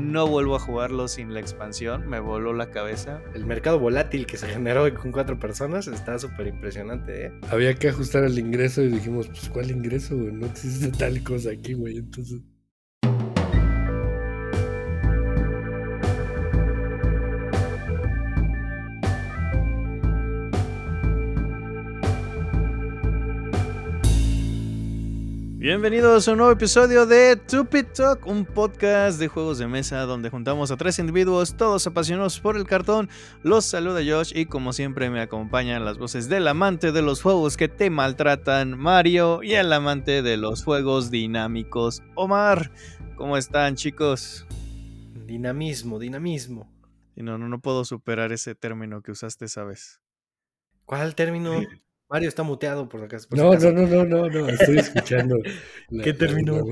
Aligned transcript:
no 0.00 0.26
vuelvo 0.26 0.56
a 0.56 0.58
jugarlo 0.58 1.08
sin 1.08 1.34
la 1.34 1.40
expansión, 1.40 2.08
me 2.08 2.20
voló 2.20 2.52
la 2.52 2.70
cabeza. 2.70 3.22
El 3.34 3.46
mercado 3.46 3.78
volátil 3.78 4.26
que 4.26 4.36
se 4.36 4.48
generó 4.48 4.92
con 5.00 5.12
cuatro 5.12 5.38
personas 5.38 5.86
está 5.86 6.18
súper 6.18 6.48
impresionante, 6.48 7.26
¿eh? 7.26 7.32
Había 7.50 7.74
que 7.74 7.88
ajustar 7.88 8.24
el 8.24 8.38
ingreso 8.38 8.82
y 8.82 8.88
dijimos, 8.88 9.28
pues 9.28 9.48
¿cuál 9.50 9.70
ingreso, 9.70 10.16
güey? 10.16 10.32
No 10.32 10.46
existe 10.46 10.90
tal 10.98 11.22
cosa 11.22 11.50
aquí, 11.50 11.74
güey. 11.74 11.98
Entonces... 11.98 12.40
Bienvenidos 25.70 26.26
a 26.26 26.32
un 26.32 26.38
nuevo 26.38 26.52
episodio 26.52 27.06
de 27.06 27.36
Tupid 27.36 27.86
Talk, 27.94 28.26
un 28.26 28.44
podcast 28.44 29.20
de 29.20 29.28
juegos 29.28 29.58
de 29.58 29.68
mesa 29.68 30.00
donde 30.00 30.28
juntamos 30.28 30.72
a 30.72 30.76
tres 30.76 30.98
individuos, 30.98 31.56
todos 31.56 31.86
apasionados 31.86 32.40
por 32.40 32.56
el 32.56 32.66
cartón. 32.66 33.08
Los 33.44 33.66
saluda 33.66 34.00
Josh 34.04 34.32
y 34.34 34.46
como 34.46 34.72
siempre 34.72 35.10
me 35.10 35.20
acompañan 35.20 35.84
las 35.84 35.96
voces 35.96 36.28
del 36.28 36.48
amante 36.48 36.90
de 36.90 37.02
los 37.02 37.22
juegos 37.22 37.56
que 37.56 37.68
te 37.68 37.88
maltratan, 37.88 38.76
Mario, 38.76 39.44
y 39.44 39.52
el 39.52 39.72
amante 39.72 40.22
de 40.22 40.36
los 40.36 40.64
juegos 40.64 41.12
dinámicos, 41.12 42.02
Omar. 42.16 42.72
¿Cómo 43.14 43.36
están 43.36 43.76
chicos? 43.76 44.48
Dinamismo, 45.24 46.00
dinamismo. 46.00 46.68
Y 47.14 47.22
no, 47.22 47.38
no, 47.38 47.48
no 47.48 47.60
puedo 47.60 47.84
superar 47.84 48.32
ese 48.32 48.56
término 48.56 49.02
que 49.02 49.12
usaste 49.12 49.44
esa 49.44 49.62
vez. 49.62 50.00
¿Cuál 50.84 51.14
término? 51.14 51.60
Mario 52.10 52.28
está 52.28 52.42
muteado 52.42 52.88
por 52.88 53.04
acá. 53.04 53.18
no, 53.30 53.54
no, 53.54 53.72
no, 53.72 53.86
no, 53.86 54.04
no, 54.04 54.28
no, 54.28 54.48
estoy 54.48 54.78
escuchando. 54.78 55.36
¿Qué 56.04 56.12
término? 56.12 56.64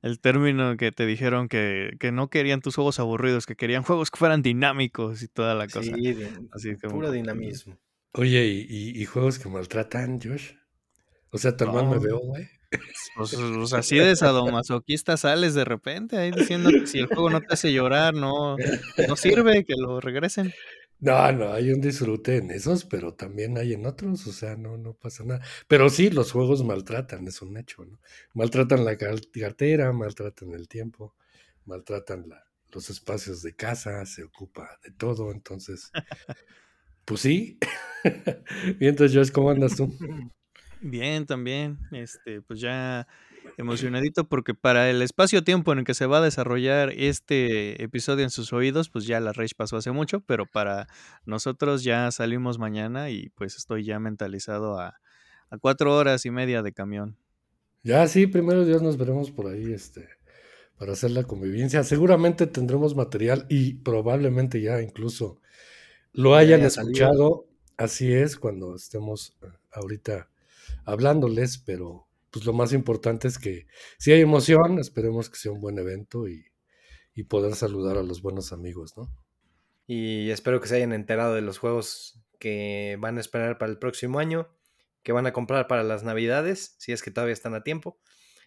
El 0.00 0.20
término 0.20 0.76
que 0.76 0.92
te 0.92 1.04
dijeron 1.04 1.48
que, 1.48 1.96
que, 1.98 2.12
no 2.12 2.30
querían 2.30 2.60
tus 2.60 2.76
juegos 2.76 3.00
aburridos, 3.00 3.46
que 3.46 3.56
querían 3.56 3.82
juegos 3.82 4.12
que 4.12 4.18
fueran 4.18 4.42
dinámicos 4.42 5.22
y 5.22 5.28
toda 5.28 5.56
la 5.56 5.66
cosa. 5.66 5.92
Sí, 5.92 6.16
Así 6.52 6.74
puro 6.76 7.10
dinamismo. 7.10 7.76
Oye, 8.12 8.46
¿y, 8.46 9.04
juegos 9.06 9.40
que 9.40 9.48
maltratan, 9.48 10.20
Josh? 10.20 10.52
O 11.30 11.38
sea, 11.38 11.56
tal 11.56 11.72
me 11.72 11.98
veo, 11.98 12.18
güey. 12.20 12.48
Pues, 13.16 13.34
pues, 13.34 13.72
así 13.72 13.96
de 13.96 14.14
sadomasoquista 14.14 15.16
sales 15.16 15.54
de 15.54 15.64
repente 15.64 16.18
ahí 16.18 16.30
diciendo 16.30 16.70
que 16.70 16.86
si 16.86 16.98
el 16.98 17.06
juego 17.06 17.30
no 17.30 17.40
te 17.40 17.54
hace 17.54 17.72
llorar, 17.72 18.14
no, 18.14 18.56
no 19.08 19.16
sirve, 19.16 19.64
que 19.64 19.74
lo 19.76 20.00
regresen. 20.00 20.52
No, 21.00 21.30
no, 21.30 21.52
hay 21.52 21.70
un 21.70 21.80
disfrute 21.80 22.38
en 22.38 22.50
esos, 22.50 22.84
pero 22.84 23.14
también 23.14 23.56
hay 23.56 23.72
en 23.72 23.86
otros, 23.86 24.26
o 24.26 24.32
sea, 24.32 24.56
no, 24.56 24.76
no 24.76 24.94
pasa 24.94 25.24
nada. 25.24 25.40
Pero 25.68 25.88
sí, 25.90 26.10
los 26.10 26.32
juegos 26.32 26.64
maltratan, 26.64 27.26
es 27.28 27.40
un 27.40 27.56
hecho, 27.56 27.84
¿no? 27.84 28.00
Maltratan 28.34 28.84
la 28.84 28.96
cartera, 28.96 29.92
maltratan 29.92 30.54
el 30.54 30.66
tiempo, 30.66 31.14
maltratan 31.66 32.28
la, 32.28 32.48
los 32.72 32.90
espacios 32.90 33.42
de 33.42 33.54
casa, 33.54 34.04
se 34.06 34.24
ocupa 34.24 34.78
de 34.82 34.90
todo, 34.90 35.30
entonces, 35.30 35.92
pues 37.04 37.20
sí. 37.20 37.58
Entonces, 38.80 39.16
Josh, 39.16 39.32
¿cómo 39.32 39.50
andas 39.50 39.76
tú? 39.76 39.92
Bien, 40.80 41.26
también, 41.26 41.78
este, 41.90 42.40
pues 42.42 42.60
ya 42.60 43.06
emocionadito 43.58 44.28
porque 44.28 44.54
para 44.54 44.88
el 44.88 45.02
espacio-tiempo 45.02 45.72
en 45.72 45.80
el 45.80 45.84
que 45.84 45.94
se 45.94 46.06
va 46.06 46.18
a 46.18 46.22
desarrollar 46.22 46.90
este 46.90 47.82
episodio 47.82 48.24
en 48.24 48.30
sus 48.30 48.52
oídos, 48.52 48.88
pues 48.88 49.04
ya 49.04 49.20
la 49.20 49.32
Rage 49.32 49.54
pasó 49.56 49.76
hace 49.76 49.90
mucho, 49.90 50.20
pero 50.20 50.46
para 50.46 50.86
nosotros 51.26 51.82
ya 51.82 52.10
salimos 52.12 52.58
mañana 52.58 53.10
y 53.10 53.30
pues 53.30 53.56
estoy 53.56 53.84
ya 53.84 53.98
mentalizado 53.98 54.80
a, 54.80 55.00
cuatro 55.60 55.96
horas 55.96 56.24
y 56.26 56.30
media 56.30 56.62
de 56.62 56.72
camión. 56.72 57.16
Ya 57.82 58.06
sí, 58.06 58.26
primero 58.26 58.64
Dios 58.64 58.82
nos 58.82 58.96
veremos 58.96 59.30
por 59.30 59.46
ahí, 59.46 59.72
este, 59.72 60.08
para 60.76 60.92
hacer 60.92 61.10
la 61.10 61.24
convivencia. 61.24 61.82
Seguramente 61.84 62.46
tendremos 62.46 62.94
material 62.94 63.46
y 63.48 63.74
probablemente 63.74 64.60
ya 64.60 64.80
incluso 64.82 65.40
lo 66.12 66.34
hayan 66.34 66.62
escuchado. 66.62 67.46
Así 67.76 68.12
es, 68.12 68.36
cuando 68.36 68.74
estemos 68.74 69.36
eh, 69.42 69.46
ahorita 69.70 70.28
hablándoles, 70.84 71.58
pero 71.58 72.07
pues 72.30 72.44
lo 72.44 72.52
más 72.52 72.72
importante 72.72 73.28
es 73.28 73.38
que 73.38 73.66
si 73.98 74.12
hay 74.12 74.20
emoción, 74.20 74.78
esperemos 74.78 75.30
que 75.30 75.38
sea 75.38 75.52
un 75.52 75.60
buen 75.60 75.78
evento 75.78 76.28
y, 76.28 76.44
poder 77.28 77.56
saludar 77.56 77.98
a 77.98 78.04
los 78.04 78.22
buenos 78.22 78.52
amigos, 78.52 78.96
¿no? 78.96 79.12
Y 79.88 80.30
espero 80.30 80.60
que 80.60 80.68
se 80.68 80.76
hayan 80.76 80.92
enterado 80.92 81.34
de 81.34 81.40
los 81.40 81.58
juegos 81.58 82.22
que 82.38 82.96
van 83.00 83.18
a 83.18 83.20
esperar 83.20 83.58
para 83.58 83.72
el 83.72 83.78
próximo 83.80 84.20
año, 84.20 84.56
que 85.02 85.10
van 85.10 85.26
a 85.26 85.32
comprar 85.32 85.66
para 85.66 85.82
las 85.82 86.04
navidades, 86.04 86.76
si 86.78 86.92
es 86.92 87.02
que 87.02 87.10
todavía 87.10 87.32
están 87.32 87.54
a 87.54 87.64
tiempo. 87.64 87.98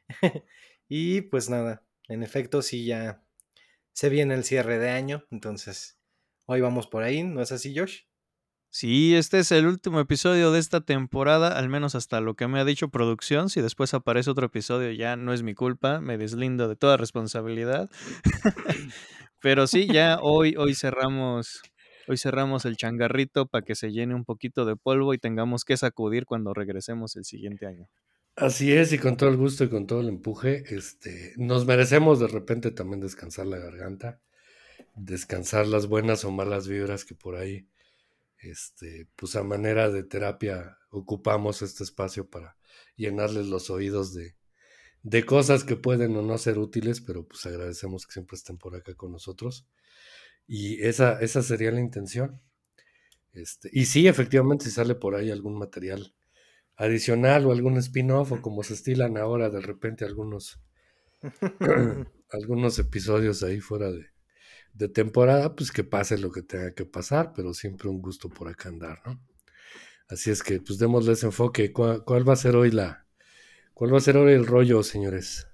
y 0.88 1.20
pues 1.20 1.50
nada, 1.50 1.86
en 2.08 2.24
efecto, 2.24 2.62
sí 2.62 2.86
ya 2.86 3.26
se 3.92 4.08
viene 4.08 4.36
el 4.36 4.46
cierre 4.46 4.80
de 4.80 4.90
año, 4.90 5.26
entonces 5.32 6.00
hoy 6.46 6.62
vamos 6.62 6.88
por 6.88 7.04
ahí, 7.04 7.24
¿no 7.24 7.42
es 7.42 7.52
así, 7.52 7.78
Josh? 7.78 8.04
Sí, 8.74 9.16
este 9.16 9.40
es 9.40 9.52
el 9.52 9.68
último 9.68 10.00
episodio 10.00 10.54
de 10.54 10.60
esta 10.60 10.80
temporada, 10.80 11.60
al 11.60 11.68
menos 11.68 11.94
hasta 11.94 12.22
lo 12.22 12.36
que 12.36 12.48
me 12.48 12.58
ha 12.58 12.64
dicho 12.64 12.88
producción. 12.88 13.50
Si 13.50 13.60
después 13.60 13.94
aparece 13.94 14.30
otro 14.30 14.46
episodio, 14.46 14.92
ya 14.94 15.18
no 15.18 15.34
es 15.34 15.44
mi 15.44 15.54
culpa, 15.54 16.00
me 16.00 16.18
deslindo 16.18 16.70
de 16.70 16.78
toda 16.78 16.96
responsabilidad. 16.96 17.90
Pero 19.42 19.68
sí, 19.68 19.88
ya 19.88 20.20
hoy, 20.22 20.56
hoy 20.58 20.74
cerramos, 20.74 21.62
hoy 22.08 22.18
cerramos 22.18 22.64
el 22.64 22.78
changarrito 22.78 23.46
para 23.46 23.66
que 23.66 23.76
se 23.76 23.92
llene 23.92 24.16
un 24.16 24.24
poquito 24.24 24.64
de 24.64 24.78
polvo 24.78 25.14
y 25.14 25.18
tengamos 25.18 25.66
que 25.66 25.76
sacudir 25.76 26.26
cuando 26.26 26.54
regresemos 26.54 27.18
el 27.18 27.26
siguiente 27.26 27.66
año. 27.66 27.90
Así 28.38 28.72
es, 28.72 28.94
y 28.94 29.00
con 29.00 29.18
todo 29.18 29.30
el 29.30 29.36
gusto 29.36 29.66
y 29.66 29.70
con 29.70 29.86
todo 29.86 30.00
el 30.00 30.08
empuje, 30.08 30.64
este, 30.74 31.34
nos 31.36 31.66
merecemos 31.66 32.22
de 32.22 32.28
repente 32.28 32.72
también 32.72 33.02
descansar 33.02 33.48
la 33.48 33.58
garganta, 33.58 34.22
descansar 34.96 35.68
las 35.68 35.88
buenas 35.88 36.24
o 36.24 36.32
malas 36.32 36.70
vibras 36.70 37.04
que 37.04 37.16
por 37.16 37.36
ahí 37.36 37.68
este, 38.42 39.08
pues 39.16 39.36
a 39.36 39.44
manera 39.44 39.90
de 39.90 40.04
terapia 40.04 40.78
ocupamos 40.90 41.62
este 41.62 41.84
espacio 41.84 42.30
para 42.30 42.58
llenarles 42.96 43.48
los 43.48 43.70
oídos 43.70 44.14
de, 44.14 44.36
de 45.04 45.26
cosas 45.26 45.64
que 45.64 45.76
pueden 45.76 46.16
o 46.16 46.22
no 46.22 46.38
ser 46.38 46.58
útiles, 46.58 47.02
pero 47.02 47.28
pues 47.28 47.46
agradecemos 47.46 48.06
que 48.06 48.14
siempre 48.14 48.36
estén 48.36 48.58
por 48.58 48.76
acá 48.76 48.96
con 48.96 49.12
nosotros. 49.12 49.68
Y 50.48 50.82
esa, 50.84 51.20
esa 51.22 51.42
sería 51.42 51.72
la 51.72 51.80
intención. 51.80 52.42
Este, 53.34 53.70
y 53.72 53.86
sí, 53.86 54.08
efectivamente, 54.08 54.66
si 54.66 54.72
sale 54.72 54.96
por 54.96 55.16
ahí 55.16 55.32
algún 55.32 55.58
material 55.58 56.14
adicional 56.76 57.46
o 57.46 57.52
algún 57.52 57.78
spin-off, 57.78 58.32
o 58.32 58.42
como 58.42 58.64
se 58.64 58.74
estilan 58.74 59.18
ahora 59.18 59.50
de 59.50 59.62
repente 59.62 60.04
algunos, 60.04 60.60
algunos 62.32 62.80
episodios 62.80 63.44
ahí 63.44 63.60
fuera 63.60 63.92
de, 63.92 64.11
de 64.74 64.88
temporada, 64.88 65.56
pues 65.56 65.72
que 65.72 65.84
pase 65.84 66.18
lo 66.18 66.32
que 66.32 66.42
tenga 66.42 66.74
que 66.74 66.86
pasar, 66.86 67.34
pero 67.36 67.54
siempre 67.54 67.90
un 67.90 68.02
gusto 68.02 68.30
por 68.30 68.48
acá 68.48 68.70
andar, 68.70 69.02
¿no? 69.06 69.20
Así 70.10 70.30
es 70.30 70.44
que, 70.44 70.60
pues 70.60 70.78
démosle 70.78 71.14
ese 71.14 71.28
enfoque. 71.28 71.72
¿Cuál, 71.72 72.28
va 72.28 72.34
a 72.34 72.36
ser 72.36 72.56
hoy 72.58 72.72
la, 72.72 73.06
cuál 73.74 73.94
va 73.94 73.98
a 73.98 74.02
ser 74.02 74.18
hoy 74.18 74.34
el 74.34 74.46
rollo, 74.46 74.84
señores? 74.84 75.48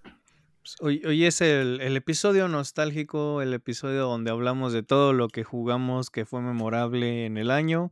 Pues, 0.67 0.75
hoy, 0.81 1.01
hoy, 1.06 1.25
es 1.25 1.41
el, 1.41 1.79
el, 1.79 1.95
episodio 1.95 2.47
nostálgico, 2.47 3.44
el 3.44 3.53
episodio 3.53 4.01
donde 4.01 4.31
hablamos 4.31 4.73
de 4.73 4.81
todo 4.81 5.13
lo 5.13 5.27
que 5.27 5.44
jugamos 5.44 6.09
que 6.09 6.25
fue 6.25 6.41
memorable 6.41 7.25
en 7.25 7.38
el 7.38 7.51
año, 7.51 7.91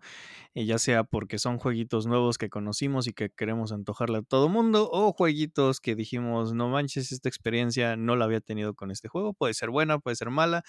y 0.56 0.66
ya 0.66 0.80
sea 0.80 1.03
porque 1.03 1.38
son 1.38 1.59
jueguitos 1.59 2.08
nuevos 2.08 2.38
que 2.38 2.50
conocimos 2.50 3.08
y 3.08 3.14
que 3.14 3.30
queremos 3.30 3.72
antojarle 3.72 4.18
a 4.18 4.22
todo 4.24 4.50
mundo, 4.50 4.90
o 4.91 5.14
jueguitos 5.14 5.80
que 5.80 5.96
dijimos, 5.96 6.53
no 6.53 6.68
manches, 6.69 7.12
esta 7.12 7.30
experiencia 7.30 7.96
no 7.96 8.16
la 8.16 8.25
había 8.25 8.41
tenido 8.41 8.74
con 8.74 8.90
este 8.90 9.08
juego, 9.08 9.34
puede 9.34 9.53
ser 9.53 9.69
buena, 9.69 10.00
puede 10.00 10.16
ser 10.16 10.31
mala, 10.31 10.64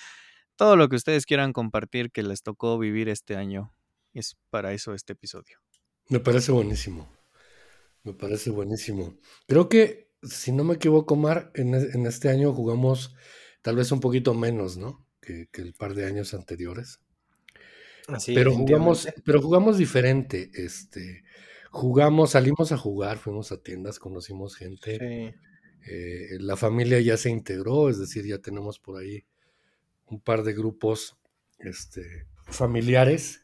todo 0.56 0.77
lo 0.77 0.89
que 0.89 0.97
ustedes 0.97 1.27
quieran 1.27 1.53
compartir 1.53 2.11
que 2.11 2.22
les 2.22 2.43
tocó 2.43 2.78
vivir 2.78 3.09
este 3.09 3.37
año. 3.37 3.72
Es 4.15 4.37
para 4.50 4.72
eso 4.72 4.94
este 4.94 5.12
episodio. 5.12 5.59
Me 6.09 6.21
parece 6.21 6.53
buenísimo. 6.53 7.09
Me 8.03 8.15
parece 8.15 8.50
buenísimo. 8.50 9.19
Creo 9.47 9.69
que, 9.69 10.11
si 10.22 10.53
no 10.53 10.65
me 10.65 10.75
equivoco, 10.75 11.16
Mar, 11.16 11.50
en, 11.55 11.75
e, 11.75 12.09
este 12.09 12.28
año 12.28 12.53
jugamos 12.53 13.15
tal 13.62 13.77
vez 13.77 13.93
un 13.93 14.00
poquito 14.00 14.33
menos, 14.33 14.77
¿no? 14.77 15.06
Que, 15.21 15.49
el 15.55 15.75
par 15.75 15.95
de 15.95 16.07
años 16.07 16.33
anteriores. 16.33 17.01
Así, 18.09 18.34
pero 18.34 18.54
jugamos, 18.54 19.09
pero 19.25 19.42
jugamos 19.42 19.77
diferente. 19.77 20.51
Este, 20.54 21.25
jugamos, 21.71 22.31
salimos 22.31 22.72
a 22.72 22.78
jugar, 22.78 23.19
fuimos 23.19 23.53
a 23.53 23.60
tiendas, 23.60 23.98
conocimos 23.98 24.54
gente. 24.54 25.34
Eh, 25.89 26.36
la 26.39 26.57
familia 26.57 27.01
ya 27.01 27.16
se 27.16 27.31
integró, 27.31 27.91
es 27.91 27.98
decir, 27.98 28.25
ya 28.25 28.39
tenemos 28.39 28.78
por 28.78 29.01
ahí 29.01 29.25
un 30.07 30.21
par 30.21 30.43
de 30.43 30.55
grupos 30.55 31.17
este, 31.59 32.27
familiares 32.47 33.43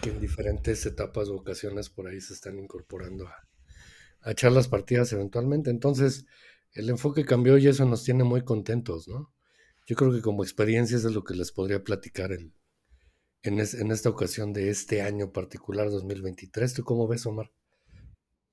que 0.00 0.10
en 0.10 0.20
diferentes 0.20 0.84
etapas 0.86 1.28
o 1.28 1.36
ocasiones 1.36 1.90
por 1.90 2.06
ahí 2.06 2.20
se 2.20 2.34
están 2.34 2.58
incorporando 2.58 3.26
a, 3.26 4.30
echar 4.30 4.52
las 4.52 4.68
partidas 4.68 5.12
eventualmente. 5.12 5.70
Entonces, 5.70 6.26
el 6.72 6.90
enfoque 6.90 7.24
cambió 7.24 7.56
y 7.56 7.66
eso 7.66 7.84
nos 7.84 8.04
tiene 8.04 8.24
muy 8.24 8.42
contentos, 8.42 9.08
¿no? 9.08 9.32
Yo 9.86 9.96
creo 9.96 10.12
que 10.12 10.20
como 10.20 10.42
experiencias 10.42 11.04
es 11.04 11.12
lo 11.12 11.24
que 11.24 11.34
les 11.34 11.50
podría 11.50 11.82
platicar 11.82 12.32
en, 12.32 12.54
en, 13.42 13.58
en, 13.58 13.90
esta 13.90 14.10
ocasión 14.10 14.52
de 14.52 14.68
este 14.68 15.00
año 15.00 15.32
particular 15.32 15.88
2023. 15.88 16.74
¿Tú 16.74 16.84
cómo 16.84 17.08
ves, 17.08 17.24
Omar? 17.24 17.50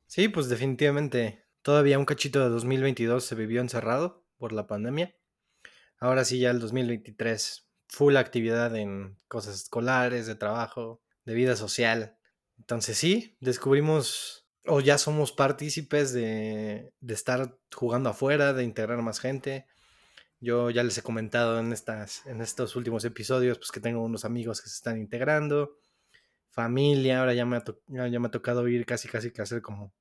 Sí, 0.08 0.30
pues 0.30 0.48
definitivamente. 0.48 1.44
Todavía 1.62 2.00
un 2.00 2.06
cachito 2.06 2.42
de 2.42 2.50
2022 2.50 3.26
se 3.26 3.36
vivió 3.36 3.60
encerrado 3.60 4.24
por 4.38 4.54
la 4.54 4.68
pandemia. 4.68 5.14
Ahora 6.00 6.26
sí 6.26 6.40
ya 6.40 6.52
el 6.52 6.60
2023, 6.60 7.68
full 7.88 8.18
actividad 8.18 8.76
en 8.76 9.18
cosas 9.28 9.56
escolares, 9.56 10.28
de 10.28 10.36
trabajo, 10.36 11.02
de 11.26 11.34
vida 11.34 11.56
social. 11.56 12.18
Entonces 12.58 12.98
sí, 12.98 13.38
descubrimos 13.40 14.48
o 14.68 14.82
ya 14.82 14.98
somos 14.98 15.32
partícipes 15.32 16.14
de, 16.14 16.94
de 17.00 17.14
estar 17.14 17.58
jugando 17.74 18.10
afuera, 18.10 18.54
de 18.54 18.64
integrar 18.64 19.02
más 19.02 19.20
gente. 19.20 19.68
Yo 20.40 20.70
ya 20.70 20.84
les 20.84 20.98
he 20.98 21.02
comentado 21.02 21.60
en, 21.60 21.72
estas, 21.72 22.26
en 22.26 22.42
estos 22.42 22.76
últimos 22.76 23.06
episodios 23.06 23.58
pues, 23.58 23.72
que 23.72 23.80
tengo 23.80 24.04
unos 24.04 24.26
amigos 24.26 24.62
que 24.62 24.70
se 24.70 24.76
están 24.76 24.98
integrando, 24.98 25.78
familia, 26.50 27.20
ahora 27.20 27.34
ya 27.34 27.46
me 27.46 27.58
ha, 27.58 27.64
ya 27.88 28.20
me 28.20 28.28
ha 28.28 28.32
tocado 28.32 28.68
ir 28.68 28.86
casi 28.86 29.08
casi 29.08 29.32
que 29.32 29.42
hacer 29.42 29.62
como 29.62 29.94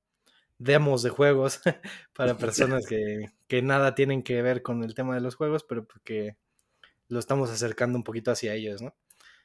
demos 0.57 1.03
de 1.03 1.09
juegos 1.09 1.61
para 2.15 2.37
personas 2.37 2.85
que, 2.85 3.25
que, 3.47 3.61
nada 3.61 3.95
tienen 3.95 4.23
que 4.23 4.41
ver 4.41 4.61
con 4.61 4.83
el 4.83 4.95
tema 4.95 5.15
de 5.15 5.21
los 5.21 5.35
juegos, 5.35 5.63
pero 5.63 5.85
porque 5.85 6.37
lo 7.07 7.19
estamos 7.19 7.49
acercando 7.49 7.97
un 7.97 8.03
poquito 8.03 8.31
hacia 8.31 8.53
ellos, 8.53 8.81
¿no? 8.81 8.95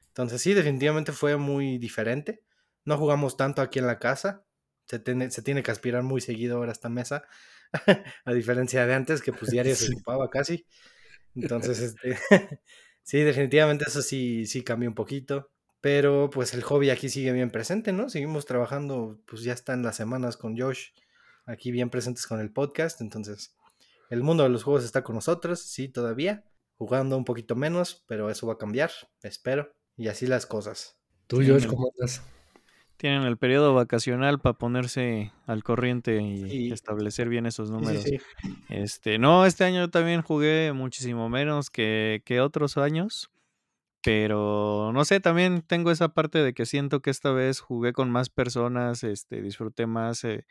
Entonces 0.08 0.42
sí, 0.42 0.54
definitivamente 0.54 1.12
fue 1.12 1.36
muy 1.36 1.78
diferente. 1.78 2.42
No 2.84 2.98
jugamos 2.98 3.36
tanto 3.36 3.62
aquí 3.62 3.78
en 3.78 3.86
la 3.86 3.98
casa. 3.98 4.44
Se 4.86 4.98
tiene, 4.98 5.30
se 5.30 5.42
tiene 5.42 5.62
que 5.62 5.70
aspirar 5.70 6.02
muy 6.02 6.20
seguido 6.20 6.56
ahora 6.56 6.72
esta 6.72 6.88
mesa. 6.88 7.24
a 8.24 8.32
diferencia 8.32 8.86
de 8.86 8.94
antes, 8.94 9.22
que 9.22 9.32
pues 9.32 9.50
diario 9.50 9.76
se 9.76 9.92
ocupaba 9.92 10.28
casi. 10.28 10.66
Entonces, 11.34 11.78
este, 11.80 12.18
sí, 13.02 13.20
definitivamente 13.20 13.84
eso 13.86 14.02
sí, 14.02 14.46
sí 14.46 14.62
cambió 14.62 14.88
un 14.88 14.94
poquito. 14.94 15.50
Pero 15.80 16.28
pues 16.30 16.52
el 16.52 16.62
hobby 16.62 16.90
aquí 16.90 17.08
sigue 17.08 17.32
bien 17.32 17.50
presente, 17.50 17.92
¿no? 17.92 18.10
Seguimos 18.10 18.44
trabajando, 18.44 19.18
pues 19.26 19.42
ya 19.42 19.54
están 19.54 19.82
las 19.82 19.96
semanas 19.96 20.36
con 20.36 20.58
Josh, 20.58 20.88
aquí 21.46 21.70
bien 21.70 21.90
presentes 21.90 22.26
con 22.26 22.40
el 22.40 22.52
podcast. 22.52 23.00
Entonces, 23.00 23.56
el 24.10 24.22
mundo 24.22 24.42
de 24.42 24.50
los 24.50 24.62
juegos 24.62 24.84
está 24.84 25.02
con 25.02 25.14
nosotros, 25.14 25.60
sí, 25.60 25.88
todavía. 25.88 26.44
Jugando 26.76 27.16
un 27.16 27.24
poquito 27.24 27.56
menos, 27.56 28.04
pero 28.06 28.30
eso 28.30 28.46
va 28.46 28.54
a 28.54 28.58
cambiar, 28.58 28.90
espero. 29.22 29.72
Y 29.96 30.08
así 30.08 30.26
las 30.26 30.46
cosas. 30.46 30.98
¿Tú, 31.26 31.36
Josh, 31.36 31.66
cómo 31.66 31.90
estás? 31.92 32.22
Tienen 32.96 33.22
el 33.22 33.38
periodo 33.38 33.72
vacacional 33.72 34.40
para 34.40 34.58
ponerse 34.58 35.32
al 35.46 35.62
corriente 35.62 36.20
y 36.20 36.70
establecer 36.72 37.28
bien 37.28 37.46
esos 37.46 37.70
números. 37.70 38.04
este, 38.68 39.18
no, 39.18 39.46
este 39.46 39.64
año 39.64 39.88
también 39.88 40.20
jugué 40.20 40.72
muchísimo 40.74 41.30
menos 41.30 41.70
que, 41.70 42.22
que 42.26 42.40
otros 42.40 42.76
años. 42.76 43.30
Pero 44.02 44.92
no 44.94 45.04
sé, 45.04 45.20
también 45.20 45.62
tengo 45.62 45.90
esa 45.90 46.08
parte 46.08 46.38
de 46.38 46.54
que 46.54 46.64
siento 46.64 47.00
que 47.00 47.10
esta 47.10 47.32
vez 47.32 47.60
jugué 47.60 47.92
con 47.92 48.10
más 48.10 48.30
personas, 48.30 49.04
este, 49.04 49.42
disfruté 49.42 49.86
más 49.86 50.24
eh, 50.24 50.46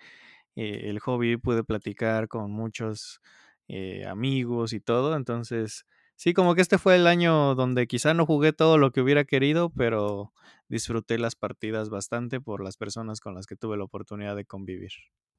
eh, 0.56 0.82
el 0.86 1.00
hobby, 1.00 1.38
pude 1.38 1.64
platicar 1.64 2.28
con 2.28 2.52
muchos 2.52 3.22
eh, 3.68 4.06
amigos 4.06 4.74
y 4.74 4.80
todo. 4.80 5.16
Entonces, 5.16 5.86
sí, 6.16 6.34
como 6.34 6.54
que 6.54 6.62
este 6.62 6.78
fue 6.78 6.96
el 6.96 7.08
año 7.08 7.56
donde 7.56 7.88
quizá 7.88 8.14
no 8.14 8.28
jugué 8.28 8.54
todo 8.54 8.78
lo 8.78 8.92
que 8.92 9.02
hubiera 9.02 9.26
querido, 9.26 9.72
pero 9.72 10.32
disfruté 10.68 11.18
las 11.18 11.36
partidas 11.36 11.90
bastante 11.90 12.40
por 12.40 12.64
las 12.64 12.78
personas 12.78 13.20
con 13.20 13.34
las 13.34 13.48
que 13.48 13.56
tuve 13.56 13.78
la 13.78 13.86
oportunidad 13.86 14.36
de 14.36 14.46
convivir. 14.46 14.92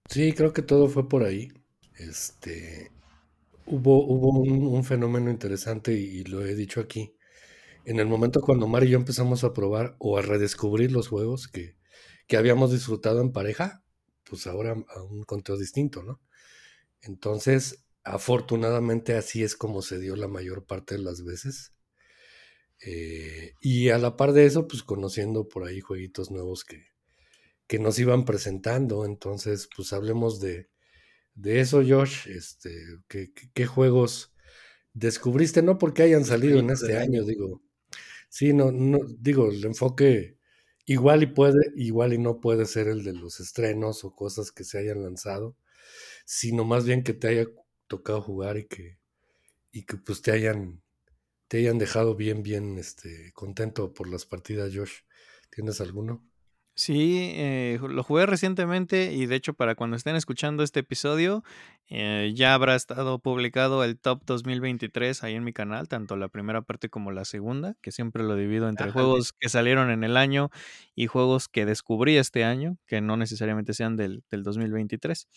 Sí, 0.09 0.33
creo 0.33 0.53
que 0.53 0.62
todo 0.62 0.89
fue 0.89 1.09
por 1.09 1.23
ahí. 1.23 1.49
Este, 1.97 2.91
hubo, 3.67 4.05
hubo 4.05 4.41
un, 4.41 4.83
fenómeno 4.83 5.31
interesante 5.31 5.93
y 5.93 6.25
lo 6.25 6.45
he 6.45 6.57
dicho 6.57 6.81
aquí 6.81 7.15
en 7.90 7.98
el 7.98 8.06
momento 8.06 8.40
cuando 8.40 8.69
Mari 8.69 8.87
y 8.87 8.90
yo 8.90 8.98
empezamos 8.98 9.42
a 9.42 9.52
probar 9.52 9.96
o 9.98 10.16
a 10.16 10.22
redescubrir 10.22 10.92
los 10.92 11.08
juegos 11.08 11.48
que, 11.48 11.75
habíamos 12.37 12.70
disfrutado 12.70 13.20
en 13.20 13.32
pareja, 13.32 13.82
pues 14.22 14.46
ahora 14.46 14.76
a 14.94 15.02
un 15.02 15.25
conteo 15.25 15.58
distinto, 15.58 16.04
¿no? 16.04 16.20
Entonces, 17.02 17.84
afortunadamente 18.04 19.16
así 19.16 19.42
es 19.42 19.56
como 19.56 19.82
se 19.82 19.98
dio 19.98 20.14
la 20.14 20.28
mayor 20.28 20.64
parte 20.64 20.94
de 20.94 21.02
las 21.02 21.25
veces. 21.25 21.72
Eh, 22.87 23.54
y 23.60 23.88
a 23.88 23.98
la 23.98 24.16
par 24.16 24.32
de 24.32 24.46
eso, 24.46 24.69
pues 24.69 24.84
conociendo 24.84 25.48
por 25.48 25.66
ahí 25.66 25.81
jueguitos 25.81 26.31
nuevos 26.31 26.64
que, 26.64 26.84
que 27.66 27.81
nos 27.81 27.98
iban 27.98 28.25
presentando. 28.25 29.04
Entonces, 29.04 29.69
pues 29.75 29.92
hablemos 29.92 30.38
de, 30.38 30.69
eso, 31.42 31.82
Josh. 31.84 32.28
Este, 32.28 32.70
¿qué, 33.08 33.66
juegos 33.66 34.32
descubriste? 34.92 35.62
No 35.62 35.78
porque 35.78 36.04
hayan 36.04 36.25
salido 36.25 36.60
en 36.60 36.70
este 36.70 36.96
año, 36.96 37.25
digo. 37.25 37.60
Sí, 38.31 38.53
no, 38.55 38.73
no, 38.73 39.00
digo, 39.19 39.50
el 39.50 39.65
enfoque 39.65 40.38
igual 40.87 41.23
y 41.25 41.27
puede, 41.27 41.61
igual 41.77 42.15
y 42.15 42.19
no 42.19 42.41
puede 42.41 42.67
ser 42.67 42.88
el 42.88 43.05
de 43.05 43.12
los 43.15 43.41
estrenos 43.41 44.05
o 44.05 44.15
cosas 44.15 44.53
que 44.53 44.65
se 44.65 44.79
hayan 44.79 45.03
lanzado, 45.03 45.56
sino 46.27 46.65
más 46.65 46.85
bien 46.87 47.05
que 47.05 47.15
te 47.15 47.29
haya 47.29 47.47
tocado 47.88 48.23
jugar 48.23 48.59
y 48.59 48.67
que, 48.69 48.99
y 49.73 49.85
que 49.87 49.97
pues 49.99 50.23
te 50.23 50.32
hayan, 50.32 50.82
te 51.49 51.59
hayan 51.59 51.79
dejado 51.79 52.17
bien, 52.17 52.43
bien 52.44 52.79
este, 52.79 53.32
contento 53.35 53.94
por 53.94 54.09
las 54.09 54.27
partidas, 54.27 54.73
Josh. 54.75 54.93
¿Tienes 55.50 55.81
alguno? 55.83 56.30
Sí, 56.81 57.32
eh, 57.35 57.79
lo 57.79 58.03
jugué 58.03 58.25
recientemente 58.25 59.12
y 59.12 59.27
de 59.27 59.37
hecho 59.37 59.53
para 59.53 59.75
cuando 59.75 59.99
estén 59.99 60.17
escuchando 60.17 60.62
este 60.62 60.81
episodio 60.81 61.44
eh, 61.91 62.32
ya 62.35 62.55
habrá 62.55 62.75
estado 62.75 63.19
publicado 63.19 63.85
el 63.85 63.99
top 63.99 64.23
2023 64.25 65.23
ahí 65.23 65.35
en 65.35 65.44
mi 65.44 65.53
canal, 65.53 65.88
tanto 65.88 66.17
la 66.17 66.29
primera 66.29 66.62
parte 66.62 66.88
como 66.88 67.12
la 67.12 67.27
segunda, 67.27 67.77
que 67.82 67.93
siempre 67.93 68.23
lo 68.23 68.35
divido 68.35 68.67
entre 68.67 68.93
juegos 68.93 69.35
que 69.38 69.50
salieron 69.50 69.91
en 69.91 70.05
el 70.05 70.17
año 70.17 70.49
y 70.94 71.06
juegos 71.06 71.49
que 71.49 71.67
descubrí 71.67 72.17
este 72.17 72.44
año, 72.44 72.79
que 72.87 73.03
no 73.03 73.19
necesariamente 73.19 73.75
sean 73.75 73.97
del, 73.97 74.25
del 74.31 74.43
2023. 74.43 75.29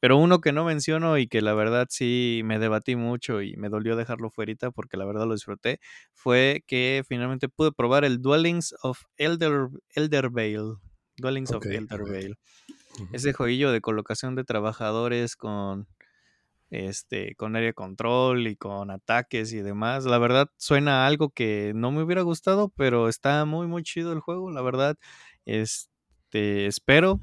Pero 0.00 0.16
uno 0.16 0.40
que 0.40 0.52
no 0.52 0.64
menciono 0.64 1.18
y 1.18 1.28
que 1.28 1.42
la 1.42 1.54
verdad 1.54 1.86
sí 1.90 2.42
me 2.44 2.58
debatí 2.58 2.96
mucho 2.96 3.42
y 3.42 3.56
me 3.56 3.68
dolió 3.68 3.96
dejarlo 3.96 4.30
fuera 4.30 4.48
porque 4.74 4.96
la 4.96 5.04
verdad 5.04 5.26
lo 5.26 5.34
disfruté, 5.34 5.80
fue 6.12 6.64
que 6.66 7.04
finalmente 7.06 7.48
pude 7.48 7.72
probar 7.72 8.04
el 8.04 8.22
Dwellings 8.22 8.74
of 8.82 9.02
Elder, 9.16 9.68
Elder 9.90 10.30
Vale. 10.30 10.76
Dwellings 11.16 11.52
of 11.52 11.66
Elder 11.66 12.02
Vale. 12.02 12.34
Ese 13.12 13.32
jueguillo 13.32 13.70
de 13.70 13.80
colocación 13.80 14.34
de 14.34 14.44
trabajadores 14.44 15.36
con 15.36 15.86
este 16.70 17.34
con 17.36 17.56
área 17.56 17.72
control 17.72 18.46
y 18.46 18.56
con 18.56 18.90
ataques 18.90 19.52
y 19.52 19.60
demás. 19.60 20.04
La 20.04 20.18
verdad 20.18 20.50
suena 20.56 21.04
a 21.04 21.06
algo 21.06 21.30
que 21.30 21.72
no 21.74 21.92
me 21.92 22.02
hubiera 22.02 22.22
gustado, 22.22 22.68
pero 22.70 23.08
está 23.08 23.44
muy 23.44 23.66
muy 23.66 23.82
chido 23.82 24.12
el 24.12 24.20
juego, 24.20 24.50
la 24.50 24.62
verdad. 24.62 24.96
Este, 25.46 26.66
espero 26.66 27.20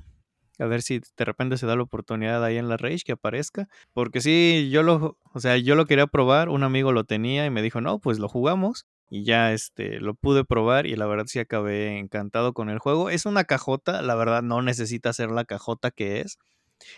a 0.59 0.65
ver 0.65 0.81
si 0.81 0.99
de 0.99 1.25
repente 1.25 1.57
se 1.57 1.65
da 1.65 1.75
la 1.75 1.83
oportunidad 1.83 2.43
ahí 2.43 2.57
en 2.57 2.69
la 2.69 2.77
Rage 2.77 3.03
que 3.05 3.13
aparezca. 3.13 3.67
Porque 3.93 4.21
sí, 4.21 4.69
yo 4.71 4.83
lo, 4.83 5.17
o 5.33 5.39
sea, 5.39 5.57
yo 5.57 5.75
lo 5.75 5.85
quería 5.85 6.07
probar, 6.07 6.49
un 6.49 6.63
amigo 6.63 6.91
lo 6.91 7.03
tenía 7.03 7.45
y 7.45 7.49
me 7.49 7.61
dijo, 7.61 7.81
no, 7.81 7.99
pues 7.99 8.19
lo 8.19 8.29
jugamos. 8.29 8.85
Y 9.09 9.23
ya 9.23 9.53
este, 9.53 9.99
lo 9.99 10.15
pude 10.15 10.43
probar 10.45 10.87
y 10.87 10.95
la 10.95 11.05
verdad 11.05 11.25
sí 11.27 11.39
acabé 11.39 11.99
encantado 11.99 12.53
con 12.53 12.69
el 12.69 12.79
juego. 12.79 13.09
Es 13.09 13.25
una 13.25 13.43
cajota, 13.43 14.01
la 14.01 14.15
verdad 14.15 14.41
no 14.41 14.61
necesita 14.61 15.13
ser 15.13 15.29
la 15.31 15.45
cajota 15.45 15.91
que 15.91 16.21
es. 16.21 16.37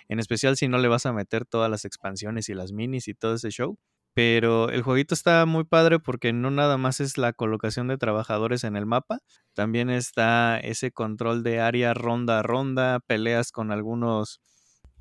En 0.07 0.19
especial 0.19 0.57
si 0.57 0.67
no 0.67 0.77
le 0.77 0.87
vas 0.87 1.05
a 1.05 1.13
meter 1.13 1.45
todas 1.45 1.69
las 1.69 1.85
expansiones 1.85 2.49
y 2.49 2.53
las 2.53 2.71
minis 2.71 3.07
y 3.07 3.13
todo 3.13 3.35
ese 3.35 3.49
show. 3.49 3.77
Pero 4.17 4.71
el 4.71 4.81
jueguito 4.81 5.13
está 5.13 5.45
muy 5.45 5.63
padre 5.63 5.99
porque 5.99 6.33
no 6.33 6.49
nada 6.49 6.79
más 6.79 7.01
es 7.01 7.19
la 7.19 7.33
colocación 7.33 7.87
de 7.87 7.99
trabajadores 7.99 8.63
en 8.63 8.75
el 8.75 8.87
mapa, 8.87 9.19
también 9.53 9.91
está 9.91 10.57
ese 10.57 10.91
control 10.91 11.43
de 11.43 11.59
área 11.59 11.93
ronda 11.93 12.39
a 12.39 12.41
ronda, 12.41 12.99
peleas 12.99 13.51
con 13.51 13.71
algunos 13.71 14.41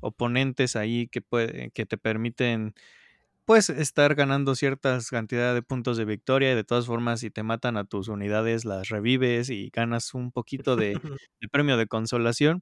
oponentes 0.01 0.75
ahí 0.75 1.07
que, 1.07 1.21
puede, 1.21 1.71
que 1.71 1.87
te 1.87 1.97
permiten 1.97 2.75
pues 3.43 3.71
estar 3.71 4.13
ganando 4.13 4.53
ciertas 4.53 5.09
cantidades 5.09 5.55
de 5.55 5.63
puntos 5.63 5.97
de 5.97 6.05
victoria 6.05 6.51
y 6.51 6.55
de 6.55 6.63
todas 6.63 6.85
formas 6.85 7.21
si 7.21 7.31
te 7.31 7.41
matan 7.41 7.75
a 7.77 7.85
tus 7.85 8.09
unidades 8.09 8.65
las 8.65 8.89
revives 8.89 9.49
y 9.49 9.71
ganas 9.71 10.13
un 10.13 10.31
poquito 10.31 10.75
de, 10.75 10.91
de 11.41 11.47
premio 11.47 11.75
de 11.77 11.87
consolación. 11.87 12.61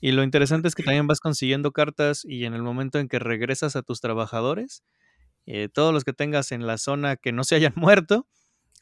Y 0.00 0.10
lo 0.10 0.24
interesante 0.24 0.66
es 0.66 0.74
que 0.74 0.82
también 0.82 1.06
vas 1.06 1.20
consiguiendo 1.20 1.70
cartas 1.70 2.24
y 2.24 2.44
en 2.44 2.54
el 2.54 2.62
momento 2.64 2.98
en 2.98 3.06
que 3.06 3.20
regresas 3.20 3.76
a 3.76 3.82
tus 3.82 4.00
trabajadores, 4.00 4.82
eh, 5.46 5.68
todos 5.68 5.92
los 5.92 6.04
que 6.04 6.12
tengas 6.12 6.52
en 6.52 6.66
la 6.66 6.78
zona 6.78 7.16
que 7.16 7.32
no 7.32 7.44
se 7.44 7.54
hayan 7.54 7.74
muerto, 7.76 8.26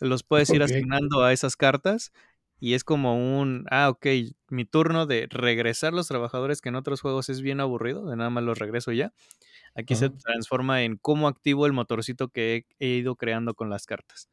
los 0.01 0.23
puedes 0.23 0.51
ir 0.51 0.63
asignando 0.63 1.23
a 1.23 1.33
esas 1.33 1.57
cartas. 1.57 2.13
Y 2.63 2.75
es 2.75 2.85
como 2.85 3.41
un, 3.41 3.65
ah, 3.71 3.89
ok, 3.89 4.07
mi 4.51 4.67
turno 4.67 5.07
de 5.07 5.27
regresar 5.31 5.95
los 5.95 6.09
trabajadores 6.09 6.61
que 6.61 6.69
en 6.69 6.75
otros 6.75 7.01
juegos 7.01 7.31
es 7.31 7.41
bien 7.41 7.59
aburrido, 7.59 8.07
de 8.07 8.17
nada 8.17 8.29
más 8.29 8.45
los 8.45 8.59
regreso 8.59 8.93
ya. 8.93 9.15
Aquí 9.75 9.95
se 9.95 10.11
transforma 10.11 10.83
en 10.83 10.97
cómo 10.97 11.29
activo 11.29 11.65
el 11.65 11.73
motorcito 11.73 12.29
que 12.29 12.67
he, 12.79 12.87
ido 12.89 13.17
creando 13.17 13.55
con 13.55 13.71
las 13.71 13.87
cartas. 13.87 14.29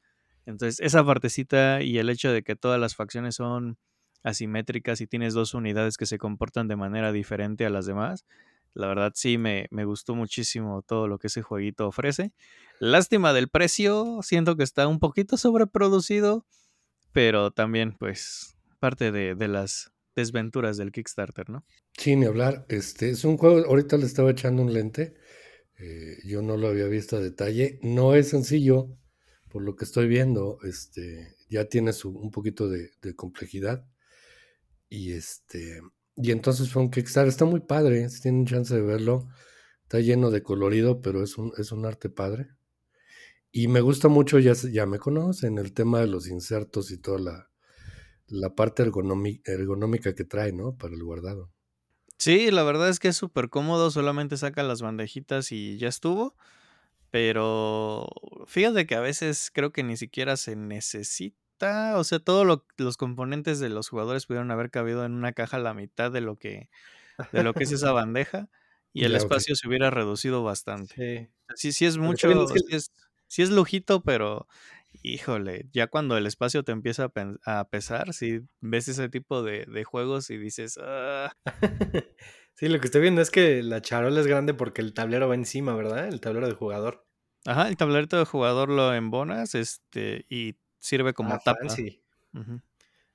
Entonces, 0.45 0.79
esa 0.81 1.05
partecita 1.05 1.81
y 1.81 1.99
el 1.99 2.09
hecho 2.09 2.31
de 2.31 2.43
que 2.43 2.55
todas 2.55 2.79
las 2.81 2.95
facciones 2.95 3.35
son 3.35 3.77
asimétricas 4.23 4.99
y 4.99 5.07
tienes 5.07 5.33
dos 5.33 5.53
unidades 5.53 5.95
que 5.95 6.05
se 6.05 6.17
comportan 6.17 6.67
de 6.67 6.75
manera 6.75 7.11
diferente 7.13 7.65
a 7.65 7.69
las 7.69 7.85
demás, 7.85 8.25
la 8.73 8.87
verdad 8.87 9.11
sí 9.15 9.37
me, 9.37 9.67
me, 9.71 9.85
gustó 9.85 10.15
muchísimo 10.15 10.81
todo 10.81 11.07
lo 11.07 11.17
que 11.19 11.27
ese 11.27 11.41
jueguito 11.41 11.87
ofrece. 11.87 12.33
Lástima 12.79 13.33
del 13.33 13.49
precio, 13.49 14.19
siento 14.21 14.55
que 14.55 14.63
está 14.63 14.87
un 14.87 14.99
poquito 14.99 15.37
sobreproducido, 15.37 16.45
pero 17.11 17.51
también 17.51 17.95
pues 17.97 18.55
parte 18.79 19.11
de, 19.11 19.35
de 19.35 19.47
las 19.47 19.91
desventuras 20.15 20.77
del 20.77 20.91
Kickstarter, 20.91 21.49
¿no? 21.49 21.65
Sí, 21.97 22.15
ni 22.15 22.25
hablar. 22.25 22.65
Este 22.69 23.09
es 23.09 23.23
un 23.23 23.37
juego, 23.37 23.65
ahorita 23.65 23.97
le 23.97 24.05
estaba 24.05 24.31
echando 24.31 24.61
un 24.61 24.73
lente, 24.73 25.15
eh, 25.79 26.17
yo 26.25 26.41
no 26.41 26.57
lo 26.57 26.67
había 26.67 26.87
visto 26.87 27.17
a 27.17 27.19
detalle, 27.19 27.79
no 27.81 28.15
es 28.15 28.29
sencillo 28.29 28.97
por 29.49 29.61
lo 29.61 29.75
que 29.75 29.85
estoy 29.85 30.07
viendo, 30.07 30.59
este, 30.63 31.35
ya 31.49 31.65
tiene 31.65 31.93
su, 31.93 32.09
un 32.09 32.31
poquito 32.31 32.67
de, 32.67 32.91
de 33.01 33.15
complejidad. 33.15 33.85
Y 34.89 35.13
este, 35.13 35.81
y 36.17 36.31
entonces 36.31 36.69
fue 36.69 36.81
un 36.81 36.91
Kickstarter, 36.91 37.29
está 37.29 37.45
muy 37.45 37.61
padre, 37.61 38.09
si 38.09 38.21
tienen 38.21 38.45
chance 38.45 38.73
de 38.73 38.81
verlo, 38.81 39.27
está 39.83 39.99
lleno 39.99 40.31
de 40.31 40.43
colorido, 40.43 41.01
pero 41.01 41.23
es 41.23 41.37
un, 41.37 41.53
es 41.57 41.71
un 41.71 41.85
arte 41.85 42.09
padre. 42.09 42.49
Y 43.51 43.67
me 43.67 43.81
gusta 43.81 44.07
mucho, 44.07 44.39
ya, 44.39 44.53
ya 44.53 44.85
me 44.85 44.99
conocen, 44.99 45.57
el 45.57 45.73
tema 45.73 46.01
de 46.01 46.07
los 46.07 46.27
insertos 46.27 46.91
y 46.91 46.97
toda 46.97 47.19
la, 47.19 47.49
la 48.27 48.55
parte 48.55 48.83
ergonómica 48.83 50.13
que 50.13 50.25
trae, 50.25 50.51
¿no? 50.51 50.75
Para 50.75 50.93
el 50.93 51.03
guardado. 51.03 51.51
Sí, 52.17 52.51
la 52.51 52.63
verdad 52.63 52.89
es 52.89 52.99
que 52.99 53.09
es 53.09 53.15
súper 53.15 53.49
cómodo, 53.49 53.91
solamente 53.91 54.37
saca 54.37 54.63
las 54.63 54.81
bandejitas 54.81 55.51
y 55.51 55.77
ya 55.77 55.87
estuvo. 55.87 56.35
Pero 57.11 58.07
fíjate 58.47 58.85
que 58.85 58.95
a 58.95 58.99
veces 58.99 59.49
creo 59.53 59.71
que 59.71 59.83
ni 59.83 59.97
siquiera 59.97 60.35
se 60.35 60.55
necesita. 60.55 61.37
O 61.61 62.03
sea, 62.03 62.19
todos 62.19 62.61
los 62.77 62.97
componentes 62.97 63.59
de 63.59 63.69
los 63.69 63.89
jugadores 63.89 64.25
pudieron 64.25 64.51
haber 64.51 64.69
cabido 64.69 65.05
en 65.05 65.13
una 65.13 65.33
caja 65.33 65.57
a 65.57 65.61
la 65.61 65.73
mitad 65.73 66.11
de 66.11 66.21
lo 66.21 66.35
que, 66.35 66.69
de 67.31 67.43
lo 67.43 67.53
que 67.53 67.63
es 67.63 67.71
esa 67.71 67.91
bandeja. 67.91 68.49
Y 68.93 69.03
el 69.03 69.15
espacio 69.15 69.55
se 69.55 69.67
hubiera 69.67 69.89
reducido 69.91 70.43
bastante. 70.43 71.31
Sí, 71.55 71.71
sí, 71.71 71.85
es 71.85 71.97
mucho. 71.97 72.29
sí 73.27 73.41
es 73.41 73.49
lujito, 73.49 74.01
pero 74.01 74.47
híjole, 75.03 75.67
ya 75.71 75.87
cuando 75.87 76.17
el 76.17 76.25
espacio 76.25 76.63
te 76.63 76.71
empieza 76.71 77.11
a, 77.45 77.69
pesar, 77.69 78.13
si 78.13 78.41
ves 78.61 78.87
ese 78.87 79.09
tipo 79.09 79.43
de, 79.43 79.83
juegos 79.83 80.29
y 80.29 80.37
dices, 80.37 80.79
ah". 80.81 81.31
sí, 82.55 82.67
lo 82.67 82.79
que 82.79 82.85
estoy 82.85 83.01
viendo 83.01 83.21
es 83.21 83.31
que 83.31 83.63
la 83.63 83.81
charola 83.81 84.19
es 84.19 84.27
grande 84.27 84.53
porque 84.53 84.81
el 84.81 84.93
tablero 84.93 85.27
va 85.27 85.35
encima, 85.35 85.75
¿verdad? 85.75 86.07
El 86.07 86.21
tablero 86.21 86.47
de 86.47 86.53
jugador. 86.53 87.05
Ajá, 87.45 87.69
el 87.69 87.77
tablero 87.77 88.07
de 88.07 88.25
jugador 88.25 88.69
lo 88.69 88.93
embonas 88.93 89.55
este, 89.55 90.25
y 90.29 90.57
sirve 90.79 91.13
como 91.13 91.33
ah, 91.33 91.41
tapa. 91.43 91.69
Sí. 91.69 92.01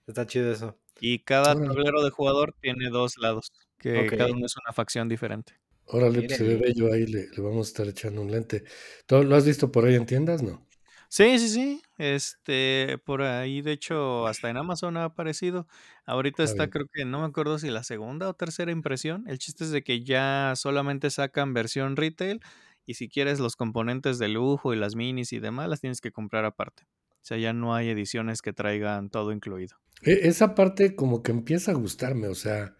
Está 0.07 0.27
chido 0.27 0.51
eso. 0.51 0.79
Y 1.01 1.21
cada 1.21 1.55
tablero 1.55 2.03
de 2.03 2.11
jugador 2.11 2.55
tiene 2.61 2.91
dos 2.91 3.19
lados, 3.19 3.53
que 3.79 4.07
cada 4.07 4.31
uno 4.31 4.47
es 4.47 4.57
una 4.57 4.73
facción 4.73 5.09
diferente. 5.09 5.55
Órale, 5.87 6.23
pues 6.23 6.37
se 6.39 6.45
ve 6.45 6.57
bello 6.57 6.93
ahí, 6.93 7.07
le, 7.07 7.29
le, 7.29 7.43
vamos 7.43 7.67
a 7.67 7.71
estar 7.71 7.89
echando 7.89 8.23
un 8.23 8.31
lente. 8.31 8.65
¿Todo, 9.07 9.25
¿Lo 9.25 9.37
has 9.37 9.45
visto 9.45 9.73
por 9.73 9.85
ahí 9.85 9.95
en 9.95 10.07
tiendas? 10.07 10.43
No. 10.43 10.67
Sí, 11.09 11.39
sí, 11.39 11.49
sí. 11.49 11.83
Este, 11.99 12.97
por 13.05 13.21
ahí, 13.21 13.61
de 13.61 13.73
hecho, 13.73 14.27
hasta 14.27 14.49
en 14.49 14.57
Amazon 14.57 14.97
ha 14.97 15.05
aparecido. 15.05 15.67
Ahorita 16.07 16.43
está, 16.43 16.71
creo 16.71 16.87
que 16.91 17.05
no 17.05 17.21
me 17.21 17.27
acuerdo 17.27 17.59
si 17.59 17.69
la 17.69 17.85
segunda 17.85 18.31
o 18.31 18.35
tercera 18.35 18.73
impresión. 18.73 19.25
El 19.29 19.39
chiste 19.39 19.65
es 19.65 19.71
de 19.73 19.85
que 19.85 20.03
ya 20.03 20.55
solamente 20.57 21.11
sacan 21.11 21.53
versión 21.53 21.97
retail 21.97 22.41
y 22.87 22.95
si 22.95 23.11
quieres 23.11 23.41
los 23.41 23.57
componentes 23.57 24.19
de 24.19 24.29
lujo 24.29 24.73
y 24.73 24.79
las 24.79 24.97
minis 24.97 25.35
y 25.35 25.39
demás, 25.39 25.69
las 25.69 25.83
tienes 25.83 26.01
que 26.01 26.13
comprar 26.13 26.47
aparte. 26.47 26.85
O 27.23 27.25
sea, 27.25 27.39
ya 27.39 27.53
no 27.53 27.75
hay 27.75 27.89
ediciones 27.89 28.43
que 28.43 28.53
traigan 28.53 29.09
todo 29.09 29.33
incluido. 29.33 29.77
E, 30.03 30.27
esa 30.29 30.55
parte 30.57 30.97
como 30.97 31.23
que 31.23 31.31
empieza 31.31 31.71
a 31.71 31.75
gustarme, 31.75 32.27
o 32.27 32.35
sea, 32.35 32.77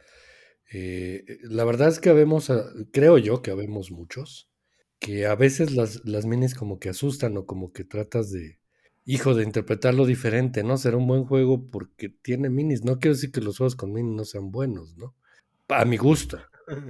eh, 0.73 1.39
la 1.43 1.65
verdad 1.65 1.89
es 1.89 2.01
que 2.01 2.11
habemos, 2.11 2.51
creo 2.93 3.19
yo 3.19 3.41
que 3.41 3.53
habemos 3.53 3.93
muchos 3.93 4.51
que 4.99 5.27
a 5.27 5.35
veces 5.35 5.73
las, 5.73 6.05
las 6.05 6.27
minis 6.27 6.55
como 6.55 6.79
que 6.79 6.89
asustan 6.89 7.37
o 7.37 7.45
como 7.45 7.73
que 7.73 7.85
tratas 7.85 8.31
de, 8.31 8.61
hijo, 9.05 9.35
de 9.35 9.45
interpretarlo 9.45 10.07
diferente, 10.07 10.63
¿no? 10.63 10.77
Será 10.77 10.97
un 10.97 11.07
buen 11.07 11.25
juego 11.25 11.71
porque 11.71 12.09
tiene 12.09 12.51
minis. 12.51 12.85
No 12.85 12.99
quiero 12.99 13.15
decir 13.15 13.33
que 13.33 13.41
los 13.41 13.59
juegos 13.59 13.77
con 13.77 13.93
minis 13.93 14.15
no 14.15 14.25
sean 14.25 14.51
buenos, 14.51 14.97
¿no? 14.97 15.17
A 15.69 15.85
mi 15.85 15.97
gusto 15.97 16.41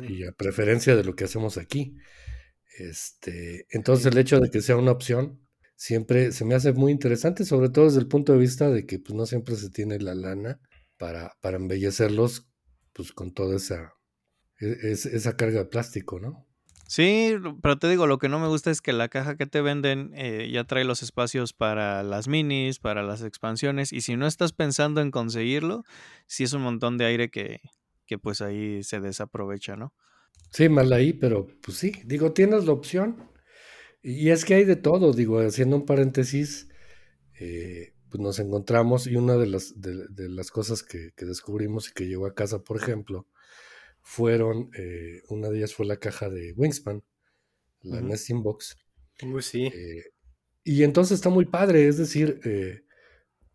y 0.09 0.25
a 0.25 0.33
preferencia 0.33 0.95
de 0.97 1.05
lo 1.05 1.17
que 1.17 1.25
hacemos 1.25 1.57
aquí. 1.57 1.97
Este, 2.79 3.67
entonces 3.71 4.07
el 4.07 4.19
hecho 4.19 4.41
de 4.41 4.51
que 4.51 4.61
sea 4.61 4.77
una 4.77 4.93
opción 4.93 5.41
siempre 5.77 6.33
se 6.33 6.45
me 6.45 6.55
hace 6.55 6.73
muy 6.73 6.93
interesante, 6.93 7.45
sobre 7.45 7.69
todo 7.69 7.87
desde 7.87 8.01
el 8.01 8.09
punto 8.09 8.33
de 8.33 8.39
vista 8.39 8.71
de 8.71 8.87
que 8.87 8.99
pues, 8.99 9.15
no 9.15 9.27
siempre 9.27 9.57
se 9.57 9.71
tiene 9.71 9.99
la 9.99 10.15
lana 10.15 10.61
para, 10.97 11.37
para 11.41 11.57
embellecerlos 11.57 12.49
pues 12.93 13.13
con 13.13 13.33
toda 13.33 13.57
esa, 13.57 13.95
e, 14.61 14.93
esa 14.93 15.37
carga 15.37 15.61
de 15.61 15.65
plástico, 15.67 16.21
¿no? 16.21 16.47
Sí, 16.87 17.35
pero 17.63 17.79
te 17.79 17.89
digo, 17.89 18.07
lo 18.07 18.19
que 18.19 18.29
no 18.29 18.39
me 18.39 18.49
gusta 18.49 18.71
es 18.71 18.83
que 18.83 18.93
la 18.93 19.09
caja 19.09 19.37
que 19.39 19.47
te 19.47 19.63
venden 19.63 20.13
eh, 20.15 20.51
ya 20.53 20.65
trae 20.65 20.85
los 20.85 21.03
espacios 21.03 21.55
para 21.55 22.03
las 22.03 22.29
minis, 22.29 22.79
para 22.79 23.03
las 23.03 23.23
expansiones, 23.23 23.95
y 23.95 24.03
si 24.03 24.15
no 24.17 24.27
estás 24.27 24.53
pensando 24.53 25.01
en 25.01 25.11
conseguirlo, 25.11 25.85
sí 26.27 26.45
es 26.45 26.53
un 26.53 26.61
montón 26.61 26.99
de 26.99 27.07
aire 27.07 27.31
que, 27.31 27.61
que 28.07 28.19
pues 28.19 28.43
ahí 28.43 28.83
se 28.83 29.01
desaprovecha, 29.01 29.75
¿no? 29.75 29.95
Sí, 30.51 30.69
mal 30.69 30.93
ahí, 30.93 31.15
pero 31.15 31.47
pues 31.63 31.79
sí, 31.79 31.93
digo, 32.05 32.33
tienes 32.33 32.67
la 32.67 32.73
opción. 32.73 33.17
Y 34.03 34.31
es 34.31 34.45
que 34.45 34.55
hay 34.55 34.65
de 34.65 34.77
todo, 34.77 35.13
digo, 35.13 35.39
haciendo 35.41 35.77
un 35.77 35.87
paréntesis, 35.87 36.69
eh, 37.39 37.95
pues 38.09 38.21
nos 38.21 38.39
encontramos 38.41 39.07
y 39.07 39.17
una 39.17 39.37
de 39.37 39.47
las, 39.47 39.81
de, 39.81 40.29
las 40.29 40.51
cosas 40.51 40.83
que, 40.83 41.13
que, 41.17 41.25
descubrimos 41.25 41.89
y 41.89 41.93
que 41.93 42.07
llegó 42.07 42.27
a 42.27 42.35
casa, 42.35 42.63
por 42.63 42.77
ejemplo, 42.77 43.27
fueron, 44.03 44.71
eh, 44.77 45.23
una 45.29 45.49
de 45.49 45.59
ellas 45.59 45.75
fue 45.75 45.87
la 45.87 45.97
caja 45.97 46.29
de 46.29 46.53
Wingspan, 46.57 47.03
la 47.83 48.01
Nesting 48.01 48.43
Box. 48.43 48.77
sí. 49.41 49.67
Eh, 49.67 50.05
y 50.65 50.85
entonces 50.85 51.17
está 51.17 51.29
muy 51.29 51.47
padre, 51.47 51.89
es 51.89 51.97
decir, 51.99 52.41
eh, 52.45 52.83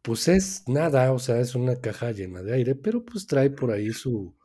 pues 0.01 0.27
es 0.27 0.63
nada, 0.67 1.13
o 1.13 1.19
sea, 1.19 1.39
es 1.39 1.55
una 1.55 1.79
caja 1.79 2.11
llena 2.11 2.41
de 2.41 2.53
aire, 2.53 2.75
pero 2.75 3.03
pues 3.05 3.27
trae 3.27 3.49
por 3.49 3.71
ahí 3.71 3.91
su, 3.91 4.35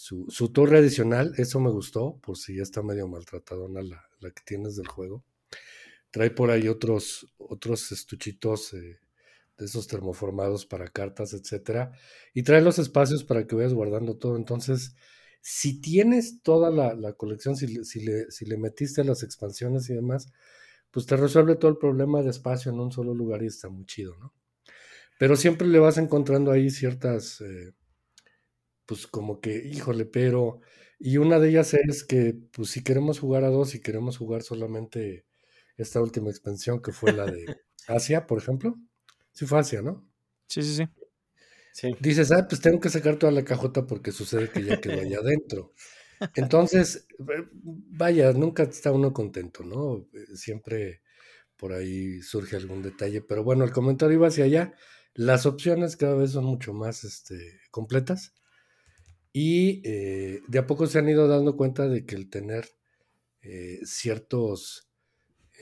su, 0.00 0.52
torre 0.52 0.78
adicional, 0.78 1.34
eso 1.36 1.60
me 1.60 1.70
gustó, 1.70 2.18
por 2.22 2.36
si 2.36 2.56
ya 2.56 2.62
está 2.62 2.82
medio 2.82 3.08
maltratadona 3.08 3.82
la, 3.82 4.08
la 4.20 4.30
que 4.30 4.42
tienes 4.44 4.76
del 4.76 4.86
juego. 4.86 5.24
Trae 6.10 6.30
por 6.30 6.50
ahí 6.50 6.68
otros, 6.68 7.26
otros 7.36 7.92
estuchitos 7.92 8.72
de 8.72 8.98
esos 9.58 9.88
termoformados 9.88 10.66
para 10.66 10.88
cartas, 10.88 11.34
etcétera, 11.34 11.92
y 12.32 12.44
trae 12.44 12.62
los 12.62 12.78
espacios 12.78 13.24
para 13.24 13.46
que 13.46 13.56
vayas 13.56 13.74
guardando 13.74 14.16
todo. 14.16 14.36
Entonces, 14.36 14.94
si 15.40 15.80
tienes 15.80 16.42
toda 16.42 16.70
la, 16.70 17.12
colección, 17.14 17.56
si, 17.56 17.66
le, 17.66 18.56
metiste 18.56 19.04
las 19.04 19.22
expansiones 19.22 19.90
y 19.90 19.94
demás, 19.94 20.32
pues 20.90 21.06
te 21.06 21.16
resuelve 21.16 21.56
todo 21.56 21.70
el 21.70 21.76
problema 21.76 22.22
de 22.22 22.30
espacio 22.30 22.72
en 22.72 22.80
un 22.80 22.92
solo 22.92 23.14
lugar 23.14 23.42
y 23.42 23.46
está 23.46 23.68
muy 23.68 23.84
chido, 23.84 24.16
¿no? 24.16 24.32
Pero 25.18 25.36
siempre 25.36 25.66
le 25.66 25.80
vas 25.80 25.98
encontrando 25.98 26.52
ahí 26.52 26.70
ciertas, 26.70 27.40
eh, 27.40 27.72
pues 28.88 29.06
como 29.06 29.40
que, 29.40 29.64
híjole, 29.66 30.06
pero... 30.06 30.60
Y 30.98 31.18
una 31.18 31.38
de 31.38 31.50
ellas 31.50 31.74
es 31.74 32.02
que, 32.02 32.34
pues 32.52 32.70
si 32.70 32.82
queremos 32.82 33.20
jugar 33.20 33.44
a 33.44 33.50
dos 33.50 33.74
y 33.74 33.80
queremos 33.80 34.16
jugar 34.16 34.42
solamente 34.42 35.26
esta 35.76 36.00
última 36.00 36.30
expansión 36.30 36.82
que 36.82 36.90
fue 36.90 37.12
la 37.12 37.26
de 37.26 37.44
Asia, 37.86 38.26
por 38.26 38.38
ejemplo. 38.38 38.76
Sí 39.30 39.46
fue 39.46 39.60
Asia, 39.60 39.82
¿no? 39.82 40.08
Sí, 40.48 40.62
sí, 40.62 40.74
sí. 40.74 41.94
Dices, 42.00 42.32
ah, 42.32 42.46
pues 42.48 42.60
tengo 42.62 42.80
que 42.80 42.88
sacar 42.88 43.16
toda 43.16 43.30
la 43.30 43.44
cajota 43.44 43.86
porque 43.86 44.10
sucede 44.10 44.50
que 44.50 44.64
ya 44.64 44.80
quedó 44.80 45.00
allá 45.00 45.18
adentro. 45.18 45.74
Entonces, 46.34 47.06
vaya, 47.18 48.32
nunca 48.32 48.64
está 48.64 48.90
uno 48.90 49.12
contento, 49.12 49.62
¿no? 49.62 50.08
Siempre 50.34 51.02
por 51.56 51.74
ahí 51.74 52.22
surge 52.22 52.56
algún 52.56 52.82
detalle, 52.82 53.20
pero 53.20 53.44
bueno, 53.44 53.64
el 53.64 53.70
comentario 53.70 54.16
iba 54.16 54.28
hacia 54.28 54.46
allá. 54.46 54.74
Las 55.14 55.46
opciones 55.46 55.96
cada 55.96 56.14
vez 56.14 56.32
son 56.32 56.46
mucho 56.46 56.72
más 56.72 57.04
este, 57.04 57.60
completas 57.70 58.32
y 59.32 59.82
eh, 59.84 60.40
de 60.48 60.58
a 60.58 60.66
poco 60.66 60.86
se 60.86 60.98
han 60.98 61.08
ido 61.08 61.28
dando 61.28 61.56
cuenta 61.56 61.88
de 61.88 62.04
que 62.06 62.14
el 62.14 62.30
tener 62.30 62.68
eh, 63.42 63.80
ciertos 63.84 64.88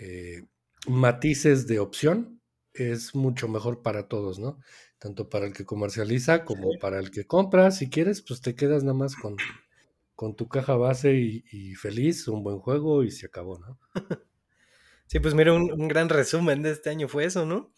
eh, 0.00 0.42
matices 0.88 1.66
de 1.66 1.78
opción 1.78 2.40
es 2.72 3.14
mucho 3.14 3.48
mejor 3.48 3.82
para 3.82 4.08
todos, 4.08 4.38
¿no? 4.38 4.58
tanto 4.98 5.28
para 5.28 5.46
el 5.46 5.52
que 5.52 5.64
comercializa 5.64 6.44
como 6.44 6.70
para 6.80 6.98
el 6.98 7.10
que 7.10 7.26
compra. 7.26 7.70
Si 7.70 7.88
quieres, 7.88 8.22
pues 8.22 8.40
te 8.40 8.54
quedas 8.54 8.82
nada 8.82 8.96
más 8.96 9.14
con, 9.16 9.36
con 10.14 10.36
tu 10.36 10.48
caja 10.48 10.76
base 10.76 11.14
y, 11.14 11.74
feliz, 11.74 12.26
un 12.28 12.42
buen 12.42 12.58
juego 12.58 13.04
y 13.04 13.10
se 13.10 13.26
acabó, 13.26 13.58
¿no? 13.58 13.78
Sí, 15.08 15.20
pues 15.20 15.34
mira, 15.34 15.52
un, 15.52 15.86
gran 15.86 16.08
resumen 16.08 16.62
de 16.62 16.72
este 16.72 16.90
año 16.90 17.06
fue 17.06 17.26
eso, 17.26 17.46
¿no? 17.46 17.72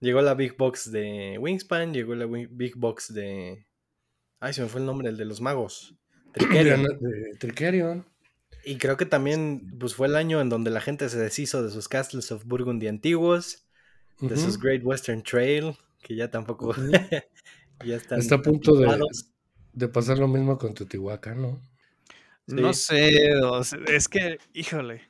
Llegó 0.00 0.20
la 0.20 0.34
Big 0.34 0.56
Box 0.56 0.90
de 0.90 1.38
Wingspan, 1.38 1.94
llegó 1.94 2.16
la 2.16 2.26
Big 2.26 2.76
Box 2.76 3.14
de... 3.14 3.68
Ay, 4.42 4.52
se 4.52 4.60
me 4.60 4.66
fue 4.66 4.80
el 4.80 4.86
nombre, 4.86 5.08
el 5.08 5.16
de 5.16 5.24
los 5.24 5.40
magos. 5.40 5.94
Tricerion. 7.38 8.04
Y 8.64 8.76
creo 8.76 8.96
que 8.96 9.06
también 9.06 9.72
pues, 9.78 9.94
fue 9.94 10.08
el 10.08 10.16
año 10.16 10.40
en 10.40 10.48
donde 10.48 10.72
la 10.72 10.80
gente 10.80 11.08
se 11.08 11.18
deshizo 11.18 11.62
de 11.62 11.70
sus 11.70 11.86
Castles 11.86 12.32
of 12.32 12.44
Burgundy 12.44 12.88
antiguos, 12.88 13.64
de 14.20 14.36
sus 14.36 14.58
Great 14.58 14.82
Western 14.84 15.22
Trail, 15.22 15.76
que 16.02 16.16
ya 16.16 16.28
tampoco 16.28 16.74
ya 17.86 17.96
están 17.96 18.18
está 18.18 18.34
a 18.36 18.42
punto 18.42 18.74
de, 18.74 19.88
pasar 19.88 20.18
lo 20.18 20.26
mismo 20.26 20.58
con 20.58 20.74
Teotihuacán, 20.74 21.40
¿no? 21.40 21.60
No 22.48 22.72
sé, 22.72 23.30
es 23.86 24.08
que, 24.08 24.38
híjole, 24.54 25.02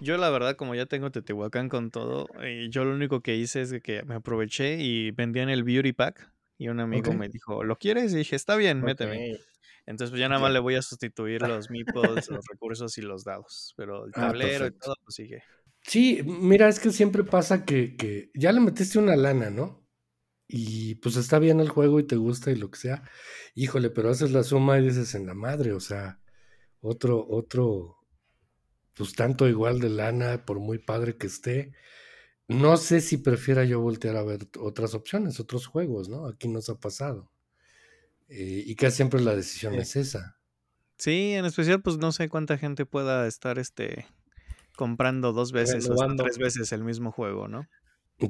yo 0.00 0.16
la 0.16 0.30
verdad 0.30 0.56
como 0.56 0.74
ya 0.74 0.86
tengo 0.86 1.10
Teotihuacán 1.10 1.68
con 1.68 1.90
todo, 1.90 2.26
y 2.42 2.70
yo 2.70 2.84
lo 2.84 2.94
único 2.94 3.20
que 3.20 3.36
hice 3.36 3.60
es 3.60 3.74
que 3.82 4.02
me 4.04 4.14
aproveché 4.14 4.78
y 4.78 5.10
vendían 5.10 5.50
el 5.50 5.62
Beauty 5.62 5.92
Pack 5.92 6.30
y 6.58 6.68
un 6.68 6.80
amigo 6.80 7.12
me 7.12 7.28
dijo, 7.28 7.64
¿lo 7.64 7.76
quieres? 7.78 8.12
Y 8.12 8.16
dije, 8.16 8.36
está 8.36 8.56
bien, 8.56 8.80
méteme. 8.80 9.38
Entonces 9.86 10.10
pues 10.10 10.20
ya 10.20 10.28
nada 10.28 10.40
más 10.40 10.52
le 10.52 10.58
voy 10.58 10.74
a 10.74 10.82
sustituir 10.82 11.42
los 11.42 11.70
meeples, 11.70 12.28
los 12.28 12.44
recursos 12.46 12.98
y 12.98 13.02
los 13.02 13.24
dados, 13.24 13.74
pero 13.76 14.06
el 14.06 14.12
ah, 14.14 14.28
tablero 14.28 14.66
y 14.66 14.72
todo 14.72 14.96
pues 15.04 15.14
sigue. 15.14 15.42
Sí, 15.82 16.22
mira, 16.24 16.68
es 16.68 16.80
que 16.80 16.90
siempre 16.90 17.22
pasa 17.22 17.64
que, 17.64 17.96
que 17.96 18.30
ya 18.34 18.50
le 18.52 18.60
metiste 18.60 18.98
una 18.98 19.14
lana, 19.14 19.50
¿no? 19.50 19.86
Y 20.48 20.96
pues 20.96 21.16
está 21.16 21.38
bien 21.38 21.60
el 21.60 21.68
juego 21.68 22.00
y 22.00 22.06
te 22.06 22.16
gusta 22.16 22.50
y 22.50 22.56
lo 22.56 22.70
que 22.70 22.78
sea. 22.78 23.02
Híjole, 23.54 23.90
pero 23.90 24.10
haces 24.10 24.32
la 24.32 24.42
suma 24.42 24.78
y 24.78 24.82
dices 24.82 25.14
en 25.14 25.26
la 25.26 25.34
madre, 25.34 25.72
o 25.72 25.80
sea, 25.80 26.20
otro, 26.80 27.26
otro, 27.28 27.98
pues 28.94 29.14
tanto 29.14 29.48
igual 29.48 29.80
de 29.80 29.90
lana, 29.90 30.44
por 30.44 30.58
muy 30.60 30.78
padre 30.78 31.16
que 31.16 31.26
esté. 31.28 31.72
No 32.48 32.76
sé 32.76 33.00
si 33.00 33.16
prefiera 33.18 33.64
yo 33.64 33.80
voltear 33.80 34.16
a 34.16 34.22
ver 34.22 34.48
otras 34.58 34.94
opciones, 34.94 35.40
otros 35.40 35.66
juegos, 35.66 36.08
¿no? 36.08 36.26
Aquí 36.26 36.48
nos 36.48 36.68
ha 36.68 36.78
pasado. 36.78 37.32
Eh, 38.28 38.62
y 38.66 38.74
que 38.76 38.90
siempre 38.90 39.20
la 39.20 39.34
decisión 39.34 39.74
Sí. 39.74 39.80
es 39.80 39.96
esa. 39.96 40.38
Sí, 40.98 41.32
en 41.32 41.44
especial, 41.44 41.82
pues 41.82 41.98
no 41.98 42.12
sé 42.12 42.28
cuánta 42.28 42.56
gente 42.58 42.86
pueda 42.86 43.26
estar 43.26 43.58
este 43.58 44.06
comprando 44.76 45.32
dos 45.32 45.52
veces 45.52 45.88
o 45.90 45.94
tres 46.16 46.38
veces 46.38 46.72
el 46.72 46.84
mismo 46.84 47.10
juego, 47.12 47.48
¿no? 47.48 47.66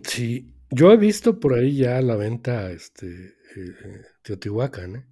Sí, 0.04 0.52
yo 0.70 0.90
he 0.92 0.96
visto 0.96 1.38
por 1.38 1.54
ahí 1.54 1.76
ya 1.76 2.00
la 2.02 2.16
venta 2.16 2.70
este, 2.72 3.06
eh, 3.06 3.34
eh, 3.56 4.02
Teotihuacán, 4.22 4.96
¿eh? 4.96 5.06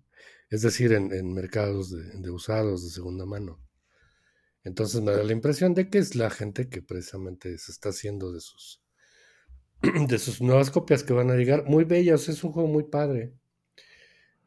es 0.50 0.62
decir, 0.62 0.92
en, 0.92 1.12
en 1.12 1.32
mercados 1.32 1.90
de, 1.90 2.02
de 2.20 2.30
usados 2.30 2.84
de 2.84 2.90
segunda 2.90 3.24
mano. 3.24 3.60
Entonces 4.64 5.00
me 5.02 5.12
da 5.12 5.22
la 5.22 5.32
impresión 5.32 5.74
de 5.74 5.90
que 5.90 5.98
es 5.98 6.14
la 6.16 6.30
gente 6.30 6.68
que 6.68 6.82
precisamente 6.82 7.56
se 7.58 7.70
está 7.72 7.90
haciendo 7.90 8.32
de 8.32 8.40
sus 8.40 8.82
de 10.08 10.18
sus 10.18 10.40
nuevas 10.40 10.70
copias 10.70 11.02
que 11.04 11.12
van 11.12 11.30
a 11.30 11.34
llegar, 11.34 11.64
muy 11.64 11.84
bellas, 11.84 12.28
es 12.28 12.42
un 12.44 12.52
juego 12.52 12.68
muy 12.68 12.84
padre. 12.84 13.32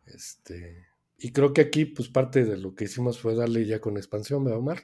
Este, 0.06 0.86
y 1.18 1.32
creo 1.32 1.54
que 1.54 1.62
aquí, 1.62 1.86
pues 1.86 2.10
parte 2.10 2.44
de 2.46 2.58
lo 2.58 2.76
que 2.76 2.86
hicimos 2.86 3.20
fue 3.20 3.36
darle 3.36 3.66
ya 3.66 3.80
con 3.80 3.98
expansión, 3.98 4.44
¿verdad, 4.44 4.60
Omar? 4.60 4.84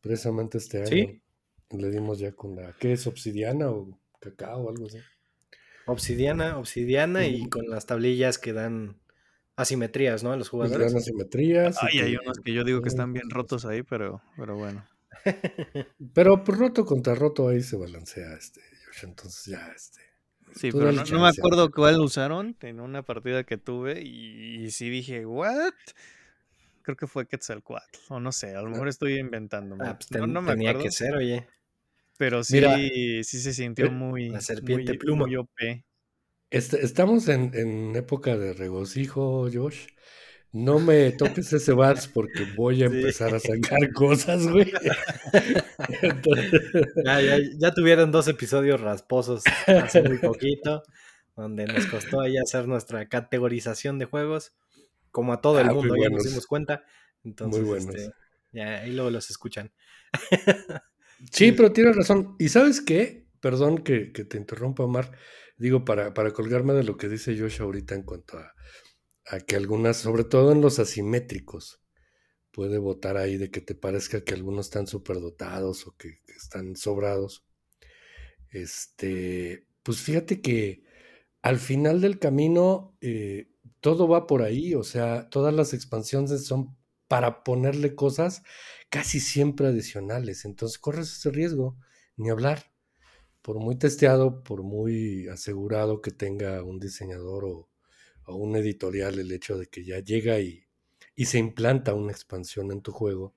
Precisamente 0.00 0.58
este 0.58 0.78
año 0.78 0.86
Sí. 0.88 1.22
le 1.70 1.90
dimos 1.90 2.18
ya 2.18 2.32
con 2.32 2.54
la, 2.54 2.74
¿qué 2.78 2.92
es? 2.92 3.06
Obsidiana 3.06 3.70
o 3.70 3.98
cacao 4.20 4.62
o 4.64 4.70
algo 4.70 4.86
así. 4.86 4.98
Obsidiana, 5.86 6.58
obsidiana 6.58 7.26
y 7.26 7.48
con 7.48 7.68
las 7.68 7.86
tablillas 7.86 8.38
que 8.38 8.52
dan 8.52 8.98
asimetrías, 9.56 10.22
¿no? 10.22 10.32
A 10.32 10.36
los 10.36 10.48
jugadores. 10.48 10.94
asimetrías. 10.94 11.76
y 11.82 11.86
Ay, 11.86 11.98
hay 12.00 12.12
que- 12.12 12.18
unos 12.24 12.38
que 12.40 12.52
yo 12.52 12.64
digo 12.64 12.82
que 12.82 12.88
están 12.88 13.12
bien 13.12 13.30
rotos 13.30 13.64
ahí, 13.64 13.82
pero, 13.82 14.20
pero 14.36 14.56
bueno. 14.56 14.84
Pero 16.14 16.44
pues, 16.44 16.58
roto 16.58 16.84
contra 16.84 17.14
roto 17.14 17.48
ahí 17.48 17.60
se 17.62 17.76
balancea 17.76 18.34
este, 18.34 18.60
Josh, 18.96 19.04
entonces 19.04 19.44
ya 19.46 19.72
este. 19.74 20.00
Sí, 20.54 20.70
pero 20.72 20.92
no, 20.92 21.04
no 21.04 21.20
me 21.20 21.28
acuerdo 21.28 21.70
cuál 21.70 22.00
usaron 22.00 22.56
en 22.60 22.80
una 22.80 23.02
partida 23.02 23.44
que 23.44 23.58
tuve 23.58 24.00
y, 24.02 24.64
y 24.64 24.70
sí 24.70 24.88
dije, 24.88 25.26
¿what? 25.26 25.72
Creo 26.82 26.96
que 26.96 27.06
fue 27.06 27.26
Quetzalcoatl, 27.26 27.98
o 28.10 28.20
no 28.20 28.30
sé, 28.32 28.54
a 28.54 28.62
lo 28.62 28.70
mejor 28.70 28.88
estoy 28.88 29.18
inventándome. 29.18 29.84
Ah, 29.88 29.98
pues 29.98 30.10
no, 30.26 30.40
me 30.40 30.52
tenía 30.52 30.70
acuerdo, 30.70 30.84
que 30.84 30.92
ser, 30.92 31.14
oye. 31.16 31.46
pero 32.16 32.44
sí, 32.44 32.54
Mira, 32.54 32.76
sí 33.22 33.24
se 33.24 33.52
sintió 33.54 33.86
eh, 33.86 33.90
muy, 33.90 34.28
la 34.28 34.40
serpiente 34.40 34.92
muy, 34.92 34.98
pluma. 34.98 35.26
muy 35.26 35.36
OP. 35.36 35.84
Este, 36.50 36.84
estamos 36.84 37.28
en, 37.28 37.50
en 37.54 37.96
época 37.96 38.36
de 38.36 38.52
regocijo, 38.52 39.48
Josh. 39.52 39.86
No 40.56 40.78
me 40.78 41.12
toques 41.12 41.52
ese 41.52 41.72
vals 41.72 42.08
porque 42.08 42.44
voy 42.56 42.82
a 42.82 42.88
Sí. 42.88 42.96
empezar 42.96 43.34
a 43.34 43.40
sacar 43.40 43.92
cosas, 43.92 44.46
güey. 44.46 44.72
Entonces, 46.02 46.62
Ya, 47.04 47.20
ya, 47.20 47.38
ya 47.58 47.72
tuvieron 47.74 48.10
dos 48.12 48.28
episodios 48.28 48.80
rasposos 48.80 49.44
hace 49.66 50.02
muy 50.02 50.18
poquito, 50.18 50.82
donde 51.36 51.66
nos 51.66 51.86
costó 51.86 52.20
ahí 52.20 52.36
hacer 52.38 52.66
nuestra 52.68 53.06
categorización 53.08 53.98
de 53.98 54.06
juegos, 54.06 54.52
como 55.10 55.32
a 55.32 55.40
todo 55.40 55.60
el 55.60 55.68
Ah, 55.68 55.74
mundo, 55.74 55.94
ya 56.00 56.08
nos 56.08 56.24
dimos 56.24 56.46
cuenta. 56.46 56.84
Entonces, 57.24 57.60
Muy 57.60 57.68
buenos. 57.68 57.94
este, 57.94 58.10
ya 58.52 58.80
ahí 58.80 58.92
luego 58.92 59.10
los 59.10 59.30
escuchan. 59.30 59.72
Sí, 61.32 61.52
pero 61.52 61.72
tienes 61.72 61.96
razón. 61.96 62.36
¿Y 62.38 62.50
sabes 62.50 62.82
qué? 62.82 63.26
Perdón 63.40 63.78
que, 63.78 64.12
que 64.12 64.24
te 64.26 64.36
interrumpa, 64.36 64.84
Omar. 64.84 65.12
Digo, 65.56 65.82
para, 65.82 66.12
para 66.12 66.30
colgarme 66.32 66.74
de 66.74 66.84
lo 66.84 66.98
que 66.98 67.08
dice 67.08 67.34
Josh 67.38 67.62
ahorita 67.62 67.94
en 67.94 68.02
cuanto 68.02 68.36
a, 68.38 68.52
a 69.26 69.40
que 69.40 69.56
algunas, 69.56 69.96
sobre 69.96 70.24
todo 70.24 70.52
en 70.52 70.60
los 70.60 70.78
asimétricos, 70.78 71.82
puede 72.52 72.78
votar 72.78 73.16
ahí 73.16 73.36
de 73.36 73.50
que 73.50 73.60
te 73.60 73.74
parezca 73.74 74.24
que 74.24 74.34
algunos 74.34 74.66
están 74.66 74.86
superdotados 74.86 75.86
o 75.86 75.96
que, 75.96 76.20
están 76.36 76.76
sobrados. 76.76 77.44
Este, 78.50 79.66
pues 79.82 80.00
fíjate 80.00 80.40
que 80.40 80.84
al 81.42 81.58
final 81.58 82.00
del 82.00 82.18
camino 82.18 82.96
eh, 83.00 83.50
todo 83.80 84.08
va 84.08 84.26
por 84.26 84.42
ahí, 84.42 84.74
o 84.74 84.84
sea, 84.84 85.28
todas 85.28 85.54
las 85.54 85.74
expansiones 85.74 86.46
son 86.46 86.76
para 87.08 87.44
ponerle 87.44 87.94
cosas 87.94 88.42
casi 88.88 89.20
siempre 89.20 89.66
adicionales, 89.68 90.44
entonces 90.44 90.78
corres 90.78 91.12
ese 91.12 91.30
riesgo, 91.30 91.76
ni 92.16 92.30
hablar, 92.30 92.72
por 93.42 93.58
muy 93.60 93.76
testeado, 93.76 94.42
por 94.42 94.62
muy 94.62 95.28
asegurado 95.28 96.00
que 96.00 96.10
tenga 96.10 96.62
un 96.62 96.80
diseñador 96.80 97.44
o, 97.44 97.68
o 98.26 98.36
un 98.36 98.56
editorial 98.56 99.18
el 99.18 99.32
hecho 99.32 99.56
de 99.58 99.66
que 99.66 99.84
ya 99.84 100.00
llega 100.00 100.40
y, 100.40 100.66
y 101.14 101.26
se 101.26 101.38
implanta 101.38 101.94
una 101.94 102.12
expansión 102.12 102.70
en 102.72 102.82
tu 102.82 102.92
juego, 102.92 103.34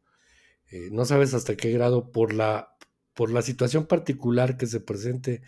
eh, 0.72 0.90
no 0.92 1.06
sabes 1.06 1.34
hasta 1.34 1.56
qué 1.56 1.72
grado 1.72 2.12
por 2.12 2.34
la, 2.34 2.76
por 3.14 3.32
la 3.32 3.42
situación 3.42 3.86
particular 3.86 4.58
que 4.58 4.68
se 4.68 4.80
presente 4.80 5.42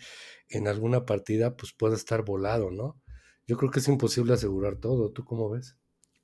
en 0.48 0.68
alguna 0.68 1.06
partida, 1.06 1.56
pues 1.56 1.72
puede 1.72 1.94
estar 1.94 2.24
volado, 2.24 2.70
¿no? 2.70 3.00
Yo 3.46 3.56
creo 3.56 3.70
que 3.70 3.80
es 3.80 3.88
imposible 3.88 4.34
asegurar 4.34 4.76
todo. 4.76 5.10
¿Tú 5.10 5.24
cómo 5.24 5.50
ves? 5.50 5.76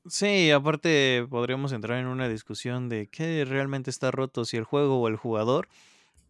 Sí, 0.07 0.51
aparte 0.51 1.27
podríamos 1.29 1.73
entrar 1.73 1.99
en 1.99 2.07
una 2.07 2.29
discusión 2.29 2.89
de 2.89 3.09
qué 3.09 3.45
realmente 3.45 3.91
está 3.91 4.11
roto, 4.11 4.45
si 4.45 4.57
el 4.57 4.65
juego 4.65 5.01
o 5.01 5.09
el 5.09 5.17
jugador, 5.17 5.69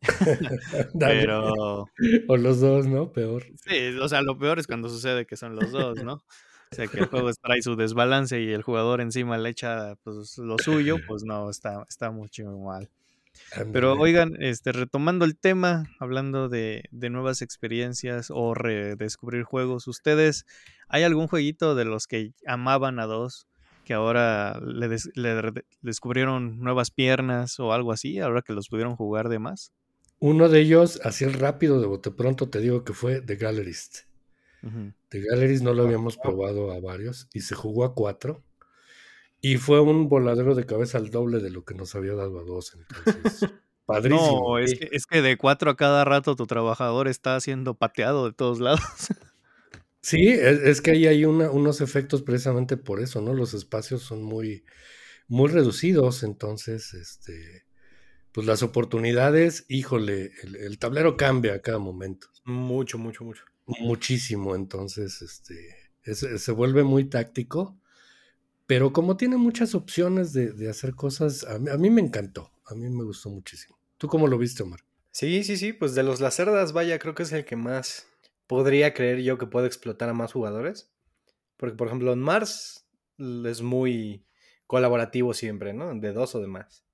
pero 0.98 1.86
O 2.28 2.36
los 2.36 2.60
dos, 2.60 2.86
¿no? 2.86 3.12
Peor. 3.12 3.44
sí, 3.66 3.96
o 4.00 4.08
sea, 4.08 4.22
lo 4.22 4.38
peor 4.38 4.58
es 4.58 4.66
cuando 4.66 4.88
sucede 4.88 5.26
que 5.26 5.36
son 5.36 5.56
los 5.56 5.70
dos, 5.70 6.02
¿no? 6.02 6.22
O 6.70 6.74
sea, 6.74 6.86
que 6.88 6.98
el 7.00 7.06
juego 7.06 7.30
trae 7.42 7.62
su 7.62 7.76
desbalance 7.76 8.40
y 8.40 8.52
el 8.52 8.62
jugador 8.62 9.00
encima 9.00 9.38
le 9.38 9.48
echa 9.50 9.96
pues, 10.04 10.38
lo 10.38 10.58
suyo, 10.58 10.96
pues 11.06 11.22
no, 11.24 11.50
está, 11.50 11.84
está 11.88 12.10
mucho 12.10 12.44
mal. 12.58 12.88
Pero 13.72 13.94
oigan, 13.94 14.36
este, 14.40 14.72
retomando 14.72 15.24
el 15.24 15.36
tema, 15.36 15.86
hablando 15.98 16.48
de, 16.48 16.84
de 16.90 17.10
nuevas 17.10 17.42
experiencias 17.42 18.28
o 18.30 18.54
redescubrir 18.54 19.44
juegos, 19.44 19.86
¿ustedes 19.88 20.44
hay 20.88 21.02
algún 21.02 21.28
jueguito 21.28 21.74
de 21.74 21.84
los 21.84 22.06
que 22.06 22.32
amaban 22.46 22.98
a 22.98 23.06
dos 23.06 23.46
que 23.84 23.94
ahora 23.94 24.60
le, 24.60 24.88
des- 24.88 25.10
le 25.14 25.52
descubrieron 25.80 26.60
nuevas 26.60 26.90
piernas 26.90 27.58
o 27.60 27.72
algo 27.72 27.92
así, 27.92 28.18
ahora 28.20 28.42
que 28.42 28.52
los 28.52 28.68
pudieron 28.68 28.96
jugar 28.96 29.28
de 29.28 29.38
más? 29.38 29.72
Uno 30.20 30.48
de 30.48 30.60
ellos, 30.60 31.00
así 31.04 31.24
el 31.24 31.32
rápido 31.34 31.80
de 31.80 31.86
bote 31.86 32.10
pronto, 32.10 32.48
te 32.50 32.60
digo 32.60 32.84
que 32.84 32.92
fue 32.92 33.20
The 33.22 33.36
Gallerist. 33.36 34.07
Ujú. 34.62 34.92
The 35.10 35.20
Gallerist 35.22 35.62
no 35.64 35.72
lo 35.72 35.84
habíamos 35.84 36.16
probado 36.18 36.72
a 36.72 36.80
varios 36.80 37.28
y 37.32 37.40
se 37.40 37.54
jugó 37.54 37.84
a 37.84 37.94
cuatro. 37.94 38.42
Y 39.40 39.56
fue 39.56 39.80
un 39.80 40.08
voladero 40.08 40.54
de 40.54 40.66
cabeza 40.66 40.98
al 40.98 41.10
doble 41.10 41.38
de 41.38 41.50
lo 41.50 41.64
que 41.64 41.74
nos 41.74 41.94
había 41.94 42.14
dado 42.14 42.40
a 42.40 42.42
dos. 42.42 42.74
Entonces, 42.74 43.48
padrísimo. 43.86 44.40
No, 44.50 44.58
es 44.58 44.74
que, 44.74 44.88
es 44.92 45.06
que 45.06 45.22
de 45.22 45.36
cuatro 45.36 45.70
a 45.70 45.76
cada 45.76 46.04
rato 46.04 46.34
tu 46.36 46.46
trabajador 46.46 47.06
está 47.08 47.40
siendo 47.40 47.74
pateado 47.74 48.26
de 48.26 48.32
todos 48.32 48.58
lados. 48.60 48.80
Sí, 50.00 50.28
es, 50.28 50.60
es 50.60 50.80
que 50.80 50.92
ahí 50.92 51.06
hay 51.06 51.24
una- 51.24 51.50
unos 51.50 51.80
efectos 51.80 52.22
precisamente 52.22 52.76
por 52.76 53.00
eso, 53.00 53.20
¿no? 53.20 53.34
Los 53.34 53.52
espacios 53.52 54.02
son 54.02 54.22
muy, 54.22 54.64
muy 55.26 55.50
reducidos, 55.50 56.22
entonces, 56.22 56.94
este, 56.94 57.66
pues 58.32 58.46
las 58.46 58.62
oportunidades, 58.62 59.66
híjole, 59.68 60.30
el, 60.44 60.56
el 60.56 60.78
tablero 60.78 61.16
cambia 61.16 61.54
a 61.54 61.60
cada 61.62 61.78
momento, 61.78 62.28
Mucho, 62.44 62.96
mucho, 62.96 63.24
mucho. 63.24 63.44
Muchísimo, 63.80 64.54
entonces, 64.54 65.22
este, 65.22 65.54
es- 66.04 66.42
se 66.42 66.52
vuelve 66.52 66.82
muy 66.84 67.04
táctico, 67.04 67.78
pero 68.66 68.92
como 68.92 69.16
tiene 69.16 69.36
muchas 69.36 69.74
opciones 69.74 70.32
de, 70.32 70.68
hacer 70.68 70.94
cosas, 70.94 71.44
a 71.44 71.58
mí, 71.58 71.70
a 71.70 71.76
mí 71.78 71.90
me 71.90 72.00
encantó, 72.00 72.50
a 72.66 72.74
mí 72.74 72.88
me 72.90 73.04
gustó 73.04 73.30
muchísimo. 73.30 73.78
¿Tú 73.96 74.08
cómo 74.08 74.26
lo 74.26 74.38
viste, 74.38 74.62
Omar? 74.62 74.80
Sí, 75.10 75.42
sí, 75.42 75.56
sí, 75.56 75.72
pues 75.72 75.94
de 75.94 76.02
los 76.02 76.20
Lacerdas, 76.20 76.72
vaya, 76.72 76.98
creo 76.98 77.14
que 77.14 77.24
es 77.24 77.32
el 77.32 77.44
que 77.44 77.56
más 77.56 78.06
podría 78.46 78.94
creer 78.94 79.20
yo 79.22 79.38
que 79.38 79.46
puede 79.46 79.66
explotar 79.66 80.08
a 80.08 80.14
más 80.14 80.32
jugadores. 80.32 80.92
Porque, 81.56 81.76
por 81.76 81.88
ejemplo, 81.88 82.12
en 82.12 82.20
Mars 82.20 82.86
es 83.18 83.62
muy 83.62 84.24
colaborativo 84.66 85.34
siempre, 85.34 85.72
¿no? 85.72 85.94
De 85.94 86.12
dos 86.12 86.34
o 86.34 86.40
de 86.40 86.46
más. 86.46 86.84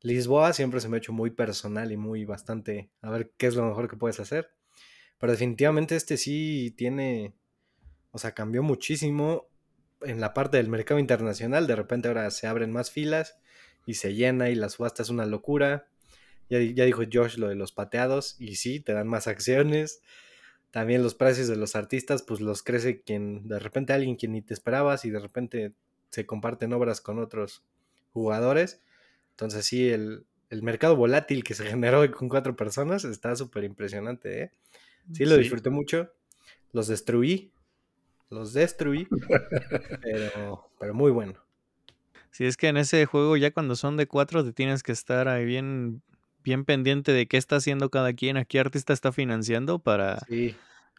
Lisboa 0.00 0.52
siempre 0.52 0.80
se 0.80 0.88
me 0.88 0.96
ha 0.96 0.98
hecho 0.98 1.12
muy 1.12 1.30
personal 1.30 1.92
y 1.92 1.96
muy 1.96 2.24
bastante 2.24 2.90
a 3.00 3.10
ver 3.10 3.32
qué 3.38 3.46
es 3.46 3.54
lo 3.54 3.64
mejor 3.66 3.88
que 3.88 3.96
puedes 3.96 4.20
hacer. 4.20 4.50
Pero 5.24 5.32
definitivamente 5.32 5.96
este 5.96 6.18
sí 6.18 6.74
tiene, 6.76 7.32
o 8.10 8.18
sea, 8.18 8.34
cambió 8.34 8.62
muchísimo 8.62 9.48
en 10.02 10.20
la 10.20 10.34
parte 10.34 10.58
del 10.58 10.68
mercado 10.68 11.00
internacional. 11.00 11.66
De 11.66 11.74
repente 11.74 12.08
ahora 12.08 12.30
se 12.30 12.46
abren 12.46 12.70
más 12.70 12.90
filas 12.90 13.38
y 13.86 13.94
se 13.94 14.12
llena 14.12 14.50
y 14.50 14.54
la 14.54 14.68
subasta 14.68 15.02
es 15.02 15.08
una 15.08 15.24
locura. 15.24 15.88
Ya, 16.50 16.60
ya 16.60 16.84
dijo 16.84 17.04
Josh 17.10 17.38
lo 17.38 17.48
de 17.48 17.54
los 17.54 17.72
pateados 17.72 18.36
y 18.38 18.56
sí, 18.56 18.80
te 18.80 18.92
dan 18.92 19.08
más 19.08 19.26
acciones. 19.26 20.02
También 20.70 21.02
los 21.02 21.14
precios 21.14 21.48
de 21.48 21.56
los 21.56 21.74
artistas, 21.74 22.22
pues 22.22 22.42
los 22.42 22.62
crece 22.62 23.00
quien, 23.00 23.48
de 23.48 23.58
repente 23.58 23.94
alguien 23.94 24.16
quien 24.16 24.32
ni 24.32 24.42
te 24.42 24.52
esperabas 24.52 25.06
y 25.06 25.10
de 25.10 25.20
repente 25.20 25.72
se 26.10 26.26
comparten 26.26 26.74
obras 26.74 27.00
con 27.00 27.18
otros 27.18 27.64
jugadores. 28.12 28.82
Entonces 29.30 29.64
sí, 29.64 29.88
el, 29.88 30.26
el 30.50 30.62
mercado 30.62 30.96
volátil 30.96 31.44
que 31.44 31.54
se 31.54 31.64
generó 31.64 32.10
con 32.12 32.28
cuatro 32.28 32.56
personas 32.56 33.06
está 33.06 33.34
súper 33.36 33.64
impresionante, 33.64 34.42
¿eh? 34.42 34.52
Sí, 35.12 35.24
lo 35.24 35.36
disfruté 35.36 35.70
mucho. 35.70 36.10
Los 36.72 36.88
destruí. 36.88 37.52
Los 38.30 38.52
destruí. 38.52 39.06
pero, 40.02 40.70
pero 40.78 40.94
muy 40.94 41.10
bueno. 41.10 41.34
Sí, 42.30 42.44
es 42.46 42.56
que 42.56 42.66
en 42.66 42.76
ese 42.76 43.06
juego 43.06 43.36
ya 43.36 43.52
cuando 43.52 43.76
son 43.76 43.96
de 43.96 44.08
cuatro 44.08 44.44
te 44.44 44.52
tienes 44.52 44.82
que 44.82 44.90
estar 44.90 45.28
ahí 45.28 45.44
bien, 45.44 46.02
bien 46.42 46.64
pendiente 46.64 47.12
de 47.12 47.28
qué 47.28 47.36
está 47.36 47.56
haciendo 47.56 47.90
cada 47.90 48.12
quien, 48.12 48.36
a 48.36 48.44
qué 48.44 48.58
artista 48.58 48.92
está 48.92 49.12
financiando 49.12 49.78
para 49.78 50.26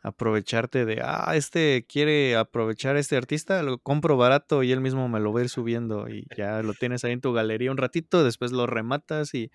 aprovecharte 0.01 0.85
de, 0.85 1.01
ah, 1.03 1.33
este 1.35 1.85
quiere 1.89 2.37
aprovechar 2.37 2.95
a 2.95 2.99
este 2.99 3.17
artista, 3.17 3.63
lo 3.63 3.79
compro 3.79 4.15
barato 4.15 4.63
y 4.63 4.71
él 4.71 4.79
mismo 4.79 5.09
me 5.09 5.19
lo 5.19 5.33
va 5.33 5.41
a 5.41 5.43
ir 5.43 5.49
subiendo 5.49 6.07
y 6.07 6.25
ya 6.37 6.61
lo 6.61 6.73
tienes 6.73 7.03
ahí 7.03 7.11
en 7.11 7.21
tu 7.21 7.33
galería 7.33 7.71
un 7.71 7.77
ratito, 7.77 8.23
después 8.23 8.51
lo 8.51 8.65
rematas 8.65 9.33
y, 9.33 9.51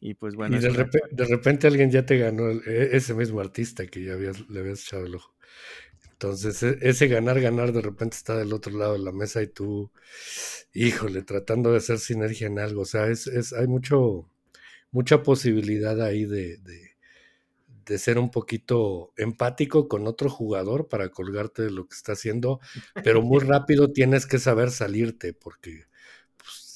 y 0.00 0.14
pues 0.14 0.34
bueno. 0.34 0.56
Y 0.56 0.60
de, 0.60 0.70
repente, 0.70 1.66
alguien 1.66 1.90
ya 1.90 2.06
te 2.06 2.16
ganó 2.16 2.50
e, 2.50 2.96
ese 2.96 3.14
mismo 3.14 3.40
artista 3.40 3.86
que 3.86 4.02
ya 4.02 4.14
habías, 4.14 4.48
le 4.48 4.60
habías 4.60 4.82
echado 4.82 5.04
el 5.04 5.14
ojo. 5.14 5.34
Entonces, 6.12 6.62
e, 6.62 6.78
ese 6.80 7.06
ganar, 7.06 7.40
ganar 7.40 7.72
de 7.72 7.82
repente 7.82 8.16
está 8.16 8.36
del 8.36 8.52
otro 8.54 8.76
lado 8.76 8.94
de 8.94 9.00
la 9.00 9.12
mesa 9.12 9.42
y 9.42 9.46
tú, 9.46 9.90
híjole, 10.72 11.22
tratando 11.22 11.70
de 11.70 11.76
hacer 11.76 11.98
sinergia 11.98 12.46
en 12.46 12.58
algo. 12.58 12.82
O 12.82 12.86
sea, 12.86 13.08
es, 13.08 13.26
es 13.26 13.52
hay 13.52 13.66
mucho, 13.66 14.26
mucha 14.90 15.22
posibilidad 15.22 16.00
ahí 16.00 16.24
de, 16.24 16.56
de, 16.58 16.96
de, 17.84 17.98
ser 17.98 18.18
un 18.18 18.30
poquito 18.30 19.12
empático 19.18 19.86
con 19.86 20.06
otro 20.06 20.30
jugador 20.30 20.88
para 20.88 21.10
colgarte 21.10 21.62
de 21.62 21.70
lo 21.70 21.86
que 21.86 21.94
está 21.94 22.12
haciendo, 22.12 22.60
pero 23.04 23.20
muy 23.20 23.40
rápido 23.44 23.92
tienes 23.92 24.26
que 24.26 24.38
saber 24.38 24.70
salirte, 24.70 25.34
porque 25.34 25.89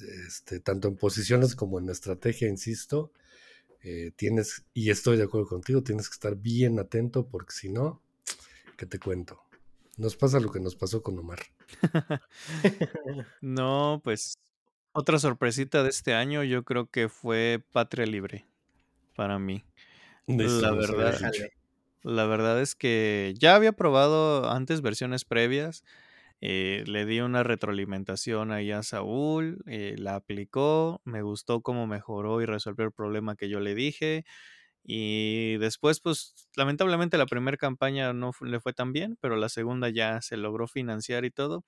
este, 0.01 0.61
tanto 0.61 0.89
en 0.89 0.97
posiciones 0.97 1.55
como 1.55 1.79
en 1.79 1.89
estrategia, 1.89 2.49
insisto, 2.49 3.13
eh, 3.83 4.13
tienes, 4.17 4.65
y 4.73 4.91
estoy 4.91 5.17
de 5.17 5.25
acuerdo 5.25 5.47
contigo, 5.47 5.83
tienes 5.83 6.09
que 6.09 6.15
estar 6.15 6.37
bien 6.37 6.79
atento, 6.79 7.29
porque 7.29 7.53
si 7.53 7.69
no, 7.69 8.03
¿qué 8.77 8.87
te 8.87 8.99
cuento? 8.99 9.43
Nos 9.97 10.17
pasa 10.17 10.41
lo 10.41 10.51
que 10.51 10.61
nos 10.61 10.75
pasó 10.75 11.03
con 11.03 11.19
Omar. 11.19 11.41
no, 13.41 14.01
pues 14.03 14.39
otra 14.93 15.19
sorpresita 15.19 15.83
de 15.83 15.91
este 15.91 16.15
año 16.15 16.43
yo 16.45 16.65
creo 16.65 16.87
que 16.87 17.09
fue 17.09 17.63
Patria 17.73 18.07
Libre 18.07 18.47
para 19.15 19.39
mí. 19.39 19.65
la 20.27 20.73
verdad, 20.73 21.33
la 22.03 22.27
verdad 22.27 22.61
es 22.61 22.75
que 22.75 23.35
ya 23.39 23.55
había 23.55 23.73
probado 23.73 24.51
antes 24.51 24.83
versiones 24.83 25.25
previas. 25.25 25.85
Eh, 26.41 26.85
le 26.87 27.07
di 27.07 27.21
una 27.21 27.43
retroalimentación 27.43 28.53
ahí 28.53 28.71
a 28.73 28.83
Saúl, 28.83 29.63
eh, 29.67 29.95
la 29.99 30.17
aplicó, 30.17 31.01
me 31.05 31.23
gustó 31.23 31.63
cómo 31.63 31.87
mejoró 31.87 32.43
y 32.43 32.47
resolvió 32.47 32.85
el 32.87 32.93
problema 32.93 33.37
que 33.37 33.49
yo 33.49 33.61
le 33.61 33.75
dije. 33.75 34.25
Y 34.85 35.57
después, 35.59 36.01
pues, 36.01 36.35
lamentablemente 36.57 37.19
la 37.19 37.27
primera 37.27 37.57
campaña 37.59 38.13
no 38.15 38.33
le 38.43 38.61
fue 38.61 38.73
tan 38.75 38.93
bien, 38.93 39.17
pero 39.21 39.37
la 39.37 39.49
segunda 39.51 39.89
ya 39.91 40.21
se 40.23 40.37
logró 40.39 40.69
financiar 40.69 41.25
y 41.25 41.31
todo. 41.31 41.65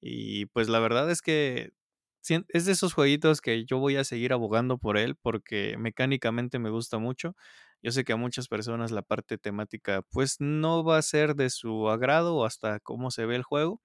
Y 0.00 0.46
pues 0.46 0.68
la 0.68 0.80
verdad 0.80 1.10
es 1.10 1.22
que 1.22 1.72
es 2.48 2.64
de 2.66 2.72
esos 2.72 2.94
jueguitos 2.94 3.40
que 3.40 3.64
yo 3.66 3.78
voy 3.78 3.96
a 3.96 4.04
seguir 4.04 4.32
abogando 4.32 4.78
por 4.78 4.96
él 4.98 5.16
porque 5.16 5.76
mecánicamente 5.78 6.58
me 6.58 6.70
gusta 6.70 6.98
mucho. 6.98 7.36
Yo 7.82 7.92
sé 7.92 8.04
que 8.04 8.12
a 8.12 8.16
muchas 8.16 8.48
personas 8.48 8.90
la 8.90 9.02
parte 9.02 9.38
temática 9.38 10.02
pues 10.10 10.36
no 10.40 10.84
va 10.84 10.98
a 10.98 11.02
ser 11.02 11.34
de 11.34 11.50
su 11.50 11.88
agrado 11.90 12.44
hasta 12.44 12.80
cómo 12.80 13.10
se 13.10 13.26
ve 13.26 13.36
el 13.36 13.42
juego, 13.42 13.80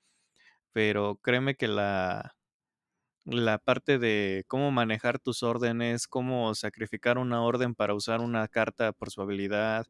pero 0.71 1.17
créeme 1.21 1.55
que 1.55 1.67
la, 1.67 2.35
la 3.25 3.57
parte 3.57 3.99
de 3.99 4.43
cómo 4.47 4.71
manejar 4.71 5.19
tus 5.19 5.43
órdenes, 5.43 6.07
cómo 6.07 6.55
sacrificar 6.55 7.17
una 7.17 7.41
orden 7.43 7.75
para 7.75 7.93
usar 7.93 8.21
una 8.21 8.47
carta 8.47 8.91
por 8.91 9.11
su 9.11 9.21
habilidad, 9.21 9.87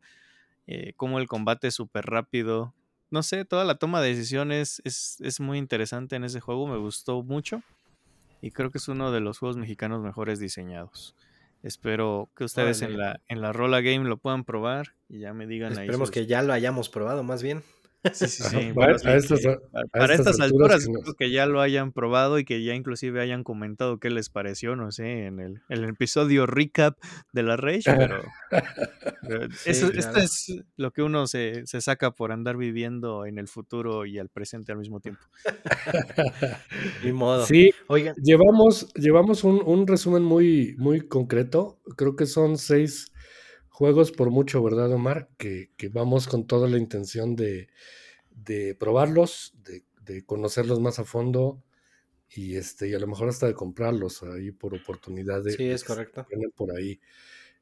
eh, 0.67 0.93
cómo 0.95 1.19
el 1.19 1.27
combate 1.27 1.67
es 1.67 1.75
súper 1.75 2.05
rápido. 2.05 2.73
No 3.11 3.23
sé, 3.23 3.45
toda 3.45 3.65
la 3.65 3.75
toma 3.75 4.01
de 4.01 4.09
decisiones 4.09 4.81
es, 4.83 5.17
es, 5.21 5.39
muy 5.39 5.57
interesante 5.57 6.15
en 6.15 6.23
ese 6.23 6.39
juego, 6.39 6.67
me 6.67 6.77
gustó 6.77 7.23
mucho 7.23 7.63
y 8.41 8.51
creo 8.51 8.69
que 8.71 8.77
es 8.77 8.87
uno 8.87 9.11
de 9.11 9.19
los 9.19 9.39
juegos 9.39 9.57
mexicanos 9.57 10.01
mejores 10.01 10.39
diseñados. 10.39 11.15
Espero 11.61 12.29
que 12.35 12.45
ustedes 12.45 12.81
en 12.81 12.97
la, 12.97 13.19
en 13.27 13.41
la 13.41 13.51
Rola 13.51 13.81
Game 13.81 14.07
lo 14.07 14.17
puedan 14.17 14.45
probar 14.45 14.95
y 15.09 15.19
ya 15.19 15.33
me 15.33 15.45
digan 15.45 15.73
ahí. 15.73 15.85
Esperemos 15.85 16.11
que 16.11 16.25
ya 16.25 16.41
lo 16.41 16.53
hayamos 16.53 16.89
probado 16.89 17.23
más 17.23 17.43
bien. 17.43 17.63
Sí, 18.13 18.27
sí, 18.27 18.43
sí. 18.43 18.73
para, 18.73 18.95
estas, 18.95 20.39
alturas 20.39 20.85
creo 20.85 21.13
que 21.15 21.31
ya 21.31 21.45
lo 21.45 21.59
hayan 21.59 21.91
probado 21.91 22.39
y 22.39 22.45
que 22.45 22.63
ya 22.63 22.73
inclusive 22.73 23.21
hayan 23.21 23.43
comentado 23.43 23.99
qué 23.99 24.09
les 24.09 24.29
pareció, 24.29 24.77
no 24.77 24.91
sé, 24.93 25.25
en 25.25 25.41
el, 25.41 25.61
el 25.67 25.83
episodio 25.83 26.45
recap 26.45 26.97
de 27.33 27.43
la 27.43 27.57
Rage, 27.57 27.83
pero, 27.85 28.21
esto 29.65 29.91
es 30.17 30.63
lo 30.77 30.91
que 30.91 31.01
uno 31.01 31.27
se, 31.27 31.65
se, 31.65 31.81
saca 31.81 32.11
por 32.11 32.31
andar 32.31 32.55
viviendo 32.55 33.25
en 33.25 33.37
el 33.37 33.49
futuro 33.49 34.05
y 34.05 34.17
al 34.17 34.29
presente 34.29 34.71
al 34.71 34.77
mismo 34.77 35.01
tiempo. 35.01 35.21
Ni 37.03 37.11
modo. 37.11 37.45
Sí, 37.45 37.71
Oigan. 37.87 38.15
llevamos, 38.15 38.93
llevamos 38.93 39.43
un, 39.43 39.61
un 39.65 39.87
resumen 39.87 40.23
muy, 40.23 40.73
muy 40.77 41.01
concreto. 41.01 41.79
Creo 41.97 42.15
que 42.15 42.25
son 42.25 42.57
seis 42.57 43.08
juegos 43.79 44.11
por 44.11 44.29
mucho, 44.29 44.61
¿verdad, 44.61 44.91
Omar? 44.91 45.29
Que, 45.37 45.69
vamos 45.93 46.27
con 46.27 46.45
toda 46.45 46.67
la 46.67 46.77
intención 46.77 47.37
de, 47.37 47.69
probarlos, 48.77 49.53
de, 49.63 50.25
conocerlos 50.25 50.81
más 50.81 50.99
a 50.99 51.05
fondo 51.05 51.63
y 52.29 52.57
este 52.57 52.89
y 52.89 52.93
a 52.93 52.99
lo 52.99 53.07
mejor 53.07 53.29
hasta 53.29 53.47
de 53.47 53.53
comprarlos 53.53 54.21
ahí 54.23 54.51
por 54.51 54.75
oportunidad 54.75 55.41
de, 55.43 55.53
sí, 55.53 55.69
es 55.69 55.85
correcto. 55.85 56.27
por 56.57 56.75
ahí. 56.75 56.99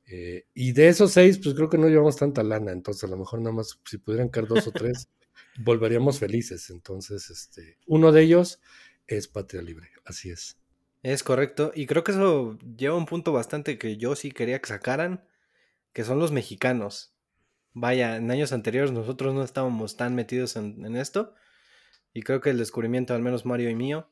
Eh, 0.07 0.47
y 0.55 0.71
de 0.71 0.87
esos 0.87 1.11
seis, 1.11 1.37
pues 1.37 1.53
creo 1.53 1.69
que 1.69 1.77
no 1.77 1.87
llevamos 1.87 2.15
tanta 2.15 2.41
lana, 2.41 2.71
entonces 2.71 3.03
a 3.03 3.07
lo 3.07 3.17
mejor 3.17 3.39
nada 3.41 3.55
más, 3.55 3.79
si 3.85 3.99
pudieran 3.99 4.29
caer 4.29 4.47
dos 4.47 4.65
o 4.65 4.71
tres, 4.71 5.09
volveríamos 5.59 6.17
felices. 6.17 6.71
Entonces, 6.71 7.29
este, 7.29 7.77
uno 7.85 8.11
de 8.11 8.23
ellos 8.23 8.59
es 9.05 9.27
Patria 9.27 9.61
Libre, 9.61 9.91
así 10.03 10.31
es. 10.31 10.57
Es 11.03 11.21
correcto, 11.21 11.71
y 11.75 11.85
creo 11.85 12.03
que 12.03 12.13
eso 12.13 12.57
lleva 12.75 12.97
un 12.97 13.05
punto 13.05 13.33
bastante 13.33 13.77
que 13.77 13.97
yo 13.97 14.15
sí 14.15 14.31
quería 14.31 14.59
que 14.59 14.69
sacaran, 14.69 15.23
que 15.97 16.03
son 16.03 16.19
los 16.19 16.31
mexicanos. 16.31 17.15
Vaya, 17.73 18.17
en 18.17 18.29
años 18.29 18.53
anteriores 18.53 18.91
nosotros 18.91 19.33
no 19.33 19.41
estábamos 19.41 19.97
tan 19.97 20.13
metidos 20.13 20.55
en, 20.55 20.95
esto 20.95 21.33
y 22.13 22.21
creo 22.21 22.39
que 22.39 22.51
el 22.51 22.59
descubrimiento, 22.59 23.15
al 23.15 23.23
menos 23.23 23.47
Mario 23.47 23.71
y 23.71 23.73
mío, 23.73 24.07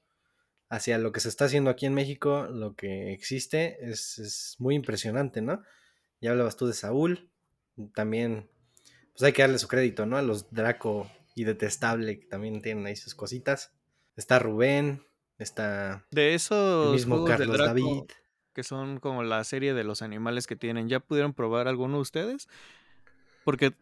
hacia 0.67 0.97
lo 0.97 1.11
que 1.11 1.19
se 1.19 1.29
está 1.29 1.45
haciendo 1.45 1.69
aquí 1.69 1.85
en 1.85 1.93
México, 1.93 2.47
lo 2.49 2.75
que 2.75 3.13
existe, 3.13 3.77
es, 3.87 4.55
muy 4.57 4.73
impresionante, 4.73 5.43
¿no? 5.43 5.61
Ya 6.21 6.31
hablabas 6.31 6.57
tú 6.57 6.65
de 6.65 6.73
Saúl, 6.73 7.29
también, 7.93 8.49
pues 9.11 9.21
hay 9.21 9.33
que 9.33 9.43
darle 9.43 9.59
su 9.59 9.67
crédito, 9.67 10.07
¿no? 10.07 10.17
A 10.17 10.23
los 10.23 10.49
Draco 10.49 11.07
y 11.35 11.43
Detestable, 11.43 12.19
que 12.19 12.25
también 12.25 12.63
tienen 12.63 12.87
ahí 12.87 12.95
sus 12.95 13.13
cositas. 13.13 13.75
Está 14.15 14.39
Rubén, 14.39 15.03
está... 15.37 16.07
De 16.09 16.33
eso... 16.33 16.87
El 16.87 16.93
mismo 16.93 17.25
Carlos 17.25 17.59
David 17.59 18.05
que 18.55 18.63
son 18.63 18.99
como 18.99 19.21
la 19.21 19.43
serie 19.43 19.73
de 19.73 19.83
los 19.83 20.01
animales 20.01 20.47
que 20.47 20.55
tienen. 20.55 20.87
¿Ya 20.87 21.01
pudieron 21.01 21.33
probar 21.33 21.67
alguno 21.67 21.97
de 21.97 22.01
ustedes? 22.01 22.47
Porque 23.43 23.73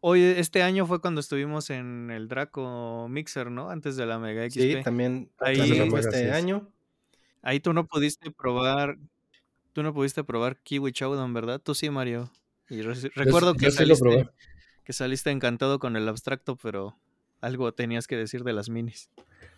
hoy, 0.00 0.22
este 0.22 0.62
año 0.62 0.86
fue 0.86 1.00
cuando 1.00 1.20
estuvimos 1.20 1.68
en 1.70 2.10
el 2.10 2.28
Draco 2.28 3.08
Mixer, 3.10 3.50
¿no? 3.50 3.68
Antes 3.68 3.96
de 3.96 4.06
la 4.06 4.20
Mega 4.20 4.48
XP. 4.48 4.60
Sí, 4.60 4.76
también 4.82 5.28
ahí, 5.38 5.60
este 5.98 6.30
año. 6.30 6.70
Ahí 7.42 7.58
tú 7.58 7.72
no 7.72 7.84
pudiste 7.86 8.30
probar, 8.30 8.96
tú 9.72 9.82
no 9.82 9.92
pudiste 9.92 10.22
probar 10.22 10.56
Kiwi 10.62 10.92
Chowdown, 10.92 11.34
¿verdad? 11.34 11.60
Tú 11.60 11.74
sí, 11.74 11.90
Mario. 11.90 12.30
Y 12.70 12.80
recuerdo 12.80 13.54
que, 13.54 13.72
saliste, 13.72 14.30
que 14.84 14.92
saliste 14.92 15.30
encantado 15.30 15.80
con 15.80 15.96
el 15.96 16.08
abstracto, 16.08 16.56
pero 16.56 16.96
algo 17.40 17.74
tenías 17.74 18.06
que 18.06 18.16
decir 18.16 18.44
de 18.44 18.52
las 18.52 18.70
minis. 18.70 19.10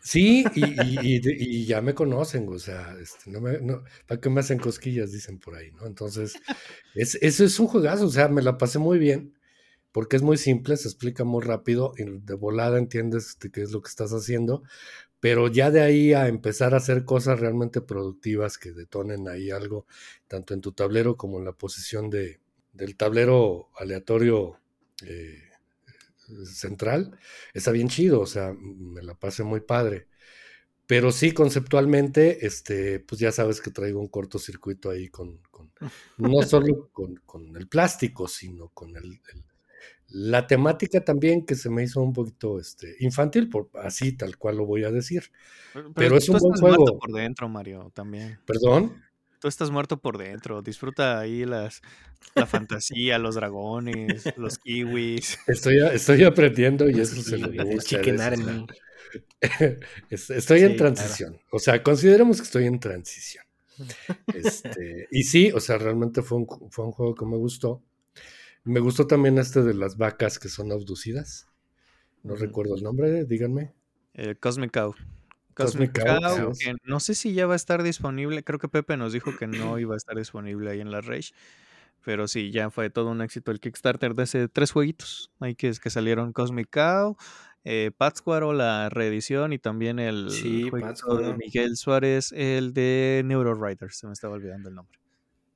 Sí, 0.05 0.45
y, 0.55 1.65
ya 1.65 1.81
me 1.81 1.95
conocen, 1.95 2.47
o 2.51 2.59
sea, 2.59 2.95
este, 3.01 3.31
no 3.31 3.41
me, 3.41 3.59
no, 3.61 3.85
¿para 4.07 4.21
qué 4.21 4.29
me 4.29 4.41
hacen 4.41 4.59
cosquillas? 4.59 5.13
Dicen 5.13 5.39
por 5.39 5.55
ahí, 5.55 5.71
¿no? 5.73 5.87
Entonces, 5.87 6.35
es, 6.95 7.15
eso 7.23 7.43
es 7.43 7.59
un 7.59 7.69
juegazo, 7.69 8.05
o 8.07 8.11
sea, 8.11 8.29
me 8.29 8.43
la 8.43 8.59
pasé 8.59 8.79
muy 8.79 8.99
bien, 8.99 9.35
porque 9.93 10.17
es 10.17 10.23
muy 10.23 10.37
simple, 10.37 10.77
se 10.77 10.89
explica 10.89 11.25
muy 11.25 11.43
rápido, 11.43 11.95
y 11.97 12.05
de 12.05 12.35
volada 12.35 12.79
entiendes 12.79 13.35
qué 13.37 13.63
es 13.63 13.73
lo 13.73 13.81
que 13.81 13.89
estás 13.89 14.13
haciendo, 14.13 14.63
pero 15.21 15.49
ya 15.49 15.71
de 15.71 15.81
ahí 15.81 16.13
a 16.13 16.29
empezar 16.29 16.75
a 16.75 16.79
hacer 16.79 17.05
cosas 17.07 17.41
realmente 17.41 17.81
productivas 17.81 18.59
que 18.59 18.73
detonen 18.73 19.27
ahí 19.29 19.51
algo, 19.51 19.87
tanto 20.29 20.53
en 20.53 20.61
tu 20.61 20.73
tablero 20.73 21.17
como 21.17 21.39
en 21.39 21.47
la 21.47 21.53
posición 21.53 22.11
de, 22.11 22.41
del 22.75 22.97
tablero 22.97 23.71
aleatorio. 23.79 24.61
Eh, 25.07 25.44
central, 26.47 27.19
está 27.53 27.71
bien 27.71 27.89
chido, 27.89 28.21
o 28.21 28.27
sea, 28.27 28.55
me 28.59 29.03
la 29.03 29.15
pasé 29.15 29.43
muy 29.45 29.61
padre. 29.61 30.09
Pero 30.87 31.13
sí, 31.13 31.33
conceptualmente, 31.33 32.47
este, 32.47 33.01
pues 33.01 33.19
ya 33.19 33.33
sabes 33.33 33.61
que 33.61 33.71
traigo 33.71 34.01
un 34.01 34.09
cortocircuito 34.09 34.91
ahí 34.91 35.09
con, 35.09 35.41
no 36.19 36.43
solo 36.43 36.91
con, 36.93 37.57
el 37.57 37.69
plástico, 37.69 38.29
sino 38.29 38.69
con 38.69 38.95
el, 38.97 39.21
la 40.09 40.47
temática 40.47 41.03
también 41.03 41.47
que 41.47 41.55
se 41.55 41.71
me 41.71 41.83
hizo 41.83 42.03
un 42.03 42.13
poquito 42.13 42.61
este, 42.61 42.97
infantil, 43.01 43.49
por, 43.49 43.71
así 43.83 44.13
tal 44.13 44.37
cual 44.37 44.59
lo 44.59 44.67
voy 44.67 44.85
a 44.85 44.91
decir. 44.91 45.31
Pero, 45.95 46.19
es 46.19 46.29
un 46.29 46.39
buen 46.39 46.61
juego. 46.61 46.99
por 46.99 47.13
dentro, 47.13 47.49
Mario, 47.49 47.91
también. 47.95 48.39
¿Perdón? 48.45 49.03
Tú 49.45 49.49
estás 49.49 49.71
muerto 49.71 49.99
por 49.99 50.17
dentro. 50.17 50.63
Disfruta 50.63 51.19
ahí 51.19 51.45
las, 51.45 51.83
la 52.35 52.47
fantasía, 52.47 53.19
los 53.19 53.35
dragones, 53.35 54.25
los 54.39 54.57
kiwis. 54.57 55.39
Estoy, 55.47 55.81
estoy 55.93 56.25
aprendiendo 56.25 56.89
y 56.89 56.99
eso 56.99 57.21
se 57.21 57.37
lo 57.37 57.49
El 57.49 57.63
gusta. 57.75 57.91
Chicken 57.91 58.23
Army. 58.23 58.67
Estoy 60.09 60.61
Sí, 60.61 60.65
en 60.65 60.77
transición. 60.79 61.39
O 61.51 61.59
sea, 61.59 61.83
consideremos 61.83 62.39
que 62.39 62.45
estoy 62.45 62.65
en 62.65 62.81
transición. 62.81 63.45
Este, 64.35 65.09
y 65.11 65.25
sí, 65.25 65.53
o 65.53 65.61
sea, 65.61 65.77
realmente 65.77 66.23
fue 66.23 66.39
un, 66.39 66.47
fue 66.71 66.87
un 66.87 66.93
juego 66.93 67.15
que 67.15 67.27
me 67.27 67.37
gustó. 67.37 67.83
Me 68.63 68.81
gustó 68.81 69.07
también 69.07 69.37
este 69.37 69.63
de 69.63 69.75
las 69.75 69.99
vacas 69.99 70.39
que 70.39 70.49
son 70.49 70.73
abducidas. 70.73 71.49
No 72.23 72.35
recuerdo 72.35 72.77
el 72.77 72.83
nombre, 72.83 73.27
díganme. 73.27 73.75
Eh, 74.15 74.37
Cosmic 74.37 74.73
Cow. 74.73 74.95
Cosmic 75.55 75.99
Cosmic 75.99 76.21
Cow, 76.21 76.53
que 76.59 76.75
no 76.85 77.01
sé 77.01 77.15
si 77.15 77.33
ya 77.33 77.47
va 77.47 77.55
a 77.55 77.57
estar 77.57 77.83
disponible. 77.83 78.45
Creo 78.45 78.59
que 78.59 78.69
Pepe 78.69 78.97
nos 78.97 79.13
dijo 79.13 79.37
que 79.37 79.47
no 79.47 79.79
iba 79.79 79.95
a 79.95 79.97
estar 79.97 80.17
disponible 80.17 80.71
ahí 80.71 80.81
en 80.81 80.91
la 80.91 81.01
Rage. 81.01 81.33
Pero 82.05 82.29
sí, 82.29 82.51
ya 82.51 82.71
fue 82.71 82.91
todo 82.91 83.11
un 83.11 83.23
éxito 83.23 83.51
el 83.51 83.61
Kickstarter 83.61 84.15
de 84.15 84.25
ese 84.25 84.49
tres 84.49 84.73
jueguitos. 84.73 85.31
Ahí 85.41 85.55
que, 85.55 85.73
que 85.73 85.91
salieron 85.91 86.35
Cosmic 86.35 86.69
Cow, 86.71 87.17
eh, 87.65 87.93
Pátzcuaro, 87.97 88.53
la 88.53 88.91
reedición 88.91 89.55
y 89.55 89.59
también 89.59 89.99
el 89.99 90.31
Sí, 90.31 90.71
de. 90.71 91.35
Miguel 91.39 91.77
Suárez, 91.77 92.33
el 92.33 92.75
de 92.75 93.23
Neuro 93.25 93.55
Riders. 93.55 93.97
Se 93.97 94.07
me 94.07 94.13
estaba 94.13 94.35
olvidando 94.35 94.69
el 94.69 94.75
nombre. 94.75 94.99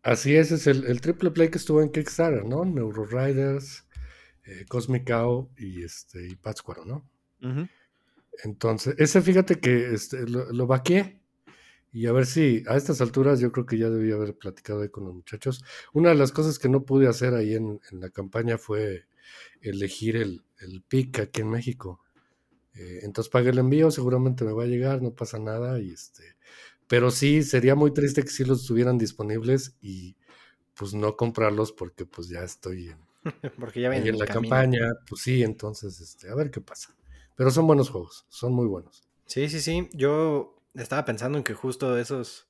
Así 0.03 0.37
es, 0.37 0.53
es 0.53 0.67
el, 0.67 0.87
el 0.87 1.03
triple 1.03 1.31
play 1.33 1.51
que 1.51 1.59
estuvo 1.59 1.83
en 1.83 1.91
Kickstarter, 1.91 2.45
¿no? 2.47 2.65
Neuro 2.65 3.05
Riders, 3.05 3.87
eh, 4.45 4.65
Cosmic 4.69 5.07
Cow 5.07 5.51
y, 5.59 5.83
este, 5.83 6.29
y 6.29 6.37
Pátzcuaro, 6.37 6.87
¿no? 6.87 7.07
Ujú. 7.43 7.69
Entonces, 8.45 8.95
ese 8.99 9.21
fíjate 9.23 9.61
que 9.61 9.93
este, 9.95 10.27
lo, 10.29 10.51
lo 10.53 10.67
vaqué. 10.67 11.21
Y 11.93 12.07
a 12.07 12.13
ver 12.13 12.27
si 12.27 12.63
a 12.69 12.77
estas 12.77 13.01
alturas 13.01 13.41
yo 13.41 13.53
creo 13.53 13.67
que 13.67 13.79
ya 13.79 13.89
debía 13.91 14.15
haber 14.15 14.37
platicado 14.37 14.83
ahí 14.83 14.91
con 14.91 15.05
los 15.05 15.15
muchachos. 15.15 15.65
Una 15.95 16.11
de 16.11 16.17
las 16.17 16.33
cosas 16.33 16.59
que 16.59 16.69
no 16.69 16.85
pude 16.85 17.09
hacer 17.09 17.35
ahí 17.35 17.55
en, 17.55 17.81
en 17.91 18.01
la 18.01 18.11
campaña 18.11 18.59
fue 18.59 19.07
elegir 19.63 20.17
el, 20.17 20.45
el 20.61 20.83
pick 20.83 21.21
aquí 21.21 21.41
en 21.43 21.51
México. 21.51 22.01
Eh, 22.75 23.01
entonces 23.03 23.31
pagué 23.31 23.51
el 23.51 23.59
envío, 23.59 23.91
seguramente 23.91 24.45
me 24.45 24.53
va 24.53 24.65
a 24.65 24.67
llegar, 24.67 25.03
no 25.03 25.15
pasa 25.15 25.39
nada. 25.39 25.81
Y 25.81 25.93
este, 25.93 26.37
pero 26.89 27.11
sí, 27.11 27.43
sería 27.43 27.75
muy 27.75 27.93
triste 27.93 28.23
que 28.23 28.31
sí 28.31 28.45
los 28.45 28.63
estuvieran 28.63 28.99
disponibles 28.99 29.77
y 29.81 30.17
pues 30.75 30.95
no 30.95 31.17
comprarlos 31.17 31.73
porque 31.73 32.07
pues 32.07 32.29
ya 32.29 32.43
estoy 32.45 32.91
en, 32.91 32.99
Porque 33.59 33.81
ya 33.81 33.91
ahí 33.91 34.03
viene 34.03 34.11
en 34.11 34.19
la 34.19 34.27
camino. 34.27 34.29
campaña. 34.29 34.81
Pues 35.09 35.23
sí, 35.23 35.43
entonces 35.43 36.01
este, 36.01 36.31
a 36.31 36.35
ver 36.35 36.51
qué 36.51 36.61
pasa. 36.61 36.97
Pero 37.39 37.53
son 37.53 37.69
buenos 37.69 37.89
juegos, 37.89 38.27
son 38.29 38.53
muy 38.53 38.67
buenos. 38.67 39.05
Sí, 39.27 39.49
sí, 39.49 39.61
sí. 39.61 39.89
Yo 39.93 40.57
estaba 40.75 41.05
pensando 41.05 41.39
en 41.39 41.45
que 41.45 41.55
justo 41.55 41.97
esos. 41.97 42.49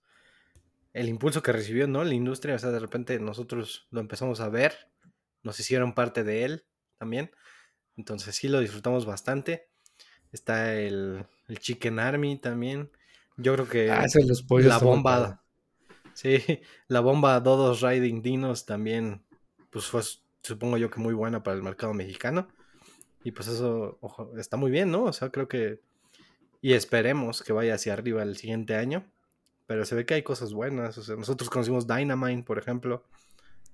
El 0.94 1.10
impulso 1.10 1.42
que 1.42 1.52
recibió, 1.52 1.86
¿no? 1.86 2.02
La 2.04 2.14
industria, 2.14 2.54
o 2.54 2.58
sea, 2.58 2.70
de 2.70 2.78
repente 2.78 3.20
nosotros 3.20 3.86
lo 3.90 4.00
empezamos 4.00 4.40
a 4.40 4.48
ver, 4.48 4.90
nos 5.42 5.60
hicieron 5.60 5.92
parte 5.92 6.24
de 6.24 6.44
él 6.44 6.64
también. 6.96 7.30
Entonces 7.98 8.34
sí 8.34 8.48
lo 8.48 8.60
disfrutamos 8.60 9.04
bastante. 9.04 9.68
Está 10.32 10.74
el, 10.74 11.26
el 11.48 11.58
Chicken 11.58 11.98
Army 11.98 12.38
también. 12.38 12.90
Yo 13.36 13.52
creo 13.52 13.68
que 13.68 13.90
Ah, 13.90 14.06
los 14.26 14.42
pollos 14.42 14.68
la 14.68 14.78
bomba. 14.78 15.44
Sí, 16.14 16.38
la 16.88 17.00
bomba 17.00 17.38
Dodos 17.40 17.82
Riding 17.82 18.22
Dinos 18.22 18.64
también, 18.64 19.22
pues 19.68 19.84
fue, 19.84 20.00
supongo 20.40 20.78
yo 20.78 20.88
que 20.88 20.98
muy 20.98 21.12
buena 21.12 21.42
para 21.42 21.58
el 21.58 21.62
mercado 21.62 21.92
mexicano. 21.92 22.48
Y 23.24 23.32
pues 23.32 23.48
eso 23.48 23.98
ojo, 24.00 24.32
está 24.38 24.56
muy 24.56 24.70
bien, 24.70 24.90
¿no? 24.90 25.04
O 25.04 25.12
sea, 25.12 25.30
creo 25.30 25.48
que... 25.48 25.80
Y 26.60 26.72
esperemos 26.72 27.42
que 27.42 27.52
vaya 27.52 27.74
hacia 27.74 27.92
arriba 27.92 28.22
el 28.22 28.36
siguiente 28.36 28.74
año. 28.74 29.06
Pero 29.66 29.84
se 29.84 29.94
ve 29.94 30.06
que 30.06 30.14
hay 30.14 30.22
cosas 30.22 30.52
buenas. 30.52 30.96
O 30.98 31.02
sea, 31.02 31.16
nosotros 31.16 31.50
conocimos 31.50 31.86
Dynamite, 31.86 32.42
por 32.42 32.58
ejemplo, 32.58 33.04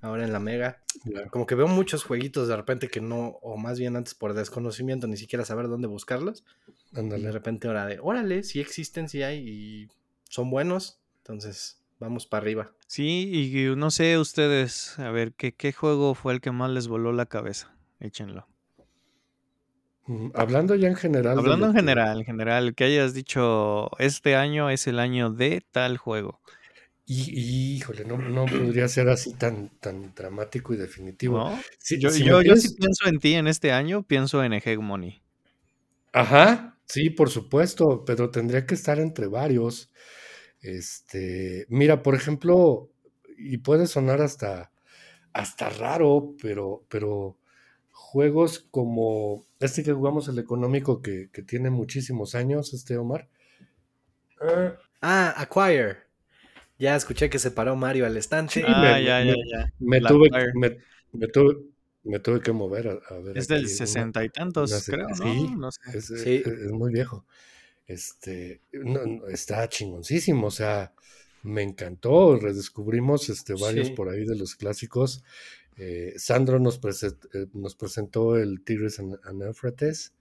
ahora 0.00 0.24
en 0.24 0.33
la 0.33 0.40
Mega. 0.40 0.83
Claro. 1.04 1.30
Como 1.30 1.46
que 1.46 1.54
veo 1.54 1.68
muchos 1.68 2.04
jueguitos 2.04 2.48
de 2.48 2.57
repente 2.57 2.88
que 2.88 3.00
no, 3.00 3.38
o 3.42 3.57
más 3.57 3.78
bien 3.78 3.96
antes 3.96 4.14
por 4.14 4.35
desconocimiento, 4.35 5.07
ni 5.07 5.16
siquiera 5.16 5.44
saber 5.44 5.68
dónde 5.68 5.87
buscarlos. 5.87 6.44
Y 6.92 7.09
de 7.09 7.33
repente 7.33 7.68
ahora 7.68 7.87
de, 7.87 8.00
órale, 8.00 8.42
sí 8.42 8.61
existen, 8.61 9.09
sí 9.09 9.22
hay 9.22 9.48
y 9.48 9.88
son 10.28 10.50
buenos. 10.50 11.00
Entonces, 11.18 11.80
vamos 12.00 12.26
para 12.26 12.42
arriba. 12.42 12.72
Sí, 12.87 13.30
y 13.33 13.76
no 13.76 13.90
sé 13.90 14.18
ustedes, 14.18 14.98
a 14.98 15.11
ver, 15.11 15.33
¿qué, 15.33 15.54
¿qué 15.54 15.72
juego 15.72 16.14
fue 16.14 16.35
el 16.35 16.40
que 16.40 16.50
más 16.50 16.70
les 16.70 16.88
voló 16.88 17.12
la 17.12 17.26
cabeza? 17.26 17.74
Échenlo. 18.00 18.46
Hablando 20.35 20.75
ya 20.75 20.88
en 20.88 20.97
general. 20.97 21.38
Hablando 21.38 21.67
en 21.67 21.75
general, 21.75 22.19
en 22.19 22.25
general, 22.25 22.75
que 22.75 22.85
hayas 22.85 23.14
dicho, 23.14 23.90
este 23.99 24.37
año 24.37 24.71
es 24.71 24.87
el 24.87 24.99
año 24.99 25.31
de 25.31 25.62
tal 25.73 25.97
juego. 25.97 26.40
Y, 27.07 27.23
y, 27.38 27.77
híjole, 27.77 28.05
no, 28.05 28.17
no 28.17 28.47
podría 28.47 28.88
ser 28.88 29.09
así 29.11 29.35
tan, 29.35 29.69
tan 29.79 30.14
dramático 30.14 30.73
y 30.73 30.77
definitivo. 30.79 31.38
¿No? 31.38 31.61
Si- 31.79 32.01
Yo, 32.01 32.11
si 32.11 32.25
yo, 32.25 32.40
yo 32.43 32.57
sí 32.57 32.69
pienso 32.77 33.07
en 33.07 33.19
ti 33.19 33.35
en 33.35 33.47
este 33.47 33.73
año, 33.73 34.03
pienso 34.03 34.43
en 34.43 34.55
Hegemony. 34.55 35.23
Ajá, 36.12 36.79
sí, 36.87 37.11
por 37.11 37.29
supuesto, 37.31 38.05
pero 38.05 38.31
tendría 38.31 38.67
que 38.67 38.75
estar 38.75 38.99
entre 39.01 39.27
varios. 39.27 39.90
Este, 40.61 41.67
mira, 41.69 42.03
por 42.03 42.14
ejemplo, 42.14 42.90
y 43.37 43.59
puede 43.59 43.87
sonar 43.87 44.23
hasta, 44.23 44.73
hasta 45.33 45.71
raro, 45.71 46.35
pero, 46.43 46.85
pero 46.88 47.38
juegos 47.93 48.61
como 48.71 49.47
este 49.64 49.83
que 49.83 49.92
jugamos, 49.92 50.29
el 50.29 50.38
económico, 50.38 51.03
que, 51.03 51.31
que 51.33 51.42
tiene 51.42 51.70
muchísimos 51.70 52.35
años, 52.35 52.74
este 52.74 52.96
Omar. 52.98 53.29
Ah, 54.40 54.77
Ah, 55.03 55.35
Acquire. 55.37 55.98
Ya 56.79 56.96
escuché 56.96 57.31
que 57.31 57.38
se 57.38 57.50
paró 57.50 57.77
Mario 57.77 58.07
al 58.07 58.16
estante. 58.16 58.55
Sí, 58.55 58.62
Ah, 58.66 58.98
me- 58.98 59.05
ya, 59.05 59.20
me- 59.20 59.27
ya, 59.27 59.35
ya. 59.53 59.72
me, 59.79 60.00
tuve, 60.00 60.31
me, 60.55 60.77
me 61.12 61.29
tuve, 61.29 61.57
me 62.05 62.18
tuve 62.18 62.40
que 62.40 62.53
mover 62.53 62.88
a, 62.88 63.14
a 63.14 63.18
ver. 63.20 63.38
Es 63.38 63.48
del 63.48 63.68
sesenta 63.68 64.24
y 64.24 64.29
tantos, 64.29 64.70
una 64.88 64.96
creo, 64.96 65.09
¿no? 65.09 65.14
sí, 65.16 65.57
No 65.57 65.70
sé. 65.70 65.81
Es, 65.98 66.07
Sí. 66.07 66.42
es- 66.44 66.46
es 66.46 66.70
muy 66.72 66.92
viejo. 66.92 67.24
Este, 67.87 68.61
no, 68.72 69.05
no, 69.07 69.27
está 69.29 69.68
chingoncísimo, 69.68 70.46
o 70.46 70.50
sea, 70.50 70.92
me 71.44 71.62
encantó. 71.62 72.37
Redescubrimos 72.37 73.28
este, 73.28 73.54
varios 73.54 73.88
Sí. 73.88 73.92
por 73.94 74.09
ahí 74.09 74.24
de 74.26 74.35
los 74.37 74.57
clásicos. 74.57 75.22
Eh, 75.76 76.14
Sandro 76.16 76.59
nos, 76.59 76.80
eh, 76.85 77.46
nos 77.52 77.74
presentó 77.76 78.37
el 78.37 78.62
Tigris 78.64 78.98
and, 78.98 79.18
and 79.24 79.42
Euphrates. 79.42 80.12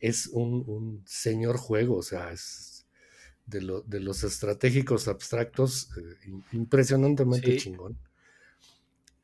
Es 0.00 0.26
un, 0.26 0.64
un 0.66 1.02
señor 1.06 1.56
juego, 1.56 1.96
o 1.96 2.02
sea, 2.02 2.30
es 2.32 2.86
de, 3.46 3.62
lo- 3.62 3.82
de 3.82 4.00
los 4.00 4.24
estratégicos 4.24 5.08
abstractos 5.08 5.88
eh, 5.96 6.28
im- 6.28 6.42
impresionantemente 6.52 7.52
Sí. 7.52 7.56
chingón. 7.58 7.98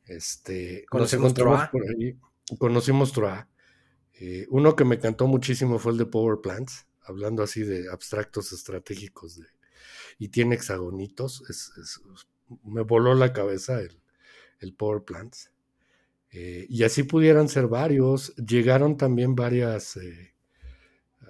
Este, 0.05 0.85
nos 0.91 1.13
encontramos 1.13 1.57
Troa. 1.59 1.71
por 1.71 1.83
ahí, 1.87 2.17
conocimos 2.57 3.11
Troa. 3.13 3.47
Uno 4.49 4.75
que 4.75 4.85
me 4.85 4.95
encantó 4.95 5.27
muchísimo 5.27 5.79
fue 5.79 5.91
el 5.91 5.97
de 5.97 6.05
Power 6.05 6.39
Plants, 6.41 6.85
hablando 7.01 7.43
así 7.43 7.61
de 7.63 7.89
abstractos 7.91 8.53
estratégicos 8.53 9.37
de, 9.37 9.45
y 10.19 10.29
tiene 10.29 10.55
hexagonitos. 10.55 11.43
Es, 11.49 11.71
es- 11.77 12.01
me 12.63 12.81
voló 12.83 13.15
la 13.15 13.33
cabeza 13.33 13.79
el, 13.81 13.99
el 14.59 14.73
Power 14.75 15.03
Plants. 15.03 15.51
Eh, 16.31 16.65
y 16.69 16.83
así 16.83 17.03
pudieran 17.03 17.49
ser 17.49 17.67
varios. 17.67 18.35
Llegaron 18.37 18.97
también 18.97 19.35
varias, 19.35 19.97
eh, 19.97 20.33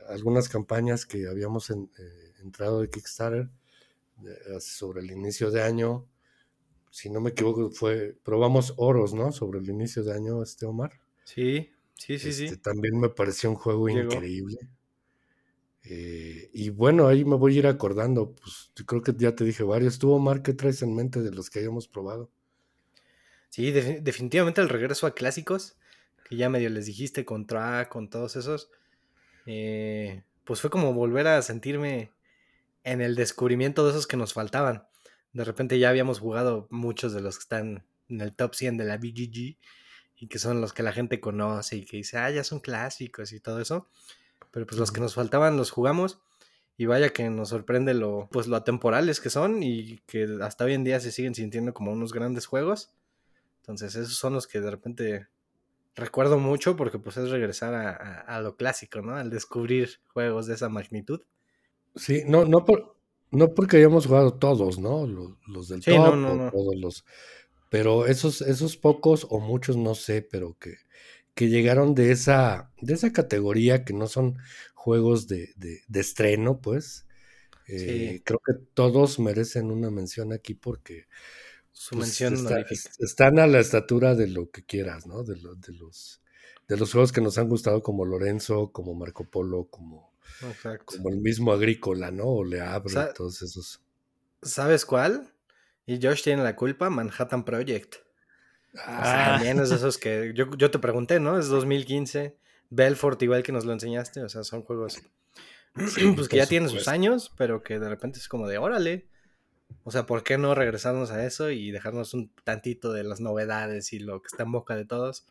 algunas 0.09 0.49
campañas 0.49 1.05
que 1.05 1.27
habíamos 1.27 1.69
en- 1.69 1.89
eh, 1.99 2.33
entrado 2.41 2.81
de 2.81 2.89
Kickstarter 2.89 3.49
sobre 4.59 5.01
el 5.01 5.11
inicio 5.11 5.51
de 5.51 5.61
año. 5.63 6.07
Si 6.91 7.09
no 7.09 7.19
me 7.21 7.31
equivoco, 7.31 7.71
fue, 7.71 8.17
probamos 8.23 8.73
Oros, 8.77 9.13
¿no? 9.13 9.31
Sobre 9.31 9.59
el 9.59 9.69
inicio 9.69 10.03
de 10.03 10.13
año, 10.13 10.43
este 10.43 10.65
Omar. 10.65 10.99
Sí, 11.25 11.71
sí, 11.95 12.19
sí, 12.19 12.29
Este, 12.29 12.47
sí. 12.49 12.57
También 12.57 12.99
me 12.99 13.09
pareció 13.09 13.49
un 13.49 13.55
juego 13.55 13.87
Llegó. 13.87 14.13
increíble. 14.13 14.57
Eh, 15.83 16.49
y 16.53 16.69
bueno, 16.69 17.07
ahí 17.07 17.25
me 17.25 17.35
voy 17.35 17.55
a 17.55 17.59
ir 17.59 17.67
acordando. 17.67 18.33
Pues 18.35 18.71
creo 18.85 19.01
que 19.01 19.13
ya 19.17 19.35
te 19.35 19.43
dije 19.45 19.63
varios. 19.63 19.99
¿Tú, 19.99 20.11
Omar, 20.11 20.41
qué 20.43 20.53
traes 20.53 20.81
en 20.81 20.95
mente 20.95 21.21
de 21.21 21.31
los 21.31 21.49
que 21.49 21.59
hayamos 21.59 21.87
probado? 21.87 22.31
Sí, 23.49 23.71
defi- 23.71 24.01
definitivamente 24.01 24.61
el 24.61 24.69
regreso 24.69 25.05
a 25.07 25.13
clásicos, 25.13 25.77
que 26.27 26.35
ya 26.37 26.49
medio 26.49 26.69
les 26.69 26.85
dijiste 26.85 27.25
con 27.25 27.45
Tra, 27.47 27.89
con 27.89 28.09
todos 28.09 28.35
esos, 28.35 28.69
eh, 29.45 30.23
pues 30.45 30.61
fue 30.61 30.69
como 30.69 30.93
volver 30.93 31.27
a 31.27 31.41
sentirme 31.41 32.11
en 32.83 33.01
el 33.01 33.15
descubrimiento 33.15 33.85
de 33.85 33.91
esos 33.91 34.07
que 34.07 34.17
nos 34.17 34.33
faltaban. 34.33 34.87
De 35.33 35.43
repente 35.45 35.79
ya 35.79 35.89
habíamos 35.89 36.19
jugado 36.19 36.67
muchos 36.71 37.13
de 37.13 37.21
los 37.21 37.37
que 37.37 37.43
están 37.43 37.85
en 38.09 38.21
el 38.21 38.35
top 38.35 38.55
100 38.55 38.77
de 38.77 38.85
la 38.85 38.97
BGG 38.97 39.57
y 40.17 40.27
que 40.27 40.39
son 40.39 40.61
los 40.61 40.73
que 40.73 40.83
la 40.83 40.93
gente 40.93 41.19
conoce 41.19 41.77
y 41.77 41.85
que 41.85 41.97
dice, 41.97 42.17
ah, 42.17 42.31
ya 42.31 42.43
son 42.43 42.59
clásicos 42.61 43.33
y 43.33 43.39
todo 43.39 43.61
eso. 43.61 43.89
Pero 44.53 44.67
pues 44.67 44.79
los 44.79 44.93
que 44.93 45.01
nos 45.01 45.15
faltaban 45.15 45.57
los 45.57 45.71
jugamos 45.71 46.21
y 46.77 46.87
vaya 46.87 47.11
que 47.11 47.29
nos 47.29 47.49
sorprende 47.49 47.95
lo, 47.95 48.29
pues 48.31 48.47
lo 48.47 48.57
atemporales 48.57 49.21
que 49.21 49.31
son 49.31 49.63
y 49.63 49.99
que 50.07 50.27
hasta 50.43 50.65
hoy 50.65 50.75
en 50.75 50.85
día 50.85 51.01
se 51.01 51.11
siguen 51.13 51.35
sintiendo 51.35 51.73
como 51.75 51.93
unos 51.93 52.13
grandes 52.13 52.47
juegos. 52.47 52.93
Entonces 53.61 53.95
esos 53.95 54.15
son 54.17 54.33
los 54.33 54.47
que 54.47 54.61
de 54.61 54.71
repente 54.71 55.27
recuerdo 55.95 56.39
mucho 56.39 56.75
porque 56.77 56.99
pues 56.99 57.17
es 57.17 57.31
regresar 57.31 57.73
a, 57.75 57.91
a- 57.91 58.21
a 58.37 58.41
lo 58.41 58.57
clásico, 58.57 59.01
¿no? 59.01 59.15
Al 59.15 59.29
descubrir 59.31 60.01
juegos 60.13 60.47
de 60.47 60.55
esa 60.55 60.69
magnitud. 60.69 61.21
Sí, 61.95 62.23
no, 62.25 62.45
no 62.45 62.65
por, 62.65 62.95
no 63.31 63.53
porque 63.53 63.77
hayamos 63.77 64.07
jugado 64.07 64.33
todos, 64.33 64.79
¿no? 64.79 65.05
Los, 65.47 65.67
del 65.69 65.85
Sí, 65.85 65.91
top, 65.91 65.99
no, 65.99 66.15
no, 66.15 66.35
no. 66.35 66.51
todos 66.51 66.75
los. 66.75 67.05
Pero 67.69 68.07
esos, 68.07 68.41
esos 68.41 68.77
pocos, 68.77 69.27
o 69.29 69.39
muchos, 69.39 69.77
no 69.77 69.95
sé, 69.95 70.21
pero 70.21 70.57
que, 70.59 70.75
que 71.35 71.49
llegaron 71.49 71.95
de 71.95 72.11
esa, 72.11 72.71
de 72.81 72.93
esa 72.93 73.11
categoría 73.13 73.85
que 73.85 73.93
no 73.93 74.07
son 74.07 74.37
juegos 74.75 75.27
de, 75.27 75.53
de, 75.57 75.81
de 75.87 75.99
estreno, 75.99 76.59
pues. 76.61 77.07
Sí. 77.65 78.17
Eh, 78.17 78.21
creo 78.25 78.39
que 78.45 78.53
todos 78.73 79.19
merecen 79.19 79.71
una 79.71 79.89
mención 79.91 80.33
aquí 80.33 80.53
porque 80.53 81.07
Su 81.71 81.95
pues, 81.95 82.07
mención 82.21 82.33
está- 82.35 82.65
están 82.99 83.39
a 83.39 83.47
la 83.47 83.59
estatura 83.59 84.15
de 84.15 84.27
lo 84.27 84.49
que 84.51 84.65
quieras, 84.65 85.07
¿no? 85.07 85.23
De, 85.23 85.37
lo- 85.37 85.55
de 85.55 85.73
los 85.73 86.21
de 86.67 86.77
los 86.77 86.91
juegos 86.93 87.11
que 87.11 87.21
nos 87.21 87.37
han 87.37 87.49
gustado 87.49 87.83
como 87.83 88.05
Lorenzo, 88.05 88.71
como 88.71 88.95
Marco 88.95 89.25
Polo, 89.29 89.65
como, 89.69 90.13
Exacto. 90.41 90.85
como 90.97 91.09
el 91.09 91.17
mismo 91.17 91.51
Agrícola, 91.51 92.09
¿no? 92.11 92.25
O 92.25 92.43
Le 92.45 92.61
Abre, 92.61 92.93
todos 93.15 93.41
esos. 93.41 93.81
¿Sabes 94.41 94.85
cuál? 94.85 95.33
Y 95.85 95.99
Josh 96.01 96.23
tiene 96.23 96.43
la 96.43 96.55
culpa, 96.55 96.89
Manhattan 96.89 97.43
Project. 97.45 97.95
Sea, 98.73 98.83
Ah. 98.85 99.35
también 99.35 99.59
es 99.59 99.69
de 99.69 99.75
esos 99.75 99.97
que 99.97 100.33
yo, 100.35 100.55
yo 100.57 100.71
te 100.71 100.79
pregunté, 100.79 101.19
¿no? 101.19 101.37
Es 101.37 101.47
2015. 101.47 102.35
Belfort, 102.69 103.21
igual 103.21 103.43
que 103.43 103.51
nos 103.51 103.65
lo 103.65 103.73
enseñaste. 103.73 104.23
O 104.23 104.29
sea, 104.29 104.43
son 104.43 104.63
juegos 104.63 105.01
pues 106.15 106.27
que 106.27 106.37
ya 106.37 106.47
tienen 106.47 106.69
sus 106.69 106.87
años, 106.87 107.31
pero 107.37 107.61
que 107.63 107.79
de 107.79 107.89
repente 107.89 108.19
es 108.19 108.27
como 108.27 108.47
de 108.47 108.57
órale. 108.57 109.07
O 109.83 109.91
sea, 109.91 110.05
¿por 110.05 110.23
qué 110.23 110.37
no 110.37 110.55
regresarnos 110.55 111.11
a 111.11 111.25
eso 111.25 111.49
y 111.49 111.71
dejarnos 111.71 112.13
un 112.13 112.31
tantito 112.43 112.93
de 112.93 113.03
las 113.03 113.19
novedades 113.19 113.91
y 113.93 113.99
lo 113.99 114.21
que 114.21 114.27
está 114.31 114.43
en 114.43 114.51
boca 114.51 114.75
de 114.75 114.85
todos? 114.85 115.25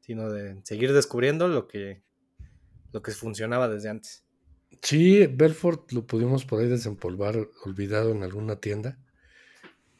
Sino 0.00 0.30
de 0.30 0.60
seguir 0.64 0.92
descubriendo 0.92 1.48
lo 1.48 1.68
que, 1.68 2.02
lo 2.92 3.02
que 3.02 3.12
funcionaba 3.12 3.68
desde 3.68 3.90
antes. 3.90 4.24
Sí, 4.82 5.26
Belfort 5.26 5.92
lo 5.92 6.06
pudimos 6.06 6.44
por 6.44 6.60
ahí 6.60 6.68
desempolvar 6.68 7.48
olvidado 7.64 8.10
en 8.10 8.22
alguna 8.22 8.56
tienda. 8.56 8.98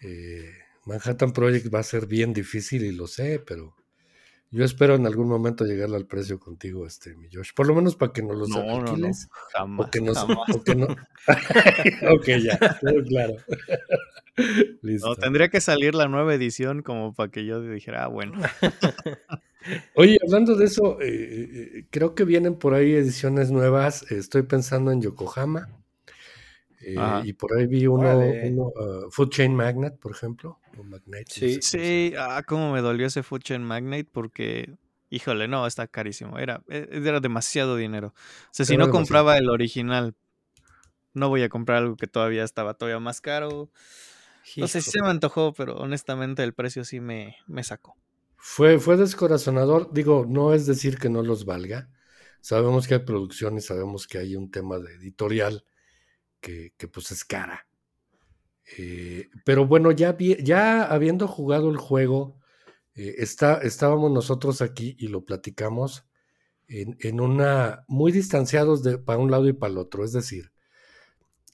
Eh, 0.00 0.50
Manhattan 0.86 1.32
Project 1.32 1.72
va 1.74 1.80
a 1.80 1.84
ser 1.84 2.06
bien 2.06 2.32
difícil 2.32 2.84
y 2.84 2.92
lo 2.92 3.06
sé, 3.06 3.38
pero 3.38 3.74
yo 4.50 4.64
espero 4.64 4.94
en 4.94 5.04
algún 5.04 5.26
momento 5.28 5.64
llegarle 5.64 5.96
al 5.96 6.06
precio 6.06 6.38
contigo, 6.38 6.86
este, 6.86 7.16
mi 7.16 7.28
Josh. 7.32 7.50
Por 7.56 7.66
lo 7.66 7.74
menos 7.74 7.96
para 7.96 8.12
que 8.12 8.22
nos 8.22 8.36
los 8.36 8.48
No, 8.48 8.64
no, 8.80 8.96
no. 8.96 9.10
Jamás. 9.52 9.88
O 9.88 9.90
que 9.90 10.00
nos, 10.00 10.16
jamás. 10.16 10.50
o 10.54 10.62
que 10.62 10.74
no. 10.76 10.86
ok, 12.14 12.26
ya, 12.40 12.58
claro. 13.08 13.34
Listo. 14.82 15.08
No, 15.08 15.16
tendría 15.16 15.48
que 15.48 15.60
salir 15.60 15.94
la 15.94 16.06
nueva 16.06 16.34
edición 16.34 16.82
como 16.82 17.14
para 17.14 17.32
que 17.32 17.44
yo 17.44 17.60
dijera, 17.62 18.04
ah, 18.04 18.08
bueno. 18.08 18.40
Oye, 19.96 20.18
hablando 20.24 20.54
de 20.54 20.66
eso, 20.66 21.00
eh, 21.00 21.08
eh, 21.08 21.86
creo 21.90 22.14
que 22.14 22.24
vienen 22.24 22.56
por 22.56 22.74
ahí 22.74 22.92
ediciones 22.94 23.50
nuevas. 23.50 24.10
Estoy 24.12 24.42
pensando 24.42 24.92
en 24.92 25.02
Yokohama. 25.02 25.83
Eh, 26.86 27.22
y 27.28 27.32
por 27.34 27.56
ahí 27.56 27.66
vi 27.66 27.86
uno, 27.86 28.08
ah, 28.76 29.06
Food 29.10 29.30
Chain 29.30 29.54
Magnate, 29.54 29.96
por 29.98 30.12
ejemplo. 30.12 30.58
O 30.78 30.82
Magnate, 30.84 31.24
no 31.24 31.24
Sí. 31.26 31.60
cómo 31.60 31.60
Sí, 31.62 32.14
ah, 32.18 32.42
cómo 32.46 32.72
me 32.72 32.80
dolió 32.80 33.06
ese 33.06 33.22
Food 33.22 33.40
Chain 33.42 33.62
Magnate 33.62 34.08
porque, 34.10 34.76
híjole, 35.10 35.48
no, 35.48 35.66
está 35.66 35.86
carísimo. 35.86 36.38
Era, 36.38 36.62
e- 36.68 36.88
era 36.90 37.20
demasiado 37.20 37.76
dinero. 37.76 38.08
O 38.08 38.48
sea, 38.50 38.66
si 38.66 38.74
Era 38.74 38.80
no 38.80 38.86
demasiado. 38.86 38.98
compraba 38.98 39.38
el 39.38 39.48
original, 39.50 40.14
no 41.12 41.28
voy 41.28 41.42
a 41.42 41.48
comprar 41.48 41.78
algo 41.78 41.96
que 41.96 42.06
todavía 42.06 42.44
estaba 42.44 42.74
todavía 42.74 43.00
más 43.00 43.20
caro. 43.20 43.70
No 44.56 44.68
sé 44.68 44.82
si 44.82 44.90
se 44.90 45.02
me 45.02 45.08
antojó, 45.08 45.52
pero 45.54 45.76
honestamente 45.76 46.42
el 46.42 46.54
precio 46.54 46.84
sí 46.84 47.00
me, 47.00 47.36
me 47.46 47.64
sacó. 47.64 47.96
Fue, 48.36 48.78
fue 48.78 48.96
descorazonador. 48.96 49.92
Digo, 49.92 50.26
no 50.28 50.52
es 50.54 50.66
decir 50.66 50.98
que 50.98 51.08
no 51.08 51.22
los 51.22 51.44
valga. 51.44 51.90
Sabemos 52.40 52.86
que 52.86 52.94
hay 52.94 53.00
producción 53.00 53.56
y 53.56 53.60
sabemos 53.60 54.06
que 54.06 54.18
hay 54.18 54.36
un 54.36 54.50
tema 54.50 54.78
de 54.78 54.94
editorial 54.94 55.64
que, 56.76 56.88
pues 56.88 57.10
es 57.10 57.24
cara. 57.24 57.66
Eh, 58.78 59.28
pero 59.44 59.66
bueno, 59.66 59.90
ya, 59.92 60.16
ya 60.18 60.84
habiendo 60.84 61.28
jugado 61.28 61.70
el 61.70 61.76
juego, 61.76 62.38
eh, 62.94 63.16
está, 63.18 63.58
estábamos 63.58 64.10
nosotros 64.10 64.62
aquí 64.62 64.96
y 64.98 65.08
lo 65.08 65.24
platicamos 65.24 66.06
en, 66.68 66.96
en 67.00 67.20
una 67.20 67.84
muy 67.88 68.12
distanciados 68.12 68.82
de 68.82 68.98
para 68.98 69.18
un 69.18 69.30
lado 69.30 69.48
y 69.48 69.52
para 69.52 69.72
el 69.72 69.78
otro. 69.78 70.04
Es 70.04 70.12
decir, 70.12 70.52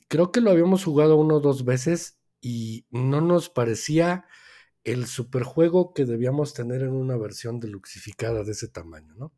creo 0.08 0.32
que 0.32 0.40
lo 0.40 0.50
habíamos 0.50 0.84
jugado 0.84 1.16
uno 1.16 1.36
o 1.36 1.40
dos 1.40 1.64
veces 1.64 2.18
y 2.40 2.86
no 2.90 3.20
nos 3.20 3.48
parecía 3.48 4.24
el 4.82 5.06
superjuego 5.06 5.92
que 5.92 6.04
debíamos 6.04 6.54
tener 6.54 6.82
en 6.82 6.92
una 6.92 7.16
versión 7.16 7.60
deluxificada 7.60 8.44
de 8.44 8.52
ese 8.52 8.68
tamaño, 8.68 9.14
¿no? 9.14 9.32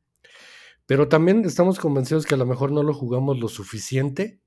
Pero 0.87 1.09
también 1.09 1.45
estamos 1.45 1.79
convencidos 1.79 2.27
que 2.27 2.35
a 2.35 2.39
lo 2.39 2.47
mejor 2.47 2.71
no 2.71 2.83
lo 2.83 2.93
jugamos 2.95 3.39
lo 3.39 3.49
suficiente 3.49 4.42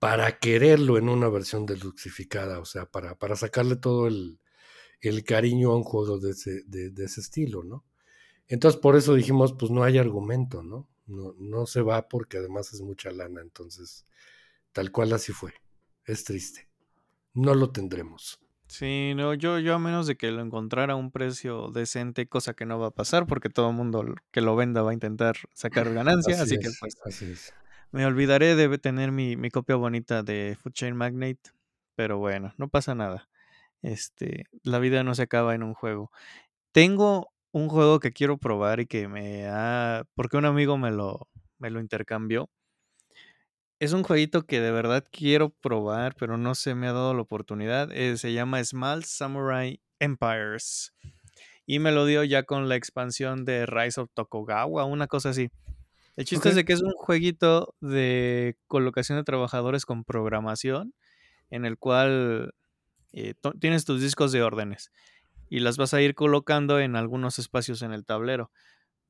para 0.00 0.38
quererlo 0.38 0.96
en 0.98 1.08
una 1.08 1.28
versión 1.28 1.66
deluxificada, 1.66 2.58
o 2.58 2.64
sea, 2.64 2.86
para, 2.86 3.16
para 3.16 3.36
sacarle 3.36 3.76
todo 3.76 4.08
el, 4.08 4.40
el 5.00 5.22
cariño 5.24 5.70
a 5.70 5.76
un 5.76 5.84
juego 5.84 6.18
de 6.18 6.30
ese, 6.30 6.62
de, 6.66 6.90
de 6.90 7.04
ese 7.04 7.20
estilo, 7.20 7.62
¿no? 7.62 7.84
Entonces 8.48 8.80
por 8.80 8.96
eso 8.96 9.14
dijimos, 9.14 9.52
pues 9.52 9.70
no 9.70 9.84
hay 9.84 9.98
argumento, 9.98 10.62
¿no? 10.62 10.88
No, 11.06 11.34
no 11.38 11.66
se 11.66 11.82
va 11.82 12.08
porque 12.08 12.38
además 12.38 12.72
es 12.72 12.80
mucha 12.80 13.10
lana, 13.10 13.42
entonces 13.42 14.06
tal 14.72 14.90
cual 14.90 15.12
así 15.12 15.32
fue. 15.32 15.52
Es 16.06 16.24
triste. 16.24 16.68
No 17.34 17.54
lo 17.54 17.70
tendremos. 17.70 18.40
Sí, 18.68 19.12
no, 19.14 19.34
yo, 19.34 19.58
yo 19.58 19.74
a 19.74 19.78
menos 19.78 20.06
de 20.06 20.16
que 20.16 20.30
lo 20.30 20.40
encontrara 20.40 20.94
a 20.94 20.96
un 20.96 21.10
precio 21.10 21.70
decente, 21.72 22.26
cosa 22.26 22.54
que 22.54 22.64
no 22.64 22.78
va 22.78 22.86
a 22.86 22.92
pasar 22.92 23.26
porque 23.26 23.50
todo 23.50 23.68
el 23.68 23.76
mundo 23.76 24.14
que 24.30 24.40
lo 24.40 24.56
venda 24.56 24.82
va 24.82 24.92
a 24.92 24.94
intentar 24.94 25.36
sacar 25.52 25.92
ganancia, 25.94 26.36
así, 26.36 26.54
Así 26.54 26.58
que 26.58 26.68
es, 26.68 26.78
pues 26.80 26.96
así 27.04 27.32
es. 27.32 27.52
Me 27.92 28.06
olvidaré 28.06 28.54
de 28.54 28.78
tener 28.78 29.12
mi, 29.12 29.36
mi 29.36 29.50
copia 29.50 29.76
bonita 29.76 30.22
de 30.22 30.56
Food 30.60 30.72
Chain 30.72 30.96
Magnate, 30.96 31.50
pero 31.96 32.18
bueno, 32.18 32.54
no 32.56 32.68
pasa 32.68 32.94
nada. 32.94 33.28
Este, 33.82 34.44
la 34.62 34.78
vida 34.78 35.02
no 35.04 35.14
se 35.14 35.22
acaba 35.22 35.54
en 35.54 35.62
un 35.62 35.74
juego. 35.74 36.10
Tengo 36.72 37.32
un 37.52 37.68
juego 37.68 38.00
que 38.00 38.12
quiero 38.12 38.38
probar 38.38 38.80
y 38.80 38.86
que 38.86 39.08
me 39.08 39.46
ha, 39.46 40.04
porque 40.14 40.36
un 40.36 40.44
amigo 40.44 40.78
me 40.78 40.90
lo, 40.90 41.28
me 41.58 41.70
lo 41.70 41.80
intercambió. 41.80 42.48
Es 43.80 43.92
un 43.92 44.02
jueguito 44.02 44.42
que 44.42 44.60
de 44.60 44.70
verdad 44.70 45.04
quiero 45.10 45.50
probar, 45.50 46.14
pero 46.14 46.36
no 46.36 46.54
se 46.54 46.74
me 46.74 46.86
ha 46.86 46.92
dado 46.92 47.14
la 47.14 47.22
oportunidad. 47.22 47.90
Eh, 47.92 48.18
se 48.18 48.32
llama 48.32 48.62
Small 48.62 49.04
Samurai 49.04 49.80
Empires. 49.98 50.92
Y 51.66 51.78
me 51.78 51.90
lo 51.90 52.04
dio 52.04 52.22
ya 52.24 52.42
con 52.42 52.68
la 52.68 52.76
expansión 52.76 53.44
de 53.44 53.64
Rise 53.64 54.02
of 54.02 54.10
Tokugawa, 54.12 54.84
una 54.84 55.06
cosa 55.06 55.30
así. 55.30 55.50
El 56.20 56.26
chiste 56.26 56.50
es 56.50 56.54
de 56.54 56.66
que 56.66 56.74
es 56.74 56.82
un 56.82 56.92
jueguito 56.92 57.74
de 57.80 58.58
colocación 58.66 59.16
de 59.16 59.24
trabajadores 59.24 59.86
con 59.86 60.04
programación, 60.04 60.92
en 61.48 61.64
el 61.64 61.78
cual 61.78 62.52
eh, 63.14 63.32
tienes 63.58 63.86
tus 63.86 64.02
discos 64.02 64.30
de 64.30 64.42
órdenes 64.42 64.92
y 65.48 65.60
las 65.60 65.78
vas 65.78 65.94
a 65.94 66.02
ir 66.02 66.14
colocando 66.14 66.78
en 66.78 66.94
algunos 66.94 67.38
espacios 67.38 67.80
en 67.80 67.92
el 67.92 68.04
tablero. 68.04 68.50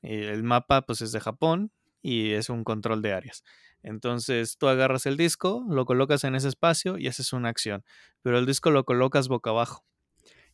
Eh, 0.02 0.30
el 0.32 0.44
mapa 0.44 0.82
pues 0.82 1.02
es 1.02 1.10
de 1.10 1.18
Japón 1.18 1.72
y 2.00 2.30
es 2.30 2.48
un 2.48 2.62
control 2.62 3.02
de 3.02 3.12
áreas. 3.12 3.42
Entonces 3.82 4.56
tú 4.56 4.68
agarras 4.68 5.04
el 5.04 5.16
disco, 5.16 5.66
lo 5.68 5.86
colocas 5.86 6.22
en 6.22 6.36
ese 6.36 6.46
espacio 6.46 6.96
y 6.96 7.08
haces 7.08 7.32
una 7.32 7.48
acción, 7.48 7.84
pero 8.22 8.38
el 8.38 8.46
disco 8.46 8.70
lo 8.70 8.84
colocas 8.84 9.26
boca 9.26 9.50
abajo. 9.50 9.84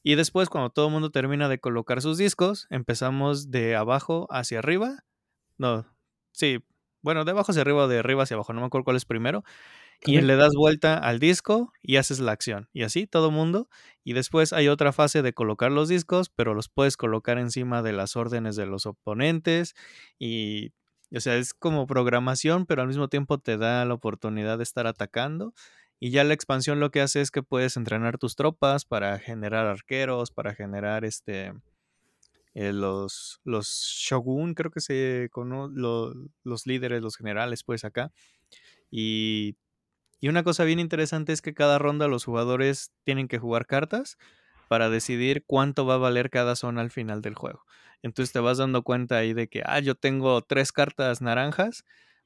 Y 0.02 0.14
después 0.14 0.48
cuando 0.48 0.70
todo 0.70 0.86
el 0.86 0.92
mundo 0.92 1.10
termina 1.10 1.50
de 1.50 1.58
colocar 1.58 2.00
sus 2.00 2.16
discos, 2.16 2.66
empezamos 2.70 3.50
de 3.50 3.76
abajo 3.76 4.26
hacia 4.30 4.60
arriba. 4.60 5.04
No, 5.58 5.84
sí, 6.36 6.58
bueno, 7.02 7.24
de 7.24 7.32
abajo 7.32 7.52
hacia 7.52 7.62
arriba 7.62 7.84
o 7.84 7.88
de 7.88 7.98
arriba 7.98 8.24
hacia 8.24 8.34
abajo, 8.34 8.52
no 8.52 8.60
me 8.60 8.66
acuerdo 8.66 8.84
cuál 8.84 8.96
es 8.96 9.04
primero. 9.04 9.42
Y 10.04 10.20
le 10.20 10.36
das 10.36 10.52
vuelta 10.54 10.98
al 10.98 11.18
disco 11.18 11.72
y 11.82 11.96
haces 11.96 12.20
la 12.20 12.32
acción. 12.32 12.68
Y 12.74 12.82
así 12.82 13.06
todo 13.06 13.30
mundo. 13.30 13.68
Y 14.04 14.12
después 14.12 14.52
hay 14.52 14.68
otra 14.68 14.92
fase 14.92 15.22
de 15.22 15.32
colocar 15.32 15.72
los 15.72 15.88
discos, 15.88 16.28
pero 16.28 16.52
los 16.52 16.68
puedes 16.68 16.98
colocar 16.98 17.38
encima 17.38 17.82
de 17.82 17.92
las 17.92 18.14
órdenes 18.14 18.56
de 18.56 18.66
los 18.66 18.84
oponentes. 18.84 19.74
Y, 20.18 20.72
o 21.14 21.20
sea, 21.20 21.36
es 21.36 21.54
como 21.54 21.86
programación, 21.86 22.66
pero 22.66 22.82
al 22.82 22.88
mismo 22.88 23.08
tiempo 23.08 23.38
te 23.38 23.56
da 23.56 23.84
la 23.86 23.94
oportunidad 23.94 24.58
de 24.58 24.64
estar 24.64 24.86
atacando. 24.86 25.54
Y 25.98 26.10
ya 26.10 26.24
la 26.24 26.34
expansión 26.34 26.78
lo 26.78 26.90
que 26.90 27.00
hace 27.00 27.22
es 27.22 27.30
que 27.30 27.42
puedes 27.42 27.76
entrenar 27.78 28.18
tus 28.18 28.36
tropas 28.36 28.84
para 28.84 29.18
generar 29.18 29.66
arqueros, 29.66 30.30
para 30.30 30.54
generar 30.54 31.06
este 31.06 31.54
eh, 32.56 32.72
los, 32.74 33.40
los 33.44 33.68
shogun, 33.68 34.54
creo 34.56 34.72
que 34.72 34.80
se 34.82 35.30
cono- 35.32 35.70
lo- 35.70 36.14
los 36.44 36.66
líderes, 36.66 37.02
los 37.02 37.16
generales, 37.18 37.64
pues 37.64 37.84
acá. 37.86 38.12
Y, 38.90 39.56
y 40.20 40.28
una 40.28 40.42
cosa 40.44 40.64
bien 40.64 40.80
interesante 40.80 41.32
es 41.32 41.42
que 41.42 41.54
cada 41.54 41.78
ronda 41.78 42.08
los 42.08 42.24
jugadores 42.24 42.92
tienen 43.04 43.28
que 43.28 43.38
jugar 43.38 43.66
cartas 43.66 44.16
para 44.68 44.90
decidir 44.90 45.44
cuánto 45.46 45.86
va 45.86 45.94
a 45.94 45.98
valer 45.98 46.30
cada 46.30 46.56
zona 46.56 46.80
al 46.82 46.90
final 46.90 47.22
del 47.22 47.34
juego. 47.34 47.64
Entonces 48.02 48.32
te 48.32 48.40
vas 48.40 48.58
dando 48.58 48.82
cuenta 48.82 49.18
ahí 49.18 49.34
de 49.34 49.48
que, 49.48 49.62
ah, 49.64 49.80
yo 49.80 49.94
tengo 49.94 50.42
tres 50.42 50.72
cartas 50.72 51.22
naranjas, 51.22 51.84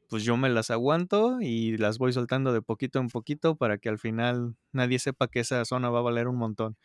pues 0.08 0.24
yo 0.24 0.36
me 0.36 0.48
las 0.50 0.70
aguanto 0.70 1.38
y 1.40 1.76
las 1.78 1.98
voy 1.98 2.12
soltando 2.12 2.52
de 2.52 2.62
poquito 2.62 2.98
en 3.00 3.08
poquito 3.08 3.56
para 3.56 3.78
que 3.78 3.88
al 3.88 3.98
final 3.98 4.56
nadie 4.72 4.98
sepa 4.98 5.28
que 5.28 5.40
esa 5.40 5.64
zona 5.64 5.90
va 5.90 6.00
a 6.00 6.02
valer 6.02 6.28
un 6.28 6.36
montón. 6.36 6.76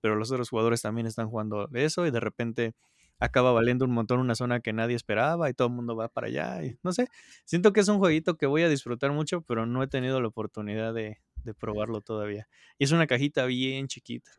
Pero 0.00 0.16
los 0.16 0.30
otros 0.30 0.50
jugadores 0.50 0.82
también 0.82 1.06
están 1.06 1.28
jugando 1.30 1.68
eso 1.74 2.06
y 2.06 2.10
de 2.10 2.20
repente 2.20 2.74
acaba 3.18 3.52
valiendo 3.52 3.84
un 3.84 3.92
montón 3.92 4.20
una 4.20 4.34
zona 4.34 4.60
que 4.60 4.72
nadie 4.72 4.96
esperaba 4.96 5.48
y 5.48 5.54
todo 5.54 5.68
el 5.68 5.74
mundo 5.74 5.96
va 5.96 6.08
para 6.08 6.26
allá. 6.26 6.64
Y 6.64 6.78
no 6.82 6.92
sé, 6.92 7.08
siento 7.44 7.72
que 7.72 7.80
es 7.80 7.88
un 7.88 7.98
jueguito 7.98 8.36
que 8.36 8.46
voy 8.46 8.62
a 8.62 8.68
disfrutar 8.68 9.12
mucho, 9.12 9.42
pero 9.42 9.66
no 9.66 9.82
he 9.82 9.86
tenido 9.86 10.20
la 10.20 10.28
oportunidad 10.28 10.94
de, 10.94 11.18
de 11.44 11.54
probarlo 11.54 12.00
todavía. 12.00 12.48
Y 12.78 12.84
es 12.84 12.92
una 12.92 13.06
cajita 13.06 13.46
bien 13.46 13.88
chiquita. 13.88 14.30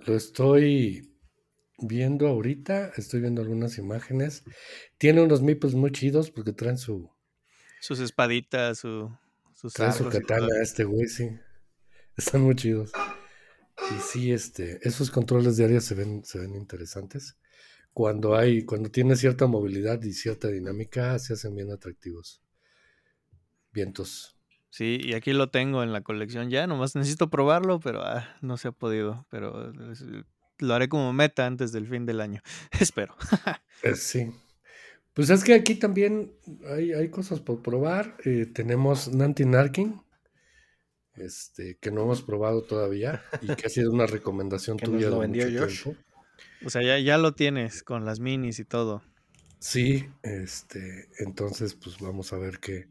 Lo 0.00 0.16
estoy 0.16 1.12
viendo 1.78 2.26
ahorita, 2.26 2.92
estoy 2.96 3.20
viendo 3.20 3.42
algunas 3.42 3.78
imágenes. 3.78 4.44
Tiene 4.98 5.22
unos 5.22 5.42
meeples 5.42 5.74
muy 5.74 5.92
chidos 5.92 6.30
porque 6.30 6.52
traen 6.52 6.78
su... 6.78 7.10
Sus 7.80 7.98
espaditas, 8.00 8.78
su, 8.78 9.10
sus 9.54 9.72
Trae 9.72 9.92
su 9.92 10.08
katana 10.08 10.46
este 10.62 10.84
güey, 10.84 11.08
sí. 11.08 11.30
Están 12.16 12.42
muy 12.42 12.54
chidos. 12.54 12.92
Y 13.90 14.00
sí, 14.00 14.32
este, 14.32 14.78
esos 14.86 15.10
controles 15.10 15.56
de 15.56 15.64
área 15.64 15.80
se 15.80 15.94
ven, 15.94 16.24
se 16.24 16.38
ven 16.38 16.54
interesantes. 16.54 17.36
Cuando 17.92 18.34
hay, 18.36 18.64
cuando 18.64 18.90
tiene 18.90 19.16
cierta 19.16 19.46
movilidad 19.46 20.02
y 20.02 20.12
cierta 20.12 20.48
dinámica, 20.48 21.18
se 21.18 21.34
hacen 21.34 21.54
bien 21.54 21.70
atractivos. 21.70 22.40
Vientos. 23.72 24.36
Sí, 24.70 24.98
y 25.02 25.12
aquí 25.14 25.32
lo 25.32 25.50
tengo 25.50 25.82
en 25.82 25.92
la 25.92 26.00
colección 26.02 26.48
ya, 26.48 26.66
nomás 26.66 26.96
necesito 26.96 27.28
probarlo, 27.28 27.78
pero 27.80 28.02
ah, 28.02 28.36
no 28.40 28.56
se 28.56 28.68
ha 28.68 28.72
podido, 28.72 29.26
pero 29.30 29.70
es- 29.92 30.04
lo 30.58 30.74
haré 30.74 30.88
como 30.88 31.12
meta 31.12 31.46
antes 31.46 31.72
del 31.72 31.86
fin 31.86 32.06
del 32.06 32.20
año, 32.20 32.40
espero. 32.80 33.14
Eh, 33.82 33.96
sí. 33.96 34.30
Pues 35.12 35.28
es 35.28 35.42
que 35.42 35.54
aquí 35.54 35.74
también 35.74 36.32
hay, 36.68 36.92
hay 36.92 37.08
cosas 37.10 37.40
por 37.40 37.60
probar. 37.62 38.16
Eh, 38.24 38.46
tenemos 38.46 39.12
Nanti 39.12 39.44
Narkin, 39.44 40.00
este, 41.14 41.76
que 41.80 41.90
no 41.90 42.02
hemos 42.02 42.22
probado 42.22 42.62
todavía 42.62 43.22
y 43.40 43.54
que 43.56 43.66
ha 43.66 43.70
sido 43.70 43.90
una 43.92 44.06
recomendación 44.06 44.76
Que 44.78 44.86
nos 44.86 44.94
tuya 44.96 45.10
lo 45.10 45.18
vendió 45.18 45.46
mucho 45.46 45.64
Josh. 45.64 45.82
tiempo. 45.82 46.00
O 46.64 46.70
sea, 46.70 46.82
ya, 46.82 46.98
ya 46.98 47.18
lo 47.18 47.34
tienes 47.34 47.82
con 47.82 48.04
las 48.04 48.20
minis 48.20 48.58
y 48.58 48.64
todo. 48.64 49.02
Sí, 49.58 50.08
este, 50.22 51.08
entonces 51.18 51.74
pues 51.74 51.98
vamos 51.98 52.32
a 52.32 52.36
ver 52.36 52.58
qué, 52.58 52.88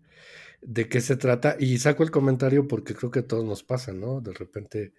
de 0.61 0.87
qué 0.87 1.01
se 1.01 1.17
trata. 1.17 1.57
Y 1.59 1.77
saco 1.79 2.03
el 2.03 2.11
comentario 2.11 2.67
porque 2.67 2.95
creo 2.95 3.11
que 3.11 3.19
a 3.19 3.27
todos 3.27 3.45
nos 3.45 3.63
pasa, 3.63 3.91
¿no? 3.93 4.21
De 4.21 4.33
repente 4.33 4.93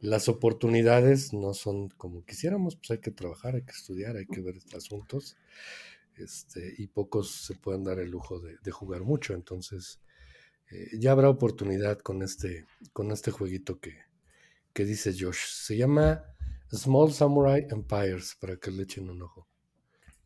las 0.00 0.28
oportunidades 0.28 1.32
no 1.32 1.54
son 1.54 1.88
como 1.90 2.24
quisiéramos, 2.24 2.74
pues 2.74 2.90
hay 2.90 2.98
que 2.98 3.12
trabajar, 3.12 3.54
hay 3.54 3.62
que 3.62 3.70
estudiar, 3.70 4.16
hay 4.16 4.26
que 4.26 4.40
ver 4.40 4.56
asuntos. 4.76 5.36
Este, 6.16 6.74
y 6.76 6.88
pocos 6.88 7.30
se 7.30 7.54
pueden 7.54 7.84
dar 7.84 7.98
el 8.00 8.10
lujo 8.10 8.40
de, 8.40 8.70
jugar 8.72 9.02
mucho. 9.02 9.32
Entonces, 9.34 10.00
eh, 10.70 10.88
ya 10.98 11.12
habrá 11.12 11.28
oportunidad 11.28 11.98
con 11.98 12.22
este, 12.22 12.66
con 12.92 13.12
este 13.12 13.30
jueguito 13.30 13.78
que, 13.78 13.96
que 14.72 14.84
dice 14.84 15.14
Josh. 15.16 15.46
Se 15.46 15.76
llama 15.76 16.24
Small 16.72 17.12
Samurai 17.12 17.66
Empires, 17.70 18.36
para 18.40 18.56
que 18.56 18.70
le 18.70 18.84
echen 18.84 19.10
un 19.10 19.22
ojo. 19.22 19.48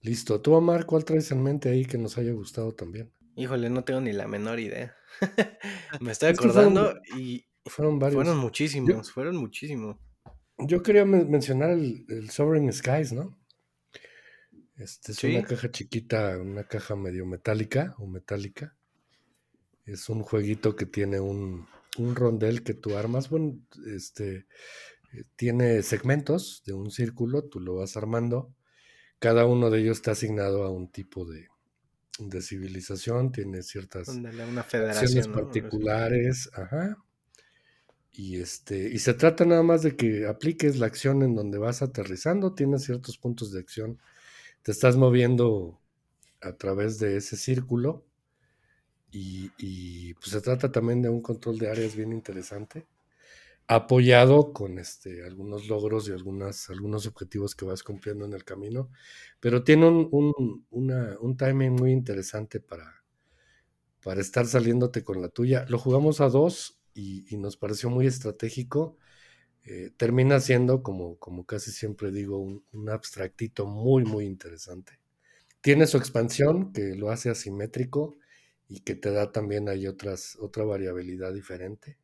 Listo. 0.02 0.40
Tú, 0.40 0.52
Omar, 0.54 0.86
¿cuál 0.86 1.04
traes 1.04 1.30
en 1.32 1.42
mente 1.42 1.68
ahí 1.68 1.84
que 1.84 1.98
nos 1.98 2.16
haya 2.18 2.32
gustado 2.32 2.72
también? 2.74 3.12
Híjole, 3.34 3.68
no 3.70 3.82
tengo 3.84 4.00
ni 4.00 4.12
la 4.12 4.26
menor 4.28 4.60
idea. 4.60 4.94
Me 6.00 6.12
estoy 6.12 6.30
Es 6.32 6.38
que 6.38 6.48
fueron- 6.48 6.76
acordando 6.78 7.00
y 7.16 7.44
Fueron 7.66 7.98
varios. 7.98 8.22
fueron 8.22 8.38
muchísimos, 8.38 9.10
fueron 9.10 9.36
muchísimos. 9.36 9.96
Yo 10.58 10.82
quería 10.82 11.04
men- 11.04 11.28
mencionar 11.30 11.70
el, 11.70 12.06
el 12.08 12.30
Sovereign 12.30 12.72
Skies, 12.72 13.12
¿no? 13.12 13.36
Este 14.76 15.12
es 15.12 15.18
Sí. 15.18 15.34
una 15.34 15.42
caja 15.46 15.70
chiquita, 15.70 16.38
una 16.38 16.64
caja 16.64 16.94
medio 16.96 17.26
metálica 17.26 17.94
o 17.98 18.06
metálica. 18.06 18.76
Es 19.84 20.08
un 20.08 20.22
jueguito 20.22 20.76
que 20.76 20.86
tiene 20.86 21.18
un, 21.20 21.66
un 21.98 22.14
rondel 22.14 22.62
que 22.62 22.74
tú 22.74 22.96
armas. 22.96 23.30
Bueno, 23.30 23.58
este 23.94 24.46
tiene 25.36 25.82
segmentos 25.82 26.62
de 26.66 26.72
un 26.72 26.90
círculo, 26.90 27.44
tú 27.44 27.60
lo 27.60 27.76
vas 27.76 27.96
armando. 27.96 28.54
Cada 29.18 29.46
uno 29.46 29.70
de 29.70 29.80
ellos 29.80 29.98
está 29.98 30.12
asignado 30.12 30.64
a 30.64 30.70
un 30.70 30.90
tipo 30.90 31.24
de, 31.24 31.48
de 32.18 32.42
civilización, 32.42 33.32
tiene 33.32 33.62
ciertas 33.62 34.08
una 34.08 34.32
acciones 34.60 35.28
particulares, 35.28 36.50
ajá. 36.52 36.96
Y 38.12 38.40
este, 38.40 38.88
y 38.88 38.98
se 38.98 39.12
trata 39.12 39.44
nada 39.44 39.62
más 39.62 39.82
de 39.82 39.94
que 39.94 40.26
apliques 40.26 40.78
la 40.78 40.86
acción 40.86 41.22
en 41.22 41.34
donde 41.34 41.58
vas 41.58 41.82
aterrizando, 41.82 42.54
tienes 42.54 42.84
ciertos 42.84 43.18
puntos 43.18 43.52
de 43.52 43.60
acción, 43.60 43.98
te 44.62 44.72
estás 44.72 44.96
moviendo 44.96 45.78
a 46.40 46.52
través 46.52 46.98
de 46.98 47.18
ese 47.18 47.36
círculo 47.36 48.06
y, 49.10 49.50
y, 49.58 50.14
pues 50.14 50.30
se 50.30 50.40
trata 50.40 50.72
también 50.72 51.02
de 51.02 51.08
un 51.08 51.20
control 51.22 51.58
de 51.58 51.70
áreas 51.70 51.94
bien 51.94 52.12
interesante, 52.12 52.86
apoyado 53.68 54.52
con 54.52 54.78
este, 54.78 55.24
algunos 55.24 55.68
logros 55.68 56.08
y 56.08 56.12
algunos 56.12 57.06
objetivos 57.06 57.54
que 57.54 57.64
vas 57.64 57.82
cumpliendo 57.82 58.24
en 58.24 58.32
el 58.34 58.44
camino, 58.44 58.90
pero 59.40 59.64
tiene 59.64 59.88
un, 59.88 60.08
un, 60.70 61.16
un 61.20 61.36
timing 61.36 61.72
muy 61.72 61.92
interesante 61.92 62.60
para, 62.60 63.04
para 64.02 64.20
estar 64.20 64.46
saliéndote 64.46 65.02
con 65.04 65.20
la 65.20 65.28
tuya. 65.28 65.64
Lo 65.68 65.78
jugamos 65.78 66.20
a 66.20 66.28
dos 66.28 66.80
y, 66.94 67.24
y 67.34 67.38
nos 67.38 67.56
pareció 67.56 67.90
muy 67.90 68.06
estratégico. 68.06 68.96
Eh, 69.64 69.92
termina 69.96 70.40
siendo, 70.40 70.82
como, 70.82 71.18
como 71.18 71.46
casi 71.46 71.72
siempre 71.72 72.12
digo, 72.12 72.38
un, 72.38 72.64
un 72.72 72.90
abstractito 72.90 73.66
muy, 73.66 74.04
muy 74.04 74.26
interesante. 74.26 75.00
Tiene 75.62 75.86
su 75.86 75.98
expansión 75.98 76.72
que 76.72 76.96
lo 76.96 77.10
hace 77.10 77.30
asimétrico 77.30 78.16
y 78.68 78.80
que 78.80 78.96
te 78.96 79.12
da 79.12 79.32
también 79.32 79.68
ahí 79.68 79.86
otras, 79.86 80.36
otra 80.40 80.64
variabilidad 80.64 81.34
diferente. 81.34 81.98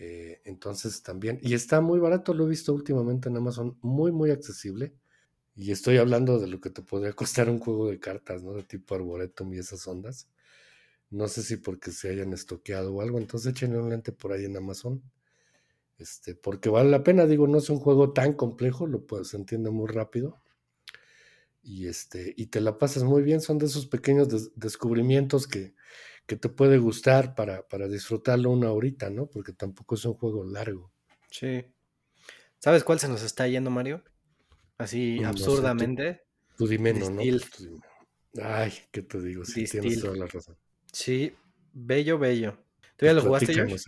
Eh, 0.00 0.40
entonces 0.44 1.02
también, 1.02 1.40
y 1.42 1.54
está 1.54 1.80
muy 1.80 1.98
barato, 1.98 2.32
lo 2.34 2.46
he 2.46 2.50
visto 2.50 2.72
últimamente 2.74 3.28
en 3.28 3.36
Amazon, 3.36 3.78
muy, 3.82 4.12
muy 4.12 4.30
accesible. 4.30 4.94
Y 5.56 5.72
estoy 5.72 5.98
hablando 5.98 6.38
de 6.40 6.48
lo 6.48 6.60
que 6.60 6.70
te 6.70 6.82
podría 6.82 7.12
costar 7.14 7.50
un 7.50 7.60
juego 7.60 7.88
de 7.90 8.00
cartas, 8.00 8.42
¿no? 8.44 8.54
De 8.54 8.64
tipo 8.64 8.94
Arboretum 8.96 9.54
y 9.54 9.58
esas 9.58 9.86
ondas. 9.88 10.28
No 11.10 11.28
sé 11.28 11.42
si 11.42 11.56
porque 11.58 11.92
se 11.92 12.10
hayan 12.10 12.32
estoqueado 12.34 12.94
o 12.94 13.02
algo, 13.02 13.18
entonces 13.18 13.52
échenle 13.52 13.78
un 13.80 13.90
lente 13.90 14.12
por 14.12 14.32
ahí 14.32 14.44
en 14.46 14.56
Amazon. 14.56 15.02
Este, 15.98 16.34
porque 16.34 16.70
vale 16.70 16.90
la 16.90 17.04
pena, 17.04 17.26
digo, 17.26 17.46
no 17.48 17.58
es 17.58 17.70
un 17.70 17.78
juego 17.80 18.12
tan 18.14 18.34
complejo, 18.34 18.86
lo 18.86 19.06
puedes, 19.06 19.28
se 19.28 19.36
entiende 19.36 19.70
muy 19.70 19.88
rápido. 19.88 20.40
Y 21.62 21.86
este, 21.88 22.34
y 22.36 22.46
te 22.46 22.60
la 22.60 22.78
pasas 22.78 23.02
muy 23.04 23.22
bien, 23.22 23.40
son 23.40 23.58
de 23.58 23.66
esos 23.66 23.86
pequeños 23.86 24.28
des- 24.28 24.50
descubrimientos 24.56 25.46
que, 25.46 25.74
que 26.28 26.36
te 26.36 26.50
puede 26.50 26.76
gustar 26.76 27.34
para, 27.34 27.66
para 27.66 27.88
disfrutarlo 27.88 28.50
una 28.50 28.70
horita, 28.70 29.08
¿no? 29.08 29.26
Porque 29.30 29.54
tampoco 29.54 29.94
es 29.94 30.04
un 30.04 30.12
juego 30.12 30.44
largo. 30.44 30.92
Sí. 31.30 31.64
¿Sabes 32.58 32.84
cuál 32.84 33.00
se 33.00 33.08
nos 33.08 33.22
está 33.22 33.48
yendo, 33.48 33.70
Mario? 33.70 34.04
Así 34.76 35.18
No 35.20 35.32
sé, 35.32 35.44
tú- 35.44 35.50
absurdamente. 35.50 36.22
Tú 36.58 36.66
dime, 36.68 36.92
no, 36.92 37.06
tú 37.16 37.64
dime. 37.64 37.80
Ay, 38.42 38.72
¿qué 38.92 39.02
te 39.02 39.20
digo? 39.22 39.44
Sí, 39.46 39.64
tienes 39.64 40.00
toda 40.02 40.16
la 40.16 40.26
razón. 40.26 40.58
Sí, 40.92 41.34
bello, 41.72 42.18
bello. 42.18 42.58
¿Tú 42.96 43.06
ya 43.06 43.14
lo 43.14 43.22
jugaste, 43.22 43.54
Josh? 43.54 43.82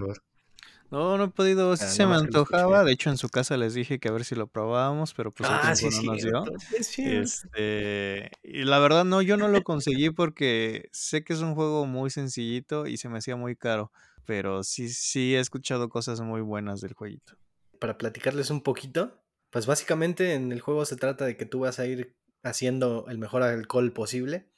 No, 0.91 1.17
no 1.17 1.25
he 1.25 1.29
podido, 1.29 1.77
sí 1.77 1.85
Ah, 1.87 1.89
se 1.89 2.07
me 2.07 2.17
antojaba. 2.17 2.85
De 2.85 2.93
hecho, 2.93 3.11
en 3.11 3.17
su 3.17 3.29
casa 3.29 3.57
les 3.57 3.75
dije 3.75 3.99
que 4.01 4.09
a 4.09 4.13
ver 4.13 4.25
si 4.25 4.35
lo 4.35 4.49
probábamos, 4.49 5.15
pero 5.15 5.31
pues 5.31 5.49
el 5.49 5.57
Ah, 5.57 5.75
sí, 5.77 5.89
no 5.89 6.03
nos 6.13 6.23
dio. 6.23 6.45
cierto. 6.83 7.33
Este, 7.33 8.31
y 8.43 8.65
la 8.65 8.79
verdad 8.81 9.05
no, 9.05 9.23
yo 9.23 9.37
no 9.37 9.49
lo 9.49 9.63
conseguí 9.63 10.11
porque 10.11 10.89
sé 10.93 11.23
que 11.23 11.33
es 11.33 11.41
un 11.41 11.55
juego 11.55 11.87
muy 11.87 12.11
sencillito 12.11 12.87
y 12.87 12.97
se 12.97 13.09
me 13.09 13.19
hacía 13.19 13.37
muy 13.37 13.57
caro, 13.57 13.93
pero 14.27 14.65
sí, 14.65 14.89
sí 14.89 15.35
he 15.37 15.41
escuchado 15.41 15.89
cosas 15.89 16.21
muy 16.21 16.41
buenas 16.41 16.81
del 16.81 16.95
jueguito. 16.95 17.35
Para 17.79 17.97
platicarles 17.97 18.51
un 18.51 18.63
poquito, 18.63 19.23
pues 19.51 19.67
básicamente 19.67 20.35
en 20.35 20.53
el 20.53 20.61
juego 20.61 20.85
se 20.85 20.97
trata 20.97 21.25
de 21.25 21.37
que 21.37 21.47
tú 21.47 21.61
vas 21.61 21.79
a 21.79 21.87
ir 21.87 22.17
haciendo 22.43 23.07
el 23.09 23.19
mejor 23.19 23.43
alcohol 23.43 23.93
posible, 23.93 24.51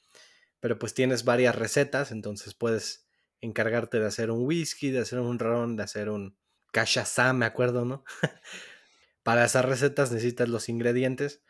pero 0.59 0.79
pues 0.79 0.93
tienes 0.93 1.25
varias 1.25 1.55
recetas, 1.55 2.11
entonces 2.11 2.53
puedes 2.53 3.07
encargarte 3.43 3.99
de 3.99 4.07
hacer 4.07 4.31
un 4.31 4.45
whisky, 4.45 4.91
de 4.91 4.99
hacer 4.99 5.19
un 5.19 5.39
ron, 5.39 5.75
de 5.75 5.83
hacer 5.83 6.09
un 6.09 6.37
cachaçá, 6.71 7.33
me 7.33 7.45
acuerdo, 7.45 7.85
¿no? 7.85 8.03
Para 9.23 9.45
esas 9.45 9.65
recetas 9.65 10.11
necesitas 10.11 10.49
los 10.49 10.69
ingredientes, 10.69 11.43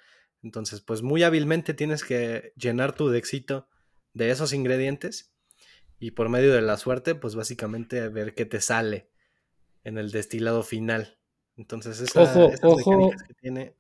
entonces 0.44 0.82
pues 0.82 1.02
muy 1.02 1.24
hábilmente 1.24 1.74
tienes 1.74 2.04
que 2.04 2.54
llenar 2.56 2.94
tu 2.96 3.10
dexito 3.10 3.70
de 4.14 4.32
esos 4.32 4.54
ingredientes 4.54 5.34
y 6.00 6.12
por 6.12 6.30
medio 6.30 6.54
de 6.54 6.62
la 6.62 6.78
suerte, 6.78 7.16
pues 7.16 7.36
básicamente 7.36 8.10
ver 8.10 8.36
qué 8.36 8.46
te 8.46 8.60
sale 8.62 9.10
en 9.84 9.98
el 9.98 10.12
destilado 10.12 10.64
final. 10.64 11.20
Entonces, 11.56 12.00
esa, 12.02 12.22
Ojo, 12.24 12.50
esas 12.50 12.60
ojo. 12.64 13.12
que 13.28 13.34
tiene. 13.36 13.76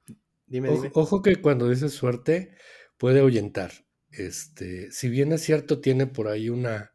Dime, 0.45 0.69
Ojo, 0.69 0.81
dime. 0.83 0.91
ojo 0.93 1.21
que 1.21 1.41
cuando 1.41 1.69
dices 1.69 1.93
suerte 1.93 2.55
puede 2.97 3.19
ahuyentar. 3.21 3.71
Este, 4.11 4.91
si 4.91 5.09
bien 5.09 5.31
es 5.33 5.41
cierto, 5.41 5.81
tiene 5.81 6.07
por 6.07 6.27
ahí 6.27 6.49
una, 6.49 6.92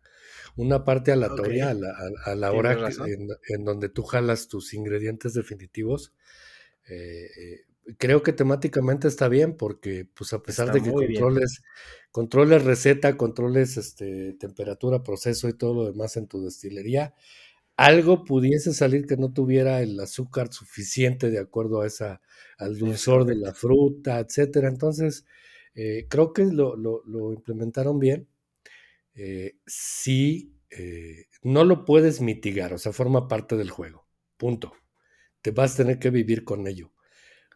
una 0.59 0.85
parte 0.85 1.13
aleatoria 1.13 1.71
a 1.71 1.75
la, 1.75 1.91
a- 1.91 2.33
a 2.33 2.35
la 2.37 2.53
hora 2.53 2.83
que- 2.83 2.93
en, 3.15 3.29
en 3.49 3.65
donde 3.65 3.89
tú 3.89 4.03
jalas 4.05 4.49
tus 4.49 4.75
ingredientes 4.75 5.35
definitivos. 5.35 6.15
Eh, 6.89 7.27
eh, 7.27 7.61
creo 7.99 8.23
que 8.23 8.33
temáticamente 8.33 9.09
está 9.09 9.29
bien 9.29 9.57
porque, 9.57 10.07
pues 10.15 10.33
a 10.33 10.43
pesar 10.43 10.71
Está 10.71 10.73
de 10.73 10.83
que 10.83 10.95
bien. 11.07 11.27
controles, 11.27 11.63
controles 12.13 12.65
receta, 12.65 13.17
controles 13.17 13.77
este, 13.77 14.35
temperatura, 14.35 15.03
proceso 15.03 15.49
y 15.49 15.55
todo 15.55 15.75
lo 15.75 15.87
demás 15.93 16.17
en 16.17 16.27
tu 16.29 16.43
destilería, 16.45 17.15
algo 17.77 18.25
pudiese 18.25 18.73
salir 18.75 19.07
que 19.07 19.17
no 19.17 19.33
tuviera 19.33 19.81
el 19.83 19.99
azúcar 20.01 20.53
suficiente 20.53 21.31
de 21.31 21.39
acuerdo 21.39 21.83
a 21.83 21.87
esa, 21.87 22.21
al 22.59 22.79
dulzor 22.79 23.25
de 23.27 23.37
la 23.37 23.55
fruta, 23.55 24.19
etcétera. 24.21 24.69
Entonces, 24.69 25.27
eh, 25.75 26.07
creo 26.09 26.33
que 26.33 26.45
lo, 26.47 26.77
lo- 26.77 27.03
lo 27.07 27.33
implementaron 27.33 27.99
bien. 28.01 28.29
Eh, 29.19 29.59
sí, 29.67 30.61
eh, 30.71 31.27
no 31.45 31.65
lo 31.65 31.85
puedes 31.87 32.23
mitigar, 32.23 32.75
o 32.75 32.79
sea, 32.79 32.93
forma 32.93 33.29
parte 33.29 33.57
del 33.57 33.71
juego. 33.71 34.09
Punto. 34.39 34.75
Te 35.43 35.53
vas 35.53 35.75
a 35.75 35.79
tener 35.79 35.99
que 36.01 36.11
vivir 36.11 36.45
con 36.45 36.67
ello. 36.69 36.93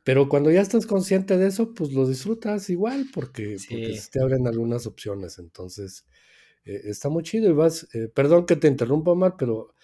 Pero 0.04 0.28
cuando 0.28 0.50
ya 0.50 0.60
estás 0.62 0.86
consciente 0.86 1.38
de 1.38 1.48
eso, 1.48 1.74
pues 1.74 1.92
lo 1.92 2.08
disfrutas 2.08 2.70
igual 2.70 3.10
porque, 3.14 3.62
porque 3.68 3.92
Sí. 3.92 4.08
te 4.10 4.20
abren 4.22 4.46
algunas 4.48 4.86
opciones. 4.86 5.38
Entonces, 5.38 6.06
eh, 6.64 6.82
está 6.86 7.08
muy 7.10 7.22
chido 7.24 7.50
y 7.50 7.54
vas, 7.54 7.88
eh, 7.94 8.08
perdón 8.14 8.46
que 8.46 8.56
te 8.56 8.68
interrumpa, 8.68 9.12
Omar, 9.12 9.36
pero 9.38 9.74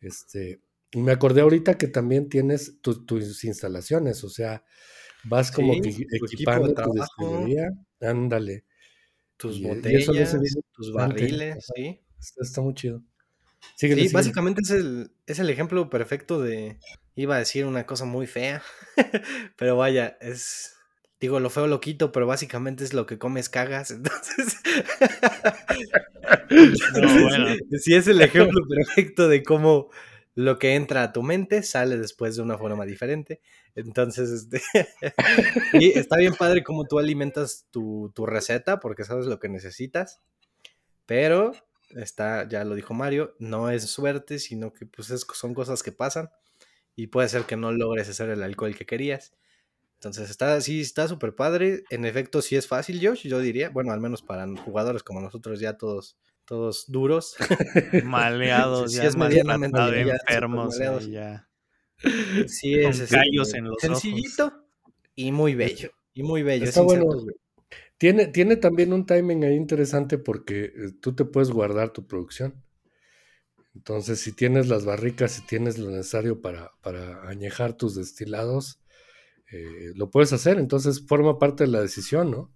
este, 0.00 0.62
me 0.96 1.12
acordé 1.12 1.42
ahorita 1.42 1.78
que 1.78 1.88
también 1.88 2.28
tienes 2.30 2.80
tu- 2.82 3.04
tus 3.06 3.44
instalaciones, 3.44 4.24
o 4.24 4.30
sea, 4.30 4.64
vas 5.22 5.52
como 5.52 5.80
Sí, 5.80 5.80
que 5.80 5.90
tu 6.16 6.26
equipando 6.26 6.80
tu 6.80 6.92
destilería, 6.92 7.70
ándale. 8.00 8.64
Tus 9.38 9.56
Y, 9.58 9.66
eh, 9.66 9.70
eso 9.98 10.12
botellas, 10.12 10.36
tus 10.72 10.92
barriles, 10.92 11.66
sí. 11.74 12.00
está, 12.18 12.42
está 12.42 12.60
muy 12.60 12.74
chido. 12.74 13.02
Síguele, 13.76 14.04
Sí, 14.04 14.10
síguele. 14.10 14.12
básicamente 14.12 14.62
es 14.62 14.70
el, 14.70 15.12
es 15.26 15.38
el 15.38 15.50
ejemplo 15.50 15.90
perfecto 15.90 16.40
de. 16.42 16.78
Iba 17.16 17.36
a 17.36 17.40
decir 17.40 17.66
una 17.66 17.86
cosa 17.86 18.04
muy 18.04 18.26
fea, 18.26 18.62
pero 19.56 19.76
vaya, 19.76 20.18
es. 20.20 20.74
Digo, 21.20 21.40
lo 21.40 21.50
feo 21.50 21.66
lo 21.66 21.80
quito, 21.80 22.12
pero 22.12 22.26
básicamente 22.28 22.84
es 22.84 22.94
lo 22.94 23.06
que 23.06 23.18
comes 23.18 23.48
cagas. 23.48 23.90
Entonces. 23.92 24.56
No, 26.50 27.22
bueno. 27.22 27.46
Sí, 27.80 27.94
es 27.94 28.06
el 28.08 28.20
ejemplo 28.20 28.60
perfecto 28.68 29.28
de 29.28 29.42
cómo 29.42 29.90
lo 30.40 30.58
que 30.58 30.74
entra 30.76 31.02
a 31.02 31.12
tu 31.12 31.22
mente 31.24 31.64
sale 31.64 31.96
después 31.98 32.36
de 32.36 32.42
una 32.42 32.56
forma 32.58 32.84
diferente. 32.86 33.40
Entonces, 33.74 34.30
este. 34.30 34.62
está 35.72 36.16
bien 36.18 36.34
padre 36.34 36.62
cómo 36.62 36.84
tú 36.86 36.98
alimentas 36.98 37.66
tu, 37.70 38.12
tu 38.14 38.24
receta 38.26 38.78
porque 38.80 39.04
sabes 39.04 39.26
lo 39.26 39.40
que 39.40 39.48
necesitas. 39.48 40.20
Pero 41.06 41.52
está, 41.90 42.48
ya 42.48 42.64
lo 42.64 42.74
dijo 42.74 42.94
Mario, 42.94 43.34
no 43.38 43.70
es 43.70 43.84
suerte, 43.90 44.38
sino 44.38 44.72
que 44.72 44.86
pues 44.86 45.10
es- 45.10 45.26
son 45.34 45.54
cosas 45.54 45.82
que 45.82 45.92
pasan 45.92 46.30
y 46.96 47.08
puede 47.08 47.28
ser 47.28 47.44
que 47.44 47.56
no 47.56 47.72
logres 47.72 48.08
hacer 48.08 48.30
el 48.30 48.42
alcohol 48.42 48.76
que 48.76 48.86
querías. 48.86 49.32
Entonces 49.94 50.30
está, 50.30 50.60
sí, 50.60 50.80
está 50.82 51.08
súper 51.08 51.34
padre. 51.34 51.84
En 51.90 52.04
efecto, 52.04 52.42
sí 52.42 52.56
es 52.56 52.66
fácil, 52.68 53.00
Josh, 53.06 53.26
yo 53.28 53.40
diría. 53.40 53.70
Bueno, 53.70 53.92
al 53.92 54.00
menos 54.00 54.22
para 54.22 54.46
jugadores 54.58 55.02
como 55.02 55.20
nosotros 55.20 55.60
ya 55.60 55.76
todos, 55.78 56.18
todos 56.48 56.86
duros. 56.88 57.36
Maleados, 58.04 58.92
Sí, 58.92 58.98
ya 58.98 59.04
es 59.04 59.16
medianamente 59.16 59.78
ya 59.78 59.86
súper 59.86 60.08
enfermos, 60.08 60.80
eh, 60.80 61.10
ya. 61.10 61.48
Sí 62.46 62.80
Con 62.80 62.90
es 62.90 63.00
este, 63.00 63.16
callos 63.16 63.52
en 63.52 63.64
los 63.64 63.84
ojos. 63.84 64.00
sencillito 64.00 64.66
y 65.14 65.30
muy 65.30 65.54
bello. 65.54 65.90
Y 66.14 66.22
muy 66.22 66.42
bello. 66.42 66.64
Está 66.64 66.80
bueno. 66.80 67.04
Tiene, 67.98 68.28
tiene 68.28 68.56
también 68.56 68.94
un 68.94 69.04
timing 69.04 69.44
ahí 69.44 69.56
interesante 69.56 70.16
porque 70.16 70.64
eh, 70.64 70.92
tú 71.02 71.14
te 71.14 71.26
puedes 71.26 71.50
guardar 71.50 71.90
tu 71.92 72.06
producción. 72.06 72.64
Entonces, 73.74 74.18
si 74.18 74.32
tienes 74.32 74.68
las 74.68 74.86
barricas, 74.86 75.32
si 75.32 75.42
tienes 75.42 75.78
lo 75.78 75.90
necesario 75.90 76.40
para, 76.40 76.72
para 76.80 77.28
añejar 77.28 77.76
tus 77.76 77.94
destilados, 77.94 78.80
eh, 79.52 79.92
lo 79.94 80.10
puedes 80.10 80.32
hacer. 80.32 80.58
Entonces, 80.58 81.06
forma 81.06 81.38
parte 81.38 81.64
de 81.64 81.70
la 81.70 81.82
decisión, 81.82 82.30
¿no? 82.30 82.50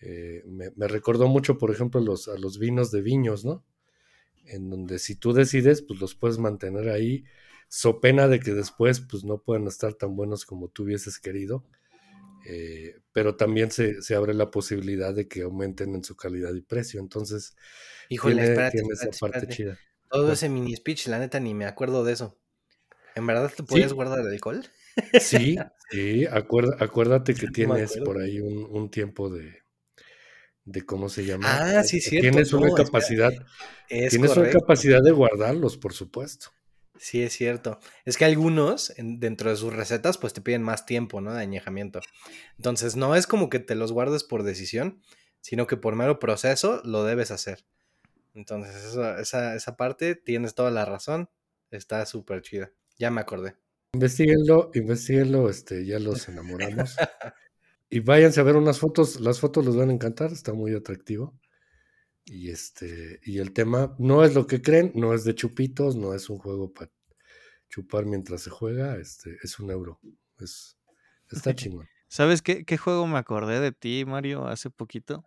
Eh, 0.00 0.42
me, 0.46 0.70
me 0.76 0.88
recordó 0.88 1.28
mucho, 1.28 1.58
por 1.58 1.70
ejemplo, 1.70 2.00
los, 2.00 2.28
a 2.28 2.36
los 2.38 2.58
vinos 2.58 2.90
de 2.92 3.02
viños, 3.02 3.44
¿no? 3.44 3.64
En 4.46 4.70
donde 4.70 4.98
si 4.98 5.16
tú 5.16 5.32
decides, 5.32 5.82
pues 5.82 6.00
los 6.00 6.14
puedes 6.14 6.38
mantener 6.38 6.88
ahí, 6.90 7.24
so 7.68 8.00
pena 8.00 8.28
de 8.28 8.40
que 8.40 8.52
después, 8.54 9.00
pues 9.00 9.24
no 9.24 9.42
puedan 9.42 9.66
estar 9.66 9.94
tan 9.94 10.16
buenos 10.16 10.46
como 10.46 10.68
tú 10.68 10.84
hubieses 10.84 11.18
querido. 11.20 11.66
Eh, 12.48 12.96
pero 13.12 13.36
también 13.36 13.70
se, 13.70 14.00
se 14.02 14.14
abre 14.14 14.34
la 14.34 14.50
posibilidad 14.50 15.14
de 15.14 15.28
que 15.28 15.42
aumenten 15.42 15.94
en 15.94 16.04
su 16.04 16.16
calidad 16.16 16.54
y 16.54 16.62
precio. 16.62 17.00
Entonces, 17.00 17.56
Híjole, 18.08 18.42
tiene, 18.42 18.44
espérate, 18.44 18.78
tiene 18.78 18.88
espérate, 18.88 18.94
esa 18.94 19.18
parte 19.18 19.46
espérate. 19.46 19.48
chida. 19.48 19.80
Todo 20.10 20.32
ese 20.32 20.48
mini 20.48 20.74
speech, 20.76 21.06
la 21.08 21.18
neta, 21.18 21.40
ni 21.40 21.54
me 21.54 21.66
acuerdo 21.66 22.04
de 22.04 22.12
eso. 22.14 22.38
¿En 23.14 23.26
verdad 23.26 23.52
te 23.54 23.62
podías 23.64 23.92
Sí, 23.92 23.94
guardar 23.94 24.20
el 24.20 24.28
alcohol? 24.28 24.66
sí, 25.16 25.72
sí. 25.90 26.26
acuérdate 26.26 27.36
que 27.36 27.48
No 27.66 27.76
tienes 27.78 27.98
por 27.98 28.18
ahí 28.20 28.40
un, 28.40 28.64
un 28.70 28.90
tiempo 28.90 29.30
de, 29.30 29.62
de, 30.70 30.84
¿cómo 30.84 31.08
se 31.08 31.24
llama? 31.24 31.78
Ah, 31.78 31.82
sí, 31.82 31.98
Eh, 31.98 32.00
cierto. 32.00 32.30
Tienes 32.30 32.52
una 32.52 32.68
No, 32.68 32.74
capacidad, 32.74 33.32
Es 33.88 34.10
tienes 34.10 34.36
una 34.36 34.50
capacidad 34.50 35.02
de 35.02 35.12
guardarlos, 35.12 35.76
por 35.78 35.92
supuesto. 35.94 36.50
Sí, 36.98 37.22
es 37.22 37.32
cierto. 37.32 37.78
Es 38.04 38.16
que 38.16 38.24
algunos, 38.24 38.90
en- 38.98 39.20
dentro 39.20 39.50
de 39.50 39.56
sus 39.56 39.72
recetas, 39.72 40.18
pues 40.18 40.32
te 40.32 40.40
piden 40.40 40.62
más 40.62 40.84
tiempo, 40.84 41.20
¿no? 41.20 41.32
De 41.32 41.40
añejamiento. 41.40 42.00
Entonces, 42.56 42.96
no 42.96 43.14
es 43.14 43.26
como 43.26 43.48
que 43.48 43.60
te 43.60 43.74
los 43.76 43.92
guardes 43.92 44.24
por 44.24 44.42
decisión, 44.42 45.00
sino 45.40 45.66
que 45.66 45.76
por 45.76 45.94
mero 45.94 46.18
proceso 46.18 46.82
lo 46.84 47.04
debes 47.04 47.30
hacer. 47.30 47.64
Entonces, 48.34 48.74
eso- 48.84 49.16
esa, 49.18 49.54
esa 49.54 49.76
parte 49.76 50.16
tienes 50.16 50.54
toda 50.54 50.70
la 50.70 50.84
razón. 50.84 51.30
Está 51.70 52.04
súper 52.06 52.42
chida. 52.42 52.72
Ya 52.98 53.10
me 53.10 53.20
acordé. 53.20 53.56
Investíguenlo, 53.94 54.70
investíguenlo, 54.74 55.48
este, 55.48 55.86
ya 55.86 55.98
los 55.98 56.28
enamoramos. 56.28 56.96
Y 57.90 58.00
váyanse 58.00 58.40
a 58.40 58.44
ver 58.44 58.56
unas 58.56 58.78
fotos, 58.78 59.20
las 59.20 59.40
fotos 59.40 59.64
les 59.64 59.76
van 59.76 59.90
a 59.90 59.92
encantar, 59.92 60.32
está 60.32 60.52
muy 60.52 60.74
atractivo. 60.74 61.38
Y 62.24 62.50
este, 62.50 63.20
y 63.24 63.38
el 63.38 63.52
tema 63.52 63.96
no 63.98 64.22
es 64.24 64.34
lo 64.34 64.46
que 64.46 64.60
creen, 64.60 64.92
no 64.94 65.14
es 65.14 65.24
de 65.24 65.34
chupitos, 65.34 65.96
no 65.96 66.12
es 66.12 66.28
un 66.28 66.38
juego 66.38 66.72
para 66.72 66.90
chupar 67.70 68.04
mientras 68.04 68.42
se 68.42 68.50
juega, 68.50 68.96
este, 68.96 69.38
es 69.42 69.58
un 69.58 69.70
euro. 69.70 69.98
Es, 70.38 70.78
está 71.30 71.54
chingón. 71.54 71.88
¿Sabes 72.08 72.42
qué, 72.42 72.64
qué 72.64 72.76
juego 72.76 73.06
me 73.06 73.18
acordé 73.18 73.60
de 73.60 73.72
ti, 73.72 74.04
Mario, 74.06 74.46
hace 74.46 74.70
poquito? 74.70 75.24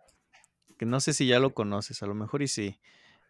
Que 0.78 0.86
no 0.86 1.00
sé 1.00 1.12
si 1.12 1.26
ya 1.26 1.40
lo 1.40 1.54
conoces, 1.54 2.02
a 2.02 2.06
lo 2.06 2.14
mejor 2.14 2.42
y 2.42 2.48
sí. 2.48 2.78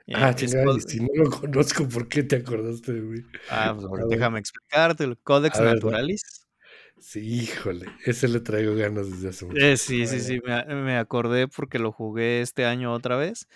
Eh, 0.07 0.15
Ah, 0.17 0.35
chingada, 0.35 0.79
si 0.81 1.01
no 1.01 1.09
lo 1.15 1.31
conozco, 1.31 1.89
¿por 1.89 2.09
qué 2.09 2.23
te 2.23 2.37
acordaste 2.37 2.93
de 2.93 3.01
mí? 3.01 3.21
Ah, 3.51 3.77
pues 3.79 4.09
déjame 4.09 4.39
explicarte. 4.39 5.05
El 5.05 5.19
Codex 5.19 5.61
Naturalis. 5.61 6.47
Sí, 6.99 7.21
híjole, 7.43 7.87
ese 8.05 8.29
le 8.29 8.41
traigo 8.41 8.75
ganas 8.75 9.11
desde 9.11 9.29
hace 9.31 9.45
mucho 9.47 9.67
Eh, 9.67 9.77
tiempo. 9.77 9.83
sí, 9.87 10.07
sí, 10.07 10.21
sí, 10.21 10.41
me, 10.45 10.65
me 10.77 10.97
acordé 10.97 11.47
porque 11.49 11.79
lo 11.79 11.93
jugué 11.93 12.41
este 12.41 12.65
año 12.65 12.93
otra 12.93 13.17
vez. 13.17 13.47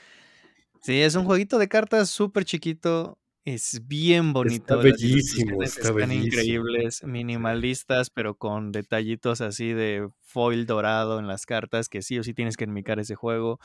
Sí, 0.82 1.00
es 1.02 1.14
un 1.16 1.24
jueguito 1.24 1.58
de 1.58 1.68
cartas 1.68 2.10
súper 2.10 2.44
chiquito. 2.44 3.18
Es 3.44 3.86
bien 3.86 4.32
Está 4.42 4.74
bonito. 4.74 4.82
Las 4.82 5.00
bellísimo, 5.00 5.62
está 5.62 5.92
están 5.92 5.92
bellísimo. 5.92 6.22
increíbles, 6.24 7.02
minimalistas, 7.04 8.10
pero 8.10 8.34
con 8.36 8.72
detallitos 8.72 9.40
así 9.40 9.72
de 9.72 10.08
foil 10.22 10.66
dorado 10.66 11.18
en 11.18 11.26
las 11.28 11.46
cartas, 11.46 11.88
que 11.88 12.02
sí 12.02 12.18
o 12.18 12.24
sí 12.24 12.34
tienes 12.34 12.56
que 12.56 12.64
enmicar 12.64 12.98
ese 13.00 13.14
juego. 13.14 13.58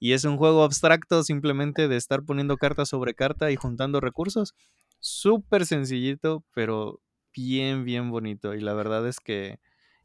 Y 0.00 0.12
es 0.12 0.24
un 0.24 0.36
juego 0.36 0.64
abstracto 0.64 1.22
simplemente 1.24 1.88
de 1.88 1.96
estar 1.96 2.22
poniendo 2.24 2.56
carta 2.58 2.86
sobre 2.86 3.14
carta 3.14 3.50
y 3.50 3.56
juntando 3.56 4.00
recursos. 4.00 4.54
Súper 5.00 5.66
sencillito, 5.66 6.44
pero 6.54 7.00
bien, 7.32 7.84
bien 7.84 8.10
bonito. 8.10 8.54
Y 8.54 8.60
la 8.60 8.74
verdad 8.74 9.06
es 9.06 9.20
que 9.20 9.58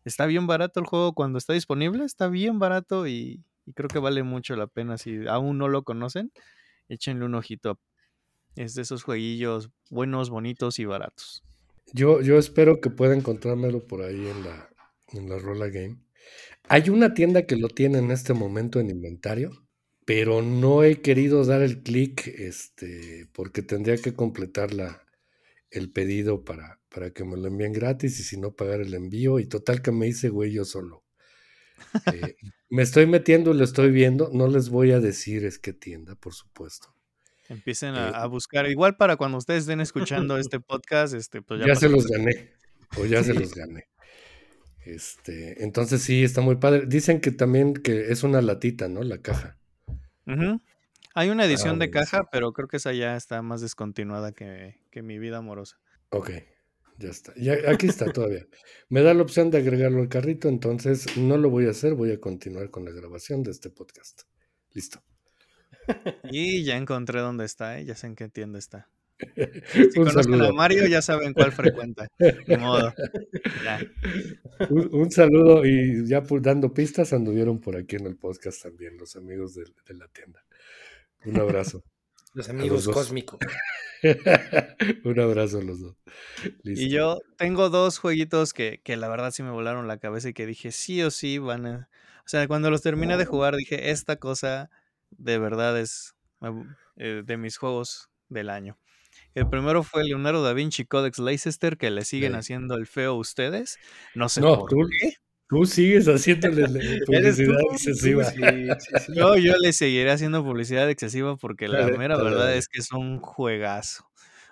está 0.06 0.26
bien 0.26 0.48
barato 0.48 0.80
el 0.80 0.86
juego 0.86 1.14
cuando 1.14 1.38
está 1.38 1.54
disponible. 1.54 2.06
Está 2.06 2.28
bien 2.28 2.60
barato 2.60 3.08
y, 3.08 3.44
creo 3.76 3.88
que 3.88 4.00
vale 4.00 4.24
mucho 4.24 4.56
la 4.56 4.68
pena. 4.68 4.98
Si 4.98 5.28
aún 5.28 5.58
no 5.58 5.68
lo 5.68 5.84
conocen, 5.84 6.32
échenle 6.90 7.26
un 7.26 7.36
ojito. 7.36 7.80
Es 8.56 8.76
de 8.76 8.84
esos 8.84 9.04
jueguillos 9.04 9.72
buenos, 9.90 10.30
bonitos 10.30 10.80
y 10.80 10.86
baratos. 10.86 11.44
Yo, 11.92 12.22
yo 12.22 12.38
espero 12.38 12.82
que 12.82 12.90
pueda 12.90 13.16
encontrármelo 13.16 13.86
por 13.86 14.02
ahí 14.02 14.28
en 14.28 14.44
la, 14.44 14.70
en 15.14 15.30
la 15.30 15.40
Rola 15.40 15.68
Game. 15.68 15.98
Hay 16.70 16.90
una 16.90 17.14
tienda 17.14 17.46
que 17.46 17.56
lo 17.56 17.68
tiene 17.68 17.98
en 17.98 18.12
este 18.12 18.34
momento 18.34 18.80
en 18.80 18.90
inventario, 18.90 19.52
pero 20.06 20.42
no 20.42 20.84
he 20.84 21.02
querido 21.02 21.44
dar 21.44 21.62
el 21.62 21.84
clic 21.84 22.28
este, 22.28 23.28
porque 23.34 23.62
tendría 23.62 23.98
que 23.98 24.14
completar 24.14 24.74
la, 24.74 25.03
el 25.74 25.92
pedido 25.92 26.44
para, 26.44 26.80
para 26.90 27.12
que 27.12 27.24
me 27.24 27.36
lo 27.38 27.48
envíen 27.48 27.74
gratis 27.74 28.20
y 28.20 28.24
si 28.24 28.38
no 28.38 28.56
pagar 28.56 28.82
el 28.82 28.94
envío. 28.94 29.40
Y 29.40 29.48
total 29.48 29.82
que 29.82 29.92
me 29.92 30.08
hice 30.08 30.30
güey 30.30 30.52
yo 30.52 30.66
solo. 30.66 31.04
Eh, 32.14 32.36
me 32.70 32.84
estoy 32.84 33.08
metiendo 33.08 33.52
y 33.52 33.58
lo 33.58 33.64
estoy 33.64 33.92
viendo. 33.92 34.30
No 34.34 34.48
les 34.48 34.70
voy 34.70 34.92
a 34.92 35.00
decir 35.00 35.46
es 35.46 35.60
qué 35.60 35.74
tienda, 35.74 36.16
por 36.16 36.34
supuesto. 36.34 36.96
Empiecen 37.50 37.96
a, 37.96 38.10
Eh, 38.10 38.12
a 38.16 38.26
buscar. 38.28 38.70
Igual 38.70 38.96
para 38.96 39.18
cuando 39.18 39.38
ustedes 39.38 39.64
estén 39.64 39.82
escuchando 39.82 40.38
este 40.38 40.60
podcast, 40.60 41.14
este, 41.14 41.42
pues 41.42 41.60
ya 41.60 41.68
ya 41.68 41.76
se 41.76 41.90
los 41.90 42.08
gané. 42.08 42.52
O 42.98 43.06
ya 43.06 43.24
se 43.24 43.34
los 43.34 43.54
gané. 43.54 43.88
Este, 44.86 45.64
entonces 45.64 46.02
sí, 46.02 46.24
está 46.24 46.42
muy 46.42 46.58
padre. 46.58 46.86
Dicen 46.86 47.22
que 47.22 47.32
también 47.32 47.74
que 47.74 48.12
es 48.12 48.24
una 48.24 48.42
latita, 48.42 48.88
¿no? 48.88 49.02
La 49.02 49.20
caja. 49.20 49.58
Hay 51.16 51.30
una 51.30 51.44
Ah, 51.44 51.46
edición 51.46 51.80
de 51.80 51.90
caja, 51.90 52.24
pero 52.32 52.54
creo 52.54 52.68
que 52.68 52.78
esa 52.78 52.92
ya 52.94 53.16
está 53.16 53.42
más 53.42 53.62
descontinuada 53.62 54.32
que, 54.32 54.83
que 54.94 55.02
mi 55.02 55.18
vida 55.18 55.38
amorosa. 55.38 55.80
Ok, 56.10 56.30
ya 57.00 57.10
está. 57.10 57.34
Ya, 57.36 57.56
aquí 57.68 57.88
está 57.88 58.14
todavía. 58.14 58.46
Me 58.90 59.02
da 59.02 59.16
la 59.16 59.24
opción 59.24 59.50
de 59.50 59.58
agregarlo 59.58 60.02
al 60.02 60.08
carrito, 60.08 60.50
entonces 60.50 61.18
no 61.18 61.38
lo 61.38 61.50
voy 61.50 61.66
a 61.66 61.72
hacer, 61.72 61.96
voy 61.96 62.12
a 62.12 62.22
continuar 62.22 62.70
con 62.70 62.86
la 62.86 62.92
grabación 62.92 63.42
de 63.42 63.50
este 63.50 63.72
podcast. 63.72 64.22
Listo. 64.72 65.04
Y 66.30 66.64
ya 66.64 66.78
encontré 66.78 67.22
dónde 67.22 67.46
está, 67.46 67.80
¿eh? 67.80 67.86
ya 67.86 67.96
sé 67.96 68.06
en 68.06 68.16
qué 68.16 68.30
tienda 68.30 68.60
está. 68.60 68.88
Si 69.72 70.00
Un 70.00 70.06
conocen 70.06 70.42
a. 70.42 70.52
Mario, 70.52 70.86
ya 70.88 71.02
saben 71.02 71.34
cuál 71.34 71.52
frecuenta. 71.52 72.08
Ni 72.48 72.58
modo. 72.58 72.94
Ya. 73.64 73.80
Un, 74.70 74.90
un 74.94 75.12
saludo 75.12 75.66
y 75.66 76.08
ya 76.08 76.22
por 76.22 76.42
dando 76.42 76.74
pistas 76.74 77.14
anduvieron 77.14 77.60
por 77.60 77.78
aquí 77.78 77.96
en 77.96 78.06
el 78.06 78.16
podcast 78.16 78.62
también 78.62 78.98
los 78.98 79.16
amigos 79.16 79.56
de, 79.56 79.64
de 79.88 79.94
la 79.96 80.08
tienda. 80.10 80.44
Un 81.26 81.40
abrazo. 81.40 81.84
Los 82.34 82.50
amigos 82.50 82.86
los 82.86 82.96
cósmicos. 82.96 83.40
Un 85.04 85.20
abrazo 85.20 85.60
a 85.60 85.64
los 85.64 85.80
dos. 85.80 85.96
Y 86.64 86.90
yo 86.90 87.20
tengo 87.38 87.70
dos 87.70 88.00
jueguitos 88.00 88.54
que, 88.54 88.82
que 88.84 88.98
la 88.98 89.08
verdad 89.08 89.32
sí 89.32 89.44
me 89.44 89.52
volaron 89.52 89.88
la 89.88 89.98
cabeza 89.98 90.30
y 90.30 90.34
que 90.34 90.46
dije 90.46 90.72
sí 90.72 91.02
o 91.04 91.12
sí 91.12 91.38
van 91.38 91.66
a... 91.66 91.90
O 92.26 92.28
sea, 92.28 92.48
cuando 92.48 92.70
los 92.70 92.82
terminé 92.82 93.18
de 93.18 93.26
jugar 93.26 93.56
dije, 93.56 93.92
esta 93.92 94.16
cosa 94.18 94.70
de 95.12 95.38
verdad 95.38 95.80
es 95.80 96.16
eh, 96.98 97.24
de 97.26 97.38
mis 97.38 97.58
juegos 97.58 98.10
del 98.30 98.50
año. 98.50 98.78
El 99.36 99.50
primero 99.50 99.84
fue 99.84 100.04
Leonardo 100.04 100.44
da 100.44 100.54
Vinci 100.54 100.86
Codex 100.86 101.20
Leicester, 101.20 101.78
que 101.78 101.92
le 101.92 102.06
siguen 102.06 102.36
haciendo 102.36 102.76
el 102.76 102.88
feo 102.88 103.12
a 103.12 103.18
ustedes. 103.18 103.80
No 104.16 104.30
sé 104.30 104.42
No, 104.42 104.60
por 104.60 104.70
tú, 104.70 104.78
qué. 105.00 105.14
Tú 105.54 105.66
sigues 105.66 106.08
haciéndole 106.08 106.68
la 106.68 106.80
Eres 107.12 107.42
tú, 107.44 107.44
publicidad 107.46 107.60
tú 107.60 107.72
excesiva. 107.72 108.24
sí, 108.24 108.76
sí, 108.80 108.98
sí. 108.98 109.14
Yo, 109.16 109.38
yo 109.38 109.54
le 109.58 109.74
seguiré 109.74 110.12
haciendo 110.12 110.44
publicidad 110.44 110.90
excesiva 110.90 111.38
porque 111.38 111.68
la 111.68 111.92
mera 111.92 112.18
verdad 112.18 112.56
es 112.56 112.68
que 112.68 112.80
es 112.80 112.92
un 112.92 113.20
juegazo. 113.20 114.10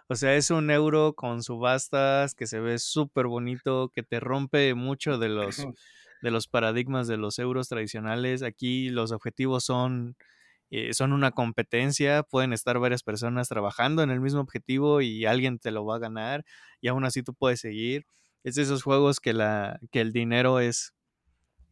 O 0.08 0.16
sea, 0.16 0.36
es 0.36 0.52
un 0.52 0.70
euro 0.72 1.14
con 1.14 1.42
subastas 1.42 2.36
que 2.36 2.46
se 2.46 2.60
ve 2.60 2.80
súper 2.80 3.28
bonito, 3.28 3.90
que 3.94 4.04
te 4.04 4.20
rompe 4.20 4.74
mucho 4.76 5.18
de 5.18 5.30
los, 5.30 5.66
de 6.22 6.32
los 6.32 6.48
paradigmas 6.48 7.08
de 7.08 7.18
los 7.18 7.40
euros 7.40 7.70
tradicionales. 7.70 8.44
Aquí 8.44 8.90
los 8.90 9.14
objetivos 9.14 9.64
son, 9.64 10.18
eh, 10.70 10.94
son 10.94 11.14
una 11.14 11.32
competencia, 11.32 12.24
pueden 12.24 12.54
estar 12.54 12.78
varias 12.80 13.04
personas 13.04 13.48
trabajando 13.48 14.04
en 14.04 14.12
el 14.12 14.20
mismo 14.20 14.42
objetivo 14.42 15.02
y 15.02 15.26
alguien 15.26 15.60
te 15.60 15.72
lo 15.72 15.86
va 15.86 15.96
a 15.96 16.00
ganar 16.00 16.44
y 16.82 16.90
aún 16.90 17.06
así 17.06 17.24
tú 17.24 17.34
puedes 17.34 17.62
seguir. 17.62 18.06
Es 18.44 18.56
de 18.56 18.64
esos 18.64 18.84
juegos 18.84 19.20
que, 19.20 19.34
la, 19.34 19.80
que 19.92 20.02
el 20.02 20.12
dinero 20.14 20.60
es, 20.60 20.94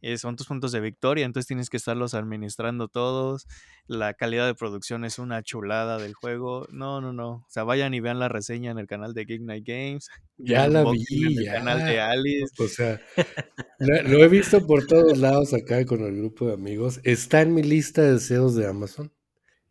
eh, 0.02 0.16
son 0.18 0.36
tus 0.36 0.46
puntos 0.46 0.72
de 0.72 0.80
victoria, 0.80 1.26
entonces 1.26 1.46
tienes 1.48 1.68
que 1.70 1.76
estarlos 1.76 2.14
administrando 2.14 2.88
todos. 2.88 3.46
La 3.86 4.14
calidad 4.14 4.46
de 4.46 4.54
producción 4.54 5.04
es 5.04 5.18
una 5.18 5.42
chulada 5.42 5.98
del 5.98 6.14
juego. 6.14 6.66
No, 6.70 7.00
no, 7.00 7.12
no. 7.12 7.30
O 7.32 7.46
sea, 7.48 7.64
vayan 7.64 7.92
y 7.94 8.00
vean 8.00 8.18
la 8.18 8.28
reseña 8.28 8.70
en 8.70 8.78
el 8.78 8.86
canal 8.86 9.14
de 9.14 9.24
Geek 9.26 9.42
Night 9.42 9.64
Games. 9.66 10.08
Ya 10.42 10.68
la 10.68 10.84
unboxing 10.84 11.22
en 11.24 11.34
vi, 11.34 11.36
el 11.36 11.44
ya. 11.44 11.52
canal 11.52 11.84
de 11.84 12.00
Alice. 12.00 12.54
O 12.58 12.68
sea, 12.68 13.00
lo, 13.78 14.02
lo 14.04 14.18
he 14.24 14.28
visto 14.28 14.66
por 14.66 14.86
todos 14.86 15.18
lados 15.18 15.52
acá 15.54 15.84
con 15.84 16.02
el 16.04 16.16
grupo 16.16 16.46
de 16.46 16.54
amigos. 16.54 17.00
Está 17.04 17.42
en 17.42 17.54
mi 17.54 17.62
lista 17.62 18.02
de 18.02 18.14
deseos 18.14 18.54
de 18.54 18.66
Amazon. 18.66 19.12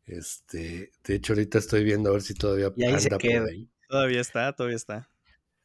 Este, 0.06 0.91
de 1.04 1.16
hecho, 1.16 1.34
ahorita 1.34 1.58
estoy 1.60 1.84
viendo 1.84 2.10
a 2.10 2.14
ver 2.14 2.22
si 2.22 2.34
todavía 2.36 2.72
Y 2.76 2.84
ahí 2.86 3.00
se 3.00 3.10
anda 3.10 3.18
queda. 3.18 3.41
por 3.41 3.50
ahí. 3.50 3.70
Todavía 3.88 4.22
está, 4.22 4.54
todavía 4.54 4.78
está. 4.78 5.09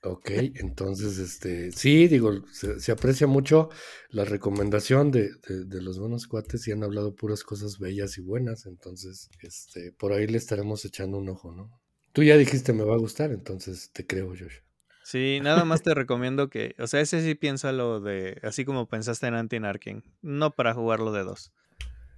Ok, 0.07 0.31
entonces, 0.57 1.19
este, 1.19 1.73
sí, 1.73 2.09
digo, 2.09 2.47
se, 2.53 2.79
se 2.79 2.93
aprecia 2.93 3.27
mucho 3.27 3.71
la 4.11 4.25
recomendación 4.27 5.11
de, 5.11 5.31
de- 5.49 5.65
de 5.65 5.81
los 5.81 5.99
buenos 5.99 6.27
cuates 6.27 6.69
y 6.69 6.73
han 6.73 6.85
hablado 6.85 7.15
puras 7.15 7.43
cosas 7.43 7.79
bellas 7.79 8.19
y 8.19 8.21
buenas, 8.21 8.67
entonces, 8.67 9.31
este, 9.41 9.93
por 9.93 10.13
ahí 10.13 10.27
le 10.27 10.37
estaremos 10.37 10.85
echando 10.85 11.17
un 11.17 11.31
ojo, 11.31 11.53
¿no? 11.53 11.71
Tú 12.13 12.23
ya 12.23 12.37
dijiste 12.37 12.75
me 12.75 12.85
va 12.85 12.95
a 12.95 12.99
gustar, 12.99 13.33
entonces 13.33 13.91
te 13.93 14.07
creo, 14.07 14.29
Josh. 14.29 14.59
Sí, 15.05 15.41
nada 15.43 15.65
más 15.65 15.83
te 15.83 15.95
recomiendo 15.95 16.49
que, 16.51 16.75
o 16.79 16.87
sea, 16.87 17.01
ese 17.01 17.23
sí 17.23 17.35
piénsalo 17.35 18.01
de, 18.01 18.39
así 18.43 18.65
como 18.67 18.89
pensaste 18.89 19.27
en 19.27 19.35
Anti-Narking, 19.35 20.03
no 20.23 20.51
para 20.55 20.75
jugarlo 20.75 21.13
de 21.13 21.25
dos. 21.25 21.53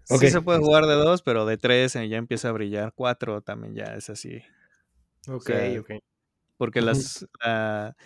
Sí 0.05 0.29
se 0.31 0.41
puede 0.41 0.61
jugar 0.61 0.87
de 0.87 0.95
dos, 0.95 1.23
pero 1.23 1.47
de 1.47 1.57
tres 1.57 1.97
eh, 1.97 2.09
ya 2.09 2.17
empieza 2.17 2.49
a 2.49 2.53
brillar. 2.53 2.93
Cuatro 2.95 3.43
también 3.43 3.75
ya 3.75 3.87
es 3.97 4.09
así. 4.09 4.41
Ok, 5.29 5.47
sea, 5.47 5.81
ok. 5.81 5.91
Porque 6.57 6.83
las 6.83 7.27
la- 7.45 7.97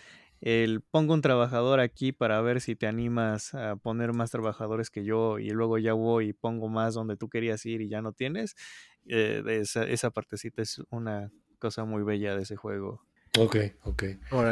el 0.41 0.81
pongo 0.81 1.13
un 1.13 1.21
trabajador 1.21 1.79
aquí 1.79 2.11
para 2.13 2.41
ver 2.41 2.61
si 2.61 2.75
te 2.75 2.87
animas 2.87 3.53
a 3.53 3.75
poner 3.75 4.13
más 4.13 4.31
trabajadores 4.31 4.89
que 4.89 5.03
yo 5.05 5.37
y 5.39 5.49
luego 5.51 5.77
ya 5.77 5.93
voy 5.93 6.29
y 6.29 6.33
pongo 6.33 6.67
más 6.69 6.95
donde 6.95 7.15
tú 7.17 7.29
querías 7.29 7.65
ir 7.65 7.81
y 7.81 7.89
ya 7.89 8.01
no 8.01 8.13
tienes. 8.13 8.55
eh, 9.07 9.43
esa, 9.47 9.83
esa 9.83 10.11
partecita 10.11 10.61
es 10.61 10.81
una 10.89 11.31
cosa 11.59 11.85
muy 11.85 12.03
bella 12.03 12.35
de 12.35 12.43
ese 12.43 12.55
juego. 12.55 13.05
Ok, 13.37 13.55
ok. 13.83 14.03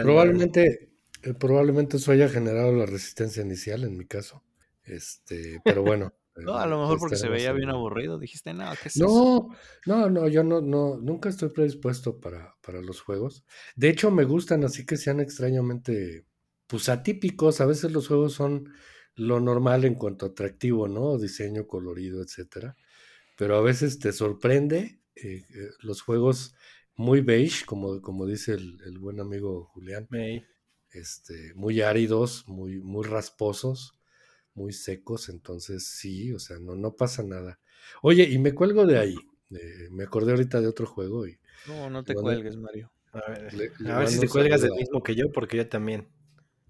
Probablemente, 0.01 0.89
eh, 1.23 1.33
probablemente 1.33 1.97
eso 1.97 2.11
haya 2.11 2.29
generado 2.29 2.71
la 2.73 2.85
resistencia 2.85 3.43
inicial 3.43 3.83
en 3.83 3.97
mi 3.97 4.05
caso. 4.05 4.43
Este, 4.83 5.61
pero 5.65 5.83
bueno. 5.83 6.13
No, 6.45 6.55
a 6.57 6.67
lo 6.67 6.81
mejor 6.81 6.99
porque 6.99 7.15
se 7.15 7.29
veía 7.29 7.51
bien 7.51 7.69
aburrido. 7.69 8.19
Dijiste, 8.19 8.53
no, 8.53 8.69
¿qué 8.81 8.89
es 8.89 8.95
eso? 8.95 9.05
No, 9.05 9.49
no, 9.85 10.09
no, 10.09 10.27
yo 10.27 10.43
no, 10.43 10.61
no, 10.61 10.97
nunca 10.97 11.29
estoy 11.29 11.49
predispuesto 11.49 12.19
para, 12.19 12.55
para 12.61 12.81
los 12.81 13.01
juegos. 13.01 13.43
De 13.75 13.89
hecho, 13.89 14.11
me 14.11 14.23
gustan 14.23 14.63
así 14.63 14.85
que 14.85 14.97
sean 14.97 15.19
extrañamente, 15.19 16.25
pues 16.67 16.89
atípicos. 16.89 17.61
A 17.61 17.65
veces 17.65 17.91
los 17.91 18.07
juegos 18.07 18.33
son 18.33 18.71
lo 19.15 19.39
normal 19.39 19.85
en 19.85 19.95
cuanto 19.95 20.25
a 20.25 20.29
atractivo, 20.29 20.87
¿no? 20.87 21.17
Diseño 21.17 21.67
colorido, 21.67 22.21
etcétera. 22.23 22.75
Pero 23.37 23.57
a 23.57 23.61
veces 23.61 23.99
te 23.99 24.11
sorprende 24.11 25.01
eh, 25.15 25.43
eh, 25.49 25.69
los 25.81 26.01
juegos 26.01 26.55
muy 26.95 27.21
beige, 27.21 27.65
como, 27.65 28.01
como 28.01 28.25
dice 28.25 28.53
el, 28.53 28.77
el 28.85 28.99
buen 28.99 29.19
amigo 29.19 29.65
Julián, 29.73 30.07
este, 30.91 31.53
muy 31.55 31.81
áridos, 31.81 32.45
muy, 32.47 32.81
muy 32.81 33.05
rasposos, 33.05 33.98
muy 34.59 34.73
secos. 34.73 35.29
Entonces, 35.29 35.87
sí, 35.87 36.31
o 36.33 36.39
sea, 36.39 36.59
no, 36.59 36.75
no 36.75 36.95
pasa 36.95 37.23
nada. 37.23 37.59
Oye, 38.01 38.23
y 38.29 38.37
me 38.39 38.53
cuelgo 38.53 38.85
de 38.85 38.99
ahí. 38.99 39.15
eh, 39.51 39.89
me 39.91 40.03
acordé 40.03 40.31
ahorita 40.31 40.61
de 40.61 40.67
otro 40.67 40.85
juego 40.85 41.25
y 41.27 41.39
No, 41.65 41.89
no 41.89 42.03
te 42.03 42.13
Bueno. 42.13 42.29
cuelgues, 42.29 42.57
Mario. 42.57 42.91
A 43.13 43.31
ver, 43.31 43.53
Le- 43.53 43.71
le 43.79 43.91
a 43.91 43.99
ver 43.99 44.07
si 44.09 44.19
te 44.19 44.27
cuelgas 44.29 44.61
del 44.61 44.71
mismo 44.73 45.01
que 45.01 45.15
yo, 45.15 45.31
porque 45.33 45.57
yo 45.57 45.67
también. 45.67 46.09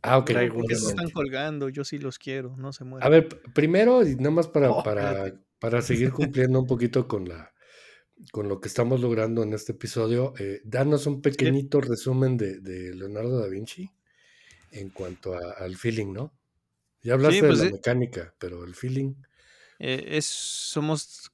Ah, 0.02 0.18
ok. 0.18 0.28
Traigo 0.32 0.56
¿Por 0.56 0.68
qué 0.68 0.76
se 0.76 0.88
están 0.90 1.10
colgando? 1.12 1.70
Yo 1.70 1.84
sí 1.84 1.98
los 2.00 2.18
quiero, 2.20 2.56
no 2.58 2.72
se 2.72 2.84
mueven. 2.86 3.06
A 3.06 3.10
ver, 3.10 3.28
primero, 3.54 4.06
y 4.08 4.16
nada 4.16 4.32
más 4.32 4.48
para, 4.48 4.70
Oh, 4.72 4.84
para, 4.84 5.42
para 5.60 5.82
seguir 5.82 6.12
cumpliendo 6.16 6.60
un 6.60 6.68
poquito 6.68 7.08
con 7.08 7.28
la 7.28 7.54
con 8.32 8.50
lo 8.50 8.62
que 8.62 8.68
estamos 8.70 9.02
logrando 9.02 9.44
en 9.44 9.54
este 9.54 9.74
episodio, 9.74 10.34
eh, 10.40 10.62
danos 10.66 11.08
un 11.08 11.22
pequeñito 11.22 11.82
resumen 11.82 12.38
de, 12.38 12.60
de 12.60 12.94
Leonardo 12.96 13.40
da 13.40 13.48
Vinci 13.48 13.92
en 14.72 14.90
cuanto 14.92 15.34
a- 15.36 15.54
al 15.60 15.76
feeling, 15.78 16.14
¿no? 16.14 16.34
Ya 17.02 17.14
hablaste 17.14 17.42
pues 17.42 17.60
de 17.60 17.66
la 17.66 17.70
sí. 17.70 17.76
mecánica, 17.76 18.34
pero 18.40 18.64
el 18.64 18.76
feeling. 18.76 19.16
Eh, 19.80 20.18
es, 20.18 20.26
somos, 20.26 21.32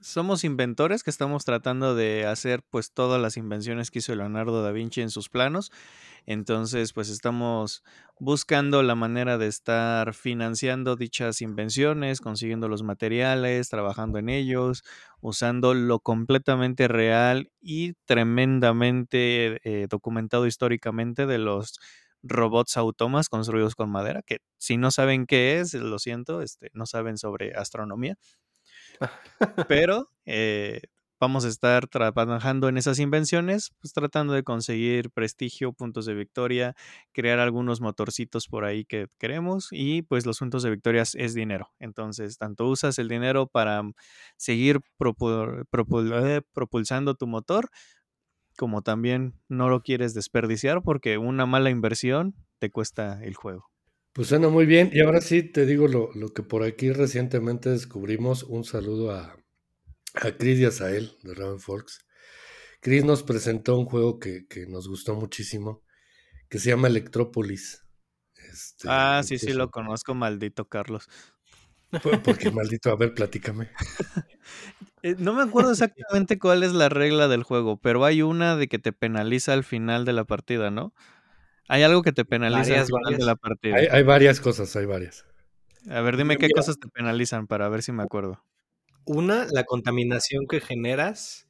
somos 0.00 0.44
inventores 0.44 1.02
que 1.04 1.10
estamos 1.10 1.44
tratando 1.44 1.94
de 1.94 2.26
hacer 2.26 2.62
pues 2.70 2.92
todas 2.92 3.20
las 3.20 3.36
invenciones 3.36 3.90
que 3.90 4.00
hizo 4.00 4.14
Leonardo 4.14 4.62
da 4.62 4.72
Vinci 4.72 5.02
en 5.02 5.10
sus 5.10 5.28
planos. 5.28 5.70
Entonces, 6.26 6.92
pues 6.92 7.08
estamos 7.08 7.84
buscando 8.18 8.82
la 8.82 8.96
manera 8.96 9.38
de 9.38 9.46
estar 9.46 10.12
financiando 10.14 10.96
dichas 10.96 11.40
invenciones, 11.40 12.20
consiguiendo 12.20 12.68
los 12.68 12.82
materiales, 12.82 13.68
trabajando 13.68 14.18
en 14.18 14.28
ellos, 14.28 14.84
usando 15.20 15.74
lo 15.74 16.00
completamente 16.00 16.88
real 16.88 17.50
y 17.60 17.94
tremendamente 18.06 19.60
eh, 19.64 19.86
documentado 19.88 20.46
históricamente 20.48 21.26
de 21.26 21.38
los 21.38 21.78
robots 22.22 22.76
automas 22.76 23.28
construidos 23.28 23.74
con 23.74 23.90
madera, 23.90 24.22
que 24.22 24.38
si 24.58 24.76
no 24.76 24.90
saben 24.90 25.26
qué 25.26 25.60
es, 25.60 25.74
lo 25.74 25.98
siento, 25.98 26.42
este, 26.42 26.70
no 26.74 26.86
saben 26.86 27.18
sobre 27.18 27.54
astronomía, 27.54 28.16
pero 29.68 30.10
eh, 30.24 30.80
vamos 31.20 31.44
a 31.44 31.48
estar 31.48 31.86
trabajando 31.88 32.68
en 32.68 32.76
esas 32.76 32.98
invenciones, 32.98 33.70
pues 33.80 33.92
tratando 33.92 34.32
de 34.34 34.42
conseguir 34.42 35.10
prestigio, 35.10 35.72
puntos 35.72 36.06
de 36.06 36.14
victoria, 36.14 36.74
crear 37.12 37.38
algunos 37.38 37.80
motorcitos 37.80 38.48
por 38.48 38.64
ahí 38.64 38.84
que 38.84 39.06
queremos 39.18 39.68
y 39.70 40.02
pues 40.02 40.26
los 40.26 40.38
puntos 40.38 40.62
de 40.62 40.70
victoria 40.70 41.02
es 41.02 41.34
dinero. 41.34 41.70
Entonces, 41.78 42.38
tanto 42.38 42.66
usas 42.66 42.98
el 42.98 43.08
dinero 43.08 43.46
para 43.46 43.82
seguir 44.36 44.80
propul- 44.98 45.64
propul- 45.70 46.12
eh, 46.26 46.42
propulsando 46.52 47.14
tu 47.14 47.26
motor, 47.26 47.70
como 48.56 48.82
también 48.82 49.34
no 49.48 49.68
lo 49.68 49.82
quieres 49.82 50.14
desperdiciar 50.14 50.82
porque 50.82 51.18
una 51.18 51.46
mala 51.46 51.70
inversión 51.70 52.34
te 52.58 52.70
cuesta 52.70 53.22
el 53.22 53.34
juego. 53.34 53.70
Pues 54.12 54.28
suena 54.28 54.48
muy 54.48 54.64
bien. 54.66 54.90
Y 54.92 55.00
ahora 55.00 55.20
sí 55.20 55.42
te 55.42 55.66
digo 55.66 55.88
lo, 55.88 56.10
lo 56.14 56.30
que 56.32 56.42
por 56.42 56.62
aquí 56.62 56.90
recientemente 56.90 57.68
descubrimos. 57.68 58.44
Un 58.44 58.64
saludo 58.64 59.10
a, 59.12 59.36
a 60.14 60.32
Chris 60.38 60.58
y 60.58 60.64
a 60.64 60.70
Sael 60.70 61.12
de 61.22 61.34
Raven 61.34 61.60
Folks. 61.60 62.00
Chris 62.80 63.04
nos 63.04 63.22
presentó 63.22 63.78
un 63.78 63.84
juego 63.86 64.18
que, 64.18 64.46
que 64.48 64.66
nos 64.66 64.88
gustó 64.88 65.14
muchísimo, 65.14 65.82
que 66.48 66.58
se 66.58 66.70
llama 66.70 66.88
Electrópolis. 66.88 67.84
Este, 68.50 68.88
Ah, 68.90 69.22
sí, 69.24 69.38
sí, 69.38 69.52
lo 69.52 69.70
conozco, 69.70 70.14
maldito 70.14 70.66
Carlos. 70.68 71.08
Por- 72.02 72.22
Porque 72.22 72.50
maldito, 72.52 72.90
a 72.90 72.96
ver, 72.96 73.12
platícame. 73.12 73.70
Eh, 75.02 75.14
no 75.18 75.34
me 75.34 75.42
acuerdo 75.42 75.72
exactamente 75.72 76.38
cuál 76.38 76.62
es 76.62 76.72
la 76.72 76.88
regla 76.88 77.28
del 77.28 77.42
juego, 77.42 77.76
pero 77.76 78.04
hay 78.04 78.22
una 78.22 78.56
de 78.56 78.66
que 78.68 78.78
te 78.78 78.92
penaliza 78.92 79.52
al 79.52 79.62
final 79.64 80.04
de 80.04 80.12
la 80.12 80.24
partida, 80.24 80.70
¿no? 80.70 80.92
Hay 81.68 81.82
algo 81.82 82.02
que 82.02 82.12
te 82.12 82.24
penaliza 82.26 82.60
al 82.60 82.64
Varias, 82.68 82.86
final 82.88 83.18
de 83.18 83.24
la 83.24 83.36
partida. 83.36 83.76
Hay, 83.76 83.86
hay 83.86 84.02
varias 84.02 84.40
cosas, 84.40 84.74
hay 84.76 84.86
varias. 84.86 85.24
A 85.90 86.00
ver, 86.00 86.16
dime 86.16 86.36
qué 86.38 86.48
cosas 86.50 86.78
te 86.78 86.88
penalizan 86.88 87.46
para 87.46 87.68
ver 87.68 87.82
si 87.82 87.92
me 87.92 88.02
acuerdo. 88.02 88.42
Una, 89.04 89.46
la 89.52 89.64
contaminación 89.64 90.46
que 90.48 90.60
generas 90.60 91.46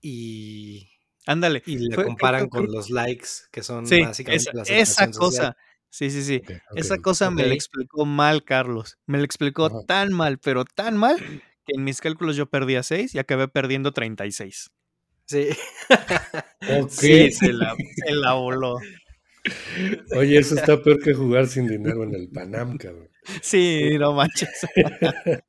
y, 0.00 0.88
Ándale. 1.26 1.62
y 1.66 1.78
la 1.88 1.94
fue- 1.96 2.04
comparan 2.04 2.42
creo- 2.48 2.50
creo- 2.50 2.64
con 2.66 2.72
los 2.72 2.90
likes, 2.90 3.28
que 3.50 3.62
son 3.62 3.86
Sí, 3.86 4.00
básicamente 4.00 4.50
esa, 4.68 5.06
social. 5.06 5.12
cosa. 5.18 5.56
Sí, 5.90 6.10
sí, 6.10 6.22
sí. 6.22 6.42
Esa 6.74 6.98
cosa 6.98 7.30
me 7.30 7.46
la 7.46 7.54
explicó 7.54 8.04
mal, 8.04 8.44
Carlos. 8.44 8.98
Me 9.06 9.18
la 9.18 9.24
explicó 9.24 9.66
Ajá. 9.66 9.78
tan 9.86 10.12
mal, 10.12 10.38
pero 10.38 10.64
tan 10.64 10.96
mal, 10.96 11.16
que 11.68 11.74
en 11.76 11.84
mis 11.84 12.00
cálculos 12.00 12.36
yo 12.36 12.46
perdía 12.46 12.82
6 12.82 13.14
y 13.14 13.18
acabé 13.18 13.48
perdiendo 13.48 13.92
36. 13.92 14.70
Sí. 15.26 15.48
Ok. 16.80 16.90
Sí, 16.90 17.30
se 17.32 17.52
la, 17.52 17.76
se 17.96 18.12
la 18.14 18.32
voló. 18.34 18.78
Oye, 20.16 20.38
eso 20.38 20.54
está 20.54 20.82
peor 20.82 20.98
que 21.02 21.14
jugar 21.14 21.46
sin 21.46 21.68
dinero 21.68 22.02
en 22.04 22.14
el 22.14 22.28
Panam, 22.28 22.76
cabrón. 22.76 23.08
Sí, 23.42 23.96
no 23.98 24.12
manches. 24.12 24.66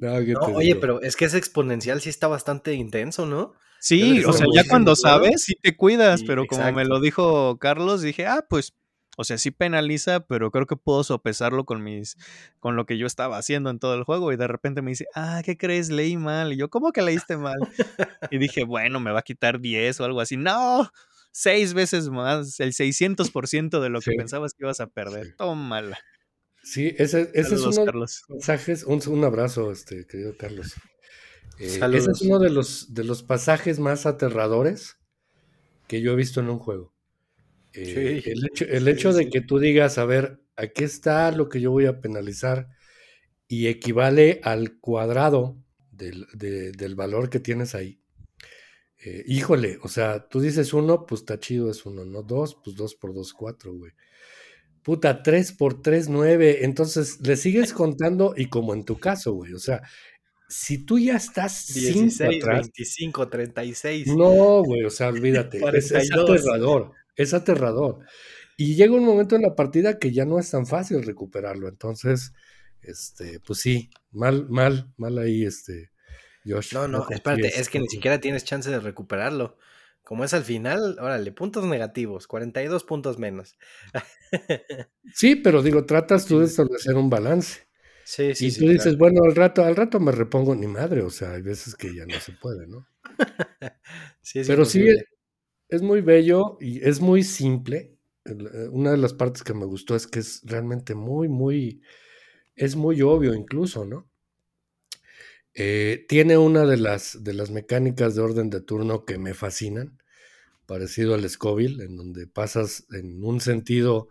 No, 0.00 0.24
¿qué 0.24 0.32
No, 0.32 0.46
te 0.46 0.52
oye, 0.52 0.66
digo? 0.68 0.80
pero 0.80 1.02
es 1.02 1.16
que 1.16 1.24
ese 1.24 1.36
exponencial 1.36 2.00
sí 2.00 2.08
está 2.08 2.28
bastante 2.28 2.72
intenso, 2.74 3.26
¿no? 3.26 3.54
Sí, 3.80 4.22
o 4.24 4.32
sea, 4.32 4.46
ya 4.54 4.62
cuando 4.68 4.94
sabes, 4.94 5.42
sí 5.42 5.54
te 5.60 5.74
cuidas, 5.76 6.20
Sí, 6.20 6.26
pero 6.26 6.46
como 6.46 6.70
me 6.70 6.84
lo 6.84 7.00
dijo 7.00 7.58
Carlos, 7.58 8.00
dije, 8.02 8.26
ah, 8.26 8.46
pues, 8.48 8.74
o 9.16 9.24
sea, 9.24 9.38
sí 9.38 9.50
penaliza, 9.50 10.20
pero 10.20 10.50
creo 10.50 10.66
que 10.66 10.76
puedo 10.76 11.04
sopesarlo 11.04 11.64
con 11.64 11.82
mis, 11.82 12.16
con 12.58 12.76
lo 12.76 12.86
que 12.86 12.96
yo 12.96 13.06
estaba 13.06 13.36
haciendo 13.38 13.68
en 13.70 13.78
todo 13.78 13.94
el 13.94 14.04
juego. 14.04 14.32
Y 14.32 14.36
de 14.36 14.46
repente 14.46 14.82
me 14.82 14.90
dice, 14.92 15.06
ah, 15.14 15.42
¿qué 15.44 15.56
crees? 15.56 15.90
Leí 15.90 16.16
mal. 16.16 16.52
Y 16.52 16.56
yo, 16.56 16.70
¿cómo 16.70 16.92
que 16.92 17.02
leíste 17.02 17.36
mal? 17.36 17.58
Y 18.30 18.38
dije, 18.38 18.64
bueno, 18.64 19.00
me 19.00 19.12
va 19.12 19.20
a 19.20 19.22
quitar 19.22 19.60
10 19.60 20.00
o 20.00 20.04
algo 20.04 20.20
así. 20.20 20.36
No, 20.36 20.90
seis 21.32 21.74
veces 21.74 22.08
más, 22.08 22.60
el 22.60 22.72
600% 22.72 23.80
de 23.80 23.88
lo 23.90 24.00
que 24.00 24.12
Sí, 24.12 24.16
pensabas 24.16 24.52
que 24.54 24.64
ibas 24.64 24.80
a 24.80 24.86
perder. 24.86 25.26
sí. 25.26 25.32
Tómala. 25.36 25.98
Sí, 26.62 26.94
ese, 26.98 27.30
ese 27.34 27.54
es 27.54 27.62
uno 27.62 27.84
de 27.86 27.92
los 27.92 28.22
pasajes. 28.28 28.84
Un, 28.84 29.00
un 29.08 29.24
abrazo, 29.24 29.72
este, 29.72 30.06
querido 30.06 30.36
Carlos. 30.36 30.74
Eh, 31.58 31.80
ese 31.94 32.10
es 32.10 32.22
uno 32.22 32.38
de 32.38 32.50
los, 32.50 32.92
de 32.94 33.04
los 33.04 33.22
pasajes 33.22 33.78
más 33.78 34.06
aterradores 34.06 34.96
que 35.88 36.00
yo 36.00 36.12
he 36.12 36.16
visto 36.16 36.40
en 36.40 36.48
un 36.50 36.58
juego. 36.58 36.94
Eh, 37.72 38.20
Sí, 38.24 38.30
el 38.30 38.46
hecho, 38.46 38.64
el 38.66 38.84
sí, 38.84 38.90
hecho 38.90 39.12
de 39.12 39.28
que 39.30 39.40
tú 39.40 39.58
digas, 39.58 39.98
a 39.98 40.04
ver, 40.04 40.40
aquí 40.56 40.84
está 40.84 41.30
lo 41.32 41.48
que 41.48 41.60
yo 41.60 41.70
voy 41.70 41.86
a 41.86 42.00
penalizar 42.00 42.68
y 43.48 43.68
equivale 43.68 44.40
al 44.44 44.78
cuadrado 44.80 45.56
del, 45.92 46.26
de- 46.34 46.72
del 46.72 46.94
valor 46.96 47.30
que 47.30 47.40
tienes 47.40 47.74
ahí. 47.74 48.00
Eh, 49.04 49.24
híjole, 49.26 49.78
o 49.82 49.88
sea, 49.88 50.28
tú 50.28 50.40
dices 50.40 50.74
uno, 50.74 51.06
pues 51.06 51.22
está 51.22 51.38
chido, 51.40 51.70
es 51.70 51.86
uno, 51.86 52.04
¿no? 52.04 52.22
Dos, 52.22 52.58
pues 52.62 52.76
dos 52.76 52.94
por 52.94 53.14
dos, 53.14 53.32
cuatro, 53.32 53.72
güey. 53.74 53.92
Puta, 54.82 55.22
tres 55.22 55.52
por 55.52 55.82
tres, 55.82 56.08
nueve. 56.08 56.64
Entonces 56.64 57.20
le 57.20 57.36
sigues 57.36 57.72
contando 57.72 58.34
y 58.36 58.46
como 58.48 58.74
en 58.74 58.84
tu 58.84 58.98
caso, 58.98 59.32
güey. 59.34 59.52
O 59.54 59.58
sea, 59.58 59.82
si 60.48 60.84
tú 60.84 60.98
ya 60.98 61.16
estás 61.16 61.64
cinco 61.66 62.10
16, 62.10 62.36
atrás, 62.44 62.60
25, 62.62 63.28
36, 63.28 64.08
no, 64.08 64.62
güey, 64.64 64.84
o 64.84 64.90
sea, 64.90 65.08
olvídate. 65.08 65.58
Es, 65.72 65.92
es 65.92 66.10
42. 66.10 66.30
aterrador, 66.40 66.92
es 67.22 67.34
aterrador. 67.34 68.00
Y 68.56 68.74
llega 68.76 68.94
un 68.94 69.04
momento 69.04 69.36
en 69.36 69.42
la 69.42 69.54
partida 69.54 69.98
que 69.98 70.12
ya 70.12 70.24
no 70.24 70.38
es 70.38 70.50
tan 70.50 70.66
fácil 70.66 71.02
recuperarlo. 71.02 71.68
Entonces, 71.68 72.32
este, 72.82 73.40
pues 73.40 73.60
sí, 73.60 73.90
mal, 74.10 74.48
mal, 74.48 74.92
mal 74.96 75.18
ahí, 75.18 75.44
este, 75.44 75.90
Josh. 76.44 76.74
No, 76.74 76.88
no, 76.88 76.98
confíes 76.98 77.16
espérate, 77.18 77.60
es 77.60 77.68
que 77.68 77.80
ni 77.80 77.88
siquiera 77.88 78.20
tienes 78.20 78.44
chance 78.44 78.70
de 78.70 78.80
recuperarlo. 78.80 79.56
Como 80.02 80.24
es 80.24 80.34
al 80.34 80.44
final, 80.44 80.96
órale, 81.00 81.30
puntos 81.32 81.64
negativos, 81.66 82.26
42 82.26 82.84
puntos 82.84 83.18
menos. 83.18 83.56
Sí, 85.14 85.36
pero 85.36 85.62
digo, 85.62 85.84
tratas 85.86 86.26
tú 86.26 86.38
de 86.40 86.46
Sí. 86.46 86.52
establecer 86.52 86.94
un 86.96 87.10
balance. 87.10 87.62
Sí, 88.04 88.34
sí, 88.34 88.46
y 88.46 88.50
sí. 88.50 88.60
tú 88.60 88.68
dices, 88.68 88.96
claro. 88.96 88.98
bueno, 88.98 89.20
al 89.24 89.34
rato, 89.36 89.64
al 89.64 89.76
rato 89.76 90.00
me 90.00 90.12
repongo 90.12 90.54
ni 90.54 90.66
madre, 90.66 91.02
o 91.02 91.10
sea, 91.10 91.32
hay 91.32 91.42
veces 91.42 91.74
que 91.76 91.94
ya 91.94 92.06
no 92.06 92.18
se 92.20 92.32
puede, 92.32 92.66
¿no? 92.66 92.86
Sí, 94.22 94.40
es 94.40 94.46
Pero 94.46 94.64
sí. 94.64 94.84
Es 95.70 95.82
muy 95.82 96.00
bello 96.00 96.58
y 96.60 96.86
es 96.86 97.00
muy 97.00 97.22
simple. 97.22 97.96
Eh, 98.24 98.68
Una 98.70 98.92
de 98.92 98.96
las 98.98 99.14
partes 99.14 99.42
que 99.42 99.54
me 99.54 99.64
gustó 99.66 99.96
es 99.96 100.06
que 100.06 100.20
es 100.20 100.42
realmente 100.44 100.94
muy, 100.94 101.28
muy, 101.28 101.82
es 102.56 102.76
muy 102.76 103.02
obvio 103.02 103.34
incluso, 103.34 103.84
¿no? 103.86 104.10
Eh, 105.54 106.06
tiene 106.08 106.38
una 106.38 106.64
de 106.64 106.76
las, 106.76 107.22
de 107.24 107.34
las 107.34 107.50
mecánicas 107.50 108.14
de 108.14 108.22
orden 108.22 108.50
de 108.50 108.60
turno 108.60 109.04
que 109.04 109.18
me 109.18 109.34
fascinan, 109.34 109.98
parecido 110.66 111.14
al 111.14 111.28
Scoville, 111.28 111.84
en 111.84 111.96
donde 111.96 112.26
pasas 112.28 112.86
en 112.92 113.24
un 113.24 113.40
sentido 113.40 114.08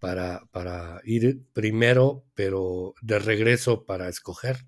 para, 0.00 0.46
para 0.52 1.02
ir 1.04 1.42
primero, 1.54 2.24
pero 2.34 2.94
de 3.02 3.20
regreso 3.20 3.86
para 3.86 4.08
escoger. 4.10 4.58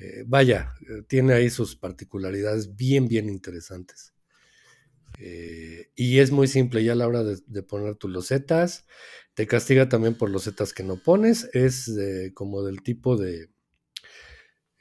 Eh, 0.00 0.24
vaya, 0.26 0.74
tiene 1.08 1.34
ahí 1.34 1.50
sus 1.50 1.76
particularidades 1.76 2.76
bien, 2.76 3.08
bien 3.08 3.30
interesantes. 3.30 4.13
Eh, 5.18 5.90
y 5.94 6.18
es 6.18 6.30
muy 6.30 6.48
simple 6.48 6.82
ya 6.82 6.92
a 6.92 6.96
la 6.96 7.06
hora 7.06 7.22
de, 7.24 7.62
poner 7.62 7.96
tus 7.96 8.10
losetas. 8.10 8.86
Te 9.34 9.46
castiga 9.46 9.88
también 9.88 10.16
por 10.16 10.30
losetas 10.30 10.72
que 10.72 10.82
no 10.82 11.02
pones. 11.02 11.48
Es 11.52 11.88
eh, 11.88 12.32
como 12.34 12.62
del 12.62 12.82
tipo 12.82 13.16
de, 13.16 13.50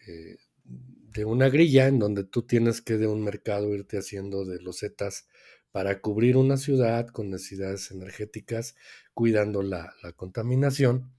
eh, 0.07 0.38
de 0.65 1.25
una 1.25 1.49
grilla 1.49 1.88
en 1.88 1.99
donde 1.99 2.23
tú 2.23 2.43
tienes 2.43 2.81
que 2.81 2.97
de 2.97 3.07
un 3.07 3.23
mercado 3.23 3.73
irte 3.73 3.97
haciendo 3.97 4.45
de 4.45 4.61
losetas 4.61 5.27
para 5.71 6.01
cubrir 6.01 6.38
una 6.38 6.57
ciudad 6.57 7.07
con 7.07 7.31
necesidades 7.31 7.89
energéticas, 7.89 8.75
cuidando 9.14 9.61
la, 9.64 9.93
la 10.03 10.14
contaminación. 10.14 11.11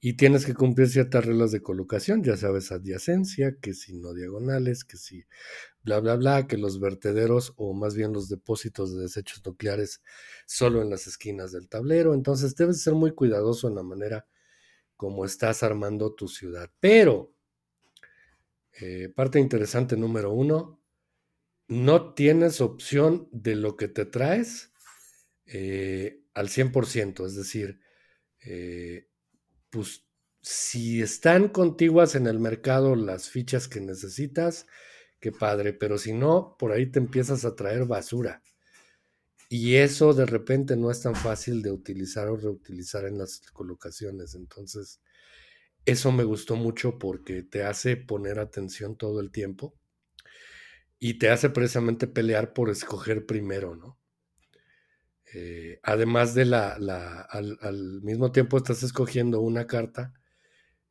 Y 0.00 0.14
tienes 0.14 0.46
que 0.46 0.54
cumplir 0.54 0.88
ciertas 0.88 1.24
reglas 1.24 1.52
de 1.52 1.62
colocación, 1.62 2.24
ya 2.24 2.36
sabes, 2.36 2.72
adyacencia, 2.72 3.56
que 3.60 3.72
si 3.72 3.94
no 3.94 4.14
diagonales, 4.14 4.84
que 4.84 4.96
si 4.96 5.24
bla, 5.84 6.00
bla, 6.00 6.16
bla, 6.16 6.46
que 6.46 6.56
los 6.58 6.80
vertederos 6.80 7.52
o 7.56 7.72
más 7.72 7.94
bien 7.94 8.12
los 8.12 8.28
depósitos 8.28 8.94
de 8.94 9.02
desechos 9.02 9.42
nucleares 9.44 10.02
solo 10.46 10.82
en 10.82 10.90
las 10.90 11.06
esquinas 11.06 11.52
del 11.52 11.68
tablero. 11.68 12.14
Entonces 12.14 12.56
debes 12.56 12.82
ser 12.82 12.94
muy 12.94 13.12
cuidadoso 13.12 13.68
en 13.68 13.76
la 13.76 13.82
manera 13.82 14.26
como 14.96 15.24
estás 15.24 15.62
armando 15.62 16.14
tu 16.14 16.28
ciudad. 16.28 16.70
Pero, 16.80 17.32
eh, 18.80 19.08
parte 19.14 19.38
interesante 19.38 19.96
número 19.96 20.32
uno, 20.32 20.80
no 21.68 22.14
tienes 22.14 22.60
opción 22.60 23.28
de 23.32 23.56
lo 23.56 23.76
que 23.76 23.88
te 23.88 24.04
traes 24.04 24.72
eh, 25.46 26.21
al 26.34 26.48
100%, 26.48 27.26
es 27.26 27.36
decir, 27.36 27.80
eh, 28.44 29.08
pues 29.70 30.04
si 30.40 31.00
están 31.00 31.48
contiguas 31.48 32.14
en 32.14 32.26
el 32.26 32.40
mercado 32.40 32.96
las 32.96 33.30
fichas 33.30 33.68
que 33.68 33.80
necesitas, 33.80 34.66
qué 35.20 35.30
padre, 35.32 35.72
pero 35.72 35.98
si 35.98 36.12
no, 36.12 36.56
por 36.58 36.72
ahí 36.72 36.86
te 36.86 36.98
empiezas 36.98 37.44
a 37.44 37.54
traer 37.54 37.86
basura. 37.86 38.42
Y 39.48 39.76
eso 39.76 40.14
de 40.14 40.26
repente 40.26 40.76
no 40.76 40.90
es 40.90 41.02
tan 41.02 41.14
fácil 41.14 41.62
de 41.62 41.70
utilizar 41.70 42.28
o 42.28 42.36
reutilizar 42.36 43.04
en 43.04 43.18
las 43.18 43.40
colocaciones. 43.52 44.34
Entonces, 44.34 45.00
eso 45.84 46.10
me 46.10 46.24
gustó 46.24 46.56
mucho 46.56 46.98
porque 46.98 47.42
te 47.42 47.62
hace 47.62 47.96
poner 47.96 48.38
atención 48.38 48.96
todo 48.96 49.20
el 49.20 49.30
tiempo 49.30 49.74
y 50.98 51.18
te 51.18 51.30
hace 51.30 51.50
precisamente 51.50 52.06
pelear 52.06 52.52
por 52.54 52.70
escoger 52.70 53.26
primero, 53.26 53.76
¿no? 53.76 53.98
Eh, 55.34 55.80
además 55.82 56.34
de 56.34 56.44
la, 56.44 56.72
al, 57.22 58.02
mismo 58.02 58.32
tiempo 58.32 58.58
estás 58.58 58.82
escogiendo 58.82 59.40
una 59.40 59.66
carta 59.66 60.12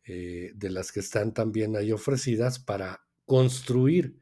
eh, 0.04 0.52
de 0.56 0.70
las 0.72 0.92
que 0.92 1.00
están 1.00 1.34
también 1.34 1.76
ahí 1.76 1.92
ofrecidas 1.92 2.58
para 2.58 3.06
construir 3.26 4.20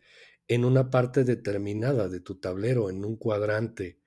en 0.47 0.65
una 0.65 0.89
parte 0.89 1.24
determinada 1.24 2.09
de 2.09 2.20
tu 2.20 2.36
tablero, 2.36 2.89
en 2.89 3.05
un 3.05 3.15
cuadrante 3.15 3.99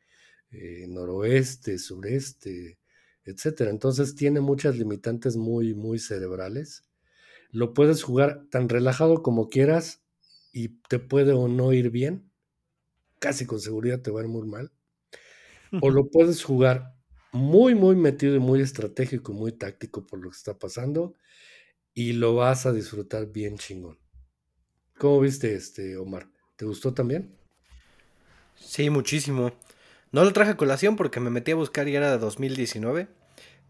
eh, 0.50 0.86
noroeste, 0.88 1.78
sureste, 1.78 2.78
etcétera. 3.24 3.70
Entonces 3.70 4.14
tiene 4.14 4.40
muchas 4.40 4.76
limitantes 4.76 5.36
muy, 5.36 5.74
muy 5.74 5.98
cerebrales. 5.98 6.84
Lo 7.50 7.72
puedes 7.74 8.02
jugar 8.02 8.46
tan 8.50 8.68
relajado 8.68 9.22
como 9.22 9.48
quieras 9.48 10.02
y 10.52 10.80
te 10.88 10.98
puede 10.98 11.32
o 11.32 11.48
no 11.48 11.72
ir 11.72 11.90
bien. 11.90 12.30
Casi 13.18 13.46
con 13.46 13.60
seguridad 13.60 14.00
te 14.02 14.10
va 14.10 14.20
a 14.20 14.24
ir 14.24 14.28
muy 14.28 14.46
mal 14.46 14.72
o 15.80 15.90
lo 15.90 16.10
puedes 16.10 16.42
jugar 16.44 16.94
muy, 17.32 17.74
muy 17.74 17.96
metido 17.96 18.36
y 18.36 18.38
muy 18.40 18.60
estratégico, 18.60 19.32
muy 19.32 19.52
táctico 19.52 20.06
por 20.06 20.20
lo 20.20 20.30
que 20.30 20.36
está 20.36 20.58
pasando 20.58 21.14
y 21.94 22.12
lo 22.12 22.34
vas 22.34 22.66
a 22.66 22.72
disfrutar 22.72 23.26
bien 23.32 23.58
chingón. 23.58 23.98
¿Cómo 24.98 25.20
viste 25.20 25.54
este, 25.54 25.96
Omar? 25.96 26.28
¿Te 26.56 26.64
gustó 26.64 26.94
también? 26.94 27.36
Sí, 28.56 28.90
muchísimo. 28.90 29.52
No 30.12 30.24
lo 30.24 30.32
traje 30.32 30.52
a 30.52 30.56
colación 30.56 30.96
porque 30.96 31.20
me 31.20 31.30
metí 31.30 31.52
a 31.52 31.56
buscar 31.56 31.88
y 31.88 31.96
era 31.96 32.10
de 32.10 32.18
2019, 32.18 33.08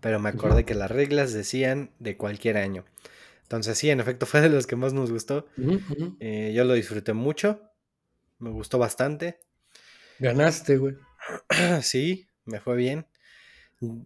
pero 0.00 0.18
me 0.18 0.28
acordé 0.28 0.56
uh 0.56 0.58
-huh. 0.58 0.64
que 0.64 0.74
las 0.74 0.90
reglas 0.90 1.32
decían 1.32 1.90
de 2.00 2.16
cualquier 2.16 2.56
año. 2.56 2.84
Entonces 3.42 3.78
sí, 3.78 3.90
en 3.90 4.00
efecto 4.00 4.26
fue 4.26 4.40
de 4.40 4.48
los 4.48 4.66
que 4.66 4.76
más 4.76 4.92
nos 4.92 5.10
gustó. 5.10 5.46
Uh 5.56 5.62
-huh. 5.62 6.16
eh, 6.20 6.52
yo 6.54 6.64
lo 6.64 6.74
disfruté 6.74 7.12
mucho, 7.12 7.62
me 8.38 8.50
gustó 8.50 8.78
bastante. 8.78 9.38
Ganaste, 10.18 10.76
güey. 10.76 10.96
Sí, 11.82 12.26
me 12.44 12.60
fue 12.60 12.76
bien. 12.76 13.06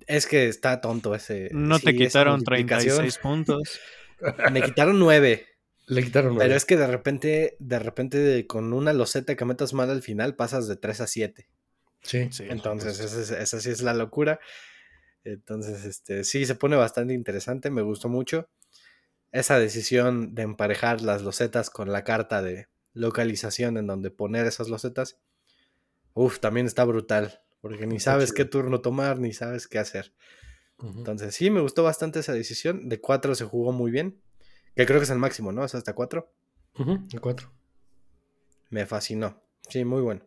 Es 0.06 0.26
que 0.26 0.48
está 0.48 0.80
tonto 0.80 1.14
ese. 1.14 1.50
No 1.52 1.78
sí, 1.78 1.84
te 1.84 1.96
quitaron 1.96 2.42
36 2.42 3.18
puntos. 3.18 3.78
Me 4.50 4.62
quitaron 4.62 4.98
9. 4.98 5.46
Le 5.88 6.02
quitaron 6.02 6.34
9. 6.34 6.44
Pero 6.44 6.56
es 6.56 6.64
que 6.64 6.78
de 6.78 6.86
repente, 6.86 7.56
de 7.58 7.78
repente, 7.78 8.46
con 8.46 8.72
una 8.72 8.94
loseta 8.94 9.36
que 9.36 9.44
metas 9.44 9.74
mal 9.74 9.90
al 9.90 10.00
final, 10.00 10.34
pasas 10.34 10.66
de 10.66 10.76
3 10.76 11.02
a 11.02 11.06
7. 11.06 11.48
Sí. 12.00 12.28
sí 12.32 12.46
Entonces, 12.48 12.98
esa, 13.00 13.38
esa, 13.38 13.60
sí 13.60 13.68
es 13.68 13.82
la 13.82 13.92
locura. 13.92 14.40
Entonces, 15.24 15.84
este, 15.84 16.24
sí, 16.24 16.46
se 16.46 16.54
pone 16.54 16.76
bastante 16.76 17.12
interesante. 17.12 17.68
Me 17.68 17.82
gustó 17.82 18.08
mucho. 18.08 18.48
Esa 19.30 19.58
decisión 19.58 20.34
de 20.34 20.42
emparejar 20.42 21.02
las 21.02 21.20
losetas 21.20 21.68
con 21.68 21.92
la 21.92 22.04
carta 22.04 22.40
de, 22.40 22.68
localización 22.96 23.76
en 23.76 23.86
donde 23.86 24.10
poner 24.10 24.46
esas 24.46 24.68
losetas, 24.68 25.18
uff, 26.16 26.40
también 26.40 26.66
está 26.66 26.82
brutal, 26.84 27.42
porque 27.60 27.86
ni 27.86 28.00
sabes 28.00 28.32
qué 28.32 28.44
turno 28.44 28.80
tomar, 28.80 29.20
ni 29.20 29.32
sabes 29.32 29.68
qué 29.68 29.78
hacer. 29.78 30.14
Entonces, 30.82 31.34
sí, 31.34 31.50
me 31.50 31.60
gustó 31.60 31.82
bastante 31.82 32.20
esa 32.20 32.32
decisión. 32.32 32.88
De 32.88 33.00
4 33.00 33.34
se 33.34 33.44
jugó 33.44 33.72
muy 33.72 33.90
bien. 33.90 34.20
Que 34.74 34.84
creo 34.84 34.98
que 34.98 35.04
es 35.04 35.10
el 35.10 35.18
máximo, 35.18 35.52
¿no? 35.52 35.64
Es 35.64 35.74
hasta 35.74 35.94
4. 35.94 36.30
de 37.08 37.18
4. 37.18 37.52
Me 38.70 38.84
fascinó. 38.86 39.42
Sí, 39.68 39.84
muy 39.84 40.02
bueno. 40.02 40.26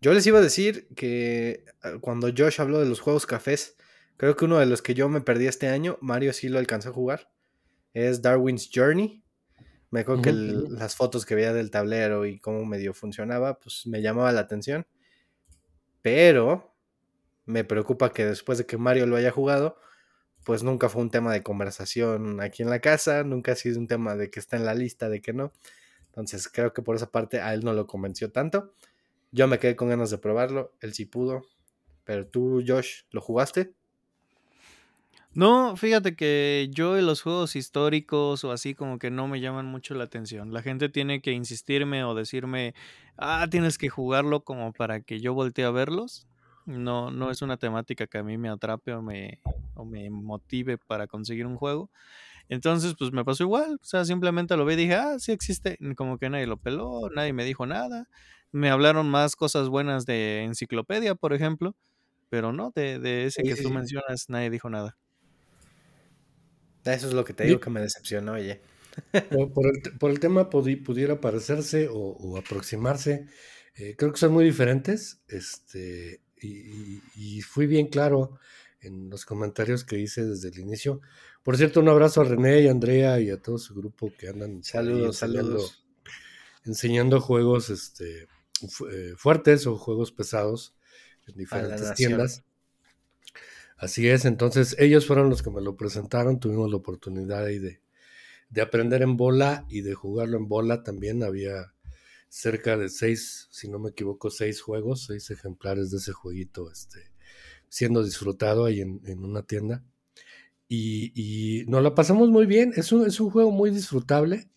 Yo 0.00 0.12
les 0.12 0.26
iba 0.26 0.38
a 0.38 0.42
decir 0.42 0.88
que 0.94 1.64
ah, 1.82 1.98
cuando 2.00 2.28
Josh 2.36 2.60
habló 2.60 2.80
de 2.80 2.86
los 2.86 3.00
juegos 3.00 3.26
cafés, 3.26 3.76
creo 4.16 4.36
que 4.36 4.44
uno 4.44 4.58
de 4.58 4.66
los 4.66 4.82
que 4.82 4.94
yo 4.94 5.08
me 5.08 5.20
perdí 5.20 5.46
este 5.46 5.68
año, 5.68 5.98
Mario 6.00 6.32
sí 6.32 6.48
lo 6.48 6.58
alcanzó 6.58 6.90
a 6.90 6.92
jugar, 6.92 7.30
es 7.94 8.22
Darwin's 8.22 8.70
Journey. 8.72 9.21
Me 9.92 10.00
acuerdo 10.00 10.22
que 10.22 10.32
las 10.32 10.96
fotos 10.96 11.26
que 11.26 11.34
veía 11.34 11.52
del 11.52 11.70
tablero 11.70 12.24
y 12.24 12.40
cómo 12.40 12.64
medio 12.64 12.94
funcionaba, 12.94 13.58
pues 13.58 13.86
me 13.86 14.00
llamaba 14.00 14.32
la 14.32 14.40
atención. 14.40 14.86
Pero 16.00 16.74
me 17.44 17.62
preocupa 17.62 18.10
que 18.10 18.24
después 18.24 18.56
de 18.56 18.64
que 18.64 18.78
Mario 18.78 19.06
lo 19.06 19.16
haya 19.16 19.30
jugado, 19.30 19.76
pues 20.44 20.62
nunca 20.62 20.88
fue 20.88 21.02
un 21.02 21.10
tema 21.10 21.30
de 21.30 21.42
conversación 21.42 22.40
aquí 22.40 22.62
en 22.62 22.70
la 22.70 22.80
casa, 22.80 23.22
nunca 23.22 23.52
ha 23.52 23.54
sido 23.54 23.78
un 23.78 23.86
tema 23.86 24.16
de 24.16 24.30
que 24.30 24.40
está 24.40 24.56
en 24.56 24.64
la 24.64 24.74
lista, 24.74 25.10
de 25.10 25.20
que 25.20 25.34
no. 25.34 25.52
Entonces 26.06 26.48
creo 26.48 26.72
que 26.72 26.80
por 26.80 26.96
esa 26.96 27.10
parte 27.10 27.42
a 27.42 27.52
él 27.52 27.62
no 27.62 27.74
lo 27.74 27.86
convenció 27.86 28.32
tanto. 28.32 28.72
Yo 29.30 29.46
me 29.46 29.58
quedé 29.58 29.76
con 29.76 29.90
ganas 29.90 30.08
de 30.08 30.16
probarlo, 30.16 30.72
él 30.80 30.94
sí 30.94 31.04
pudo. 31.04 31.42
Pero 32.04 32.26
tú, 32.26 32.64
Josh, 32.66 33.02
¿lo 33.10 33.20
jugaste? 33.20 33.74
No, 35.34 35.76
fíjate 35.76 36.14
que 36.14 36.68
yo 36.72 36.98
en 36.98 37.06
los 37.06 37.22
juegos 37.22 37.56
históricos 37.56 38.44
o 38.44 38.52
así 38.52 38.74
como 38.74 38.98
que 38.98 39.10
no 39.10 39.28
me 39.28 39.40
llaman 39.40 39.64
mucho 39.66 39.94
la 39.94 40.04
atención. 40.04 40.52
La 40.52 40.60
gente 40.62 40.90
tiene 40.90 41.22
que 41.22 41.32
insistirme 41.32 42.04
o 42.04 42.14
decirme, 42.14 42.74
ah, 43.16 43.46
tienes 43.50 43.78
que 43.78 43.88
jugarlo 43.88 44.44
como 44.44 44.72
para 44.74 45.00
que 45.00 45.20
yo 45.20 45.32
voltee 45.32 45.64
a 45.64 45.70
verlos. 45.70 46.26
No, 46.66 47.10
no 47.10 47.30
es 47.30 47.40
una 47.40 47.56
temática 47.56 48.06
que 48.06 48.18
a 48.18 48.22
mí 48.22 48.36
me 48.36 48.50
atrape 48.50 48.92
o 48.92 49.00
me, 49.02 49.40
o 49.74 49.84
me 49.86 50.10
motive 50.10 50.76
para 50.76 51.06
conseguir 51.06 51.46
un 51.46 51.56
juego. 51.56 51.90
Entonces, 52.48 52.94
pues 52.98 53.12
me 53.12 53.24
pasó 53.24 53.44
igual. 53.44 53.74
O 53.82 53.84
sea, 53.84 54.04
simplemente 54.04 54.56
lo 54.56 54.66
vi 54.66 54.74
y 54.74 54.76
dije, 54.78 54.96
ah, 54.96 55.18
sí 55.18 55.32
existe. 55.32 55.78
Como 55.96 56.18
que 56.18 56.30
nadie 56.30 56.46
lo 56.46 56.58
peló, 56.58 57.10
nadie 57.14 57.32
me 57.34 57.44
dijo 57.44 57.66
nada. 57.66 58.08
Me 58.52 58.70
hablaron 58.70 59.10
más 59.10 59.36
cosas 59.36 59.68
buenas 59.70 60.06
de 60.06 60.44
enciclopedia, 60.44 61.14
por 61.14 61.32
ejemplo. 61.34 61.76
Pero 62.30 62.52
no, 62.52 62.72
de, 62.74 62.98
de 62.98 63.26
ese 63.26 63.42
que 63.44 63.56
tú 63.56 63.70
mencionas, 63.70 64.26
nadie 64.28 64.50
dijo 64.50 64.70
nada. 64.70 64.96
Eso 66.84 67.08
es 67.08 67.14
lo 67.14 67.24
que 67.24 67.32
te 67.32 67.44
digo 67.44 67.60
que 67.60 67.70
me 67.70 67.80
decepcionó, 67.80 68.32
oye. 68.32 68.60
Por, 69.30 69.66
el, 69.66 69.98
por 69.98 70.10
el, 70.10 70.20
tema 70.20 70.50
pudiera 70.50 71.20
parecerse 71.20 71.88
o, 71.90 72.36
aproximarse. 72.36 73.26
Eh, 73.74 73.94
creo 73.96 74.12
que 74.12 74.18
son 74.18 74.32
muy 74.32 74.44
diferentes. 74.44 75.22
Este, 75.28 76.20
y, 76.40 77.40
fui 77.42 77.66
bien 77.66 77.86
claro 77.86 78.38
en 78.80 79.10
los 79.10 79.24
comentarios 79.24 79.84
que 79.84 79.98
hice 79.98 80.24
desde 80.24 80.48
el 80.48 80.58
inicio. 80.58 81.00
Por 81.42 81.56
cierto, 81.56 81.80
un 81.80 81.88
abrazo 81.88 82.20
a 82.20 82.24
René 82.24 82.60
y 82.62 82.68
a 82.68 82.70
Andrea 82.70 83.20
y 83.20 83.30
a 83.30 83.40
todo 83.40 83.58
su 83.58 83.74
grupo 83.74 84.12
que 84.18 84.28
andan 84.28 84.62
saludos, 84.62 85.22
enseñando, 85.22 85.50
saludos. 85.50 85.84
enseñando 86.64 87.20
juegos 87.20 87.70
este, 87.70 88.28
eh, 88.92 89.14
fuertes 89.16 89.66
o 89.66 89.76
juegos 89.76 90.12
pesados 90.12 90.74
en 91.26 91.36
diferentes 91.36 91.94
tiendas. 91.94 92.44
Así 93.82 94.08
es, 94.08 94.26
entonces 94.26 94.76
ellos 94.78 95.08
fueron 95.08 95.28
los 95.28 95.42
que 95.42 95.50
me 95.50 95.60
lo 95.60 95.76
presentaron, 95.76 96.38
tuvimos 96.38 96.70
la 96.70 96.76
oportunidad 96.76 97.44
ahí 97.44 97.58
de, 97.58 97.80
de 98.48 98.62
aprender 98.62 99.02
en 99.02 99.16
bola 99.16 99.66
y 99.68 99.80
de 99.80 99.92
jugarlo 99.92 100.36
en 100.36 100.46
bola 100.46 100.84
también. 100.84 101.24
Había 101.24 101.74
cerca 102.28 102.76
de 102.76 102.88
seis, 102.88 103.48
si 103.50 103.68
no 103.68 103.80
me 103.80 103.90
equivoco, 103.90 104.30
seis 104.30 104.60
juegos, 104.60 105.06
seis 105.06 105.28
ejemplares 105.32 105.90
de 105.90 105.96
ese 105.96 106.12
jueguito 106.12 106.70
este, 106.70 107.10
siendo 107.68 108.04
disfrutado 108.04 108.66
ahí 108.66 108.82
en, 108.82 109.24
una 109.24 109.42
tienda. 109.42 109.82
Y, 110.68 111.10
y, 111.16 111.66
nos 111.66 111.82
la 111.82 111.96
pasamos 111.96 112.30
muy 112.30 112.46
bien, 112.46 112.72
es 112.76 112.92
un, 112.92 113.04
es 113.04 113.18
un 113.18 113.30
juego 113.30 113.50
muy 113.50 113.72
disfrutable. 113.72 114.48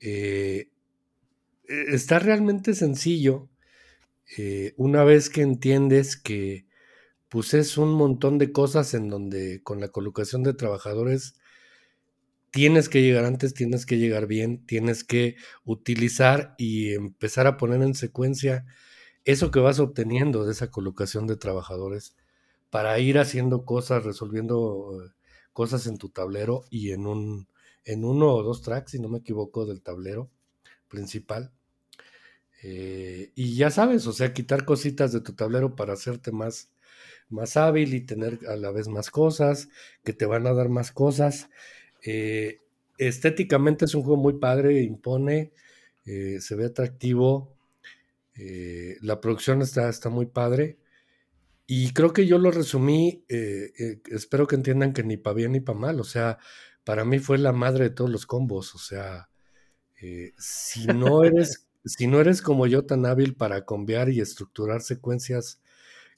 Eh, 0.00 0.70
e, 1.68 1.94
está 1.94 2.18
realmente 2.18 2.72
sencillo 2.72 3.50
eh, 4.38 4.72
una 4.78 5.04
vez 5.04 5.28
que 5.28 5.42
entiendes 5.42 6.16
que 6.16 6.69
pues 7.30 7.54
es 7.54 7.78
un 7.78 7.92
montón 7.94 8.38
de 8.38 8.52
cosas 8.52 8.92
en 8.94 9.08
donde 9.08 9.62
con 9.62 9.80
la 9.80 9.88
colocación 9.88 10.42
de 10.42 10.52
trabajadores 10.52 11.34
tienes 12.50 12.88
que 12.88 13.02
llegar 13.02 13.24
antes, 13.24 13.54
tienes 13.54 13.86
que 13.86 13.98
llegar 13.98 14.26
bien, 14.26 14.66
tienes 14.66 15.04
que 15.04 15.36
utilizar 15.64 16.54
y 16.58 16.92
empezar 16.94 17.46
a 17.46 17.56
poner 17.56 17.82
en 17.82 17.94
secuencia 17.94 18.66
eso 19.24 19.50
que 19.50 19.60
vas 19.60 19.78
obteniendo 19.80 20.44
de 20.44 20.52
esa 20.52 20.70
colocación 20.70 21.26
de 21.26 21.36
trabajadores 21.36 22.16
para 22.70 22.98
ir 22.98 23.18
haciendo 23.18 23.64
cosas, 23.64 24.04
resolviendo 24.04 25.00
eh, 25.04 25.10
cosas 25.52 25.86
en 25.86 25.98
tu 25.98 26.08
tablero 26.10 26.64
y 26.70 26.92
en 26.92 27.06
un 27.06 27.48
en 27.84 28.04
uno 28.04 28.34
o 28.34 28.42
dos 28.42 28.62
tracks, 28.62 28.92
si 28.92 28.98
no 28.98 29.08
me 29.08 29.18
equivoco, 29.18 29.66
del 29.66 29.82
tablero 29.82 30.30
principal. 30.88 31.52
Eh, 32.62 33.32
y 33.34 33.54
ya 33.56 33.70
sabes, 33.70 34.06
o 34.06 34.12
sea, 34.12 34.34
quitar 34.34 34.64
cositas 34.64 35.12
de 35.12 35.20
tu 35.20 35.34
tablero 35.34 35.76
para 35.76 35.94
hacerte 35.94 36.30
más, 36.30 36.70
más 37.30 37.56
hábil 37.56 37.94
y 37.94 38.00
tener 38.00 38.40
a 38.48 38.56
la 38.56 38.70
vez 38.70 38.88
más 38.88 39.10
cosas, 39.10 39.68
que 40.04 40.12
te 40.12 40.26
van 40.26 40.46
a 40.46 40.52
dar 40.52 40.68
más 40.68 40.92
cosas. 40.92 41.48
Eh, 42.04 42.58
estéticamente 42.98 43.84
es 43.84 43.94
un 43.94 44.02
juego 44.02 44.20
muy 44.20 44.34
padre, 44.34 44.82
impone, 44.82 45.52
eh, 46.06 46.38
se 46.40 46.54
ve 46.56 46.66
atractivo, 46.66 47.56
eh, 48.34 48.96
la 49.00 49.20
producción 49.20 49.62
está, 49.62 49.88
está 49.88 50.10
muy 50.10 50.26
padre. 50.26 50.78
Y 51.66 51.92
creo 51.92 52.12
que 52.12 52.26
yo 52.26 52.38
lo 52.38 52.50
resumí, 52.50 53.24
espero 53.28 54.48
que 54.48 54.56
entiendan 54.56 54.92
que 54.92 55.04
ni 55.04 55.16
para 55.16 55.34
bien 55.34 55.52
ni 55.52 55.60
para 55.60 55.78
mal, 55.78 56.00
o 56.00 56.04
sea, 56.04 56.38
para 56.82 57.04
mí 57.04 57.20
fue 57.20 57.38
la 57.38 57.52
madre 57.52 57.84
de 57.84 57.90
todos 57.90 58.10
los 58.10 58.26
combos, 58.26 58.74
o 58.74 58.78
sea, 58.78 59.28
si 60.36 60.86
no 60.86 61.22
eres, 61.24 61.68
si 61.84 62.08
no 62.08 62.20
eres 62.20 62.42
como 62.42 62.66
yo 62.66 62.86
tan 62.86 63.06
hábil 63.06 63.36
para 63.36 63.64
cambiar 63.66 64.08
y 64.08 64.20
estructurar 64.20 64.80
secuencias 64.80 65.60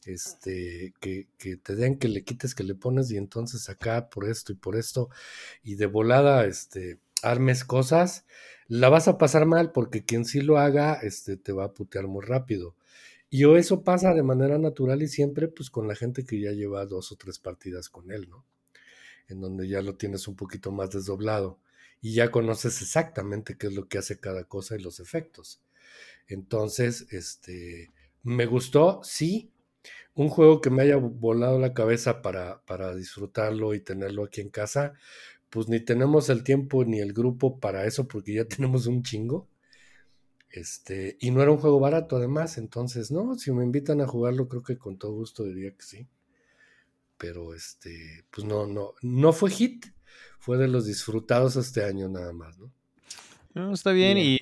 este, 0.07 0.95
que, 1.01 1.27
te 1.63 1.75
den, 1.77 1.99
que 1.99 2.09
le 2.09 2.25
quites, 2.25 2.55
que 2.55 2.65
le 2.65 2.75
pones, 2.75 3.11
y 3.11 3.17
entonces 3.17 3.69
acá 3.69 4.09
por 4.11 4.29
esto 4.29 4.53
y 4.53 4.57
por 4.57 4.77
esto, 4.77 5.09
y 5.63 5.77
de 5.77 5.87
volada, 5.87 6.45
este, 6.47 6.99
armes 7.23 7.65
cosas, 7.65 8.25
la 8.69 8.89
vas 8.89 9.09
a 9.09 9.19
pasar 9.19 9.47
mal 9.47 9.73
porque 9.73 10.05
quien 10.05 10.25
sí 10.25 10.41
lo 10.41 10.59
haga, 10.59 10.95
este, 10.95 11.37
te 11.37 11.53
va 11.53 11.65
a 11.65 11.75
putear 11.75 12.07
muy 12.07 12.25
rápido. 12.25 12.75
Y 13.31 13.47
eso 13.57 13.83
pasa 13.83 14.13
de 14.13 14.23
manera 14.23 14.59
natural 14.59 15.03
y 15.03 15.09
siempre, 15.09 15.49
pues, 15.49 15.71
con 15.71 15.89
la 15.89 15.95
gente 15.95 16.25
que 16.25 16.41
ya 16.41 16.53
lleva 16.53 16.85
dos 16.87 17.13
o 17.13 17.17
tres 17.17 17.39
partidas 17.39 17.89
con 17.89 18.13
él, 18.13 18.29
¿no? 18.29 18.45
En 19.29 19.41
donde 19.41 19.69
ya 19.69 19.81
lo 19.83 19.97
tienes 19.97 20.29
un 20.29 20.37
poquito 20.37 20.71
más 20.73 20.91
desdoblado 20.91 21.59
y 22.03 22.15
ya 22.15 22.31
conoces 22.31 22.83
exactamente 22.83 23.57
qué 23.57 23.69
es 23.69 23.75
lo 23.75 23.89
que 23.89 23.99
hace 23.99 24.19
cada 24.19 24.45
cosa 24.45 24.77
y 24.77 24.83
los 24.83 25.01
efectos. 25.01 25.61
Entonces, 26.27 27.07
este, 27.11 27.91
me 28.23 28.47
gustó, 28.47 29.01
sí, 29.05 29.52
un 30.15 30.29
juego 30.29 30.61
que 30.61 30.71
me 30.71 30.83
haya 30.83 30.97
volado 30.97 31.59
la 31.59 31.75
cabeza 31.75 32.23
para, 32.23 32.63
para 32.65 32.95
disfrutarlo 32.95 33.75
y 33.75 33.81
tenerlo 33.81 34.25
aquí 34.25 34.41
en 34.41 34.51
casa, 34.51 34.93
pues 35.51 35.69
ni 35.69 35.81
tenemos 35.81 36.29
el 36.31 36.45
tiempo 36.45 36.85
ni 36.85 37.01
el 37.01 37.13
grupo 37.13 37.61
para 37.61 37.87
eso 37.87 38.09
porque 38.09 38.35
ya 38.35 38.45
tenemos 38.49 38.87
un 38.87 39.03
chingo. 39.03 39.49
Este, 40.51 41.17
y 41.21 41.31
no 41.31 41.43
era 41.43 41.51
un 41.51 41.57
juego 41.57 41.81
barato 41.81 42.17
además, 42.17 42.59
entonces, 42.59 43.11
no, 43.11 43.39
si 43.39 43.53
me 43.53 43.65
invitan 43.65 44.03
a 44.03 44.07
jugarlo, 44.07 44.49
creo 44.49 44.63
que 44.63 44.77
con 44.77 44.99
todo 44.99 45.13
gusto 45.13 45.45
diría 45.45 45.71
que 45.71 45.83
sí. 45.83 46.07
Pero 47.17 47.55
este, 47.55 48.25
pues 48.31 48.47
no, 48.47 48.67
no, 48.67 48.93
no 49.01 49.33
fue 49.33 49.51
hit, 49.51 49.87
fue 50.39 50.59
de 50.59 50.69
los 50.69 50.85
disfrutados 50.85 51.57
este 51.57 51.85
año 51.85 52.09
nada 52.09 52.35
más, 52.35 52.59
¿no? 52.59 52.71
no 53.55 53.73
está 53.73 53.93
bien, 53.93 54.19
y, 54.19 54.39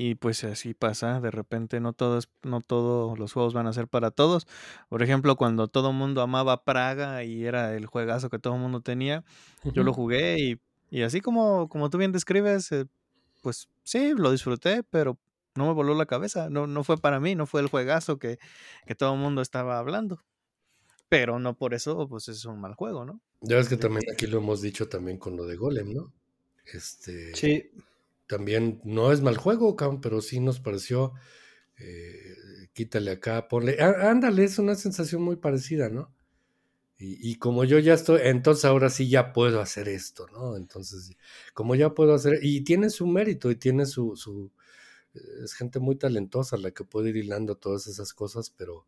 y 0.00 0.14
pues 0.14 0.44
así 0.44 0.74
pasa, 0.74 1.20
de 1.20 1.32
repente 1.32 1.80
no 1.80 1.92
todos, 1.92 2.28
no 2.44 2.60
todos 2.60 3.18
los 3.18 3.32
juegos 3.32 3.52
van 3.52 3.66
a 3.66 3.72
ser 3.72 3.88
para 3.88 4.12
todos. 4.12 4.46
Por 4.88 5.02
ejemplo, 5.02 5.34
cuando 5.34 5.66
todo 5.66 5.90
el 5.90 5.96
mundo 5.96 6.22
amaba 6.22 6.62
Praga 6.62 7.24
y 7.24 7.44
era 7.44 7.74
el 7.74 7.86
juegazo 7.86 8.30
que 8.30 8.38
todo 8.38 8.54
el 8.54 8.60
mundo 8.60 8.80
tenía, 8.80 9.24
yo 9.64 9.82
lo 9.82 9.92
jugué 9.92 10.38
y, 10.38 10.60
y, 10.88 11.02
así 11.02 11.20
como, 11.20 11.68
como 11.68 11.90
tú 11.90 11.98
bien 11.98 12.12
describes, 12.12 12.70
eh, 12.70 12.86
pues 13.42 13.68
sí, 13.82 14.12
lo 14.16 14.30
disfruté, 14.30 14.84
pero 14.84 15.18
no 15.56 15.66
me 15.66 15.72
voló 15.72 15.96
la 15.96 16.06
cabeza, 16.06 16.48
no, 16.48 16.68
no 16.68 16.84
fue 16.84 16.96
para 16.98 17.18
mí, 17.18 17.34
no 17.34 17.46
fue 17.46 17.60
el 17.60 17.66
juegazo 17.66 18.20
que, 18.20 18.38
que 18.86 18.94
todo 18.94 19.14
el 19.14 19.18
mundo 19.18 19.42
estaba 19.42 19.80
hablando. 19.80 20.22
Pero 21.08 21.40
no 21.40 21.56
por 21.56 21.74
eso, 21.74 22.08
pues 22.08 22.28
es 22.28 22.44
un 22.44 22.60
mal 22.60 22.74
juego, 22.74 23.04
¿no? 23.04 23.20
Ya 23.40 23.56
ves 23.56 23.68
que 23.68 23.76
también 23.76 24.04
aquí 24.12 24.28
lo 24.28 24.38
hemos 24.38 24.62
dicho 24.62 24.88
también 24.88 25.18
con 25.18 25.36
lo 25.36 25.44
de 25.44 25.56
Golem, 25.56 25.92
¿no? 25.92 26.12
Este, 26.72 27.34
sí 27.34 27.72
también 28.28 28.80
no 28.84 29.10
es 29.12 29.22
mal 29.22 29.36
juego, 29.36 29.76
pero 30.00 30.20
sí 30.20 30.38
nos 30.38 30.60
pareció, 30.60 31.14
eh, 31.78 32.68
quítale 32.74 33.10
acá, 33.12 33.48
ponle, 33.48 33.78
ándale, 33.80 34.44
es 34.44 34.58
una 34.58 34.76
sensación 34.76 35.22
muy 35.22 35.36
parecida, 35.36 35.88
¿no? 35.88 36.14
Y, 37.00 37.36
como 37.36 37.64
yo 37.64 37.78
ya 37.78 37.94
estoy, 37.94 38.22
entonces 38.24 38.64
ahora 38.64 38.90
sí 38.90 39.08
ya 39.08 39.32
puedo 39.32 39.60
hacer 39.60 39.88
esto, 39.88 40.26
¿no? 40.32 40.56
Entonces, 40.56 41.12
como 41.54 41.76
ya 41.76 41.94
puedo 41.94 42.12
hacer, 42.12 42.40
y 42.42 42.62
tiene 42.62 42.90
su 42.90 43.06
mérito 43.06 43.52
y 43.52 43.56
tiene 43.56 43.86
su, 43.86 44.16
su 44.16 44.50
es 45.44 45.54
gente 45.54 45.78
muy 45.78 45.96
talentosa 45.96 46.56
la 46.56 46.72
que 46.72 46.84
puede 46.84 47.10
ir 47.10 47.16
hilando 47.16 47.56
todas 47.56 47.86
esas 47.86 48.12
cosas, 48.12 48.50
pero, 48.50 48.86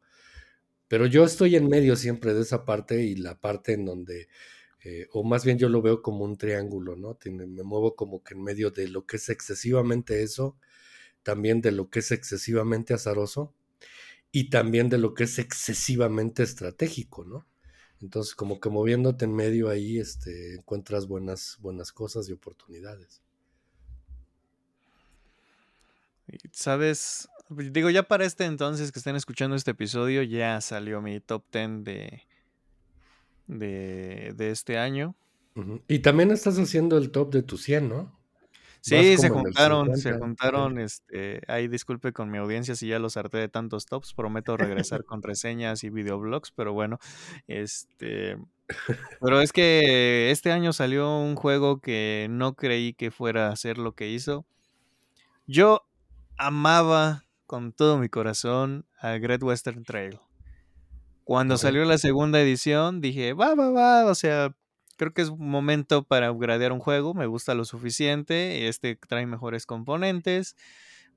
pero 0.88 1.06
yo 1.06 1.24
estoy 1.24 1.56
en 1.56 1.68
medio 1.68 1.96
siempre 1.96 2.34
de 2.34 2.42
esa 2.42 2.64
parte 2.64 3.02
y 3.04 3.14
la 3.14 3.40
parte 3.40 3.74
en 3.74 3.84
donde, 3.84 4.28
eh, 4.82 5.08
o 5.12 5.24
más 5.24 5.44
bien 5.44 5.58
yo 5.58 5.68
lo 5.68 5.82
veo 5.82 6.02
como 6.02 6.24
un 6.24 6.36
triángulo, 6.36 6.96
¿no? 6.96 7.18
Me 7.24 7.62
muevo 7.62 7.96
como 7.96 8.22
que 8.22 8.34
en 8.34 8.42
medio 8.42 8.70
de 8.70 8.88
lo 8.88 9.06
que 9.06 9.16
es 9.16 9.28
excesivamente 9.28 10.22
eso, 10.22 10.56
también 11.22 11.60
de 11.60 11.72
lo 11.72 11.90
que 11.90 11.98
es 11.98 12.12
excesivamente 12.12 12.94
azaroso 12.94 13.54
y 14.32 14.48
también 14.48 14.88
de 14.88 14.98
lo 14.98 15.14
que 15.14 15.24
es 15.24 15.38
excesivamente 15.38 16.42
estratégico, 16.42 17.24
¿no? 17.24 17.46
Entonces, 18.00 18.34
como 18.34 18.60
que 18.60 18.70
moviéndote 18.70 19.26
en 19.26 19.34
medio 19.34 19.68
ahí, 19.68 19.98
este, 19.98 20.54
encuentras 20.54 21.06
buenas, 21.06 21.58
buenas 21.60 21.92
cosas 21.92 22.28
y 22.28 22.32
oportunidades. 22.32 23.20
Sabes, 26.52 27.28
digo, 27.50 27.90
ya 27.90 28.04
para 28.04 28.24
este 28.24 28.44
entonces 28.44 28.92
que 28.92 29.00
estén 29.00 29.16
escuchando 29.16 29.56
este 29.56 29.72
episodio, 29.72 30.22
ya 30.22 30.60
salió 30.62 31.02
mi 31.02 31.20
top 31.20 31.44
10 31.52 31.84
de, 31.84 32.22
de, 33.50 34.32
de 34.36 34.50
este 34.50 34.78
año. 34.78 35.14
Y 35.88 35.98
también 35.98 36.30
estás 36.30 36.58
haciendo 36.58 36.96
el 36.96 37.10
top 37.10 37.32
de 37.32 37.42
tu 37.42 37.58
100, 37.58 37.88
¿no? 37.88 38.20
Sí, 38.82 39.18
se 39.18 39.28
juntaron, 39.28 39.94
se 39.98 40.14
juntaron, 40.14 40.78
este, 40.78 41.42
ahí 41.48 41.68
disculpe 41.68 42.14
con 42.14 42.30
mi 42.30 42.38
audiencia 42.38 42.74
si 42.74 42.88
ya 42.88 42.98
los 42.98 43.18
harté 43.18 43.36
de 43.36 43.48
tantos 43.50 43.84
tops, 43.84 44.14
prometo 44.14 44.56
regresar 44.56 45.04
con 45.04 45.22
reseñas 45.22 45.84
y 45.84 45.90
videoblogs, 45.90 46.50
pero 46.52 46.72
bueno, 46.72 46.98
este, 47.46 48.38
pero 49.20 49.42
es 49.42 49.52
que 49.52 50.30
este 50.30 50.50
año 50.50 50.72
salió 50.72 51.18
un 51.18 51.36
juego 51.36 51.80
que 51.80 52.28
no 52.30 52.54
creí 52.54 52.94
que 52.94 53.10
fuera 53.10 53.48
a 53.48 53.52
hacer 53.52 53.76
lo 53.76 53.94
que 53.94 54.08
hizo. 54.08 54.46
Yo 55.46 55.82
amaba 56.38 57.24
con 57.46 57.72
todo 57.72 57.98
mi 57.98 58.08
corazón 58.08 58.86
a 58.98 59.18
Great 59.18 59.42
Western 59.42 59.84
Trail. 59.84 60.20
Cuando 61.30 61.58
salió 61.58 61.84
la 61.84 61.96
segunda 61.96 62.40
edición, 62.40 63.00
dije, 63.00 63.34
va, 63.34 63.54
va, 63.54 63.70
va, 63.70 64.06
o 64.06 64.16
sea, 64.16 64.52
creo 64.96 65.12
que 65.12 65.22
es 65.22 65.28
un 65.28 65.48
momento 65.48 66.02
para 66.02 66.32
upgradear 66.32 66.72
un 66.72 66.80
juego, 66.80 67.14
me 67.14 67.26
gusta 67.26 67.54
lo 67.54 67.64
suficiente, 67.64 68.66
este 68.66 68.96
trae 68.96 69.26
mejores 69.26 69.64
componentes. 69.64 70.56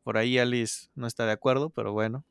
Por 0.03 0.19
ahí 0.19 0.37
Alice 0.37 0.89
no 0.93 1.07
está 1.07 1.25
de 1.25 1.31
acuerdo, 1.31 1.71
pero 1.71 1.93
bueno. 1.93 2.23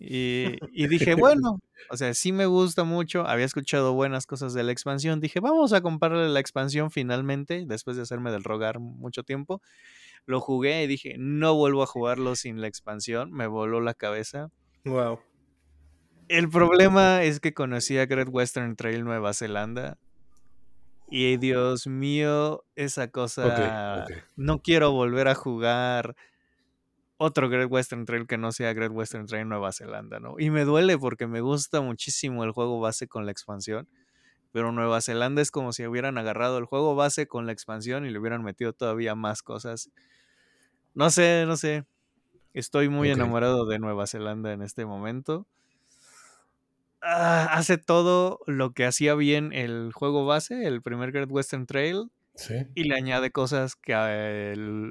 Y, 0.00 0.56
y, 0.72 0.86
dije, 0.86 1.14
bueno, 1.14 1.60
o 1.90 1.96
sea, 1.98 2.14
sí 2.14 2.32
me 2.32 2.46
gusta 2.46 2.84
mucho, 2.84 3.26
había 3.26 3.44
escuchado 3.44 3.92
buenas 3.92 4.24
cosas 4.24 4.54
de 4.54 4.62
la 4.62 4.72
expansión, 4.72 5.20
dije, 5.20 5.40
vamos 5.40 5.74
a 5.74 5.82
comprarle 5.82 6.30
la 6.30 6.40
expansión 6.40 6.90
finalmente, 6.90 7.64
después 7.66 7.98
de 7.98 8.04
hacerme 8.04 8.32
del 8.32 8.44
rogar 8.44 8.78
mucho 8.80 9.24
tiempo. 9.24 9.60
Lo 10.24 10.40
jugué 10.40 10.84
y 10.84 10.86
dije, 10.86 11.16
no 11.18 11.54
vuelvo 11.54 11.82
a 11.82 11.86
jugarlo 11.86 12.34
sin 12.34 12.62
la 12.62 12.66
expansión. 12.66 13.30
Me 13.30 13.46
voló 13.46 13.82
la 13.82 13.92
cabeza. 13.92 14.48
Wow. 14.86 15.18
El 16.28 16.48
problema 16.50 17.22
es 17.22 17.40
que 17.40 17.54
conocí 17.54 17.98
a 17.98 18.06
Great 18.06 18.28
Western 18.30 18.76
Trail 18.76 19.04
Nueva 19.04 19.32
Zelanda. 19.32 19.98
Y 21.10 21.38
Dios 21.38 21.86
mío, 21.86 22.64
esa 22.76 23.10
cosa. 23.10 24.06
No 24.36 24.60
quiero 24.60 24.92
volver 24.92 25.28
a 25.28 25.34
jugar 25.34 26.14
otro 27.16 27.48
Great 27.48 27.70
Western 27.70 28.04
Trail 28.04 28.26
que 28.26 28.36
no 28.36 28.52
sea 28.52 28.74
Great 28.74 28.92
Western 28.92 29.26
Trail 29.26 29.48
Nueva 29.48 29.72
Zelanda, 29.72 30.20
¿no? 30.20 30.36
Y 30.38 30.50
me 30.50 30.64
duele 30.64 30.98
porque 30.98 31.26
me 31.26 31.40
gusta 31.40 31.80
muchísimo 31.80 32.44
el 32.44 32.52
juego 32.52 32.78
base 32.78 33.08
con 33.08 33.24
la 33.24 33.32
expansión. 33.32 33.88
Pero 34.52 34.70
Nueva 34.72 35.00
Zelanda 35.00 35.42
es 35.42 35.50
como 35.50 35.72
si 35.72 35.86
hubieran 35.86 36.18
agarrado 36.18 36.58
el 36.58 36.64
juego 36.64 36.94
base 36.94 37.26
con 37.26 37.46
la 37.46 37.52
expansión 37.52 38.06
y 38.06 38.10
le 38.10 38.18
hubieran 38.18 38.42
metido 38.42 38.72
todavía 38.72 39.14
más 39.14 39.42
cosas. 39.42 39.90
No 40.94 41.10
sé, 41.10 41.44
no 41.46 41.56
sé. 41.56 41.84
Estoy 42.54 42.88
muy 42.88 43.10
enamorado 43.10 43.66
de 43.66 43.78
Nueva 43.78 44.06
Zelanda 44.06 44.52
en 44.52 44.62
este 44.62 44.84
momento. 44.84 45.46
Ah, 47.00 47.48
hace 47.52 47.78
todo 47.78 48.40
lo 48.46 48.72
que 48.72 48.84
hacía 48.84 49.14
bien 49.14 49.52
el 49.52 49.92
juego 49.92 50.26
base, 50.26 50.66
el 50.66 50.82
primer 50.82 51.12
Great 51.12 51.30
Western 51.30 51.66
Trail. 51.66 52.10
Y 52.74 52.84
le 52.84 52.94
añade 52.94 53.32
cosas 53.32 53.74
que 53.74 53.94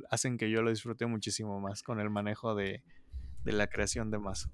hacen 0.09 0.37
que 0.37 0.49
yo 0.49 0.61
lo 0.61 0.69
disfrute 0.69 1.05
muchísimo 1.05 1.61
más 1.61 1.81
con 1.81 2.01
el 2.01 2.09
manejo 2.09 2.55
de, 2.55 2.83
la 3.45 3.67
creación 3.67 4.11
de 4.11 4.19
mazo. 4.19 4.51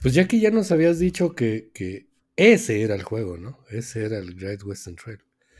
Pues 0.00 0.14
ya 0.14 0.26
que 0.26 0.40
ya 0.40 0.50
nos 0.50 0.72
habías 0.72 0.98
dicho 0.98 1.34
que, 1.34 1.70
que, 1.74 2.08
ese 2.36 2.82
era 2.82 2.94
el 2.94 3.02
juego, 3.02 3.36
¿no? 3.36 3.58
Ese 3.70 4.06
era 4.06 4.18
el 4.18 4.34
Great 4.34 4.64
Western 4.64 4.96
Trail. 4.96 5.18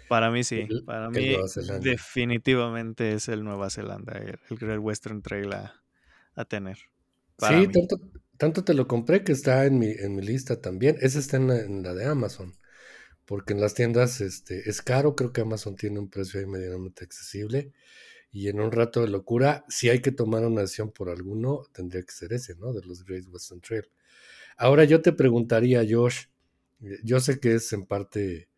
Para 0.08 0.30
mí 0.30 0.42
sí, 0.42 0.66
para 0.84 1.10
mí 1.10 1.36
definitivamente 1.80 3.12
es 3.12 3.28
el 3.28 3.44
Nueva 3.44 3.70
Zelanda, 3.70 4.18
el, 4.18 4.38
Great 4.56 4.80
Western 4.80 5.22
Trail 5.22 5.52
a, 5.52 6.44
tener. 6.46 6.78
Sí, 7.38 7.68
tanto, 7.68 8.00
tanto, 8.44 8.62
te 8.64 8.74
lo 8.74 8.86
compré 8.86 9.24
que 9.24 9.32
está 9.32 9.64
en 9.64 9.78
mi, 9.78 9.90
en 9.90 10.14
mi 10.14 10.22
lista 10.22 10.60
también. 10.60 10.96
Ese 11.00 11.18
está 11.18 11.38
en 11.38 11.82
la, 11.82 11.94
de 11.94 12.04
Amazon, 12.04 12.54
porque 13.24 13.54
en 13.54 13.60
las 13.60 13.74
tiendas 13.74 14.20
este, 14.20 14.68
es 14.68 14.82
caro, 14.82 15.16
creo 15.16 15.32
que 15.32 15.40
Amazon 15.40 15.76
tiene 15.76 15.98
un 15.98 16.10
precio 16.10 16.40
ahí 16.40 16.46
medianamente 16.46 17.04
accesible. 17.04 17.72
Y 18.30 18.48
en 18.48 18.60
un 18.60 18.72
rato 18.72 19.00
de 19.00 19.08
locura, 19.08 19.64
si 19.68 19.88
hay 19.88 20.02
que 20.02 20.12
tomar 20.12 20.44
una 20.44 20.62
decisión 20.62 20.92
por 20.92 21.08
alguno, 21.08 21.62
tendría 21.72 22.02
que 22.02 22.12
ser 22.12 22.32
ese, 22.34 22.56
¿no? 22.56 22.72
De 22.74 22.82
los 22.84 23.04
Great 23.04 23.26
Western 23.28 23.60
Trail. 23.62 23.84
Ahora 24.58 24.84
yo 24.84 25.00
te 25.00 25.12
preguntaría, 25.12 25.82
Josh, 25.88 26.26
eh, 26.82 26.98
yo 27.02 27.20
sé 27.20 27.40
que 27.40 27.54
es 27.54 27.72
en 27.72 27.86
parte 27.86 28.48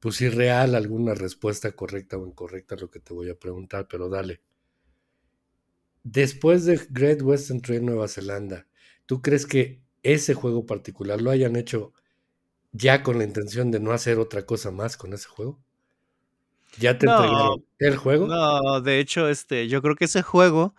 pues 0.00 0.20
real 0.34 0.74
alguna 0.74 1.14
respuesta 1.14 1.72
correcta 1.72 2.18
o 2.18 2.26
incorrecta 2.26 2.74
a 2.74 2.78
lo 2.78 2.90
que 2.90 3.00
te 3.00 3.14
voy 3.14 3.30
a 3.30 3.38
preguntar, 3.38 3.86
pero 3.88 4.08
dale. 4.10 4.42
Después 6.02 6.64
de 6.66 6.80
Great 6.90 7.22
Western 7.22 7.62
Trail 7.62 7.84
Nueva 7.86 8.08
Zelanda, 8.08 8.66
¿tú 9.06 9.22
crees 9.22 9.46
que 9.46 9.80
ese 10.02 10.34
juego 10.34 10.66
particular 10.66 11.20
lo 11.20 11.30
hayan 11.30 11.56
hecho 11.56 11.92
ya 12.72 13.02
con 13.02 13.18
la 13.18 13.24
intención 13.24 13.70
de 13.70 13.80
no 13.80 13.92
hacer 13.92 14.18
otra 14.18 14.46
cosa 14.46 14.70
más 14.70 14.96
con 14.96 15.12
ese 15.12 15.28
juego? 15.28 15.60
¿Ya 16.78 16.98
te 16.98 17.06
entregaron 17.06 17.64
el 17.78 17.96
juego? 17.96 18.26
No, 18.26 18.80
de 18.80 18.98
hecho, 18.98 19.28
este, 19.28 19.68
yo 19.68 19.82
creo 19.82 19.94
que 19.94 20.06
ese 20.06 20.22
juego 20.22 20.74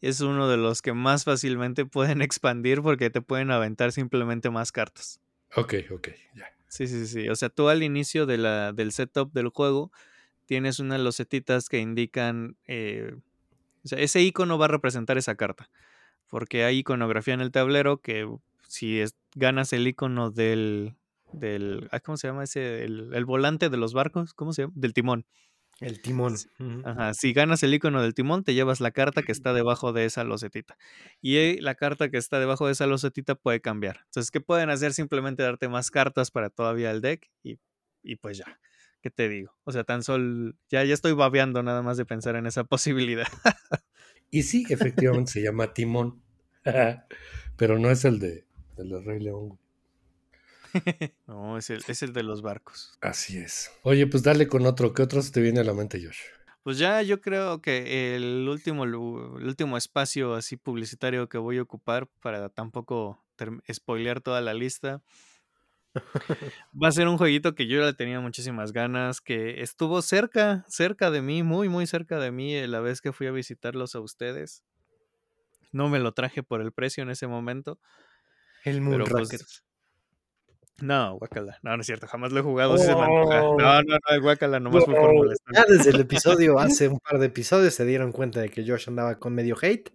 es 0.00 0.20
uno 0.20 0.48
de 0.48 0.56
los 0.56 0.82
que 0.82 0.92
más 0.92 1.24
fácilmente 1.24 1.84
pueden 1.84 2.22
expandir 2.22 2.82
porque 2.82 3.10
te 3.10 3.20
pueden 3.20 3.50
aventar 3.50 3.92
simplemente 3.92 4.50
más 4.50 4.72
cartas. 4.72 5.20
Ok, 5.54 5.74
ok, 5.90 6.08
ya. 6.34 6.46
Sí, 6.68 6.86
sí, 6.86 7.06
sí. 7.06 7.28
O 7.28 7.36
sea, 7.36 7.48
tú 7.48 7.68
al 7.68 7.82
inicio 7.82 8.26
de 8.26 8.38
la, 8.38 8.72
del 8.72 8.92
setup 8.92 9.32
del 9.32 9.48
juego 9.48 9.92
tienes 10.46 10.78
unas 10.78 11.00
losetitas 11.00 11.68
que 11.68 11.78
indican. 11.78 12.56
Eh, 12.66 13.14
o 13.84 13.88
sea, 13.88 13.98
ese 13.98 14.20
icono 14.20 14.58
va 14.58 14.66
a 14.66 14.68
representar 14.68 15.16
esa 15.16 15.36
carta. 15.36 15.70
Porque 16.28 16.64
hay 16.64 16.78
iconografía 16.78 17.34
en 17.34 17.40
el 17.40 17.52
tablero 17.52 17.98
que 17.98 18.28
si 18.68 19.02
ganas 19.34 19.72
el 19.72 19.86
icono 19.86 20.30
del. 20.30 20.94
del 21.32 21.88
¿Cómo 22.04 22.16
se 22.16 22.28
llama 22.28 22.44
ese? 22.44 22.84
El, 22.84 23.14
el 23.14 23.24
volante 23.24 23.68
de 23.70 23.76
los 23.76 23.92
barcos. 23.92 24.34
¿Cómo 24.34 24.52
se 24.52 24.62
llama? 24.62 24.74
Del 24.76 24.92
timón. 24.92 25.26
El 25.80 26.00
timón. 26.00 26.36
Ajá. 26.84 27.12
Si 27.12 27.34
ganas 27.34 27.62
el 27.62 27.74
icono 27.74 28.00
del 28.00 28.14
timón, 28.14 28.44
te 28.44 28.54
llevas 28.54 28.80
la 28.80 28.92
carta 28.92 29.22
que 29.22 29.32
está 29.32 29.52
debajo 29.52 29.92
de 29.92 30.06
esa 30.06 30.24
losetita. 30.24 30.78
Y 31.20 31.36
eh, 31.36 31.58
la 31.60 31.74
carta 31.74 32.08
que 32.08 32.16
está 32.16 32.40
debajo 32.40 32.66
de 32.66 32.72
esa 32.72 32.86
losetita 32.86 33.34
puede 33.34 33.60
cambiar. 33.60 34.00
Entonces, 34.06 34.30
¿qué 34.30 34.40
pueden 34.40 34.70
hacer? 34.70 34.94
Simplemente 34.94 35.42
darte 35.42 35.68
más 35.68 35.90
cartas 35.90 36.30
para 36.30 36.48
todavía 36.48 36.90
el 36.90 37.02
deck 37.02 37.30
y, 37.42 37.58
y 38.02 38.16
pues 38.16 38.38
ya. 38.38 38.58
¿Qué 39.02 39.10
te 39.10 39.28
digo? 39.28 39.54
O 39.64 39.72
sea, 39.72 39.84
tan 39.84 40.02
solo. 40.02 40.54
Ya, 40.70 40.82
ya 40.82 40.94
estoy 40.94 41.12
babeando 41.12 41.62
nada 41.62 41.82
más 41.82 41.98
de 41.98 42.06
pensar 42.06 42.36
en 42.36 42.46
esa 42.46 42.64
posibilidad. 43.18 43.28
Y 44.36 44.42
sí, 44.42 44.66
efectivamente 44.68 45.32
se 45.32 45.42
llama 45.42 45.72
timón. 45.72 46.20
Pero 47.56 47.78
no 47.78 47.90
es 47.90 48.04
el 48.04 48.18
de, 48.18 48.44
el 48.76 49.02
Rey 49.02 49.18
León. 49.18 49.58
no, 51.26 51.56
es 51.56 51.70
el, 51.70 52.12
de 52.12 52.22
los 52.22 52.42
barcos. 52.42 52.98
Así 53.00 53.38
es. 53.38 53.70
Oye, 53.82 54.06
pues 54.06 54.22
dale 54.22 54.46
con 54.46 54.66
otro. 54.66 54.92
¿Qué 54.92 55.00
otro 55.00 55.22
se 55.22 55.32
te 55.32 55.40
viene 55.40 55.60
a 55.60 55.64
la 55.64 55.72
mente, 55.72 56.04
Josh? 56.04 56.18
Pues 56.62 56.76
ya 56.76 57.00
yo 57.00 57.22
creo 57.22 57.62
que 57.62 58.14
el 58.14 58.46
último, 58.46 58.84
el 58.84 58.94
último 58.94 59.78
espacio 59.78 60.34
así 60.34 60.58
publicitario 60.58 61.30
que 61.30 61.38
voy 61.38 61.56
a 61.56 61.62
ocupar 61.62 62.06
para 62.20 62.50
tampoco 62.50 63.24
spoilear 63.72 64.20
toda 64.20 64.42
la 64.42 64.52
lista. 64.52 65.00
Va 66.82 66.88
a 66.88 66.92
ser 66.92 67.08
un 67.08 67.18
jueguito 67.18 67.54
que 67.54 67.66
yo 67.66 67.80
ya 67.80 67.92
tenía 67.92 68.20
muchísimas 68.20 68.72
ganas, 68.72 69.20
que 69.20 69.62
estuvo 69.62 70.02
cerca, 70.02 70.64
cerca 70.68 71.10
de 71.10 71.22
mí, 71.22 71.42
muy, 71.42 71.68
muy 71.68 71.86
cerca 71.86 72.18
de 72.18 72.30
mí 72.30 72.66
la 72.66 72.80
vez 72.80 73.00
que 73.00 73.12
fui 73.12 73.26
a 73.26 73.32
visitarlos 73.32 73.94
a 73.94 74.00
ustedes. 74.00 74.64
No 75.72 75.88
me 75.88 75.98
lo 75.98 76.12
traje 76.12 76.42
por 76.42 76.60
el 76.60 76.72
precio 76.72 77.02
en 77.02 77.10
ese 77.10 77.26
momento. 77.26 77.78
El 78.64 78.80
Moon 78.80 79.04
No, 80.82 81.16
guacala. 81.18 81.58
No, 81.62 81.74
no 81.74 81.80
es 81.80 81.86
cierto, 81.86 82.06
jamás 82.06 82.32
lo 82.32 82.40
he 82.40 82.42
jugado. 82.42 82.76
sí 82.76 82.84
se 82.84 82.94
me 82.94 83.00
antoja. 83.02 83.40
No, 83.40 83.56
no, 83.82 83.82
no, 83.82 84.20
guacala, 84.20 84.60
nomás 84.60 84.84
fue 84.84 84.94
por 84.94 85.14
molestar. 85.14 85.54
ya 85.54 85.64
desde 85.68 85.90
el 85.90 86.00
episodio, 86.00 86.58
hace 86.58 86.88
un 86.88 86.98
par 87.00 87.18
de 87.18 87.26
episodios, 87.26 87.74
se 87.74 87.84
dieron 87.86 88.12
cuenta 88.12 88.40
de 88.40 88.50
que 88.50 88.66
Josh 88.66 88.88
andaba 88.88 89.18
con 89.18 89.34
medio 89.34 89.56
hate, 89.60 89.90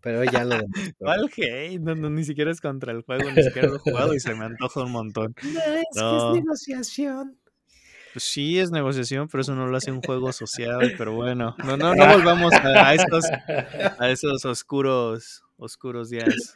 pero 0.00 0.24
ya 0.24 0.44
lo. 0.44 0.56
¿Cuál 0.98 1.30
hate? 1.36 1.78
No, 1.80 1.94
no, 1.94 2.10
ni 2.10 2.24
siquiera 2.24 2.50
es 2.50 2.60
contra 2.60 2.92
el 2.92 3.02
juego, 3.02 3.30
ni 3.30 3.42
siquiera 3.42 3.68
lo 3.68 3.76
he 3.76 3.78
jugado 3.78 4.14
y 4.14 4.20
se 4.20 4.34
me 4.34 4.44
antoja 4.46 4.82
un 4.82 4.92
montón. 4.92 5.34
No, 5.44 5.60
es 5.60 5.84
que 5.94 6.00
No. 6.00 6.34
es 6.34 6.40
negociación. 6.42 7.38
Pues 8.12 8.24
sí, 8.24 8.58
es 8.58 8.70
negociación, 8.70 9.28
pero 9.28 9.42
eso 9.42 9.54
no 9.54 9.66
lo 9.66 9.76
hace 9.76 9.92
un 9.92 10.00
juego 10.00 10.32
social. 10.32 10.94
Pero 10.96 11.12
bueno, 11.12 11.54
no, 11.64 11.76
no, 11.76 11.94
no 11.94 12.06
volvamos 12.14 12.52
a, 12.54 12.88
a 12.88 12.94
estos, 12.94 13.26
a 13.98 14.08
esos 14.10 14.44
oscuros, 14.46 15.44
oscuros 15.58 16.08
días. 16.10 16.54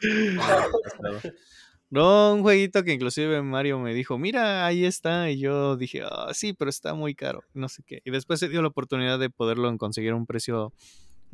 No, 1.91 2.33
un 2.33 2.41
jueguito 2.41 2.85
que 2.85 2.93
inclusive 2.93 3.41
Mario 3.41 3.77
me 3.77 3.93
dijo, 3.93 4.17
mira, 4.17 4.65
ahí 4.65 4.85
está. 4.85 5.29
Y 5.29 5.39
yo 5.39 5.75
dije, 5.75 6.03
ah, 6.09 6.29
sí, 6.33 6.53
pero 6.53 6.69
está 6.69 6.93
muy 6.93 7.13
caro. 7.13 7.43
No 7.53 7.67
sé 7.67 7.83
qué. 7.85 8.01
Y 8.05 8.11
después 8.11 8.39
se 8.39 8.47
dio 8.47 8.61
la 8.61 8.69
oportunidad 8.69 9.19
de 9.19 9.29
poderlo 9.29 9.77
conseguir 9.77 10.11
a 10.11 10.15
un 10.15 10.25
precio 10.25 10.71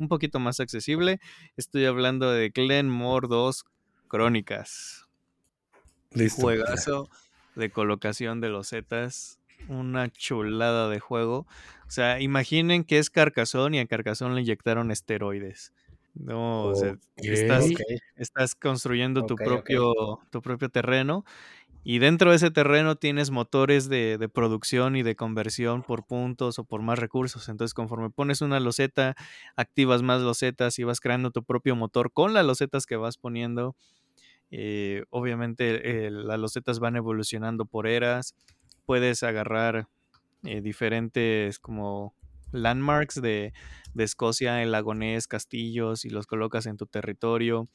un 0.00 0.08
poquito 0.08 0.40
más 0.40 0.58
accesible. 0.58 1.20
Estoy 1.56 1.84
hablando 1.84 2.32
de 2.32 2.48
Glenmore 2.48 3.28
2 3.28 3.64
Crónicas. 4.08 5.06
Listo. 6.10 6.42
Juegazo 6.42 7.08
de 7.54 7.70
colocación 7.70 8.40
de 8.40 8.48
los 8.48 8.70
Zetas. 8.70 9.38
Una 9.68 10.10
chulada 10.10 10.88
de 10.88 10.98
juego. 10.98 11.46
O 11.86 11.90
sea, 11.90 12.20
imaginen 12.20 12.82
que 12.82 12.98
es 12.98 13.10
Carcassonne 13.10 13.76
y 13.76 13.80
a 13.80 13.86
Carcassonne 13.86 14.34
le 14.34 14.40
inyectaron 14.40 14.90
esteroides. 14.90 15.72
No, 16.18 16.66
o 16.66 16.74
sea, 16.74 16.98
estás, 17.16 18.54
construyendo 18.54 19.24
tu 19.24 19.36
propio, 19.36 20.20
tu 20.30 20.42
propio 20.42 20.68
terreno. 20.68 21.24
Y 21.84 22.00
dentro 22.00 22.30
de 22.30 22.36
ese 22.36 22.50
terreno 22.50 22.96
tienes 22.96 23.30
motores 23.30 23.88
de, 23.88 24.18
de 24.18 24.28
producción 24.28 24.96
y 24.96 25.02
de 25.02 25.16
conversión 25.16 25.82
por 25.82 26.04
puntos 26.04 26.58
o 26.58 26.64
por 26.64 26.82
más 26.82 26.98
recursos. 26.98 27.48
Entonces, 27.48 27.72
conforme 27.72 28.10
pones 28.10 28.42
una 28.42 28.60
loseta, 28.60 29.14
activas 29.56 30.02
más 30.02 30.20
losetas 30.20 30.78
y 30.78 30.84
vas 30.84 31.00
creando 31.00 31.30
tu 31.30 31.44
propio 31.44 31.76
motor 31.76 32.12
con 32.12 32.34
las 32.34 32.44
losetas 32.44 32.84
que 32.84 32.96
vas 32.96 33.16
poniendo. 33.16 33.76
Eh, 34.50 35.04
obviamente, 35.10 36.06
eh, 36.06 36.10
las 36.10 36.38
losetas 36.38 36.78
van 36.78 36.96
evolucionando 36.96 37.64
por 37.64 37.86
eras. 37.86 38.34
Puedes 38.84 39.22
agarrar 39.22 39.88
eh, 40.44 40.60
diferentes 40.60 41.58
como 41.58 42.14
landmarks 42.52 43.20
de, 43.20 43.52
de 43.94 44.04
Escocia, 44.04 44.62
el 44.62 44.72
lagonés, 44.72 45.26
castillos 45.26 46.04
y 46.04 46.10
los 46.10 46.26
colocas 46.26 46.66
en 46.66 46.76
tu 46.76 46.86
territorio. 46.86 47.68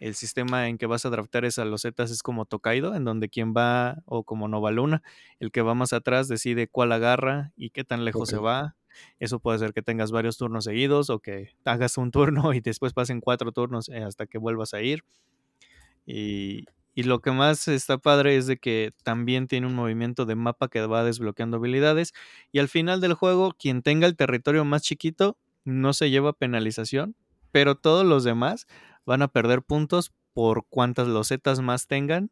El 0.00 0.14
sistema 0.14 0.68
en 0.68 0.78
que 0.78 0.86
vas 0.86 1.06
a 1.06 1.10
draftar 1.10 1.44
esas 1.44 1.66
losetas 1.66 2.10
es 2.10 2.22
como 2.22 2.44
Tokaido, 2.44 2.94
en 2.96 3.04
donde 3.04 3.28
quien 3.28 3.54
va, 3.56 4.02
o 4.04 4.24
como 4.24 4.48
Novaluna, 4.48 5.02
el 5.38 5.52
que 5.52 5.62
va 5.62 5.74
más 5.74 5.92
atrás 5.92 6.26
decide 6.26 6.66
cuál 6.66 6.90
agarra 6.90 7.52
y 7.56 7.70
qué 7.70 7.84
tan 7.84 8.04
lejos 8.04 8.28
se 8.28 8.38
va. 8.38 8.74
Eso 9.20 9.38
puede 9.38 9.60
ser 9.60 9.72
que 9.72 9.80
tengas 9.80 10.10
varios 10.10 10.36
turnos 10.36 10.64
seguidos 10.64 11.08
o 11.08 11.20
que 11.20 11.50
hagas 11.64 11.98
un 11.98 12.10
turno 12.10 12.52
y 12.52 12.60
después 12.60 12.92
pasen 12.92 13.20
cuatro 13.20 13.52
turnos 13.52 13.88
eh, 13.88 14.02
hasta 14.02 14.26
que 14.26 14.38
vuelvas 14.38 14.74
a 14.74 14.82
ir. 14.82 15.04
Y, 16.04 16.64
y 16.94 17.04
lo 17.04 17.20
que 17.20 17.30
más 17.32 17.68
está 17.68 17.98
padre 17.98 18.36
es 18.36 18.46
de 18.46 18.58
que 18.58 18.92
también 19.02 19.46
tiene 19.48 19.66
un 19.66 19.74
movimiento 19.74 20.26
de 20.26 20.34
mapa 20.36 20.68
que 20.68 20.84
va 20.86 21.04
desbloqueando 21.04 21.56
habilidades. 21.58 22.12
Y 22.52 22.58
al 22.58 22.68
final 22.68 23.00
del 23.00 23.14
juego, 23.14 23.54
quien 23.58 23.82
tenga 23.82 24.06
el 24.06 24.16
territorio 24.16 24.64
más 24.64 24.82
chiquito 24.82 25.38
no 25.64 25.92
se 25.92 26.10
lleva 26.10 26.32
penalización, 26.32 27.14
pero 27.52 27.76
todos 27.76 28.04
los 28.04 28.24
demás 28.24 28.66
van 29.06 29.22
a 29.22 29.28
perder 29.28 29.62
puntos 29.62 30.12
por 30.34 30.66
cuantas 30.68 31.08
losetas 31.08 31.60
más 31.60 31.86
tengan 31.86 32.30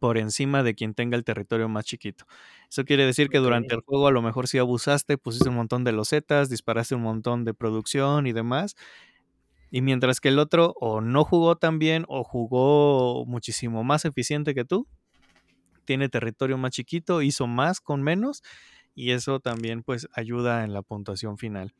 por 0.00 0.16
encima 0.18 0.62
de 0.62 0.74
quien 0.74 0.94
tenga 0.94 1.16
el 1.16 1.24
territorio 1.24 1.68
más 1.68 1.84
chiquito. 1.84 2.24
Eso 2.70 2.84
quiere 2.84 3.04
decir 3.06 3.28
que 3.28 3.38
durante 3.38 3.74
el 3.74 3.82
juego 3.82 4.08
a 4.08 4.10
lo 4.12 4.22
mejor 4.22 4.48
si 4.48 4.58
abusaste, 4.58 5.18
pusiste 5.18 5.48
un 5.50 5.56
montón 5.56 5.84
de 5.84 5.92
losetas, 5.92 6.48
disparaste 6.48 6.94
un 6.94 7.02
montón 7.02 7.44
de 7.44 7.54
producción 7.54 8.26
y 8.26 8.32
demás. 8.32 8.74
Y 9.72 9.80
mientras 9.80 10.20
que 10.20 10.28
el 10.28 10.38
otro 10.38 10.74
o 10.78 11.00
no 11.00 11.24
jugó 11.24 11.56
tan 11.56 11.78
bien 11.78 12.04
o 12.06 12.22
jugó 12.24 13.24
muchísimo 13.24 13.82
más 13.82 14.04
eficiente 14.04 14.54
que 14.54 14.66
tú, 14.66 14.86
tiene 15.86 16.10
territorio 16.10 16.58
más 16.58 16.72
chiquito, 16.72 17.22
hizo 17.22 17.46
más 17.46 17.80
con 17.80 18.02
menos 18.02 18.42
y 18.94 19.12
eso 19.12 19.40
también 19.40 19.82
pues 19.82 20.06
ayuda 20.12 20.62
en 20.64 20.74
la 20.74 20.82
puntuación 20.82 21.38
final. 21.38 21.72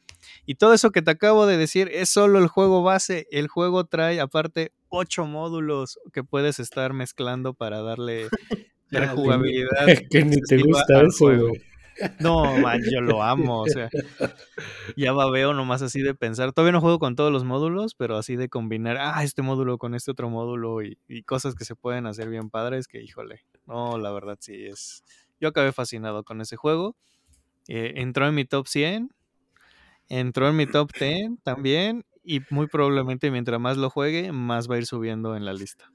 Y 0.47 0.55
todo 0.55 0.73
eso 0.73 0.91
que 0.91 1.03
te 1.03 1.11
acabo 1.11 1.47
de 1.47 1.59
decir 1.59 1.91
es 1.93 2.09
solo 2.09 2.39
el 2.39 2.47
juego 2.47 2.83
base. 2.83 3.27
El 3.31 3.47
juego 3.49 3.85
trae 3.85 4.21
aparte 4.21 4.73
ocho 4.89 5.27
módulos 5.27 5.99
que 6.15 6.25
puedes 6.25 6.61
estar 6.61 6.95
mezclando 6.95 7.53
para 7.53 7.83
darle 7.83 8.29
Dale. 8.91 9.07
rejugabilidad. 9.07 9.87
que 10.11 10.25
ni 10.25 10.41
te 10.41 10.59
gusta 10.63 11.01
al 11.01 11.09
eso, 11.09 11.19
juego. 11.27 11.49
güey. 11.49 11.63
No, 12.21 12.57
man, 12.59 12.81
yo 12.91 13.01
lo 13.01 13.23
amo, 13.23 13.63
o 13.63 13.67
sea, 13.67 13.89
ya 14.97 15.13
va 15.13 15.31
veo 15.31 15.55
nomás 15.55 15.83
así 15.83 16.01
de 16.01 16.15
pensar. 16.15 16.53
Todavía 16.53 16.73
no 16.73 16.81
juego 16.81 16.99
con 16.99 17.17
todos 17.17 17.33
los 17.33 17.45
módulos, 17.45 17.95
pero 17.95 18.17
así 18.17 18.37
de 18.37 18.49
combinar, 18.49 18.97
ah, 18.99 19.23
este 19.23 19.43
módulo 19.43 19.79
con 19.79 19.95
este 19.95 20.11
otro 20.11 20.31
módulo 20.31 20.83
y, 20.83 20.99
y 21.09 21.23
cosas 21.23 21.55
que 21.55 21.65
se 21.65 21.77
pueden 21.77 22.07
hacer 22.07 22.29
bien 22.29 22.51
padres 22.51 22.89
que, 22.89 23.03
híjole, 23.03 23.45
no, 23.67 23.99
la 23.99 24.11
verdad 24.13 24.37
sí 24.41 24.67
es. 24.67 25.05
Yo 25.41 25.49
acabé 25.49 25.73
fascinado 25.73 26.25
con 26.25 26.41
ese 26.41 26.57
juego. 26.57 26.97
Eh, 27.69 27.95
entró 27.97 28.27
en 28.27 28.35
mi 28.35 28.45
top 28.45 28.67
100, 28.67 29.11
entró 30.09 30.49
en 30.49 30.57
mi 30.57 30.67
top 30.67 30.91
10 30.99 31.31
también 31.43 32.05
y 32.25 32.41
muy 32.51 32.67
probablemente 32.67 33.31
mientras 33.31 33.61
más 33.61 33.77
lo 33.77 33.91
juegue, 33.91 34.33
más 34.33 34.71
va 34.71 34.77
a 34.77 34.79
ir 34.79 34.87
subiendo 34.87 35.37
en 35.37 35.45
la 35.45 35.53
lista. 35.53 35.93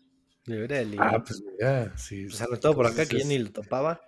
Órale. 0.49 0.97
Ah, 0.99 1.21
pues 1.25 1.41
mira, 1.41 1.97
sí. 1.97 2.29
Sobre 2.29 2.59
todo 2.59 2.75
por 2.75 2.85
acá, 2.85 3.05
que 3.05 3.17
ya 3.17 3.23
entonces 3.23 3.27
ni 3.27 3.39
lo 3.39 3.51
topaba. 3.51 4.01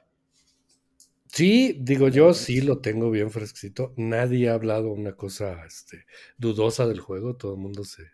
Sí, 1.31 1.77
digo 1.79 2.07
yo, 2.09 2.33
sí 2.33 2.61
lo 2.61 2.79
tengo 2.79 3.11
bien 3.11 3.31
fresquito. 3.31 3.93
Nadie 3.97 4.49
ha 4.49 4.53
hablado 4.55 4.89
una 4.91 5.13
cosa 5.15 5.63
este, 5.65 6.05
dudosa 6.37 6.87
del 6.87 6.99
juego. 6.99 7.35
Todo 7.35 7.53
el 7.53 7.59
mundo 7.61 7.83
se, 7.83 8.11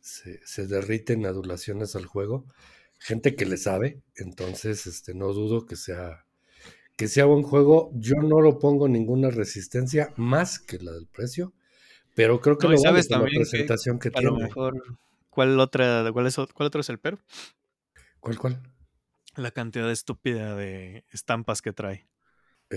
se, 0.00 0.40
se 0.46 0.66
derrite 0.66 1.14
en 1.14 1.26
adulaciones 1.26 1.96
al 1.96 2.06
juego. 2.06 2.46
Gente 2.98 3.36
que 3.36 3.46
le 3.46 3.56
sabe, 3.58 4.02
entonces 4.16 4.86
este, 4.86 5.14
no 5.14 5.32
dudo 5.34 5.66
que 5.66 5.76
sea, 5.76 6.26
que 6.96 7.08
sea 7.08 7.26
buen 7.26 7.42
juego. 7.44 7.90
Yo 7.94 8.16
no 8.16 8.40
lo 8.40 8.58
pongo 8.60 8.88
ninguna 8.88 9.30
resistencia 9.30 10.12
más 10.16 10.58
que 10.60 10.78
la 10.80 10.92
del 10.92 11.08
precio, 11.08 11.54
pero 12.14 12.40
creo 12.40 12.58
que 12.58 12.68
No, 12.68 12.70
lo 12.70 12.78
vale 12.78 12.78
sabes 12.78 13.08
por 13.08 13.20
la 13.20 13.30
también 13.30 13.44
que 13.50 13.50
presentación 13.50 13.98
que, 14.00 14.10
A 14.12 14.22
lo 14.22 14.32
tiene. 14.32 14.38
mejor, 14.38 14.74
¿cuál 15.30 15.60
otra, 15.60 16.10
cuál, 16.12 16.26
es, 16.28 16.36
cuál 16.36 16.66
otro 16.68 16.80
es 16.82 16.88
el 16.90 16.98
pero? 17.00 17.18
¿Cuál, 18.20 18.38
cuál? 18.38 18.62
La 19.36 19.50
cantidad 19.50 19.90
estúpida 19.90 20.56
de 20.56 21.04
estampas 21.10 21.60
que 21.60 21.74
trae. 21.74 22.08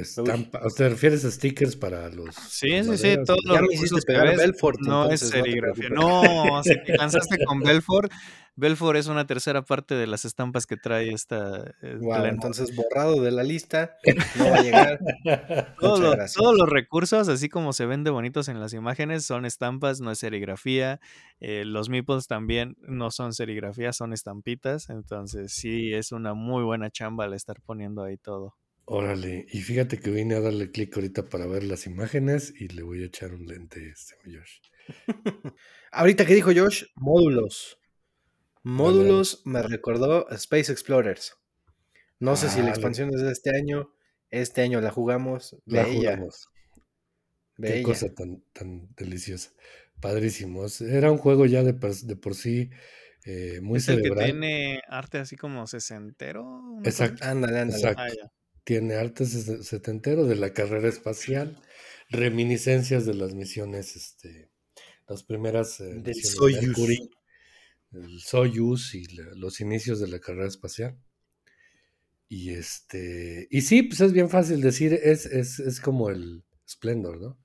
Estampa. 0.01 0.61
¿O 0.63 0.69
¿Te 0.69 0.89
refieres 0.89 1.25
a 1.25 1.31
stickers 1.31 1.75
para 1.75 2.09
los... 2.09 2.35
Sí, 2.35 2.69
sí, 2.69 2.83
sí, 2.83 2.87
maderas? 2.87 3.25
todos 3.25 3.41
Ya 3.45 3.51
los 3.53 3.61
me 3.61 3.67
hiciste 3.67 3.95
recursos 3.95 4.05
que 4.05 4.13
pegar 4.13 4.27
ves 4.27 4.37
Belfort, 4.37 4.79
no 4.81 5.09
es 5.09 5.19
serigrafía. 5.21 5.89
No, 5.89 6.63
si 6.63 6.75
te 6.83 6.93
cansaste 6.97 7.43
con 7.45 7.61
Belfort, 7.61 8.11
Belfort 8.57 8.97
es 8.97 9.07
una 9.07 9.27
tercera 9.27 9.63
parte 9.63 9.95
de 9.95 10.07
las 10.07 10.23
estampas 10.23 10.65
que 10.65 10.77
trae 10.77 11.11
esta 11.11 11.75
eh, 11.81 11.97
Wow, 11.99 11.99
Glenmore. 11.99 12.29
entonces 12.29 12.73
borrado 12.73 13.21
de 13.21 13.31
la 13.31 13.43
lista, 13.43 13.97
no 14.37 14.49
va 14.49 14.55
a 14.57 14.61
llegar. 14.61 14.99
Todos 15.79 15.99
los, 15.99 16.33
todos 16.33 16.57
los 16.57 16.69
recursos, 16.69 17.27
así 17.27 17.49
como 17.49 17.73
se 17.73 17.85
ven 17.85 18.03
de 18.05 18.11
bonitos 18.11 18.47
en 18.47 18.61
las 18.61 18.73
imágenes, 18.73 19.25
son 19.25 19.45
estampas, 19.45 19.99
no 19.99 20.11
es 20.11 20.19
serigrafía. 20.19 21.01
Eh, 21.41 21.63
los 21.65 21.89
meeples 21.89 22.27
también 22.27 22.77
no 22.79 23.11
son 23.11 23.33
serigrafía, 23.33 23.91
son 23.91 24.13
estampitas. 24.13 24.89
Entonces, 24.89 25.51
sí, 25.53 25.93
es 25.93 26.13
una 26.13 26.33
muy 26.33 26.63
buena 26.63 26.89
chamba 26.89 27.25
al 27.25 27.33
estar 27.33 27.61
poniendo 27.61 28.03
ahí 28.03 28.17
todo. 28.17 28.55
Órale, 28.87 29.47
y 29.51 29.61
fíjate 29.61 29.99
que 29.99 30.11
vine 30.11 30.35
a 30.35 30.41
darle 30.41 30.71
clic 30.71 30.95
ahorita 30.95 31.27
para 31.27 31.47
ver 31.47 31.63
las 31.63 31.87
imágenes 31.87 32.53
y 32.55 32.67
le 32.67 32.83
voy 32.83 33.01
a 33.01 33.07
echar 33.07 33.33
un 33.33 33.47
lente 33.47 33.89
este, 33.89 34.15
Josh. 34.25 34.59
Ahorita 35.91 36.25
que 36.25 36.35
dijo 36.35 36.51
Josh, 36.55 36.85
módulos. 36.95 37.79
Módulos 38.63 39.41
me 39.45 39.61
recordó 39.63 40.29
Space 40.29 40.71
Explorers. 40.71 41.35
No 42.19 42.35
sé 42.35 42.49
si 42.49 42.61
la 42.61 42.67
Ah, 42.67 42.69
expansión 42.69 43.09
es 43.13 43.21
de 43.21 43.31
este 43.31 43.55
año. 43.55 43.91
Este 44.29 44.61
año 44.61 44.81
la 44.81 44.91
jugamos. 44.91 45.55
la 45.65 45.83
Bella, 45.83 46.17
jugamos. 46.17 46.49
Qué 47.61 47.73
bella. 47.73 47.83
cosa 47.83 48.13
tan, 48.13 48.43
tan 48.53 48.93
deliciosa. 48.95 49.51
Padrísimos. 49.99 50.81
Era 50.81 51.11
un 51.11 51.17
juego 51.17 51.45
ya 51.45 51.63
de, 51.63 51.73
por 51.73 52.35
sí 52.35 52.69
eh, 53.25 53.59
muy 53.61 53.79
Es 53.79 53.87
el 53.89 54.01
que 54.03 54.03
cerebral. 54.03 54.25
tiene 54.25 54.81
arte 54.87 55.17
así 55.19 55.35
como 55.35 55.65
sesentero. 55.67 56.61
Exacto, 56.83 57.23
Ándale, 57.25 57.59
ándale. 57.59 57.93
Ah, 57.95 58.07
exacto. 58.07 58.13
ya. 58.21 58.31
Tiene 58.65 58.95
arte 58.95 59.25
setentero 59.25 60.25
de 60.25 60.35
la 60.35 60.51
carrera 60.51 60.89
espacial, 60.89 61.57
reminiscencias 62.09 63.05
de 63.05 63.13
las 63.13 63.33
misiones, 63.33 63.95
este, 63.95 64.51
las 65.07 65.23
primeras 65.23 65.79
eh, 65.79 65.93
Del 65.95 66.15
Soyuz. 66.15 66.67
Mercury, 66.67 67.09
el 67.93 68.19
Soyuz 68.21 68.95
y 68.95 69.05
la- 69.15 69.33
los 69.35 69.61
inicios 69.61 69.99
de 70.01 70.07
la 70.09 70.19
carrera 70.19 70.47
espacial. 70.47 70.97
Y 72.27 72.51
este, 72.51 73.47
y 73.51 73.61
sí, 73.61 73.83
pues 73.83 74.01
es 74.01 74.11
bien 74.11 74.29
fácil 74.29 74.61
decir, 74.61 74.93
es, 74.93 75.25
es, 75.27 75.59
es 75.59 75.79
como 75.79 76.09
el 76.09 76.43
Splendor, 76.67 77.21
¿no? 77.21 77.39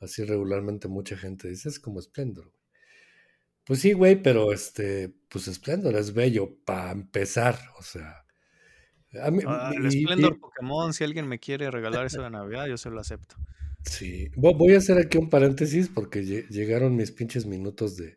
Así 0.00 0.24
regularmente 0.24 0.88
mucha 0.88 1.16
gente 1.16 1.48
dice, 1.48 1.68
es 1.68 1.78
como 1.78 2.00
Splendor. 2.00 2.46
güey". 2.46 2.62
Pues 3.64 3.80
sí, 3.80 3.92
güey, 3.92 4.20
pero 4.22 4.52
este, 4.52 5.14
pues 5.28 5.44
Splendor 5.44 5.94
es 5.96 6.12
bello 6.14 6.58
para 6.64 6.90
empezar, 6.92 7.58
o 7.78 7.82
sea, 7.82 8.21
Ah, 9.20 9.72
el 9.76 9.90
Splendor 9.90 10.38
Pokémon, 10.40 10.92
si 10.94 11.04
alguien 11.04 11.28
me 11.28 11.38
quiere 11.38 11.70
regalar 11.70 12.06
eso 12.06 12.22
de 12.22 12.30
Navidad, 12.30 12.66
yo 12.66 12.78
se 12.78 12.90
lo 12.90 13.00
acepto. 13.00 13.36
Sí, 13.84 14.30
voy 14.36 14.74
a 14.74 14.78
hacer 14.78 14.98
aquí 14.98 15.18
un 15.18 15.28
paréntesis 15.28 15.88
porque 15.88 16.22
llegaron 16.48 16.96
mis 16.96 17.10
pinches 17.10 17.46
minutos 17.46 17.96
de, 17.96 18.16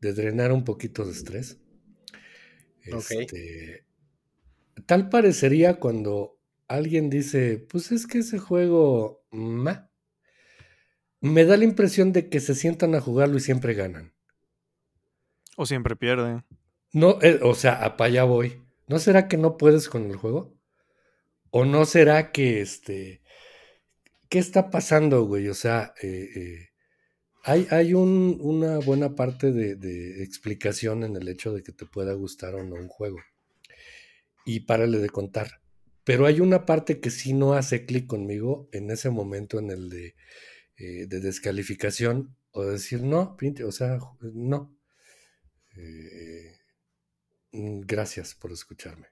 drenar 0.00 0.52
un 0.52 0.64
poquito 0.64 1.04
de 1.04 1.12
estrés. 1.12 1.58
Este, 2.82 3.84
tal 4.86 5.08
parecería 5.08 5.80
cuando 5.80 6.38
alguien 6.68 7.10
dice, 7.10 7.58
pues 7.58 7.90
es 7.90 8.06
que 8.06 8.18
ese 8.18 8.38
juego 8.38 9.24
me 11.20 11.44
da 11.44 11.56
la 11.56 11.64
impresión 11.64 12.12
de 12.12 12.28
que 12.28 12.40
se 12.40 12.54
sientan 12.54 12.94
a 12.94 13.00
jugarlo 13.00 13.38
y 13.38 13.40
siempre 13.40 13.74
ganan. 13.74 14.12
O 15.56 15.66
siempre 15.66 15.96
pierden. 15.96 16.44
No, 16.92 17.18
eh, 17.22 17.40
o 17.42 17.54
sea, 17.54 17.74
a 17.84 17.96
allá 17.98 18.24
voy. 18.24 18.62
¿No 18.88 18.98
será 18.98 19.28
que 19.28 19.36
no 19.36 19.56
puedes 19.56 19.88
con 19.88 20.10
el 20.10 20.16
juego? 20.16 20.56
¿O 21.50 21.64
no 21.64 21.84
será 21.84 22.32
que 22.32 22.60
este 22.60 23.22
¿qué 24.28 24.38
está 24.38 24.70
pasando, 24.70 25.24
güey? 25.24 25.48
O 25.48 25.54
sea, 25.54 25.94
eh, 26.02 26.28
eh, 26.34 26.68
hay, 27.44 27.66
hay 27.70 27.94
una 27.94 28.78
buena 28.78 29.14
parte 29.14 29.52
de, 29.52 30.22
explicación 30.22 31.04
en 31.04 31.16
el 31.16 31.28
hecho 31.28 31.52
de 31.52 31.62
que 31.62 31.72
te 31.72 31.86
pueda 31.86 32.12
gustar 32.14 32.54
o 32.54 32.64
no 32.64 32.76
un 32.76 32.88
juego. 32.88 33.18
Y 34.44 34.60
párale 34.60 34.98
de 34.98 35.10
contar. 35.10 35.60
Pero 36.04 36.26
hay 36.26 36.40
una 36.40 36.64
parte 36.66 37.00
que 37.00 37.10
sí 37.10 37.34
no 37.34 37.54
hace 37.54 37.84
clic 37.84 38.06
conmigo 38.06 38.68
en 38.72 38.90
ese 38.90 39.10
momento 39.10 39.58
en 39.58 39.70
el 39.70 39.90
de, 39.90 40.14
eh, 40.78 41.06
descalificación 41.06 42.36
o 42.50 42.64
decir 42.64 43.02
no, 43.02 43.36
o 43.66 43.72
sea, 43.72 43.98
no. 44.20 44.74
Mm, 45.74 46.57
gracias 47.52 48.34
por 48.34 48.52
escucharme. 48.52 49.08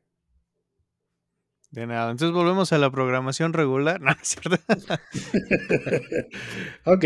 De 1.71 1.87
nada. 1.87 2.11
Entonces 2.11 2.35
volvemos 2.35 2.73
a 2.73 2.79
la 2.79 2.91
programación 2.91 3.53
regular. 3.53 4.01
No, 4.01 4.13
es 4.13 4.29
cierto. 4.29 4.57
ok, 6.85 7.05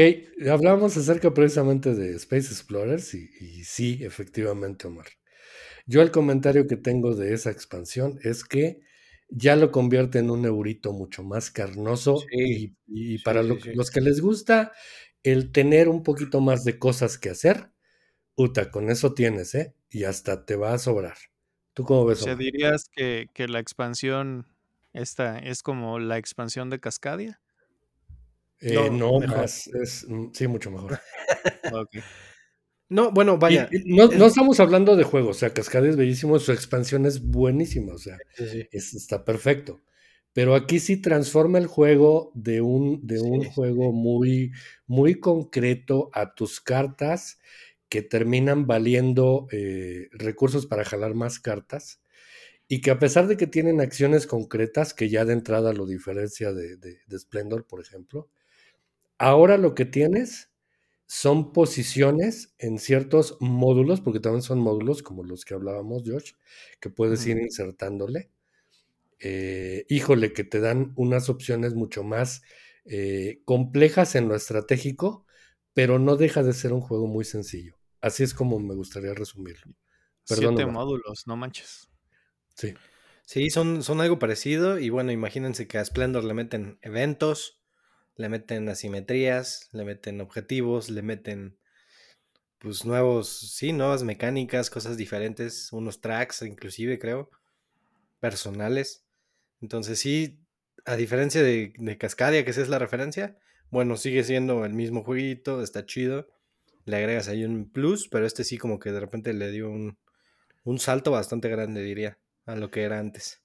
hablamos 0.48 0.97
acerca 0.97 1.32
precisamente 1.32 1.94
de 1.94 2.15
Space 2.16 2.48
Explorers 2.48 3.15
y, 3.15 3.65
sí, 3.65 4.01
efectivamente, 4.02 4.86
Omar. 4.86 5.07
Yo 5.86 6.02
el 6.02 6.11
comentario 6.11 6.66
que 6.66 6.77
tengo 6.77 7.16
de 7.16 7.35
esa 7.35 7.51
expansión 7.51 8.19
es 8.23 8.44
que 8.44 8.81
ya 9.28 9.57
lo 9.57 9.70
convierte 9.70 10.19
en 10.19 10.31
un 10.31 10.44
eurito 10.44 10.93
mucho 10.93 11.24
más 11.24 11.51
carnoso 11.51 12.23
y, 12.31 12.74
para 13.24 13.43
los 13.43 13.90
que 13.90 14.01
les 14.01 14.20
gusta 14.20 14.73
el 15.23 15.52
tener 15.52 15.89
un 15.89 16.02
poquito 16.02 16.40
más 16.40 16.65
de 16.65 16.78
cosas 16.78 17.19
que 17.19 17.31
hacer, 17.31 17.70
Uta, 18.36 18.70
con 18.70 18.90
eso 18.90 19.15
tienes, 19.15 19.55
¿eh? 19.55 19.74
Y 19.90 20.05
hasta 20.05 20.44
te 20.44 20.57
va 20.57 20.73
a 20.73 20.78
sobrar. 20.78 21.16
¿Tú 21.74 21.85
cómo 21.85 22.07
ves? 22.07 22.23
O 22.23 22.24
sea, 22.24 22.36
dirías 22.36 22.89
que, 22.94 23.28
la 23.48 23.59
expansión 23.59 24.47
esta 24.93 25.39
es 25.39 25.62
como 25.62 25.98
la 25.98 26.19
expansión 26.19 26.70
de 26.70 26.81
Cascadia. 26.81 27.40
Eh, 28.61 28.90
no, 28.90 29.20
más, 29.20 29.69
es, 29.69 30.05
mm, 30.09 30.31
sí, 30.32 30.47
mucho 30.47 30.70
mejor. 30.70 31.01
No, 32.90 33.12
bueno, 33.12 33.39
vaya. 33.39 33.70
no, 33.86 34.27
estamos 34.27 34.59
hablando 34.59 34.97
de 34.97 35.05
juegos, 35.05 35.36
o 35.36 35.39
sea, 35.39 35.55
Cascadia 35.55 35.90
es 35.90 35.97
bellísimo, 35.97 36.40
su 36.40 36.51
expansión 36.51 37.07
es 37.07 37.24
buenísima, 37.24 37.94
o 37.94 37.98
sea, 37.98 38.19
está 38.73 39.24
perfecto. 39.24 39.81
Pero 40.32 40.57
aquí 40.57 40.81
sí 40.81 40.97
transforma 40.97 41.59
el 41.59 41.69
juego 41.69 42.32
de 42.35 42.61
un, 42.61 43.07
de 43.07 43.20
un 43.20 43.44
juego 43.44 43.93
muy, 43.93 44.52
muy 44.86 45.20
concreto 45.20 46.11
a 46.12 46.35
tus 46.35 46.61
cartas 46.61 47.39
que 47.91 48.03
terminan 48.03 48.67
valiendo 48.67 49.49
eh, 49.53 50.09
recursos 50.12 50.67
para 50.67 50.85
jalar 50.85 51.15
más 51.15 51.41
cartas 51.41 52.01
y 52.69 52.83
que 52.83 52.93
a 52.93 53.01
pesar 53.01 53.27
de 53.27 53.37
que 53.37 53.49
tienen 53.49 53.81
acciones 53.81 54.29
concretas, 54.29 54.95
que 54.95 55.09
ya 55.09 55.25
de 55.25 55.33
entrada 55.33 55.73
lo 55.73 55.87
diferencia 55.87 56.53
de, 56.53 56.77
de, 56.77 57.19
Splendor, 57.19 57.67
por 57.67 57.81
ejemplo, 57.81 58.31
ahora 59.19 59.59
lo 59.59 59.75
que 59.75 59.87
tienes 59.87 60.53
son 61.09 61.53
posiciones 61.53 62.55
en 62.59 62.79
ciertos 62.79 63.37
módulos, 63.41 64.01
porque 64.01 64.21
también 64.21 64.43
son 64.43 64.61
módulos 64.61 65.03
como 65.03 65.25
los 65.25 65.45
que 65.45 65.55
hablábamos, 65.55 66.05
Josh, 66.07 66.35
que 66.79 66.91
puedes 66.91 67.27
ir 67.27 67.39
insertándole. 67.39 68.31
Eh, 69.19 69.85
híjole, 69.89 70.33
que 70.33 70.45
te 70.45 70.61
dan 70.61 70.93
unas 70.95 71.29
opciones 71.29 71.75
mucho 71.75 72.05
más 72.05 72.43
eh, 72.85 73.43
complejas 73.45 74.15
en 74.15 74.29
lo 74.29 74.37
estratégico, 74.37 75.27
pero 75.75 75.99
no 75.99 76.15
deja 76.15 76.45
de 76.45 76.53
ser 76.53 76.73
un 76.73 76.81
juego 76.83 77.09
muy 77.09 77.25
sencillo. 77.25 77.80
Así 78.01 78.22
es 78.22 78.35
como 78.35 78.59
me 78.59 78.74
gustaría 78.74 79.14
resumirlo. 79.14 79.74
Siete 80.24 80.66
módulos, 80.66 81.27
no 81.27 81.36
manches. 81.36 81.90
Sí. 82.55 82.74
Sí, 83.27 83.51
son, 83.51 83.82
son 83.82 84.01
algo 84.01 84.18
parecido. 84.18 84.78
Y 84.78 84.90
bueno, 84.90 85.12
imagínense 85.12 85.66
que 85.68 85.78
a 85.78 85.85
Splendor 85.85 86.24
le 86.24 86.35
meten 86.35 86.78
eventos, 86.82 87.60
le 88.16 88.28
meten 88.28 88.68
asimetrías, 88.68 89.68
le 89.72 89.85
meten 89.85 90.20
objetivos, 90.20 90.90
le 90.90 91.02
meten 91.02 91.59
pues 92.59 92.85
nuevos, 92.85 93.55
sí, 93.55 93.72
nuevas 93.72 94.02
mecánicas, 94.02 94.68
cosas 94.68 94.97
diferentes, 94.97 95.72
unos 95.72 96.01
tracks 96.01 96.43
inclusive 96.43 96.98
creo, 96.98 97.31
personales. 98.18 99.06
Entonces 99.60 99.98
sí, 99.98 100.44
a 100.85 100.97
diferencia 100.97 101.43
de, 101.43 101.72
de 101.77 101.98
Cascadia, 101.98 102.44
que 102.44 102.51
esa 102.51 102.60
es 102.60 102.68
la 102.68 102.78
referencia, 102.78 103.39
bueno, 103.70 103.97
sigue 103.97 104.24
siendo 104.24 104.64
el 104.64 104.74
mismo 104.74 105.05
jueguito, 105.05 105.62
está 105.62 105.86
chido 105.86 106.28
le 106.91 106.97
agregas 106.97 107.29
ahí 107.29 107.45
un 107.45 107.71
plus, 107.71 108.09
pero 108.09 108.27
este 108.27 108.45
sí 108.45 108.59
como 108.59 108.79
que 108.79 108.93
de 108.93 109.01
repente 109.01 109.33
le 109.33 109.51
dio 109.51 109.71
un, 109.71 109.97
salto 110.79 111.11
bastante 111.11 111.49
grande, 111.49 111.83
diría, 111.83 112.19
a 112.45 112.57
lo 112.57 112.71
que 112.71 112.83
era 112.83 112.99
antes. 112.99 113.43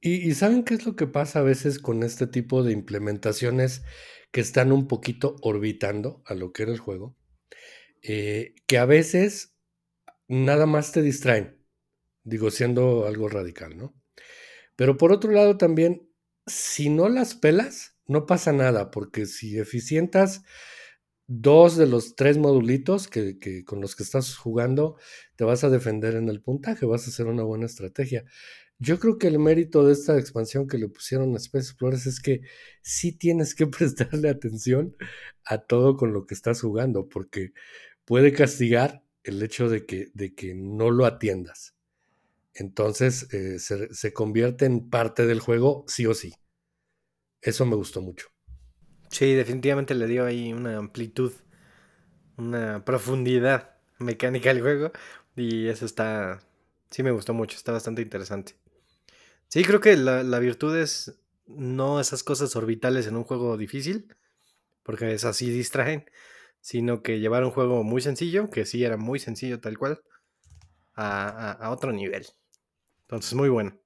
Y, 0.00 0.34
¿saben 0.34 0.64
qué 0.64 0.74
es 0.74 0.84
lo 0.84 0.96
que 0.96 1.06
pasa 1.06 1.40
a 1.40 1.42
veces 1.42 1.78
con 1.78 2.02
este 2.02 2.26
tipo 2.26 2.62
de 2.62 2.72
implementaciones 2.72 3.82
que 4.30 4.42
están 4.42 4.70
un 4.70 4.86
poquito 4.86 5.36
orbitando 5.40 6.22
a 6.26 6.34
lo 6.34 6.52
que 6.52 6.64
era 6.64 6.72
el 6.72 6.78
juego? 6.78 7.16
Eh, 8.02 8.54
que 8.66 8.76
a 8.76 8.84
veces 8.84 9.54
nada 10.28 10.66
más 10.66 10.92
te 10.92 11.00
distraen, 11.00 11.58
digo, 12.22 12.50
siendo 12.50 13.06
algo 13.06 13.28
radical, 13.28 13.78
¿no? 13.78 13.94
Pero 14.76 14.98
por 14.98 15.10
otro 15.10 15.32
lado 15.32 15.56
también, 15.56 16.10
si 16.46 16.90
no 16.90 17.08
las 17.08 17.34
pelas, 17.34 17.96
no 18.06 18.26
pasa 18.26 18.52
nada, 18.52 18.90
porque 18.90 19.24
si 19.24 19.58
eficientas 19.58 20.42
dos 21.26 21.76
de 21.76 21.86
los 21.86 22.16
tres 22.16 22.38
modulitos 22.38 23.08
que, 23.08 23.64
con 23.64 23.80
los 23.80 23.96
que 23.96 24.02
estás 24.02 24.36
jugando, 24.36 24.96
te 25.36 25.44
vas 25.44 25.64
a 25.64 25.70
defender 25.70 26.14
en 26.16 26.28
el 26.28 26.42
puntaje, 26.42 26.86
vas 26.86 27.06
a 27.06 27.10
hacer 27.10 27.26
una 27.26 27.42
buena 27.42 27.66
estrategia. 27.66 28.24
Yo 28.78 28.98
creo 28.98 29.18
que 29.18 29.28
el 29.28 29.38
mérito 29.38 29.86
de 29.86 29.92
esta 29.92 30.18
expansión 30.18 30.66
que 30.68 30.78
le 30.78 30.88
pusieron 30.88 31.34
a 31.34 31.38
Space 31.38 31.70
Explorers 31.70 32.06
es 32.06 32.20
que 32.20 32.42
sí 32.82 33.12
tienes 33.12 33.54
que 33.54 33.66
prestarle 33.68 34.28
atención 34.28 34.96
a 35.44 35.58
todo 35.58 35.96
con 35.96 36.12
lo 36.12 36.26
que 36.26 36.34
estás 36.34 36.60
jugando, 36.60 37.08
porque 37.08 37.52
puede 38.04 38.32
castigar 38.32 39.02
el 39.22 39.42
hecho 39.42 39.68
de 39.68 39.86
que, 39.86 40.08
de 40.14 40.34
que 40.34 40.54
no 40.54 40.90
lo 40.90 41.06
atiendas. 41.06 41.74
Entonces 42.54 43.32
eh, 43.32 43.58
se 43.58 44.12
convierte 44.12 44.66
en 44.66 44.90
parte 44.90 45.26
del 45.26 45.40
juego 45.40 45.84
sí 45.88 46.06
o 46.06 46.14
sí. 46.14 46.34
Eso 47.40 47.66
me 47.66 47.76
gustó 47.76 48.00
mucho. 48.00 48.33
Sí, 49.14 49.32
definitivamente 49.34 49.94
le 49.94 50.08
dio 50.08 50.26
ahí 50.26 50.52
una 50.52 50.76
amplitud, 50.76 51.32
una 52.36 52.84
profundidad 52.84 53.76
mecánica 53.98 54.50
al 54.50 54.60
juego. 54.60 54.92
Y 55.36 55.68
eso 55.68 55.86
está. 55.86 56.40
Sí, 56.90 57.02
me 57.02 57.10
gustó 57.10 57.34
mucho, 57.34 57.56
está 57.56 57.72
bastante 57.72 58.02
interesante. 58.02 58.56
Sí, 59.48 59.64
creo 59.64 59.80
que 59.80 59.96
la, 59.96 60.22
la 60.22 60.38
virtud 60.40 60.76
es 60.76 61.20
no 61.46 62.00
esas 62.00 62.24
cosas 62.24 62.56
orbitales 62.56 63.06
en 63.06 63.16
un 63.16 63.24
juego 63.24 63.56
difícil, 63.56 64.14
porque 64.82 65.14
es 65.14 65.24
así 65.24 65.50
distraen, 65.50 66.06
sino 66.60 67.02
que 67.02 67.20
llevar 67.20 67.44
un 67.44 67.52
juego 67.52 67.84
muy 67.84 68.02
sencillo, 68.02 68.50
que 68.50 68.66
sí 68.66 68.84
era 68.84 68.96
muy 68.98 69.20
sencillo 69.20 69.60
tal 69.60 69.78
cual, 69.78 70.02
a, 70.94 71.52
a 71.52 71.70
otro 71.70 71.92
nivel. 71.92 72.26
Entonces, 73.02 73.34
muy 73.34 73.50
bueno. 73.50 73.78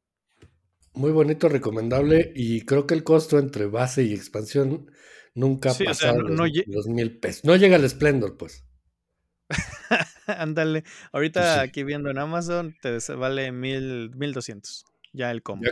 Muy 0.95 1.13
bonito, 1.13 1.49
recomendable, 1.49 2.33
y 2.35 2.67
creo 2.67 2.87
que 2.87 2.95
el 2.95 3.05
costo 3.05 3.39
entre 3.39 3.67
base 3.67 4.03
y 4.03 4.13
expansión 4.15 4.91
Nunca 5.39 5.71
ha 5.71 5.75
pasado 5.75 6.21
los, 6.21 6.89
mil 6.89 7.17
pesos. 7.21 7.45
No 7.45 7.55
llega 7.55 7.77
el 7.77 7.89
Splendor, 7.89 8.37
pues. 8.37 8.65
Ándale. 10.27 10.83
Ahorita 11.13 11.61
aquí 11.61 11.85
viendo 11.85 12.11
en 12.11 12.19
Amazon 12.19 12.75
te 12.83 12.99
vale 13.15 13.53
mil, 13.53 14.11
mil 14.17 14.33
doscientos. 14.33 14.85
Ya 15.13 15.31
el 15.31 15.45
combo. 15.45 15.65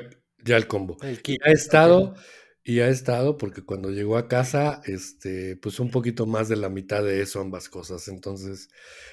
Ya, 0.44 0.56
el 0.56 0.68
combo. 0.68 0.96
y 1.02 1.36
ha 1.42 1.50
estado, 1.50 2.14
y 2.62 2.78
ha 2.78 2.88
estado, 2.88 3.36
porque 3.36 3.62
cuando 3.62 3.90
llegó 3.90 4.16
a 4.18 4.28
casa, 4.28 4.82
este, 4.84 5.56
pues 5.56 5.80
un 5.80 5.90
poquito 5.90 6.26
más 6.26 6.48
de 6.48 6.54
la 6.54 6.68
mitad 6.68 7.02
de 7.02 7.20
eso, 7.20 7.40
ambas 7.40 7.68
cosas. 7.68 8.06
Entonces, 8.06 8.68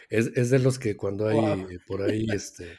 es, 0.10 0.52
de 0.52 0.60
los 0.60 0.78
que 0.78 0.96
cuando 0.96 1.28
hay 1.28 1.66
por 1.88 2.04
ahí, 2.04 2.28
este, 2.32 2.78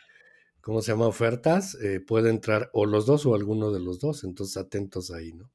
¿cómo 0.60 0.80
se 0.80 0.92
llama? 0.92 1.08
Ofertas, 1.08 1.74
eh, 1.82 1.98
puede 1.98 2.30
entrar 2.30 2.70
o 2.72 2.86
los 2.86 3.04
dos 3.04 3.26
o 3.26 3.34
alguno 3.34 3.72
de 3.72 3.80
los 3.80 3.98
dos. 3.98 4.22
Entonces, 4.22 4.58
atentos 4.58 5.10
ahí, 5.10 5.32
¿no? 5.32 5.50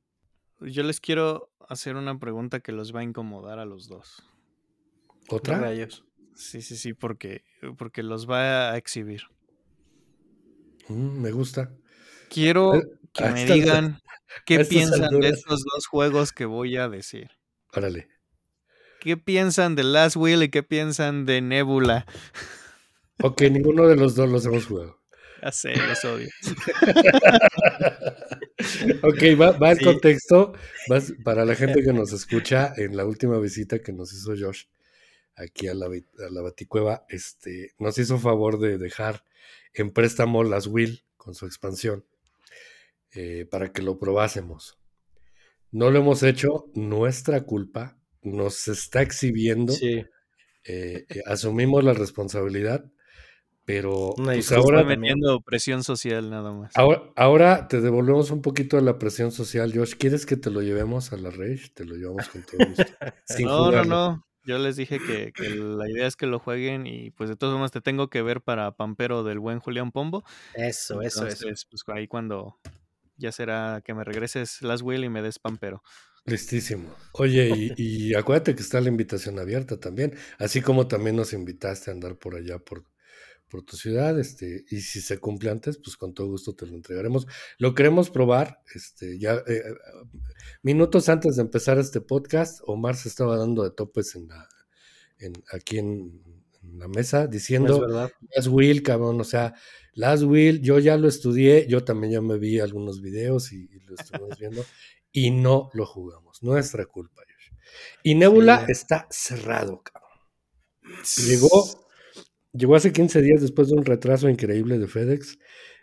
Yo 0.61 0.83
les 0.83 0.99
quiero 0.99 1.49
hacer 1.67 1.95
una 1.95 2.19
pregunta 2.19 2.59
que 2.59 2.71
los 2.71 2.93
va 2.93 3.01
a 3.01 3.03
incomodar 3.03 3.59
a 3.59 3.65
los 3.65 3.87
dos. 3.87 4.23
¿Otra? 5.29 5.71
Ellos. 5.71 6.03
Sí, 6.35 6.61
sí, 6.61 6.75
sí, 6.77 6.93
porque, 6.93 7.43
porque 7.77 8.03
los 8.03 8.29
va 8.29 8.71
a 8.71 8.77
exhibir. 8.77 9.23
Mm, 10.87 11.21
me 11.21 11.31
gusta. 11.31 11.71
Quiero, 12.29 12.81
Que 13.13 13.25
A 13.25 13.31
me 13.31 13.45
digan 13.53 13.99
qué 14.45 14.65
piensan 14.65 15.19
de 15.19 15.29
estos 15.29 15.63
dos 15.63 15.87
juegos 15.87 16.31
que 16.31 16.45
voy 16.45 16.77
a 16.77 16.89
decir. 16.89 17.29
Órale. 17.73 18.07
¿Qué 18.99 19.15
piensan 19.15 19.75
de 19.75 19.83
Last 19.83 20.15
Will 20.17 20.43
y 20.43 20.49
qué 20.49 20.63
piensan 20.63 21.25
de 21.25 21.41
Nebula? 21.41 22.05
Ok, 23.21 23.41
ninguno 23.51 23.85
de 23.85 23.97
los 23.97 24.15
dos 24.15 24.29
los 24.29 24.45
hemos 24.45 24.65
jugado. 24.65 24.97
Ya 25.43 25.51
sé, 25.51 25.75
los 25.75 26.05
odio. 26.05 26.29
Ok, 29.03 29.23
va, 29.39 29.51
va 29.57 29.71
el 29.71 29.77
Sí. 29.79 29.85
contexto. 29.85 30.53
vas- 30.87 31.13
para 31.23 31.45
la 31.45 31.55
gente 31.55 31.81
que 31.83 31.93
nos 31.93 32.11
escucha, 32.13 32.73
en 32.77 32.95
la 32.97 33.05
última 33.05 33.39
visita 33.39 33.79
que 33.79 33.93
nos 33.93 34.11
hizo 34.13 34.33
Josh 34.37 34.65
aquí 35.35 35.67
a 35.67 35.73
la, 35.73 35.85
a 35.87 36.29
la 36.31 36.41
Baticueva, 36.41 37.05
este, 37.09 37.73
nos 37.79 37.97
hizo 37.97 38.17
favor 38.19 38.59
de 38.59 38.77
dejar 38.77 39.23
en 39.73 39.91
préstamo 39.91 40.43
las 40.43 40.67
Will 40.67 41.03
con 41.17 41.35
su 41.35 41.45
expansión 41.45 42.03
eh, 43.13 43.47
para 43.49 43.71
que 43.71 43.81
lo 43.81 43.97
probásemos. 43.97 44.77
No 45.71 45.91
lo 45.91 45.99
hemos 45.99 46.23
hecho, 46.23 46.65
nuestra 46.73 47.41
culpa, 47.41 47.97
nos 48.23 48.67
está 48.67 49.01
exhibiendo, 49.01 49.71
Sí. 49.73 50.03
eh, 50.65 51.05
eh, 51.09 51.21
asumimos 51.25 51.83
la 51.83 51.93
responsabilidad, 51.93 52.85
pero 53.69 54.15
Una 54.17 54.33
pues 54.33 54.51
ahora 54.51 54.83
metiendo 54.83 55.41
presión 55.41 55.83
social 55.83 56.31
nada 56.31 56.51
más. 56.51 56.71
Ahora, 56.75 57.03
ahora 57.15 57.67
te 57.67 57.81
devolvemos 57.81 58.31
un 58.31 58.41
poquito 58.41 58.77
de 58.77 58.81
la 58.81 58.97
presión 58.97 59.31
social, 59.31 59.71
Josh. 59.71 59.93
¿Quieres 59.93 60.25
que 60.25 60.35
te 60.37 60.49
lo 60.49 60.63
llevemos 60.63 61.13
a 61.13 61.17
la 61.17 61.29
Rage? 61.29 61.69
Te 61.75 61.85
lo 61.85 61.95
llevamos 61.95 62.27
con 62.29 62.41
todo 62.41 62.67
gusto. 62.67 62.83
sin 63.27 63.45
No, 63.45 63.57
no, 63.59 63.65
jugarlo. 63.65 63.95
no. 63.95 64.25
Yo 64.43 64.57
les 64.57 64.75
dije 64.75 64.97
que, 64.97 65.31
que 65.33 65.49
la 65.49 65.87
idea 65.87 66.07
es 66.07 66.15
que 66.15 66.25
lo 66.25 66.39
jueguen 66.39 66.87
y 66.87 67.11
pues 67.11 67.29
de 67.29 67.35
todas 67.35 67.53
formas 67.53 67.69
te 67.69 67.79
tengo 67.79 68.09
que 68.09 68.23
ver 68.23 68.41
para 68.41 68.71
Pampero 68.71 69.23
del 69.23 69.37
buen 69.37 69.59
Julián 69.59 69.91
Pombo. 69.91 70.23
Eso, 70.55 71.03
eso, 71.03 71.27
eso. 71.27 71.45
Entonces, 71.45 71.67
pues 71.69 71.83
ahí 71.89 72.07
cuando 72.07 72.57
ya 73.17 73.31
será 73.31 73.83
que 73.85 73.93
me 73.93 74.03
regreses 74.03 74.63
Last 74.63 74.81
Will 74.81 75.03
y 75.03 75.09
me 75.09 75.21
des 75.21 75.37
Pampero. 75.37 75.83
Listísimo. 76.25 76.89
Oye, 77.11 77.73
y, 77.77 78.09
y 78.09 78.15
acuérdate 78.15 78.55
que 78.55 78.63
está 78.63 78.81
la 78.81 78.89
invitación 78.89 79.37
abierta 79.37 79.79
también, 79.79 80.15
así 80.39 80.59
como 80.59 80.87
también 80.87 81.15
nos 81.15 81.33
invitaste 81.33 81.91
a 81.91 81.93
andar 81.93 82.17
por 82.17 82.33
allá 82.35 82.57
por, 82.57 82.83
por 83.49 83.63
tu 83.63 83.75
ciudad, 83.77 84.19
este, 84.19 84.63
y 84.69 84.81
si 84.81 85.01
se 85.01 85.17
cumple 85.17 85.49
antes, 85.49 85.77
pues 85.77 85.97
con 85.97 86.13
todo 86.13 86.27
gusto 86.27 86.53
te 86.55 86.65
lo 86.67 86.75
entregaremos. 86.75 87.25
Lo 87.57 87.73
queremos 87.73 88.09
probar, 88.09 88.61
este, 88.75 89.17
ya 89.19 89.33
eh, 89.35 89.43
eh, 89.47 89.63
minutos 90.61 91.09
antes 91.09 91.35
de 91.35 91.41
empezar 91.41 91.77
este 91.79 91.99
podcast, 92.01 92.61
Omar 92.65 92.95
se 92.95 93.09
estaba 93.09 93.37
dando 93.37 93.63
de 93.63 93.71
topes 93.71 94.15
en 94.15 94.27
la, 94.27 94.47
en, 95.17 95.33
aquí 95.51 95.79
en, 95.79 96.23
en 96.63 96.79
la 96.79 96.87
mesa, 96.87 97.23
Es 97.23 97.31
diciendo. 97.31 97.87
Last 97.87 98.47
Will, 98.49 98.83
cabrón, 98.83 99.19
o 99.19 99.23
sea, 99.23 99.53
Last 99.93 100.23
Will, 100.23 100.61
yo 100.61 100.79
ya 100.79 100.95
lo 100.97 101.07
estudié, 101.07 101.67
yo 101.67 101.83
también 101.83 102.13
ya 102.13 102.21
me 102.21 102.37
vi 102.37 102.59
algunos 102.59 103.01
videos 103.01 103.51
y, 103.51 103.63
y 103.71 103.79
lo 103.81 103.95
estuvimos 103.95 104.37
viendo, 104.39 104.63
y 105.11 105.31
no 105.31 105.69
lo 105.73 105.85
jugamos, 105.85 106.43
nuestra 106.43 106.85
culpa, 106.85 107.23
Josh. 107.23 107.57
Y 108.03 108.15
Nebula 108.15 108.65
Sí. 108.65 108.71
está 108.71 109.07
cerrado, 109.09 109.81
cabrón. 109.81 110.09
Llegó, 111.27 111.88
llegó 112.53 112.75
hace 112.75 112.91
15 112.91 113.21
días 113.21 113.41
después 113.41 113.69
de 113.69 113.75
un 113.75 113.85
retraso 113.85 114.29
increíble 114.29 114.77
de 114.79 114.87
FedEx, 114.87 115.37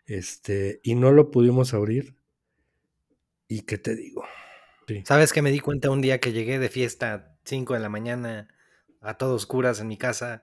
este, 0.07 0.81
y 0.83 0.95
no 0.95 1.13
lo 1.13 1.31
pudimos 1.31 1.75
abrir. 1.75 2.17
¿Y 3.49 3.63
qué 3.63 3.79
te 3.79 3.95
digo? 3.95 4.25
Sí. 4.89 5.03
¿Sabes 5.05 5.33
que 5.33 5.43
me 5.43 5.51
di 5.51 5.61
cuenta 5.61 5.91
un 5.91 6.01
día 6.01 6.19
que 6.21 6.33
llegué 6.33 6.59
de 6.59 6.69
fiesta 6.69 7.37
5 7.45 7.75
de 7.75 7.81
la 7.81 7.89
mañana 7.89 8.49
a 9.01 9.17
todo 9.19 9.35
oscuras 9.35 9.81
en 9.81 9.89
mi 9.89 9.97
casa? 9.97 10.43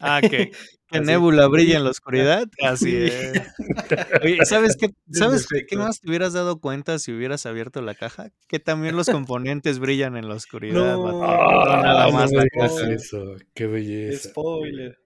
Ah, 0.00 0.20
que, 0.20 0.52
que 0.90 1.00
brilla 1.50 1.76
en 1.76 1.84
la 1.84 1.90
oscuridad. 1.90 2.46
Así 2.62 2.90
Sí. 2.90 2.96
es. 3.06 3.42
Oye, 4.22 4.38
¿sabes 4.44 4.76
qué? 4.76 4.90
¿Sabes 5.10 5.46
qué 5.68 5.76
más 5.76 6.00
te 6.00 6.08
hubieras 6.08 6.32
dado 6.32 6.60
cuenta 6.60 6.98
si 7.00 7.12
hubieras 7.12 7.46
abierto 7.46 7.82
la 7.82 7.94
caja? 7.94 8.30
Que 8.46 8.60
también 8.60 8.96
los 8.96 9.08
componentes 9.08 9.80
brillan 9.80 10.16
en 10.16 10.28
la 10.28 10.34
oscuridad. 10.34 10.94
No. 10.94 11.12
No 11.12 11.82
nada 11.82 12.10
más 12.10 12.30
no 12.30 12.40
la 12.40 12.46
caja. 12.48 12.92
eso, 12.92 13.34
qué 13.54 13.66
belleza, 13.66 14.28
Spoiler. 14.30 14.98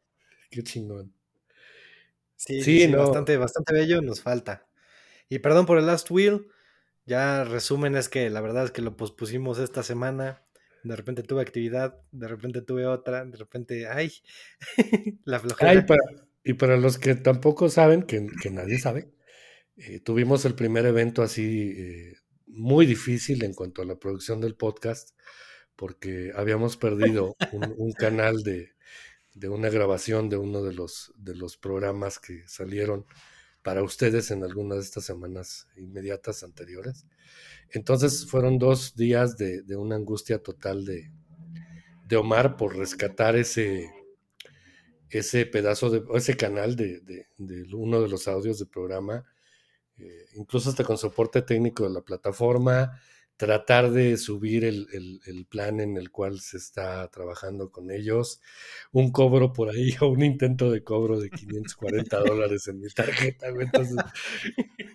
Qué 0.52 0.62
chingón. 0.62 1.14
Sí, 2.36 2.62
Sí, 2.62 2.80
sí, 2.80 2.86
sí, 2.86 2.88
no. 2.88 2.98
bastante, 2.98 3.36
bastante 3.36 3.72
bello, 3.74 4.02
nos 4.02 4.20
falta. 4.22 4.66
Y 5.28 5.38
perdón 5.40 5.66
por 5.66 5.78
el 5.78 5.86
Last 5.86 6.10
Wheel. 6.10 6.48
Ya 7.06 7.44
resumen 7.44 7.96
es 7.96 8.08
que 8.08 8.30
la 8.30 8.40
verdad 8.40 8.64
es 8.66 8.70
que 8.70 8.82
lo 8.82 8.96
pospusimos 8.96 9.58
esta 9.58 9.82
semana. 9.82 10.42
De 10.84 10.96
repente 10.96 11.22
tuve 11.22 11.42
actividad, 11.42 12.00
de 12.12 12.28
repente 12.28 12.62
tuve 12.62 12.86
otra, 12.86 13.24
de 13.24 13.36
repente, 13.36 13.86
ay, 13.88 14.12
la 15.24 15.40
flojera. 15.40 15.74
Y, 15.74 15.82
para, 15.82 16.00
y 16.44 16.54
para 16.54 16.76
los 16.76 16.98
que 16.98 17.14
tampoco 17.14 17.68
saben, 17.68 18.02
que, 18.02 18.26
que 18.42 18.50
nadie 18.50 18.78
sabe, 18.78 19.12
eh, 19.76 20.00
tuvimos 20.00 20.44
el 20.44 20.54
primer 20.54 20.86
evento 20.86 21.22
así 21.22 21.74
eh, 21.76 22.14
muy 22.46 22.86
difícil 22.86 23.44
en 23.44 23.54
cuanto 23.54 23.82
a 23.82 23.86
la 23.86 23.96
producción 23.98 24.40
del 24.40 24.56
podcast, 24.56 25.10
porque 25.76 26.32
habíamos 26.36 26.76
perdido 26.76 27.36
un, 27.52 27.74
un 27.78 27.92
canal 27.92 28.42
de, 28.42 28.71
de 29.34 29.48
una 29.48 29.70
grabación 29.70 30.28
de 30.28 30.36
uno 30.36 30.62
de 30.62 30.74
los, 30.74 31.12
de 31.16 31.34
los 31.34 31.56
programas 31.56 32.18
que 32.18 32.46
salieron 32.46 33.06
para 33.62 33.82
ustedes 33.82 34.30
en 34.30 34.42
algunas 34.44 34.78
de 34.78 34.84
estas 34.84 35.04
semanas 35.04 35.68
inmediatas 35.76 36.42
anteriores. 36.42 37.06
Entonces 37.70 38.26
fueron 38.26 38.58
dos 38.58 38.94
días 38.96 39.36
de, 39.36 39.62
de 39.62 39.76
una 39.76 39.96
angustia 39.96 40.42
total 40.42 40.84
de, 40.84 41.10
de 42.06 42.16
Omar 42.16 42.56
por 42.56 42.76
rescatar 42.76 43.36
ese, 43.36 43.88
ese 45.10 45.46
pedazo 45.46 45.90
de 45.90 46.02
ese 46.14 46.36
canal 46.36 46.76
de, 46.76 47.00
de- 47.00 47.26
de 47.38 47.74
uno 47.74 48.00
de 48.00 48.08
los 48.08 48.28
audios 48.28 48.58
del 48.58 48.68
programa, 48.68 49.24
eh, 49.98 50.26
incluso 50.34 50.70
hasta 50.70 50.84
con 50.84 50.98
soporte 50.98 51.42
técnico 51.42 51.84
de 51.84 51.90
la 51.90 52.00
plataforma, 52.02 53.00
tratar 53.46 53.90
de 53.90 54.16
subir 54.18 54.64
el, 54.64 54.86
el- 54.92 55.46
plan 55.46 55.80
en 55.80 55.96
el 55.96 56.10
cual 56.12 56.38
se 56.40 56.56
está 56.56 57.08
trabajando 57.08 57.70
con 57.72 57.90
ellos, 57.90 58.40
un 58.92 59.10
cobro 59.10 59.52
por 59.52 59.68
ahí 59.70 59.94
o 60.00 60.06
un 60.06 60.22
intento 60.22 60.70
de 60.70 60.84
cobro 60.84 61.18
de 61.20 61.28
540 61.28 62.20
dólares 62.20 62.68
en 62.68 62.78
mi 62.80 62.88
tarjeta, 62.88 63.50
güey. 63.50 63.66
Entonces, 63.66 63.96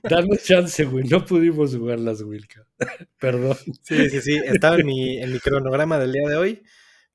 danos 0.04 0.44
chance, 0.44 0.86
güey. 0.86 1.04
No 1.06 1.26
pudimos 1.26 1.76
jugar 1.76 2.00
las 2.00 2.22
Wilca. 2.22 2.66
Perdón. 3.20 3.58
Sí, 3.84 4.10
sí, 4.10 4.22
sí, 4.22 4.42
estaba 4.46 4.78
en 4.78 4.86
mi, 4.86 5.18
en 5.18 5.34
mi 5.34 5.40
cronograma 5.40 6.00
del 6.00 6.14
día 6.14 6.28
de 6.30 6.36
hoy, 6.38 6.64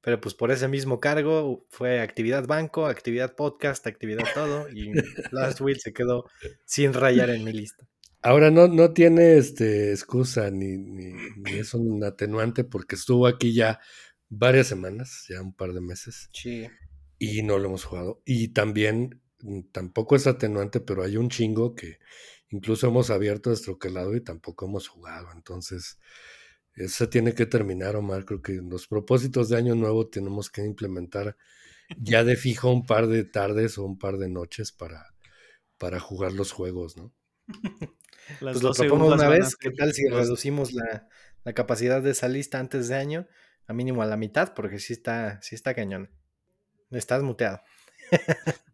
pero 0.02 0.20
pues 0.20 0.34
por 0.34 0.50
ese 0.50 0.68
mismo 0.68 1.00
cargo 1.00 1.64
fue 1.70 2.00
actividad 2.00 2.46
banco, 2.46 2.86
actividad 2.86 3.34
podcast, 3.34 3.86
actividad 3.86 4.24
todo, 4.34 4.68
y 4.68 4.92
Last 5.30 5.60
Wheel 5.62 5.80
se 5.80 5.92
quedó 5.94 6.26
sin 6.66 6.92
rayar 6.92 7.30
en 7.30 7.44
mi 7.44 7.52
lista. 7.52 7.86
Ahora 8.22 8.50
no, 8.50 8.68
no 8.68 8.92
tiene 8.92 9.36
este, 9.36 9.90
excusa 9.90 10.50
ni, 10.50 10.76
ni, 10.78 11.12
ni 11.36 11.52
es 11.58 11.74
un 11.74 12.02
atenuante 12.04 12.64
porque 12.64 12.94
estuvo 12.94 13.26
aquí 13.26 13.52
ya 13.52 13.80
varias 14.28 14.68
semanas, 14.68 15.24
ya 15.28 15.42
un 15.42 15.54
par 15.54 15.72
de 15.72 15.80
meses, 15.80 16.30
Sí. 16.32 16.68
y 17.18 17.42
no 17.42 17.58
lo 17.58 17.68
hemos 17.68 17.84
jugado. 17.84 18.22
Y 18.24 18.48
también, 18.48 19.20
mm, 19.40 19.62
tampoco 19.72 20.16
es 20.16 20.26
atenuante, 20.26 20.80
pero 20.80 21.02
hay 21.02 21.16
un 21.16 21.28
chingo 21.30 21.74
que 21.74 21.98
incluso 22.50 22.86
hemos 22.88 23.10
abierto 23.10 23.52
estroquelado 23.52 24.14
y 24.14 24.20
tampoco 24.22 24.66
hemos 24.66 24.88
jugado. 24.88 25.28
Entonces, 25.34 25.98
eso 26.74 27.08
tiene 27.08 27.34
que 27.34 27.46
terminar, 27.46 27.96
Omar. 27.96 28.24
Creo 28.24 28.40
que 28.42 28.54
los 28.54 28.86
propósitos 28.86 29.48
de 29.48 29.56
Año 29.58 29.74
Nuevo 29.74 30.08
tenemos 30.08 30.48
que 30.50 30.64
implementar 30.64 31.36
ya 31.98 32.24
de 32.24 32.36
fijo 32.36 32.70
un 32.72 32.86
par 32.86 33.06
de 33.08 33.24
tardes 33.24 33.78
o 33.78 33.84
un 33.84 33.98
par 33.98 34.16
de 34.18 34.28
noches 34.28 34.72
para, 34.72 35.14
para 35.78 36.00
jugar 36.00 36.32
los 36.32 36.52
juegos, 36.52 36.96
¿no? 36.96 37.12
Las 38.40 38.54
Pues 38.54 38.62
lo 38.62 38.68
12 38.68 38.82
propongo 38.82 39.06
uvas 39.06 39.20
una 39.20 39.28
vez, 39.28 39.56
¿qué 39.56 39.70
tal 39.70 39.92
si 39.92 40.08
reducimos 40.08 40.72
la, 40.72 41.08
la 41.44 41.52
capacidad 41.52 42.02
de 42.02 42.10
esa 42.10 42.28
lista 42.28 42.58
antes 42.58 42.88
de 42.88 42.94
año 42.94 43.26
a 43.66 43.72
mínimo 43.72 44.02
a 44.02 44.06
la 44.06 44.16
mitad? 44.16 44.54
Porque 44.54 44.78
sí 44.78 44.92
está, 44.92 45.40
sí 45.42 45.54
está 45.54 45.74
cañón. 45.74 46.10
Estás 46.90 47.22
muteado. 47.22 47.60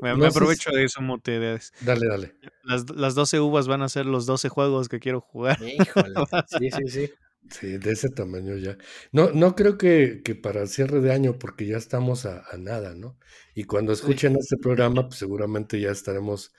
Me, 0.00 0.10
No 0.10 0.16
me 0.16 0.30
sé 0.30 0.36
aprovecho 0.36 0.70
de 0.72 0.84
eso, 0.84 1.00
muteades. 1.00 1.72
Dale, 1.80 2.06
dale. 2.08 2.34
Las, 2.64 2.90
las 2.90 3.14
12 3.14 3.40
uvas 3.40 3.68
van 3.68 3.80
a 3.82 3.88
ser 3.88 4.06
los 4.06 4.26
12 4.26 4.48
juegos 4.48 4.88
que 4.88 4.98
quiero 4.98 5.20
jugar. 5.20 5.58
Híjole. 5.62 6.14
Sí, 6.58 6.70
sí, 6.70 6.88
sí. 6.88 7.12
Sí, 7.50 7.78
de 7.78 7.92
ese 7.92 8.08
tamaño 8.08 8.56
ya. 8.56 8.76
No, 9.12 9.30
no 9.30 9.54
creo 9.54 9.76
que, 9.76 10.22
que 10.24 10.34
para 10.34 10.62
el 10.62 10.68
cierre 10.68 11.00
de 11.00 11.12
año, 11.12 11.38
porque 11.38 11.66
ya 11.66 11.76
estamos 11.76 12.24
a, 12.26 12.42
a 12.50 12.56
nada, 12.56 12.94
¿no? 12.94 13.18
Y 13.54 13.64
cuando 13.64 13.92
escuchen 13.92 14.36
este 14.36 14.56
programa, 14.56 15.06
pues 15.06 15.18
seguramente 15.18 15.78
ya 15.78 15.90
estaremos 15.90 16.52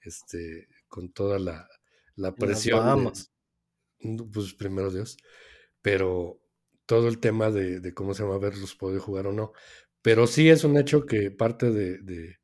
este, 0.00 0.68
con 0.92 1.10
toda 1.12 1.38
la, 1.38 1.66
la 2.16 2.28
presión. 2.46 2.78
de- 3.98 4.26
pues 4.32 4.52
primero 4.54 4.90
Dios. 4.90 5.16
Pero 5.80 6.40
todo 6.86 7.08
el 7.08 7.18
tema 7.18 7.50
de, 7.50 7.80
de 7.80 7.94
cómo 7.94 8.14
se 8.14 8.22
llama 8.24 8.38
verlos 8.38 8.74
poder 8.76 9.00
jugar 9.00 9.26
o 9.28 9.32
no. 9.32 9.52
Pero 10.02 10.26
sí 10.26 10.50
es 10.50 10.64
un 10.64 10.76
hecho 10.76 11.06
que 11.06 11.30
parte 11.30 11.70
de, 11.70 11.98
de, 11.98 12.38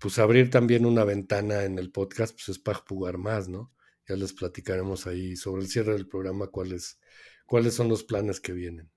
pues 0.00 0.18
abrir 0.18 0.50
también 0.50 0.84
una 0.84 1.04
ventana 1.04 1.64
en 1.64 1.78
el 1.78 1.90
podcast, 1.90 2.34
pues 2.34 2.50
es 2.50 2.58
para 2.58 2.78
jugar 2.86 3.16
más, 3.18 3.48
¿no? 3.48 3.72
Ya 4.08 4.16
les 4.16 4.32
platicaremos 4.34 5.06
ahí 5.06 5.36
sobre 5.36 5.62
el 5.62 5.68
cierre 5.68 5.94
del 5.94 6.08
programa 6.08 6.48
cuáles, 6.48 7.00
cuáles 7.46 7.74
son 7.74 7.88
los 7.88 8.04
planes 8.04 8.40
que 8.40 8.52
vienen. 8.52 8.90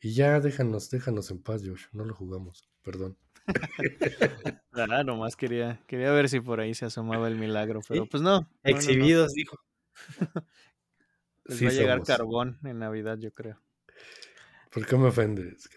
Y 0.00 0.14
ya 0.14 0.38
déjanos, 0.40 0.90
déjanos 0.90 1.30
en 1.32 1.42
paz, 1.42 1.62
Josh, 1.66 1.86
no 1.92 2.04
lo 2.04 2.14
jugamos, 2.14 2.70
perdón. 2.82 3.18
Ah, 4.72 5.02
nomás 5.04 5.36
quería, 5.36 5.80
quería 5.86 6.10
ver 6.12 6.28
si 6.28 6.40
por 6.40 6.60
ahí 6.60 6.74
se 6.74 6.84
asomaba 6.84 7.28
el 7.28 7.36
milagro, 7.36 7.80
pero 7.88 8.06
pues 8.06 8.22
no. 8.22 8.40
no, 8.40 8.46
no, 8.62 8.70
no. 8.70 8.70
Exhibidos, 8.70 9.32
dijo. 9.32 9.56
Les 11.44 11.58
Sí 11.58 11.64
va 11.64 11.70
a 11.70 11.72
llegar 11.72 11.94
somos. 11.96 12.08
carbón 12.08 12.58
en 12.64 12.78
Navidad, 12.78 13.18
yo 13.18 13.32
creo. 13.32 13.60
¿Por 14.70 14.86
qué 14.86 14.96
me 14.96 15.06
ofendes? 15.08 15.68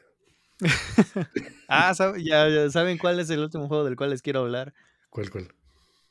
Ah, 1.71 1.93
¿sabe- 1.93 2.23
ya, 2.23 2.49
ya 2.49 2.69
saben 2.71 2.97
cuál 2.97 3.19
es 3.19 3.29
el 3.29 3.39
último 3.41 3.67
juego 3.67 3.83
del 3.83 3.95
cual 3.95 4.09
les 4.09 4.21
quiero 4.23 4.39
hablar. 4.39 4.73
¿Cuál, 5.11 5.29
cuál? 5.29 5.47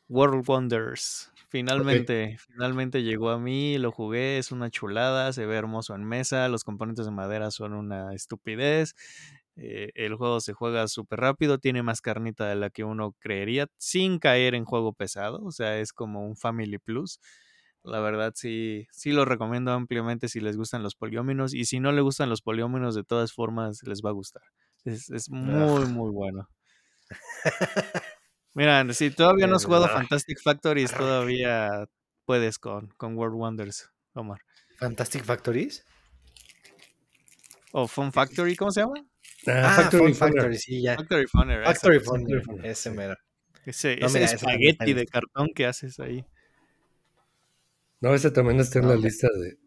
World 0.09 0.45
Wonders. 0.49 1.33
Finalmente, 1.49 2.37
finalmente 2.39 3.03
llegó 3.03 3.31
a 3.31 3.39
mí, 3.39 3.79
lo 3.79 3.91
jugué, 3.91 4.39
es 4.39 4.53
una 4.53 4.71
chulada, 4.71 5.33
se 5.33 5.47
ve 5.47 5.57
hermoso 5.57 5.95
en 5.95 6.05
mesa, 6.05 6.49
los 6.49 6.63
componentes 6.63 7.07
de 7.07 7.11
madera 7.13 7.51
son 7.51 7.73
una 7.73 8.15
estupidez. 8.15 8.95
Eh, 9.61 9.91
el 9.95 10.15
juego 10.15 10.41
se 10.41 10.53
juega 10.53 10.87
súper 10.87 11.21
rápido, 11.21 11.59
tiene 11.59 11.83
más 11.83 12.01
carnita 12.01 12.47
de 12.49 12.55
la 12.55 12.71
que 12.71 12.85
uno 12.85 13.15
creería, 13.19 13.67
sin 13.77 14.19
caer 14.21 14.55
en 14.55 14.65
juego 14.65 14.93
pesado, 14.93 15.41
o 15.45 15.51
sea, 15.51 15.79
es 15.79 15.93
como 15.93 16.25
un 16.25 16.37
Family 16.37 16.79
Plus. 16.79 17.19
La 17.83 18.01
verdad 18.01 18.33
sí, 18.37 18.87
sí 18.93 19.13
lo 19.13 19.25
recomiendo 19.25 19.73
ampliamente 19.73 20.29
si 20.29 20.41
les 20.41 20.57
gustan 20.57 20.83
los 20.83 20.95
polióminos 20.95 21.55
y 21.55 21.65
si 21.65 21.81
no 21.81 21.91
les 21.93 22.03
gustan 22.03 22.29
los 22.31 22.43
polióminos, 22.43 22.95
de 22.95 23.05
todas 23.05 23.33
formas 23.33 23.83
les 23.85 24.01
va 24.03 24.11
a 24.11 24.13
gustar. 24.13 24.43
Es, 24.85 25.11
es 25.11 25.29
muy, 25.31 25.87
muy 25.87 26.11
bueno. 26.13 26.49
Mira, 28.55 28.93
si 28.93 29.11
todavía 29.11 29.47
no 29.47 29.57
has 29.57 29.65
jugado 29.65 29.87
Ah. 29.87 29.91
Fantastic 29.91 30.41
Factories, 30.43 30.93
todavía 30.93 31.87
puedes 32.25 32.59
con, 32.59 32.89
con 32.97 33.17
World 33.17 33.37
Wonders, 33.37 33.91
Omar. 34.15 34.41
Fantastic 34.79 35.25
Factories. 35.25 35.85
O 37.73 37.87
Fun 37.87 38.13
Factory, 38.13 38.57
¿cómo 38.57 38.71
se 38.71 38.81
llama? 38.81 39.05
Ah, 39.49 39.75
Ah, 39.79 39.83
Factory 39.83 40.15
Fun 40.15 40.15
Funner. 40.15 40.35
Factory, 40.35 40.59
sí, 40.59 40.83
ya. 40.83 40.97
Factory 40.97 41.27
Funner. 41.27 41.65
Factory 41.65 42.01
Factory 42.01 42.01
Funner, 42.01 42.43
Funner, 42.43 42.67
ese 42.67 42.91
mero. 42.91 43.15
Ese, 43.65 43.97
No, 43.97 44.07
ese 44.07 44.21
mira, 44.21 44.31
espagueti 44.33 44.93
de 44.95 45.07
cartón 45.07 45.49
que 45.55 45.67
haces 45.67 45.99
ahí. 46.01 46.25
No, 48.01 48.15
ese 48.15 48.31
también 48.31 48.61
está 48.61 48.79
en 48.79 48.87
No, 48.87 48.91
la 48.95 48.97
lista 48.97 49.29
de. 49.29 49.59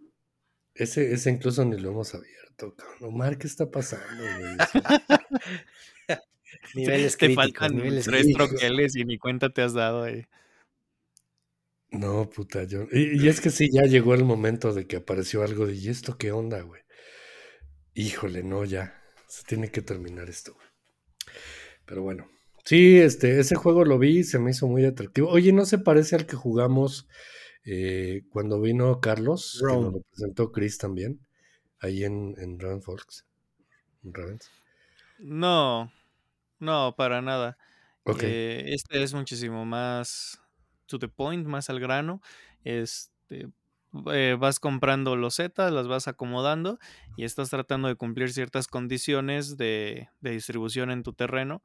Ese, 0.75 1.13
ese 1.13 1.29
incluso 1.31 1.65
ni 1.65 1.77
lo 1.77 1.89
hemos 1.91 2.15
abierto, 2.15 2.75
cabrón. 2.75 2.97
Omar, 3.13 3.37
¿qué 3.37 3.47
está 3.47 3.69
pasando, 3.69 4.23
güey? 4.23 4.57
Niveles 6.75 7.17
te 7.17 7.25
críticos, 7.27 7.35
faltan 7.35 7.75
niveles 7.75 8.05
tres 8.05 8.23
críticos. 8.23 8.49
troqueles 8.49 8.95
y 8.95 9.05
ni 9.05 9.17
cuenta 9.17 9.49
te 9.49 9.61
has 9.61 9.73
dado 9.73 10.03
ahí. 10.03 10.25
No, 11.91 12.29
puta, 12.29 12.63
yo. 12.63 12.87
Y, 12.91 13.23
y 13.23 13.27
es 13.27 13.41
que 13.41 13.49
sí, 13.49 13.69
ya 13.71 13.83
llegó 13.83 14.13
el 14.13 14.23
momento 14.23 14.73
de 14.73 14.87
que 14.87 14.97
apareció 14.97 15.43
algo 15.43 15.67
de, 15.67 15.75
¿y 15.75 15.89
esto 15.89 16.17
qué 16.17 16.31
onda, 16.31 16.61
güey? 16.61 16.81
Híjole, 17.93 18.43
no, 18.43 18.63
ya. 18.65 19.00
Se 19.31 19.45
tiene 19.45 19.71
que 19.71 19.81
terminar 19.81 20.27
esto, 20.27 20.53
güey. 20.53 20.67
Pero 21.85 22.01
bueno. 22.01 22.29
Sí, 22.65 22.97
este, 22.97 23.39
ese 23.39 23.55
juego 23.55 23.85
lo 23.85 23.97
vi, 23.97 24.25
se 24.25 24.39
me 24.39 24.51
hizo 24.51 24.67
muy 24.67 24.83
atractivo. 24.83 25.29
Oye, 25.29 25.53
¿no 25.53 25.63
se 25.63 25.77
parece 25.77 26.17
al 26.17 26.25
que 26.25 26.35
jugamos 26.35 27.07
eh, 27.63 28.23
cuando 28.29 28.59
vino 28.59 28.99
Carlos? 28.99 29.57
Que 29.57 29.67
Rome. 29.67 29.83
nos 29.83 29.93
lo 29.93 30.01
presentó 30.01 30.51
Chris 30.51 30.77
también, 30.77 31.25
ahí 31.79 32.03
en, 32.03 32.35
en 32.39 32.59
Raven 32.59 32.81
en 34.03 34.13
Ravens. 34.13 34.51
No, 35.19 35.93
no, 36.59 36.93
para 36.97 37.21
nada. 37.21 37.57
Eh, 38.19 38.65
este 38.67 39.01
es 39.01 39.13
muchísimo 39.13 39.63
más 39.63 40.41
to 40.87 40.99
the 40.99 41.07
point, 41.07 41.47
más 41.47 41.69
al 41.69 41.79
grano. 41.79 42.21
Este, 42.65 43.47
eh, 44.11 44.37
vas 44.39 44.59
comprando 44.59 45.15
losetas, 45.15 45.71
las 45.71 45.87
vas 45.87 46.07
acomodando 46.07 46.79
y 47.17 47.25
estás 47.25 47.49
tratando 47.49 47.87
de 47.87 47.95
cumplir 47.95 48.31
ciertas 48.31 48.67
condiciones 48.67 49.57
de, 49.57 50.09
de 50.21 50.31
distribución 50.31 50.91
en 50.91 51.03
tu 51.03 51.13
terreno 51.13 51.61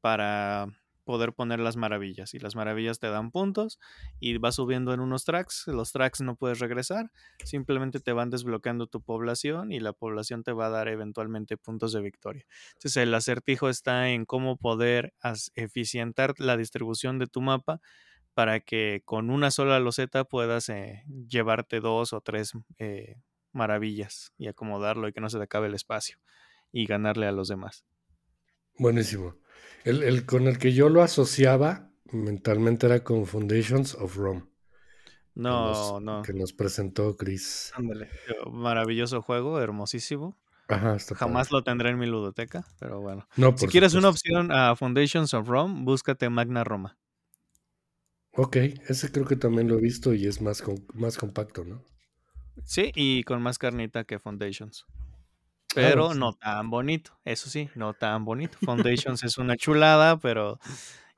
para 0.00 0.68
poder 1.08 1.32
poner 1.32 1.58
las 1.58 1.78
maravillas. 1.78 2.34
Y 2.34 2.38
las 2.38 2.54
maravillas 2.54 2.98
te 2.98 3.08
dan 3.08 3.30
puntos 3.30 3.78
y 4.20 4.36
vas 4.36 4.56
subiendo 4.56 4.92
en 4.92 5.00
unos 5.00 5.24
tracks. 5.24 5.66
Los 5.66 5.90
tracks 5.90 6.20
no 6.20 6.36
puedes 6.36 6.58
regresar, 6.58 7.10
simplemente 7.44 7.98
te 7.98 8.12
van 8.12 8.28
desbloqueando 8.28 8.88
tu 8.88 9.00
población 9.00 9.72
y 9.72 9.80
la 9.80 9.94
población 9.94 10.42
te 10.42 10.52
va 10.52 10.66
a 10.66 10.68
dar 10.68 10.88
eventualmente 10.88 11.56
puntos 11.56 11.94
de 11.94 12.02
victoria. 12.02 12.44
Entonces 12.74 12.98
el 12.98 13.14
acertijo 13.14 13.70
está 13.70 14.10
en 14.10 14.26
cómo 14.26 14.58
poder 14.58 15.14
eficientar 15.54 16.34
la 16.36 16.58
distribución 16.58 17.18
de 17.18 17.26
tu 17.26 17.40
mapa 17.40 17.80
para 18.38 18.60
que 18.60 19.02
con 19.04 19.30
una 19.30 19.50
sola 19.50 19.80
loseta 19.80 20.22
puedas 20.22 20.68
eh, 20.68 21.02
llevarte 21.26 21.80
dos 21.80 22.12
o 22.12 22.20
tres 22.20 22.52
eh, 22.78 23.16
maravillas 23.50 24.32
y 24.38 24.46
acomodarlo 24.46 25.08
y 25.08 25.12
que 25.12 25.20
no 25.20 25.28
se 25.28 25.38
te 25.38 25.42
acabe 25.42 25.66
el 25.66 25.74
espacio 25.74 26.18
y 26.70 26.86
ganarle 26.86 27.26
a 27.26 27.32
los 27.32 27.48
demás. 27.48 27.84
Buenísimo. 28.78 29.34
El, 29.82 30.04
el 30.04 30.24
con 30.24 30.46
el 30.46 30.58
que 30.58 30.72
yo 30.72 30.88
lo 30.88 31.02
asociaba 31.02 31.90
mentalmente 32.12 32.86
era 32.86 33.02
con 33.02 33.26
Foundations 33.26 33.96
of 33.96 34.14
Rome. 34.16 34.42
que 35.34 35.40
No, 35.42 35.66
nos- 35.72 36.02
no. 36.02 36.22
Que 36.22 36.32
nos 36.32 36.52
presentó 36.52 37.16
Chris. 37.16 37.72
Ándale. 37.74 38.08
Maravilloso 38.52 39.20
juego, 39.20 39.60
hermosísimo. 39.60 40.38
Ajá, 40.68 40.94
está 40.94 41.16
Jamás 41.16 41.48
padre. 41.48 41.58
lo 41.58 41.64
tendré 41.64 41.90
en 41.90 41.98
mi 41.98 42.06
ludoteca, 42.06 42.64
pero 42.78 43.00
bueno. 43.00 43.26
No, 43.36 43.58
Si 43.58 43.66
quieres 43.66 43.94
una 43.94 44.10
opción 44.10 44.52
a 44.52 44.76
Foundations 44.76 45.34
of 45.34 45.48
Rome, 45.48 45.82
búscate 45.82 46.30
Magna 46.30 46.62
Roma. 46.62 46.96
Ok, 48.38 48.56
ese 48.88 49.12
creo 49.12 49.26
que 49.26 49.36
también 49.36 49.68
lo 49.68 49.76
he 49.76 49.82
visto 49.82 50.14
y 50.14 50.26
es 50.26 50.40
más, 50.40 50.64
más 50.94 51.18
compacto, 51.18 51.62
¿no? 51.66 51.84
Sí, 52.64 52.92
y 52.94 53.22
con 53.24 53.42
más 53.42 53.58
carnita 53.58 54.04
que 54.04 54.18
Foundations. 54.18 54.84
Ah, 55.76 55.90
Pero 55.90 56.14
bueno, 56.14 56.14
no 56.14 56.34
tan 56.34 56.70
bonito, 56.70 57.18
eso 57.24 57.50
sí, 57.50 57.70
no 57.76 57.94
tan 57.94 58.24
bonito. 58.24 58.58
Foundations 58.64 59.24
es 59.24 59.38
una 59.38 59.56
chulada, 59.56 60.18
pero 60.18 60.60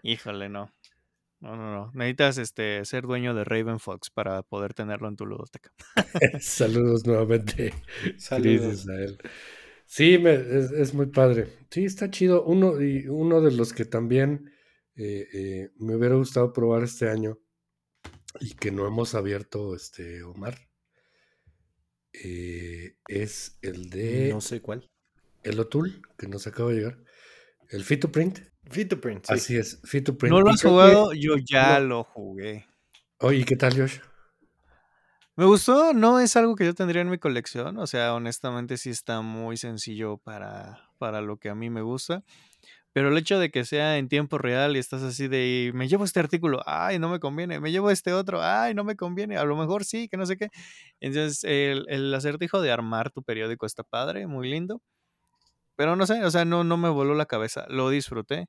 híjole, 0.02 0.48
no. 0.48 0.72
No, 1.40 1.56
no, 1.56 1.72
no. 1.74 1.92
Necesitas 1.94 2.38
este 2.38 2.84
ser 2.86 3.04
dueño 3.04 3.34
de 3.34 3.44
Raven 3.44 3.80
Fox 3.80 4.10
para 4.10 4.42
poder 4.42 4.74
tenerlo 4.74 5.08
en 5.08 5.16
tu 5.16 5.26
ludoteca. 5.26 5.72
Saludos 6.40 7.06
nuevamente, 7.06 7.72
Saludos. 8.18 8.88
Israel. 8.88 9.18
Sí, 9.86 10.18
me- 10.18 10.34
es, 10.34 10.70
es 10.72 10.94
muy 10.94 11.06
padre. 11.06 11.48
Sí, 11.70 11.84
está 11.84 12.10
chido. 12.10 12.44
Uno, 12.44 12.80
y 12.82 13.08
uno 13.08 13.40
de 13.40 13.52
los 13.52 13.72
que 13.72 13.84
también 13.84 14.52
eh, 14.96 15.26
eh, 15.32 15.70
me 15.78 15.96
hubiera 15.96 16.14
gustado 16.16 16.52
probar 16.52 16.82
este 16.84 17.08
año 17.08 17.38
y 18.40 18.54
que 18.54 18.70
no 18.70 18.86
hemos 18.86 19.14
abierto, 19.14 19.74
este, 19.74 20.22
Omar, 20.22 20.58
eh, 22.12 22.96
es 23.08 23.58
el 23.62 23.90
de 23.90 24.30
No 24.32 24.40
sé 24.40 24.60
cuál. 24.60 24.88
el 25.42 25.58
Otul, 25.60 26.02
que 26.18 26.26
nos 26.28 26.46
acaba 26.46 26.70
de 26.70 26.76
llegar. 26.76 26.98
El 27.68 27.84
Fit 27.84 28.00
to 28.02 28.10
Print. 28.12 28.40
Fit 28.70 28.88
to 28.90 29.00
print, 29.00 29.24
sí. 29.26 29.32
Así 29.34 29.56
es, 29.56 29.80
Fit 29.84 30.04
to 30.04 30.16
Print. 30.18 30.32
¿No 30.34 30.42
lo 30.42 30.50
has 30.50 30.60
que- 30.62 30.68
jugado? 30.68 31.12
Yo 31.14 31.34
ya 31.38 31.80
no. 31.80 31.86
lo 31.86 32.04
jugué. 32.04 32.66
Oye, 33.18 33.44
¿qué 33.44 33.56
tal, 33.56 33.74
Josh? 33.76 33.98
Me 35.36 35.46
gustó, 35.46 35.94
no 35.94 36.20
es 36.20 36.36
algo 36.36 36.54
que 36.54 36.66
yo 36.66 36.74
tendría 36.74 37.00
en 37.02 37.08
mi 37.10 37.18
colección, 37.18 37.78
o 37.78 37.86
sea, 37.86 38.14
honestamente 38.14 38.76
sí 38.76 38.90
está 38.90 39.22
muy 39.22 39.56
sencillo 39.56 40.18
para, 40.18 40.90
para 40.98 41.22
lo 41.22 41.38
que 41.38 41.48
a 41.48 41.54
mí 41.54 41.70
me 41.70 41.80
gusta, 41.80 42.22
pero 42.92 43.08
el 43.08 43.18
hecho 43.18 43.38
de 43.38 43.50
que 43.50 43.64
sea 43.64 43.98
en 43.98 44.08
tiempo 44.08 44.38
real 44.38 44.76
y 44.76 44.78
estás 44.78 45.02
así 45.02 45.28
de, 45.28 45.70
me 45.74 45.88
llevo 45.88 46.04
este 46.04 46.20
artículo, 46.20 46.60
ay, 46.66 46.98
no 46.98 47.08
me 47.08 47.20
conviene, 47.20 47.60
me 47.60 47.70
llevo 47.70 47.90
este 47.90 48.12
otro, 48.12 48.42
ay, 48.42 48.74
no 48.74 48.84
me 48.84 48.96
conviene, 48.96 49.36
a 49.36 49.44
lo 49.44 49.56
mejor 49.56 49.84
sí, 49.84 50.08
que 50.08 50.16
no 50.16 50.26
sé 50.26 50.36
qué. 50.36 50.48
Entonces, 51.00 51.44
el, 51.44 51.86
el 51.88 52.12
acertijo 52.14 52.60
de 52.60 52.72
armar 52.72 53.10
tu 53.10 53.22
periódico 53.22 53.66
está 53.66 53.84
padre, 53.84 54.26
muy 54.26 54.50
lindo, 54.50 54.82
pero 55.76 55.96
no 55.96 56.06
sé, 56.06 56.24
o 56.24 56.30
sea, 56.30 56.44
no, 56.44 56.64
no 56.64 56.76
me 56.76 56.88
voló 56.88 57.14
la 57.14 57.26
cabeza, 57.26 57.64
lo 57.68 57.90
disfruté, 57.90 58.48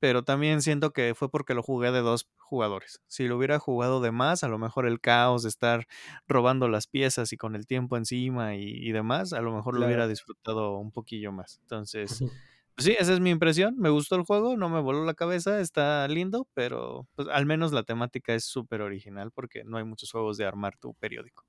pero 0.00 0.22
también 0.22 0.62
siento 0.62 0.92
que 0.92 1.14
fue 1.14 1.30
porque 1.30 1.54
lo 1.54 1.62
jugué 1.62 1.90
de 1.90 2.00
dos 2.00 2.28
jugadores. 2.36 3.00
Si 3.08 3.26
lo 3.26 3.36
hubiera 3.36 3.58
jugado 3.58 4.00
de 4.00 4.12
más, 4.12 4.44
a 4.44 4.48
lo 4.48 4.58
mejor 4.58 4.86
el 4.86 5.00
caos 5.00 5.42
de 5.42 5.48
estar 5.48 5.86
robando 6.28 6.68
las 6.68 6.86
piezas 6.86 7.32
y 7.32 7.36
con 7.36 7.56
el 7.56 7.66
tiempo 7.66 7.96
encima 7.96 8.54
y, 8.54 8.62
y 8.64 8.92
demás, 8.92 9.32
a 9.32 9.40
lo 9.40 9.52
mejor 9.52 9.76
lo 9.76 9.86
hubiera 9.86 10.06
disfrutado 10.06 10.78
un 10.78 10.92
poquillo 10.92 11.32
más. 11.32 11.58
Entonces, 11.62 12.22
sí, 12.78 12.96
esa 12.98 13.12
es 13.12 13.20
mi 13.20 13.30
impresión. 13.30 13.76
Me 13.78 13.90
gustó 13.90 14.16
el 14.16 14.22
juego, 14.22 14.56
no 14.56 14.68
me 14.68 14.80
voló 14.80 15.04
la 15.04 15.14
cabeza, 15.14 15.60
está 15.60 16.06
lindo, 16.08 16.46
pero 16.54 17.06
pues, 17.14 17.28
al 17.28 17.46
menos 17.46 17.72
la 17.72 17.82
temática 17.82 18.34
es 18.34 18.44
súper 18.44 18.80
original 18.82 19.30
porque 19.32 19.64
no 19.64 19.76
hay 19.78 19.84
muchos 19.84 20.10
juegos 20.10 20.36
de 20.36 20.46
armar 20.46 20.76
tu 20.78 20.94
periódico. 20.94 21.44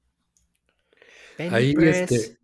Penny 1.37 1.53
Ahí, 1.55 1.73
Press. 1.73 2.11
este, 2.11 2.37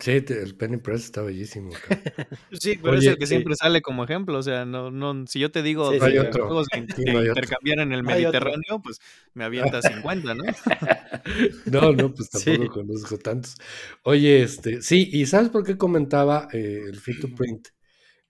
sí, 0.00 0.20
te- 0.22 0.42
el 0.42 0.56
Penny 0.56 0.76
Press 0.78 1.04
está 1.04 1.22
bellísimo. 1.22 1.70
Sí, 2.60 2.78
pero 2.82 2.96
es 2.98 3.06
el 3.06 3.16
que 3.18 3.24
eh, 3.24 3.26
siempre 3.26 3.54
sale 3.56 3.82
como 3.82 4.04
ejemplo. 4.04 4.38
O 4.38 4.42
sea, 4.42 4.64
no, 4.64 4.90
no, 4.90 5.26
si 5.26 5.40
yo 5.40 5.50
te 5.50 5.62
digo 5.62 5.90
Sí, 5.90 5.98
hay 6.00 6.18
otro. 6.18 6.46
juegos 6.48 6.68
de, 6.72 6.80
Sí, 6.94 7.02
de 7.04 7.12
no 7.12 7.18
hay 7.18 7.28
otro. 7.28 7.42
intercambiar 7.42 7.78
en 7.80 7.92
el. 7.92 8.02
Mediterráneo, 8.04 8.80
pues 8.82 9.00
me 9.34 9.44
avienta 9.44 9.82
50, 9.82 10.34
¿no? 10.34 10.44
No, 11.72 11.92
no, 11.92 12.12
pues 12.14 12.30
Sí. 12.30 12.50
tampoco 12.56 12.72
conozco 12.74 13.18
tantos. 13.18 13.56
Oye, 14.04 14.42
este, 14.42 14.82
sí, 14.82 15.08
y 15.12 15.26
¿sabes 15.26 15.48
por 15.48 15.64
qué 15.64 15.76
comentaba 15.76 16.48
eh, 16.52 16.82
el 16.88 17.00
Fit 17.00 17.20
to 17.20 17.28
Print, 17.34 17.68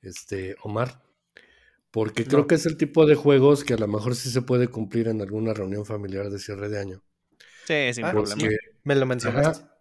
este, 0.05 0.56
Omar? 0.62 1.02
Porque 1.90 2.24
creo 2.24 2.40
No. 2.40 2.47
que 2.47 2.56
es 2.56 2.66
el 2.66 2.76
tipo 2.76 3.06
de 3.06 3.14
juegos 3.14 3.62
que 3.64 3.74
a 3.74 3.78
lo 3.78 3.86
mejor 3.89 4.16
sí 4.16 4.31
se 4.31 4.43
puede 4.43 4.68
cumplir 4.68 5.09
en 5.09 5.20
alguna 5.20 5.55
reunión 5.55 5.86
familiar 5.86 6.28
de 6.31 6.39
cierre 6.39 6.68
de 6.68 6.78
año. 6.81 7.02
Sí, 7.66 7.93
sin 7.94 8.05
Ah, 8.05 8.10
problema. 8.10 8.35
Porque, 8.40 8.56
Me 8.82 8.94
lo 8.97 9.06
mencionaste. 9.06 9.62
ajá, 9.62 9.78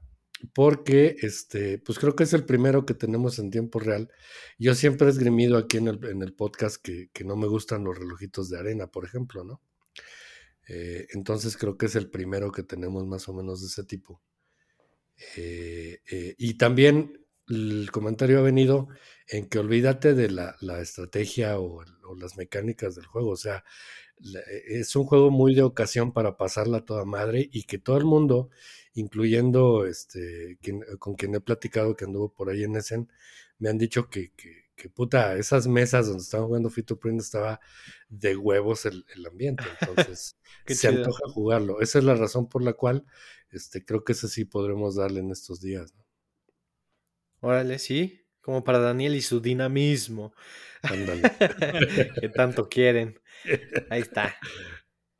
porque 0.53 1.15
este, 1.21 1.79
pues 1.79 1.97
creo 1.99 2.15
que 2.15 2.23
es 2.23 2.33
el 2.33 2.45
primero 2.45 2.85
que 2.85 2.93
tenemos 2.93 3.39
en 3.39 3.49
tiempo 3.49 3.79
real. 3.79 4.09
Yo 4.59 4.75
siempre 4.75 5.07
he 5.07 5.09
esgrimido 5.09 5.57
aquí 5.57 5.77
en 5.77 5.87
el, 5.87 6.03
en 6.05 6.21
el 6.21 6.33
podcast 6.33 6.77
que, 6.81 7.09
que, 7.13 7.23
no 7.23 7.35
me 7.35 7.47
gustan 7.47 7.83
los 7.83 7.97
relojitos 7.97 8.49
de 8.49 8.59
arena, 8.59 8.87
por 8.87 9.05
ejemplo, 9.05 9.43
¿no? 9.43 9.61
Eh, 10.67 11.07
entonces 11.13 11.57
creo 11.57 11.77
que 11.77 11.87
es 11.87 11.95
el 11.95 12.09
primero 12.09 12.51
que 12.51 12.63
tenemos 12.63 13.05
más 13.07 13.27
o 13.27 13.33
menos 13.33 13.61
de 13.61 13.67
ese 13.67 13.83
tipo. 13.85 14.21
Eh, 15.37 15.99
eh, 16.11 16.35
y 16.37 16.55
también 16.57 17.22
el 17.49 17.89
comentario 17.91 18.39
ha 18.39 18.41
venido 18.41 18.87
en 19.27 19.47
que 19.47 19.59
olvídate 19.59 20.13
de 20.13 20.29
la, 20.29 20.55
la 20.61 20.81
estrategia 20.81 21.59
o, 21.59 21.83
o, 22.05 22.15
las 22.15 22.37
mecánicas 22.37 22.95
del 22.95 23.05
juego. 23.05 23.31
O 23.31 23.37
sea, 23.37 23.63
es 24.67 24.95
un 24.95 25.05
juego 25.05 25.31
muy 25.31 25.55
de 25.55 25.63
ocasión 25.63 26.13
para 26.13 26.37
pasarla 26.37 26.79
a 26.79 26.85
toda 26.85 27.05
madre 27.05 27.49
y 27.51 27.63
que 27.63 27.77
todo 27.77 27.97
el 27.97 28.05
mundo 28.05 28.49
incluyendo 28.93 29.85
este, 29.85 30.57
quien, 30.61 30.83
con 30.99 31.15
quien 31.15 31.35
he 31.35 31.41
platicado 31.41 31.95
que 31.95 32.05
anduvo 32.05 32.31
por 32.31 32.49
ahí 32.49 32.63
en 32.63 32.75
Essen, 32.75 33.09
me 33.57 33.69
han 33.69 33.77
dicho 33.77 34.09
que, 34.09 34.31
que, 34.33 34.65
que 34.75 34.89
puta, 34.89 35.35
esas 35.35 35.67
mesas 35.67 36.07
donde 36.07 36.23
estaban 36.23 36.47
jugando 36.47 36.69
Fito 36.69 36.99
Print 36.99 37.21
estaba 37.21 37.59
de 38.09 38.35
huevos 38.37 38.85
el, 38.85 39.05
el 39.15 39.25
ambiente, 39.25 39.63
entonces 39.81 40.37
se 40.67 40.75
chido. 40.75 40.93
antoja 40.93 41.23
jugarlo. 41.33 41.81
Esa 41.81 41.99
es 41.99 42.05
la 42.05 42.15
razón 42.15 42.47
por 42.49 42.63
la 42.63 42.73
cual 42.73 43.05
este, 43.51 43.83
creo 43.83 44.03
que 44.03 44.13
ese 44.13 44.27
sí 44.27 44.45
podremos 44.45 44.95
darle 44.95 45.21
en 45.21 45.31
estos 45.31 45.61
días. 45.61 45.93
¿no? 45.95 46.03
Órale, 47.43 47.77
sí, 47.77 48.25
como 48.39 48.63
para 48.63 48.79
Daniel 48.79 49.15
y 49.15 49.21
su 49.21 49.41
dinamismo. 49.41 50.33
Ándale. 50.81 51.23
que 52.21 52.29
tanto 52.29 52.69
quieren. 52.69 53.19
Ahí 53.89 53.99
está. 53.99 54.33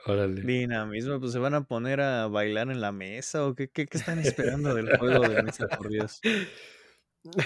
Órale. 0.06 0.42
Dinamismo, 0.42 1.20
pues 1.20 1.34
se 1.34 1.40
van 1.40 1.54
a 1.54 1.66
poner 1.66 2.00
a 2.00 2.28
bailar 2.28 2.72
en 2.72 2.80
la 2.80 2.94
mesa 2.94 3.46
o 3.46 3.56
qué, 3.56 3.70
qué, 3.70 3.88
qué 3.88 3.98
están 3.98 4.20
esperando 4.20 4.74
del 4.74 4.98
juego 4.98 5.28
de 5.28 5.44
mesa, 5.44 5.68
por 5.68 5.90
Dios. 5.90 6.22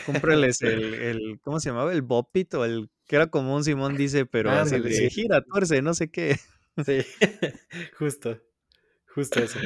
Cómprales 0.06 0.62
el, 0.62 0.94
el, 0.94 1.40
¿cómo 1.42 1.60
se 1.60 1.70
llamaba? 1.70 1.92
El 1.92 2.04
Bopit 2.04 2.54
o 2.54 2.64
el 2.64 2.92
que 3.08 3.16
era 3.16 3.32
como 3.32 3.56
un 3.56 3.64
Simón 3.64 3.98
dice, 3.98 4.28
pero 4.28 4.52
ah, 4.52 4.62
así 4.62 4.80
de 4.80 5.10
gira, 5.10 5.42
tuerce, 5.42 5.82
no 5.82 5.96
sé 5.96 6.12
qué. 6.12 6.38
Sí, 6.86 7.00
justo, 7.98 8.40
justo 9.08 9.40
eso. 9.40 9.58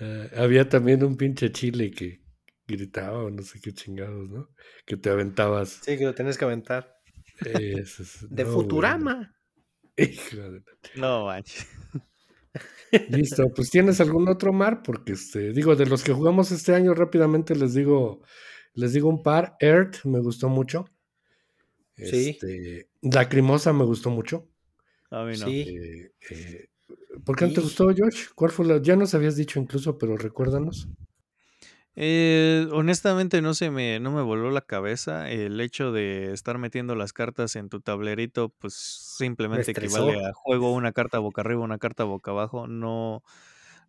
Uh, 0.00 0.26
había 0.36 0.68
también 0.68 1.04
un 1.04 1.16
pinche 1.16 1.52
chile 1.52 1.92
que 1.92 2.21
gritaba 2.72 3.24
o 3.24 3.30
no 3.30 3.42
sé 3.42 3.60
qué 3.60 3.72
chingados, 3.72 4.28
¿no? 4.30 4.48
Que 4.86 4.96
te 4.96 5.10
aventabas. 5.10 5.80
Sí, 5.84 5.96
que 5.96 6.04
lo 6.04 6.14
tenés 6.14 6.38
que 6.38 6.44
aventar. 6.44 6.94
Eso 7.44 8.02
es, 8.02 8.26
de 8.30 8.44
no, 8.44 8.50
Futurama. 8.50 9.34
Bueno. 10.34 10.62
No 10.96 11.26
manches. 11.26 11.66
Listo, 13.10 13.48
pues 13.54 13.70
tienes 13.70 14.00
algún 14.00 14.28
otro 14.28 14.52
mar, 14.52 14.82
porque 14.82 15.12
este, 15.12 15.52
digo, 15.52 15.76
de 15.76 15.86
los 15.86 16.02
que 16.02 16.12
jugamos 16.12 16.50
este 16.50 16.74
año, 16.74 16.94
rápidamente 16.94 17.54
les 17.54 17.74
digo, 17.74 18.22
les 18.74 18.92
digo 18.92 19.08
un 19.08 19.22
par. 19.22 19.56
Earth 19.60 20.04
me 20.04 20.20
gustó 20.20 20.48
mucho. 20.48 20.86
Sí. 21.96 22.30
Este, 22.30 22.88
Lacrimosa 23.02 23.72
me 23.72 23.84
gustó 23.84 24.10
mucho. 24.10 24.48
A 25.10 25.24
mí 25.24 25.36
no. 25.38 25.46
Sí. 25.46 25.60
Eh, 25.60 26.12
eh, 26.30 26.68
¿Por 27.24 27.36
qué 27.36 27.46
no 27.46 27.52
te 27.52 27.60
gustó, 27.60 27.86
Josh? 27.86 28.28
¿Cuál 28.34 28.50
fue 28.50 28.66
la? 28.66 28.80
Ya 28.80 28.96
nos 28.96 29.14
habías 29.14 29.36
dicho 29.36 29.60
incluso, 29.60 29.98
pero 29.98 30.16
recuérdanos. 30.16 30.88
Eh, 31.94 32.68
honestamente 32.72 33.42
no 33.42 33.52
se 33.52 33.70
me, 33.70 34.00
no 34.00 34.12
me 34.12 34.22
voló 34.22 34.50
la 34.50 34.62
cabeza 34.62 35.30
el 35.30 35.60
hecho 35.60 35.92
de 35.92 36.32
estar 36.32 36.56
metiendo 36.56 36.94
las 36.94 37.12
cartas 37.12 37.54
en 37.54 37.68
tu 37.68 37.80
tablerito, 37.80 38.48
pues 38.48 38.72
simplemente 38.74 39.72
equivale 39.72 40.14
a 40.26 40.32
juego 40.32 40.72
una 40.72 40.92
carta 40.92 41.18
boca 41.18 41.42
arriba, 41.42 41.60
una 41.62 41.78
carta 41.78 42.04
boca 42.04 42.30
abajo, 42.30 42.66
no, 42.66 43.22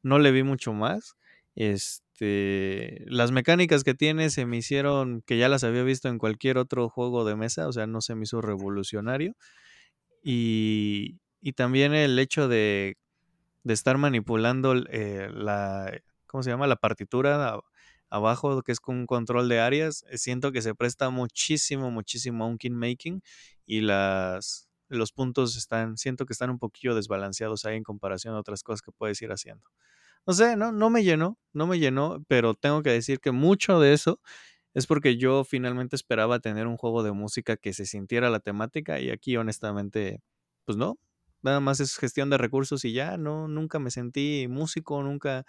no 0.03 0.19
le 0.19 0.31
vi 0.31 0.43
mucho 0.43 0.73
más. 0.73 1.15
Este, 1.55 3.05
las 3.07 3.31
mecánicas 3.31 3.83
que 3.85 3.93
tiene 3.93 4.29
se 4.31 4.45
me 4.45 4.57
hicieron 4.57 5.21
que 5.21 5.37
ya 5.37 5.47
las 5.47 5.63
había 5.63 5.83
visto 5.83 6.09
en 6.09 6.17
cualquier 6.17 6.57
otro 6.57 6.89
juego 6.89 7.23
de 7.23 7.37
mesa, 7.37 7.67
o 7.69 7.71
sea, 7.71 7.87
no 7.87 8.01
se 8.01 8.15
me 8.15 8.23
hizo 8.23 8.41
revolucionario. 8.41 9.35
Y, 10.23 11.19
y 11.41 11.53
también 11.53 11.93
el 11.93 12.17
hecho 12.19 12.47
de, 12.47 12.97
de 13.63 13.73
estar 13.73 13.97
manipulando 13.97 14.75
eh, 14.89 15.29
la, 15.33 15.91
¿cómo 16.27 16.43
se 16.43 16.49
llama? 16.51 16.67
La 16.67 16.77
partitura 16.77 17.59
abajo, 18.13 18.61
que 18.61 18.71
es 18.71 18.79
con 18.79 19.07
control 19.07 19.49
de 19.49 19.59
áreas, 19.59 20.05
eh, 20.09 20.17
siento 20.17 20.51
que 20.51 20.61
se 20.61 20.75
presta 20.75 21.09
muchísimo, 21.09 21.89
muchísimo 21.91 22.43
a 22.45 22.47
un 22.47 22.57
king 22.59 22.73
making 22.73 23.21
y 23.65 23.81
las, 23.81 24.69
los 24.87 25.11
puntos 25.11 25.57
están, 25.57 25.97
siento 25.97 26.25
que 26.25 26.33
están 26.33 26.51
un 26.51 26.59
poquillo 26.59 26.93
desbalanceados 26.95 27.65
ahí 27.65 27.75
en 27.77 27.83
comparación 27.83 28.35
a 28.35 28.39
otras 28.39 28.61
cosas 28.63 28.81
que 28.83 28.91
puedes 28.91 29.21
ir 29.23 29.31
haciendo. 29.31 29.67
No 30.27 30.33
sé, 30.33 30.55
no, 30.55 30.71
no 30.71 30.89
me 30.89 31.03
llenó, 31.03 31.39
no 31.53 31.67
me 31.67 31.79
llenó, 31.79 32.23
pero 32.27 32.53
tengo 32.53 32.83
que 32.83 32.91
decir 32.91 33.19
que 33.19 33.31
mucho 33.31 33.79
de 33.79 33.93
eso 33.93 34.21
es 34.75 34.87
porque 34.87 35.17
yo 35.17 35.43
finalmente 35.43 35.95
esperaba 35.95 36.39
tener 36.39 36.67
un 36.67 36.77
juego 36.77 37.03
de 37.03 37.11
música 37.13 37.57
que 37.57 37.73
se 37.73 37.85
sintiera 37.85 38.29
la 38.29 38.39
temática 38.39 38.99
y 38.99 39.09
aquí 39.09 39.37
honestamente, 39.37 40.21
pues 40.65 40.77
no, 40.77 40.99
nada 41.41 41.59
más 41.61 41.79
es 41.79 41.97
gestión 41.97 42.29
de 42.29 42.37
recursos 42.37 42.85
y 42.85 42.93
ya, 42.93 43.17
no, 43.17 43.47
nunca 43.47 43.79
me 43.79 43.91
sentí 43.91 44.47
músico, 44.49 45.03
nunca, 45.03 45.45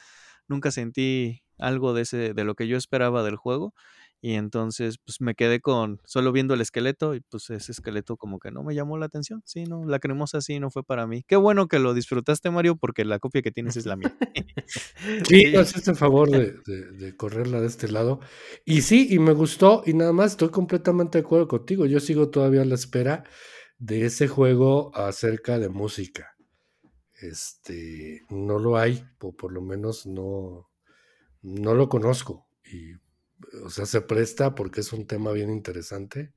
nunca 0.48 0.70
sentí 0.70 1.43
algo 1.58 1.94
de 1.94 2.02
ese, 2.02 2.34
de 2.34 2.44
lo 2.44 2.54
que 2.54 2.68
yo 2.68 2.76
esperaba 2.76 3.22
del 3.22 3.36
juego. 3.36 3.74
Y 4.20 4.36
entonces, 4.36 4.96
pues 5.04 5.20
me 5.20 5.34
quedé 5.34 5.60
con 5.60 6.00
solo 6.06 6.32
viendo 6.32 6.54
el 6.54 6.62
esqueleto 6.62 7.14
y 7.14 7.20
pues 7.20 7.50
ese 7.50 7.72
esqueleto 7.72 8.16
como 8.16 8.38
que 8.38 8.50
no 8.50 8.62
me 8.62 8.74
llamó 8.74 8.96
la 8.96 9.04
atención. 9.04 9.42
Sí, 9.44 9.64
no, 9.64 9.84
la 9.84 9.98
cremosa 9.98 10.40
sí 10.40 10.58
no 10.60 10.70
fue 10.70 10.82
para 10.82 11.06
mí. 11.06 11.24
Qué 11.28 11.36
bueno 11.36 11.68
que 11.68 11.78
lo 11.78 11.92
disfrutaste, 11.92 12.50
Mario, 12.50 12.76
porque 12.76 13.04
la 13.04 13.18
copia 13.18 13.42
que 13.42 13.50
tienes 13.50 13.76
es 13.76 13.84
la 13.84 13.96
mía. 13.96 14.16
sí, 15.28 15.54
haces 15.54 15.86
el 15.88 15.96
favor 15.96 16.30
de, 16.30 16.54
de, 16.64 16.92
de, 16.92 17.16
correrla 17.16 17.60
de 17.60 17.66
este 17.66 17.92
lado. 17.92 18.20
Y 18.64 18.80
sí, 18.80 19.08
y 19.10 19.18
me 19.18 19.34
gustó, 19.34 19.82
y 19.84 19.92
nada 19.92 20.14
más 20.14 20.30
estoy 20.30 20.48
completamente 20.48 21.18
de 21.18 21.24
acuerdo 21.24 21.46
contigo. 21.46 21.84
Yo 21.84 22.00
sigo 22.00 22.30
todavía 22.30 22.62
a 22.62 22.64
la 22.64 22.76
espera 22.76 23.24
de 23.76 24.06
ese 24.06 24.26
juego 24.26 24.90
acerca 24.96 25.58
de 25.58 25.68
música. 25.68 26.34
Este, 27.20 28.22
no 28.30 28.58
lo 28.58 28.78
hay, 28.78 29.04
o 29.20 29.34
por 29.34 29.52
lo 29.52 29.60
menos 29.60 30.06
no, 30.06 30.70
no 31.44 31.74
lo 31.74 31.88
conozco 31.88 32.48
y, 32.64 32.94
o 33.62 33.70
sea, 33.70 33.86
se 33.86 34.00
presta 34.00 34.54
porque 34.54 34.80
es 34.80 34.92
un 34.92 35.06
tema 35.06 35.30
bien 35.32 35.50
interesante. 35.50 36.32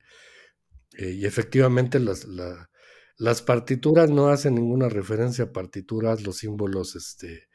Eh, 0.98 1.12
y 1.12 1.26
efectivamente 1.26 1.98
las, 1.98 2.24
la, 2.26 2.70
las 3.16 3.42
partituras 3.42 4.10
no 4.10 4.28
hacen 4.28 4.54
ninguna 4.54 4.88
referencia 4.88 5.46
a 5.46 5.52
partituras, 5.52 6.22
los 6.22 6.36
símbolos 6.36 6.94
este, 6.94 7.48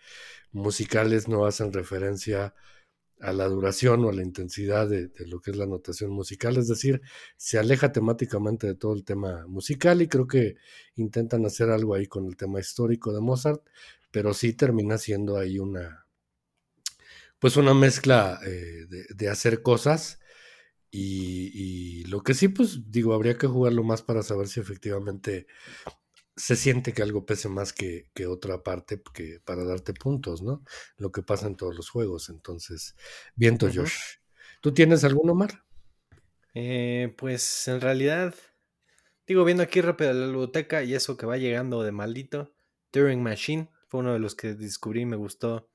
musicales 0.52 1.28
no 1.28 1.46
hacen 1.46 1.72
referencia 1.72 2.56
a 3.22 3.34
la 3.34 3.48
duración 3.48 4.04
o 4.04 4.10
a 4.10 4.14
la 4.14 4.24
intensidad 4.24 4.90
de, 4.90 5.12
lo 5.28 5.40
que 5.40 5.52
es 5.52 5.58
la 5.58 5.68
notación 5.68 6.12
musical, 6.12 6.58
es 6.58 6.68
decir, 6.68 7.02
se 7.38 7.58
aleja 7.60 7.92
temáticamente 7.92 8.68
de 8.68 8.76
todo 8.76 8.94
el 8.94 9.06
tema 9.06 9.46
musical 9.48 10.02
y 10.02 10.08
creo 10.08 10.28
que 10.28 10.56
intentan 10.96 11.46
hacer 11.46 11.70
algo 11.70 11.94
ahí 11.96 12.08
con 12.08 12.26
el 12.26 12.36
tema 12.36 12.60
histórico 12.60 13.14
de 13.14 13.22
Mozart, 13.22 13.62
pero 14.12 14.34
sí 14.34 14.54
termina 14.54 14.98
siendo 14.98 15.38
ahí 15.38 15.60
una, 15.60 16.03
pues 17.44 17.58
una 17.58 17.74
mezcla 17.74 18.40
eh, 18.46 18.86
de, 18.88 19.06
de, 19.14 19.28
hacer 19.28 19.62
cosas 19.62 20.22
y, 20.90 21.52
y, 21.54 22.06
lo 22.06 22.24
que 22.24 22.36
sí, 22.36 22.48
pues 22.48 22.90
digo, 22.90 23.14
habría 23.14 23.38
que 23.38 23.48
jugarlo 23.48 23.84
más 23.84 24.02
para 24.02 24.24
saber 24.24 24.48
si 24.48 24.62
efectivamente 24.62 25.46
se 26.38 26.56
siente 26.56 26.94
que 26.94 27.02
algo 27.02 27.26
pese 27.26 27.50
más 27.50 27.74
que, 27.74 28.10
que 28.14 28.28
otra 28.28 28.64
parte 28.64 29.02
que 29.14 29.42
para 29.44 29.66
darte 29.66 29.94
puntos, 29.94 30.42
¿no? 30.42 30.64
Lo 30.96 31.12
que 31.12 31.22
pasa 31.22 31.48
en 31.48 31.58
todos 31.58 31.76
los 31.76 31.90
juegos. 31.90 32.30
Entonces, 32.30 32.96
viento, 33.36 33.66
uh 33.66 33.70
-huh. 33.70 33.76
Josh. 33.82 33.98
¿Tú 34.62 34.74
tienes 34.74 35.04
alguno, 35.04 35.36
Mar? 35.36 35.66
Eh, 36.54 37.14
pues 37.18 37.68
en 37.68 37.82
realidad, 37.82 38.34
digo, 39.28 39.44
viendo 39.44 39.64
aquí 39.64 39.82
rápido 39.82 40.14
la 40.14 40.28
biblioteca 40.28 40.82
y 40.82 40.94
eso 40.94 41.18
que 41.18 41.26
va 41.26 41.36
llegando 41.36 41.84
de 41.84 41.92
maldito, 41.92 42.54
Turing 42.92 43.22
Machine 43.22 43.70
fue 43.90 44.00
uno 44.00 44.14
de 44.14 44.20
los 44.20 44.34
que 44.34 44.54
descubrí 44.54 45.02
y 45.02 45.06
me 45.06 45.18
gustó 45.18 45.73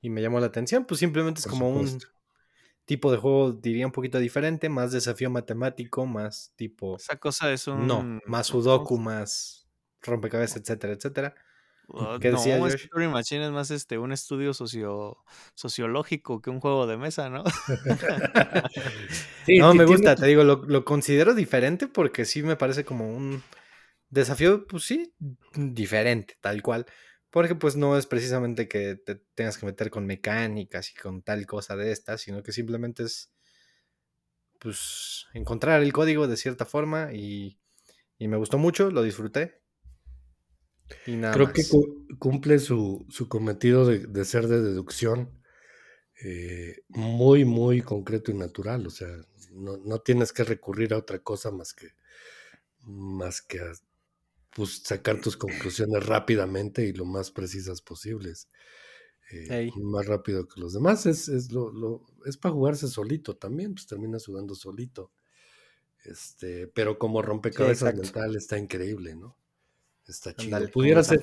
y 0.00 0.10
me 0.10 0.22
llamó 0.22 0.40
la 0.40 0.46
atención, 0.46 0.84
pues 0.84 1.00
simplemente 1.00 1.40
es 1.40 1.46
Por 1.46 1.54
como 1.54 1.72
supuesto. 1.72 2.06
un 2.06 2.84
tipo 2.84 3.12
de 3.12 3.18
juego, 3.18 3.52
diría 3.52 3.86
un 3.86 3.92
poquito 3.92 4.18
diferente, 4.18 4.68
más 4.68 4.92
desafío 4.92 5.30
matemático, 5.30 6.06
más 6.06 6.52
tipo... 6.56 6.96
Esa 6.96 7.16
cosa 7.16 7.52
es 7.52 7.66
un... 7.66 7.86
No, 7.86 8.20
más 8.26 8.48
sudoku, 8.48 8.98
más 8.98 9.68
rompecabezas, 10.02 10.62
etcétera, 10.62 10.94
etcétera. 10.94 11.34
Uh, 11.88 12.18
¿Qué 12.20 12.30
decía 12.30 12.58
no, 12.58 12.68
Turing 12.68 13.10
Machine 13.10 13.46
es 13.46 13.50
más 13.50 13.70
este, 13.70 13.96
un 13.96 14.12
estudio 14.12 14.52
socio, 14.52 15.16
sociológico 15.54 16.42
que 16.42 16.50
un 16.50 16.60
juego 16.60 16.86
de 16.86 16.98
mesa, 16.98 17.30
¿no? 17.30 17.44
sí, 19.46 19.58
no, 19.58 19.72
me 19.72 19.86
gusta, 19.86 20.14
te 20.14 20.26
digo, 20.26 20.44
lo, 20.44 20.62
lo, 20.66 20.84
considero 20.84 21.34
diferente 21.34 21.88
porque 21.88 22.26
sí 22.26 22.42
me 22.42 22.56
parece 22.56 22.84
como 22.84 23.08
un 23.08 23.42
desafío, 24.10 24.66
pues 24.66 24.84
sí, 24.84 25.14
diferente, 25.54 26.36
tal 26.42 26.60
cual. 26.60 26.84
Porque 27.30 27.54
pues 27.54 27.76
no 27.76 27.98
es 27.98 28.06
precisamente 28.06 28.68
que 28.68 28.96
te 28.96 29.16
tengas 29.34 29.58
que 29.58 29.66
meter 29.66 29.90
con 29.90 30.06
mecánicas 30.06 30.90
y 30.90 30.94
con 30.94 31.22
tal 31.22 31.46
cosa 31.46 31.76
de 31.76 31.92
estas, 31.92 32.22
sino 32.22 32.42
que 32.42 32.52
simplemente 32.52 33.02
es 33.04 33.30
pues 34.58 35.26
encontrar 35.34 35.82
el 35.82 35.92
código 35.92 36.26
de 36.26 36.36
cierta 36.36 36.64
forma 36.64 37.12
y, 37.12 37.60
y 38.18 38.28
me 38.28 38.36
gustó 38.36 38.58
mucho, 38.58 38.90
lo 38.90 39.02
disfruté. 39.02 39.60
Y 41.04 41.16
nada 41.16 41.36
Creo 41.36 41.46
más. 41.46 41.54
que 41.54 41.66
cu 41.68 42.06
cumple 42.18 42.58
su, 42.58 43.06
su 43.10 43.28
cometido 43.28 43.86
de, 43.86 44.06
de, 44.06 44.24
ser 44.24 44.48
de 44.48 44.62
deducción 44.62 45.42
eh, 46.24 46.82
muy, 46.88 47.44
muy 47.44 47.82
concreto 47.82 48.30
y 48.30 48.34
natural. 48.34 48.86
O 48.86 48.90
sea, 48.90 49.08
no, 49.52 49.76
no, 49.78 50.00
tienes 50.00 50.32
que 50.32 50.44
recurrir 50.44 50.94
a 50.94 50.98
otra 50.98 51.20
cosa 51.20 51.50
más 51.50 51.74
que, 51.74 51.88
más 52.82 53.42
que 53.42 53.60
a 53.60 53.72
pues, 54.54 54.82
sacar 54.84 55.20
tus 55.20 55.36
conclusiones 55.36 56.06
rápidamente 56.06 56.84
y 56.86 56.92
lo 56.92 57.04
más 57.04 57.30
precisas 57.30 57.82
posibles. 57.82 58.48
Eh, 59.30 59.70
más 59.76 60.06
rápido 60.06 60.48
que 60.48 60.60
los 60.60 60.72
demás. 60.72 61.06
Es, 61.06 61.28
es, 61.28 61.52
lo, 61.52 61.70
lo, 61.70 62.06
es 62.24 62.36
para 62.36 62.54
jugarse 62.54 62.88
solito 62.88 63.36
también, 63.36 63.74
pues 63.74 63.86
terminas 63.86 64.24
jugando 64.24 64.54
solito. 64.54 65.12
Este, 66.04 66.68
pero 66.68 66.98
como 66.98 67.22
rompecabezas 67.22 67.94
mental 67.94 68.36
está 68.36 68.58
increíble, 68.58 69.14
¿no? 69.14 69.36
Está 70.06 70.34
chido. 70.34 70.58
pudiera 70.70 71.04
ser, 71.04 71.20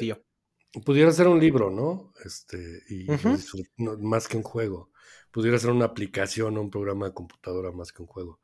pudiera 0.86 1.12
ser 1.12 1.28
un 1.28 1.40
libro, 1.40 1.72
¿no? 1.72 2.14
Este, 2.24 2.84
y 2.90 3.08
más 3.78 4.28
que 4.28 4.38
un 4.38 4.44
juego. 4.44 4.92
Pudiera 5.32 5.58
ser 5.58 5.72
una 5.72 5.86
aplicación 5.86 6.58
o 6.58 6.62
un 6.62 6.70
programa 6.70 7.08
de 7.08 7.14
computadora 7.14 7.72
más 7.72 7.92
que 7.92 8.02
un 8.04 8.08
juego. 8.08 8.40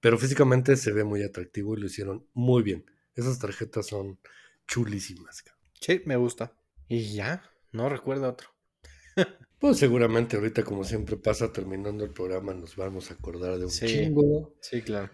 Pero 0.00 0.18
físicamente 0.18 0.76
se 0.76 0.92
ve 0.92 1.04
muy 1.04 1.22
atractivo 1.22 1.76
y 1.76 1.80
lo 1.80 1.86
hicieron 1.86 2.26
muy 2.34 2.62
bien. 2.62 2.84
Esas 3.14 3.38
tarjetas 3.38 3.86
son 3.86 4.18
chulísimas. 4.66 5.44
Sí, 5.80 6.02
me 6.04 6.16
gusta. 6.16 6.52
Y 6.88 7.14
ya, 7.14 7.42
no 7.72 7.88
recuerdo 7.88 8.28
otro. 8.28 8.48
pues 9.58 9.78
seguramente 9.78 10.36
ahorita, 10.36 10.64
como 10.64 10.84
siempre 10.84 11.16
pasa, 11.16 11.52
terminando 11.52 12.04
el 12.04 12.10
programa, 12.10 12.54
nos 12.54 12.76
vamos 12.76 13.10
a 13.10 13.14
acordar 13.14 13.58
de 13.58 13.64
un 13.64 13.70
chingo. 13.70 14.54
Sí, 14.60 14.82
claro. 14.82 15.10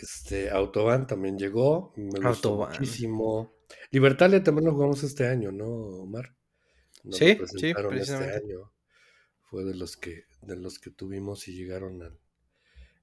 Este, 0.00 0.50
Autobahn 0.50 1.06
también 1.06 1.38
llegó. 1.38 1.92
Me 1.96 2.20
gustó 2.20 2.56
muchísimo. 2.56 3.54
Libertalia 3.90 4.42
también 4.42 4.66
lo 4.66 4.74
jugamos 4.74 5.02
este 5.02 5.26
año, 5.26 5.52
¿no, 5.52 5.66
Omar? 5.66 6.34
sí, 7.10 7.38
sí, 7.46 7.68
este 7.68 7.74
precisamente. 7.74 8.36
Este 8.36 8.52
año. 8.52 8.72
Fue 9.42 9.64
de 9.64 9.74
los 9.74 9.96
que, 9.96 10.24
de 10.42 10.56
los 10.56 10.78
que 10.78 10.90
tuvimos 10.90 11.48
y 11.48 11.54
llegaron 11.54 12.02
al, 12.02 12.18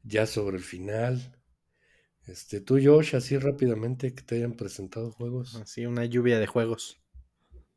ya 0.04 0.26
sobre 0.26 0.58
el 0.58 0.64
final. 0.64 1.37
Este, 2.28 2.60
tú, 2.60 2.78
Josh, 2.84 3.16
así 3.16 3.38
rápidamente 3.38 4.14
que 4.14 4.22
te 4.22 4.36
hayan 4.36 4.54
presentado 4.54 5.12
juegos. 5.12 5.56
Así, 5.56 5.86
una 5.86 6.06
lluvia 6.06 6.40
de 6.40 6.48
juegos. 6.48 7.00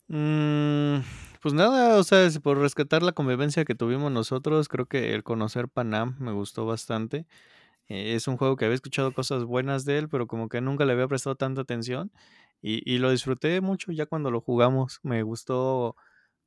Mm, 0.08 1.02
pues 1.40 1.54
nada, 1.54 1.96
o 1.96 2.02
sea, 2.02 2.28
por 2.42 2.58
rescatar 2.58 3.02
la 3.02 3.12
convivencia 3.12 3.64
que 3.64 3.76
tuvimos 3.76 4.10
nosotros, 4.10 4.68
creo 4.68 4.86
que 4.86 5.14
el 5.14 5.22
conocer 5.22 5.68
Panam 5.68 6.16
me 6.18 6.32
gustó 6.32 6.66
bastante. 6.66 7.26
Eh, 7.88 8.14
es 8.14 8.28
un 8.28 8.36
juego 8.36 8.56
que 8.56 8.64
había 8.64 8.74
escuchado 8.74 9.12
cosas 9.12 9.44
buenas 9.44 9.84
de 9.84 9.98
él, 9.98 10.08
pero 10.08 10.26
como 10.26 10.48
que 10.48 10.60
nunca 10.60 10.84
le 10.84 10.94
había 10.94 11.08
prestado 11.08 11.36
tanta 11.36 11.60
atención. 11.62 12.12
Y, 12.62 12.82
y 12.92 12.98
lo 12.98 13.10
disfruté 13.10 13.60
mucho 13.60 13.92
ya 13.92 14.06
cuando 14.06 14.30
lo 14.30 14.40
jugamos. 14.40 15.00
Me 15.02 15.22
gustó 15.22 15.96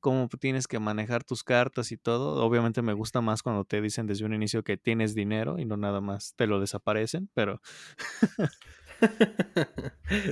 cómo 0.04 0.28
tienes 0.28 0.68
que 0.68 0.80
manejar 0.80 1.24
tus 1.24 1.46
cartas 1.46 1.94
y 1.94 1.98
todo. 1.98 2.44
Obviamente 2.44 2.82
me 2.82 2.92
gusta 2.92 3.22
más 3.22 3.42
cuando 3.42 3.64
te 3.64 3.82
dicen 3.82 4.06
desde 4.06 4.26
un 4.26 4.34
inicio 4.34 4.62
que 4.62 4.76
tienes 4.76 5.16
dinero 5.16 5.60
y 5.60 5.66
no 5.66 5.78
nada 5.78 6.02
más 6.02 6.34
te 6.36 6.46
lo 6.46 6.60
desaparecen, 6.60 7.30
pero... 7.34 7.62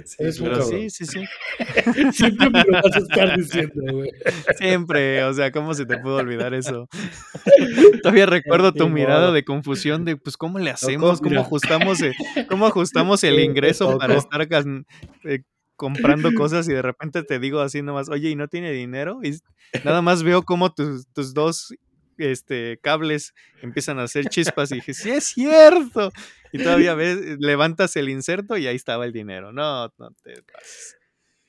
sí, 0.06 0.32
sí, 0.34 0.90
sí, 0.90 1.06
sí. 1.06 1.26
Siempre 2.12 2.50
me 2.50 2.64
lo 2.66 2.82
vas 2.82 2.96
a 2.96 3.00
estar 3.00 3.38
diciendo, 3.38 3.94
güey. 3.94 4.12
Siempre, 4.58 5.24
o 5.24 5.34
sea, 5.34 5.52
¿cómo 5.54 5.74
se 5.74 5.86
te 5.86 5.98
pudo 6.00 6.18
olvidar 6.18 6.54
eso? 6.54 6.90
Todavía 8.04 8.26
recuerdo 8.26 8.74
tu 8.74 8.90
mirada 8.90 9.32
de 9.32 9.46
confusión 9.46 10.04
de, 10.04 10.18
pues, 10.18 10.36
¿cómo 10.36 10.60
le 10.60 10.72
hacemos? 10.72 11.22
¿Cómo 11.22 11.40
ajustamos, 11.40 12.02
el, 12.02 12.14
cómo 12.50 12.68
ajustamos 12.68 13.24
el 13.24 13.40
ingreso 13.40 13.98
para 13.98 14.16
estar 14.16 14.50
comprando 15.82 16.30
cosas 16.38 16.70
y 16.70 16.74
de 16.74 16.84
repente 16.84 17.24
te 17.24 17.40
digo 17.40 17.60
así 17.60 17.82
nomás, 17.82 18.08
oye, 18.08 18.30
¿y 18.30 18.36
no 18.36 18.48
tiene 18.48 18.72
dinero? 18.72 19.20
Y 19.24 19.40
nada 19.84 20.04
más 20.04 20.22
veo 20.22 20.44
como 20.44 20.72
tus, 20.72 21.08
tus 21.08 21.34
dos 21.34 21.74
este, 22.20 22.78
cables 22.84 23.34
empiezan 23.64 23.98
a 23.98 24.04
hacer 24.04 24.26
chispas 24.30 24.72
y 24.72 24.76
dije, 24.76 24.94
sí 24.94 25.10
es 25.10 25.24
cierto. 25.24 26.12
Y 26.54 26.60
todavía 26.60 26.94
ves, 26.94 27.18
levantas 27.40 27.96
el 27.96 28.10
inserto 28.10 28.58
y 28.58 28.68
ahí 28.68 28.76
estaba 28.76 29.06
el 29.06 29.12
dinero. 29.12 29.52
No, 29.52 29.92
no 29.98 30.12
te 30.24 30.44
pases. 30.44 30.98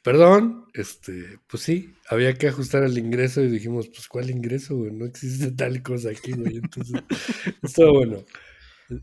Perdón, 0.03 0.65
este, 0.73 1.39
pues 1.47 1.63
sí, 1.63 1.95
había 2.09 2.33
que 2.35 2.49
ajustar 2.49 2.85
el 2.85 2.97
ingreso 2.97 3.43
y 3.43 3.51
dijimos, 3.51 3.89
pues 3.89 4.09
¿cuál 4.09 4.31
ingreso, 4.31 4.75
No 4.75 5.05
existe 5.05 5.51
tal 5.51 5.83
cosa 5.83 6.09
aquí, 6.09 6.33
güey. 6.33 6.57
Entonces, 6.57 7.03
estuvo 7.63 7.93
bueno. 7.93 8.25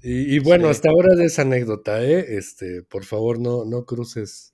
Y, 0.02 0.40
bueno, 0.40 0.70
hasta 0.70 0.90
ahora 0.90 1.16
de 1.16 1.26
esa 1.26 1.44
anécdota, 1.44 2.04
¿eh? 2.04 2.38
Este, 2.38 2.84
por 2.84 3.06
favor, 3.06 3.40
no, 3.40 3.66
no 3.66 3.86
cruces 3.86 4.54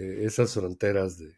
eh, 0.00 0.24
esas 0.24 0.54
fronteras 0.54 1.18
de, 1.18 1.34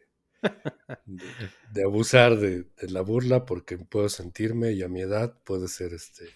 de, 1.71 1.83
abusar 1.83 2.37
de, 2.37 2.65
la 2.87 3.01
burla 3.01 3.45
porque 3.45 3.77
puedo 3.77 4.07
sentirme 4.07 4.71
y 4.71 4.83
a 4.83 4.87
mi 4.87 5.01
edad 5.01 5.37
puede 5.43 5.67
ser 5.67 5.93
este 5.93 6.29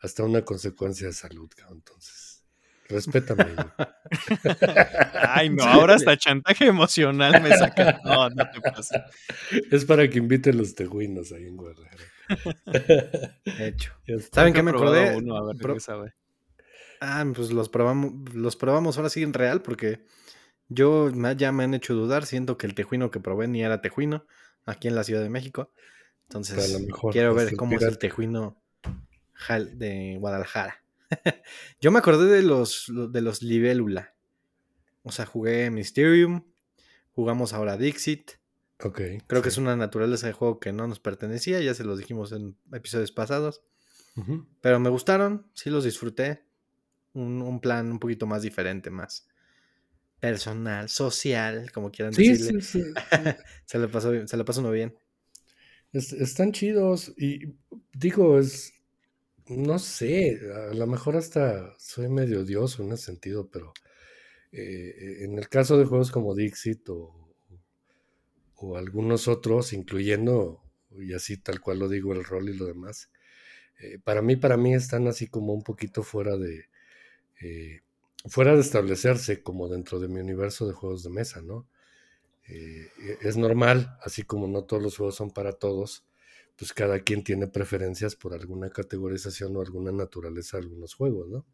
hasta 0.00 0.22
una 0.22 0.42
consecuencia 0.42 1.08
de 1.08 1.12
salud, 1.12 1.50
entonces 1.70 2.42
respétame. 2.88 3.54
Ay, 5.12 5.50
no, 5.50 5.62
ahora 5.64 5.96
hasta 5.96 6.16
chantaje 6.16 6.66
emocional 6.66 7.42
me 7.42 7.50
saca. 7.54 8.00
No, 8.02 8.30
no 8.30 8.50
te 8.50 8.60
pasa. 8.62 9.04
Es 9.70 9.84
para 9.84 10.08
que 10.08 10.18
inviten 10.18 10.56
los 10.56 10.74
tejuinos 10.74 11.32
ahí 11.32 11.48
en 11.48 11.56
Guadalajara. 11.56 12.04
De 13.44 13.68
hecho. 13.68 13.92
¿Saben 14.32 14.54
qué 14.54 14.62
me 14.62 14.70
acordé? 14.70 15.16
Uno, 15.16 15.36
a 15.36 15.44
ver 15.52 15.56
qué 15.74 15.80
sabe. 15.80 16.14
Ah, 17.00 17.24
pues 17.34 17.52
los 17.52 17.68
probamos, 17.68 18.34
los 18.34 18.56
probamos 18.56 18.96
ahora 18.96 19.10
sí 19.10 19.22
en 19.22 19.34
real 19.34 19.60
porque 19.60 20.00
yo 20.68 21.10
ya 21.10 21.52
me 21.52 21.64
han 21.64 21.74
hecho 21.74 21.94
dudar, 21.94 22.26
siento 22.26 22.58
que 22.58 22.66
el 22.66 22.74
tejuino 22.74 23.10
que 23.10 23.20
probé 23.20 23.48
ni 23.48 23.62
era 23.62 23.80
tejuino 23.80 24.26
aquí 24.66 24.88
en 24.88 24.94
la 24.94 25.04
Ciudad 25.04 25.22
de 25.22 25.30
México. 25.30 25.72
Entonces, 26.24 26.78
quiero 27.10 27.34
ver 27.34 27.56
cómo 27.56 27.76
es 27.76 27.82
el 27.82 27.98
tejuino 27.98 28.60
de 29.74 30.16
Guadalajara. 30.20 30.82
Yo 31.80 31.90
me 31.90 31.98
acordé 31.98 32.26
de 32.26 32.42
los, 32.42 32.92
de 33.10 33.20
los 33.22 33.42
Libélula. 33.42 34.14
O 35.04 35.10
sea, 35.10 35.24
jugué 35.24 35.70
Mysterium, 35.70 36.44
jugamos 37.14 37.54
ahora 37.54 37.78
Dixit. 37.78 38.32
Ok. 38.84 39.00
Creo 39.26 39.40
que 39.40 39.48
es 39.48 39.56
una 39.56 39.74
naturaleza 39.74 40.26
de 40.26 40.34
juego 40.34 40.60
que 40.60 40.72
no 40.72 40.86
nos 40.86 41.00
pertenecía, 41.00 41.60
ya 41.60 41.72
se 41.72 41.84
los 41.84 41.98
dijimos 41.98 42.32
en 42.32 42.56
episodios 42.72 43.12
pasados. 43.12 43.62
Pero 44.60 44.80
me 44.80 44.90
gustaron, 44.90 45.46
sí 45.54 45.70
los 45.70 45.84
disfruté. 45.84 46.44
Un, 47.14 47.40
un, 47.40 47.60
plan 47.60 47.90
un 47.90 48.00
poquito 48.00 48.26
más 48.26 48.42
diferente, 48.42 48.90
más 48.90 49.28
personal, 50.20 50.88
social, 50.88 51.70
como 51.72 51.90
quieran 51.90 52.12
decirle. 52.12 52.60
Sí, 52.60 52.82
sí, 52.82 52.92
se, 53.64 53.78
le 53.78 53.88
pasó, 53.88 54.26
se 54.26 54.44
pasó 54.44 54.60
uno 54.60 54.70
bien. 54.70 54.94
están 55.92 56.52
chidos 56.52 57.12
y 57.16 57.54
digo, 57.92 58.38
es, 58.38 58.72
no 59.48 59.78
sé, 59.78 60.40
a 60.70 60.74
lo 60.74 60.86
mejor 60.86 61.16
hasta 61.16 61.74
soy 61.78 62.08
medio 62.08 62.40
odioso 62.40 62.82
en 62.82 62.92
ese 62.92 63.06
sentido, 63.06 63.48
pero 63.50 63.72
eh, 64.52 65.18
en 65.20 65.38
el 65.38 65.48
caso 65.48 65.78
de 65.78 65.84
juegos 65.84 66.10
como 66.10 66.34
Dixit 66.34 66.88
o, 66.88 67.34
o 68.56 68.76
algunos 68.76 69.28
otros, 69.28 69.72
incluyendo, 69.72 70.62
y 70.90 71.12
así 71.14 71.36
tal 71.36 71.60
cual 71.60 71.78
lo 71.78 71.88
digo, 71.88 72.12
el 72.12 72.24
rol 72.24 72.48
y 72.48 72.54
lo 72.56 72.66
demás, 72.66 73.10
eh, 73.78 73.98
para 74.02 74.22
mí, 74.22 74.36
para 74.36 74.56
mí 74.56 74.74
están 74.74 75.06
así 75.06 75.28
como 75.28 75.52
un 75.54 75.62
poquito 75.62 76.02
fuera 76.02 76.36
de... 76.36 76.66
Eh, 77.40 77.82
fuera 78.28 78.54
de 78.54 78.60
establecerse 78.60 79.42
como 79.42 79.68
dentro 79.68 80.00
de 80.00 80.08
mi 80.08 80.20
universo 80.20 80.66
de 80.66 80.74
juegos 80.74 81.02
de 81.02 81.10
mesa, 81.10 81.42
¿no? 81.42 81.68
Eh, 82.48 82.88
es 83.20 83.36
normal, 83.36 83.98
así 84.02 84.22
como 84.22 84.48
no 84.48 84.64
todos 84.64 84.82
los 84.82 84.96
juegos 84.96 85.16
son 85.16 85.30
para 85.30 85.52
todos, 85.52 86.06
pues 86.56 86.72
cada 86.72 87.00
quien 87.00 87.22
tiene 87.22 87.46
preferencias 87.46 88.16
por 88.16 88.34
alguna 88.34 88.70
categorización 88.70 89.56
o 89.56 89.60
alguna 89.60 89.92
naturaleza 89.92 90.56
de 90.56 90.64
algunos 90.64 90.94
juegos, 90.94 91.28
¿no? 91.28 91.46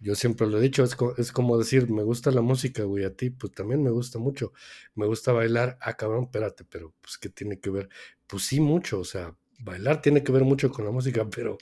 Yo 0.00 0.14
siempre 0.14 0.46
lo 0.46 0.58
he 0.58 0.60
dicho, 0.60 0.84
es, 0.84 0.96
es 1.18 1.32
como 1.32 1.58
decir, 1.58 1.90
me 1.90 2.04
gusta 2.04 2.30
la 2.30 2.40
música, 2.40 2.84
güey, 2.84 3.04
a 3.04 3.14
ti, 3.14 3.30
pues 3.30 3.52
también 3.52 3.82
me 3.82 3.90
gusta 3.90 4.18
mucho, 4.20 4.52
me 4.94 5.06
gusta 5.06 5.32
bailar, 5.32 5.76
ah, 5.80 5.96
cabrón, 5.96 6.24
espérate, 6.24 6.64
pero 6.64 6.94
pues 7.00 7.18
¿qué 7.18 7.28
tiene 7.28 7.58
que 7.58 7.70
ver? 7.70 7.88
Pues 8.28 8.44
sí, 8.44 8.60
mucho, 8.60 9.00
o 9.00 9.04
sea, 9.04 9.36
bailar 9.58 10.00
tiene 10.00 10.22
que 10.22 10.30
ver 10.30 10.44
mucho 10.44 10.70
con 10.70 10.84
la 10.84 10.92
música, 10.92 11.28
pero 11.34 11.58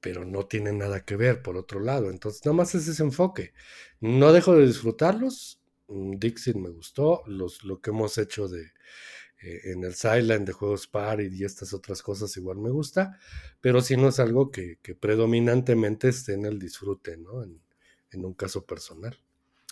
pero 0.00 0.24
no 0.24 0.46
tiene 0.46 0.72
nada 0.72 1.04
que 1.04 1.16
ver 1.16 1.42
por 1.42 1.56
otro 1.56 1.80
lado. 1.80 2.10
Entonces, 2.10 2.44
nada 2.44 2.56
más 2.56 2.74
es 2.74 2.88
ese 2.88 3.02
enfoque. 3.02 3.52
No 4.00 4.32
dejo 4.32 4.54
de 4.54 4.66
disfrutarlos. 4.66 5.60
Mm, 5.88 6.18
Dixit 6.18 6.56
me 6.56 6.70
gustó. 6.70 7.22
Los, 7.26 7.64
lo 7.64 7.80
que 7.80 7.90
hemos 7.90 8.18
hecho 8.18 8.48
de, 8.48 8.72
eh, 9.40 9.70
en 9.70 9.84
el 9.84 9.94
Silent 9.94 10.48
de 10.48 10.52
juegos 10.52 10.88
Party 10.88 11.28
y 11.30 11.44
estas 11.44 11.72
otras 11.72 12.02
cosas 12.02 12.36
igual 12.36 12.58
me 12.58 12.70
gusta, 12.70 13.20
pero 13.60 13.80
si 13.80 13.96
no 13.96 14.08
es 14.08 14.18
algo 14.18 14.50
que, 14.50 14.78
predominantemente 14.98 16.08
esté 16.08 16.32
en 16.34 16.44
el 16.44 16.58
disfrute, 16.58 17.16
¿no? 17.16 17.44
En, 17.44 17.60
un 18.24 18.34
caso 18.34 18.66
personal. 18.66 19.16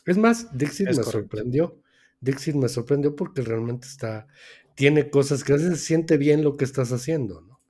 Es 0.04 0.18
más, 0.18 0.56
Dixit 0.56 0.86
me 0.88 1.02
sorprendió. 1.02 1.82
Dixit 2.20 2.54
me 2.54 2.68
sorprendió 2.68 3.16
porque 3.16 3.42
realmente 3.42 3.88
está, 3.88 4.28
tiene 4.76 5.10
cosas 5.10 5.42
que 5.42 5.52
a 5.52 5.56
veces 5.56 5.80
siente 5.80 6.16
bien 6.16 6.44
lo 6.44 6.56
que 6.56 6.64
estás 6.64 6.92
haciendo, 6.92 7.40
¿no? 7.40 7.60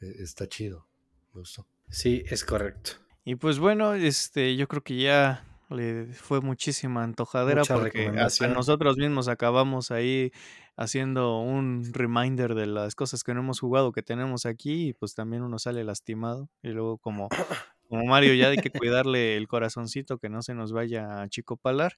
E, 0.00 0.22
está 0.22 0.46
chido, 0.46 0.86
me 1.32 1.40
gustó. 1.40 1.66
Sí, 1.90 2.24
es 2.28 2.44
correcto. 2.44 2.92
Y 3.24 3.36
pues 3.36 3.58
bueno, 3.58 3.94
este, 3.94 4.56
yo 4.56 4.66
creo 4.68 4.82
que 4.82 4.96
ya 4.96 5.44
le 5.68 6.06
fue 6.14 6.40
muchísima 6.40 7.04
antojadera 7.04 7.60
Mucha 7.60 7.76
porque 7.76 8.08
hasta 8.08 8.48
nosotros 8.48 8.96
mismos 8.96 9.28
acabamos 9.28 9.90
ahí 9.90 10.32
haciendo 10.76 11.38
un 11.38 11.92
reminder 11.92 12.54
de 12.54 12.66
las 12.66 12.94
cosas 12.94 13.22
que 13.22 13.34
no 13.34 13.40
hemos 13.40 13.60
jugado 13.60 13.92
que 13.92 14.02
tenemos 14.02 14.46
aquí 14.46 14.88
y 14.88 14.92
pues 14.94 15.14
también 15.14 15.42
uno 15.42 15.58
sale 15.58 15.84
lastimado 15.84 16.48
y 16.62 16.70
luego 16.70 16.98
como 16.98 17.28
como 17.88 18.04
Mario 18.06 18.34
ya 18.34 18.48
hay 18.48 18.56
que 18.56 18.70
cuidarle 18.70 19.36
el 19.36 19.46
corazoncito 19.46 20.18
que 20.18 20.28
no 20.28 20.42
se 20.42 20.54
nos 20.54 20.72
vaya 20.72 21.22
a 21.22 21.28
chico 21.28 21.56
palar, 21.56 21.96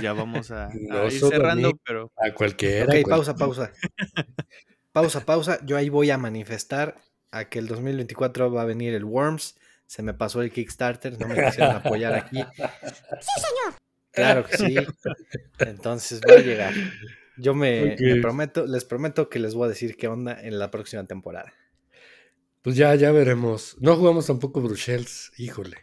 ya 0.00 0.12
vamos 0.12 0.50
a, 0.50 0.70
ir 0.72 0.88
solo 0.88 1.00
a 1.00 1.04
mí, 1.04 1.10
cerrando, 1.10 1.72
pero 1.84 2.12
a 2.16 2.32
cualquiera. 2.32 2.84
Ok, 2.84 3.04
a 3.04 3.10
pausa, 3.10 3.34
cualquiera. 3.34 3.36
pausa. 3.36 3.72
Pausa, 4.92 5.26
pausa. 5.26 5.58
Yo 5.66 5.76
ahí 5.76 5.88
voy 5.88 6.10
a 6.12 6.18
manifestar 6.18 6.94
a 7.34 7.48
que 7.48 7.58
el 7.58 7.66
2024 7.66 8.52
va 8.52 8.62
a 8.62 8.64
venir 8.64 8.94
el 8.94 9.04
Worms. 9.04 9.56
Se 9.86 10.02
me 10.02 10.14
pasó 10.14 10.40
el 10.42 10.50
Kickstarter, 10.50 11.18
no 11.20 11.28
me 11.28 11.34
quisieron 11.34 11.76
apoyar 11.76 12.14
aquí. 12.14 12.44
Claro 14.14 14.46
que 14.46 14.56
sí. 14.56 14.76
Entonces 15.58 16.20
va 16.20 16.34
a 16.34 16.38
llegar. 16.38 16.72
Yo 17.36 17.52
me, 17.52 17.96
prometo, 18.22 18.64
les 18.64 18.84
prometo 18.84 19.28
que 19.28 19.40
les 19.40 19.54
voy 19.54 19.66
a 19.66 19.68
decir 19.70 19.96
qué 19.96 20.06
onda 20.06 20.40
en 20.40 20.56
la 20.56 20.70
próxima 20.70 21.04
temporada. 21.04 21.52
Pues 22.62 22.76
ya, 22.76 22.94
ya 22.94 23.10
veremos. 23.10 23.76
No 23.80 23.96
jugamos 23.96 24.28
tampoco 24.28 24.60
Bruxelles, 24.60 25.32
híjole. 25.36 25.78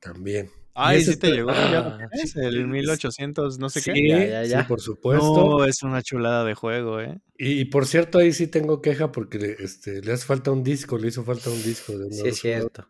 También. 0.00 0.50
Ay, 0.74 1.02
sí 1.02 1.16
te 1.16 1.30
llegó, 1.30 1.50
Ah, 1.50 1.98
sí, 2.12 2.32
el 2.40 2.60
es- 2.60 2.66
1800 2.66 3.58
no 3.58 3.68
sé 3.70 3.80
Sí, 3.80 3.92
qué. 3.92 4.08
Ya, 4.08 4.26
ya, 4.26 4.44
ya. 4.44 4.62
sí, 4.62 4.68
por 4.68 4.80
supuesto. 4.80 5.44
No, 5.44 5.64
es 5.64 5.82
una 5.82 6.02
chulada 6.02 6.44
de 6.44 6.54
juego, 6.54 7.00
¿eh? 7.00 7.20
Y, 7.38 7.60
y 7.60 7.64
por 7.66 7.86
cierto, 7.86 8.18
ahí 8.18 8.32
sí 8.32 8.46
tengo 8.46 8.80
queja 8.82 9.12
porque 9.12 9.38
le, 9.38 9.52
este, 9.60 10.00
le 10.02 10.12
hace 10.12 10.24
falta 10.26 10.50
un 10.50 10.62
disco, 10.64 10.98
le 10.98 11.08
hizo 11.08 11.24
falta 11.24 11.50
un 11.50 11.62
disco 11.62 11.92
de 11.92 12.04
uno 12.06 12.14
Sí, 12.14 12.28
es 12.28 12.38
cierto. 12.38 12.88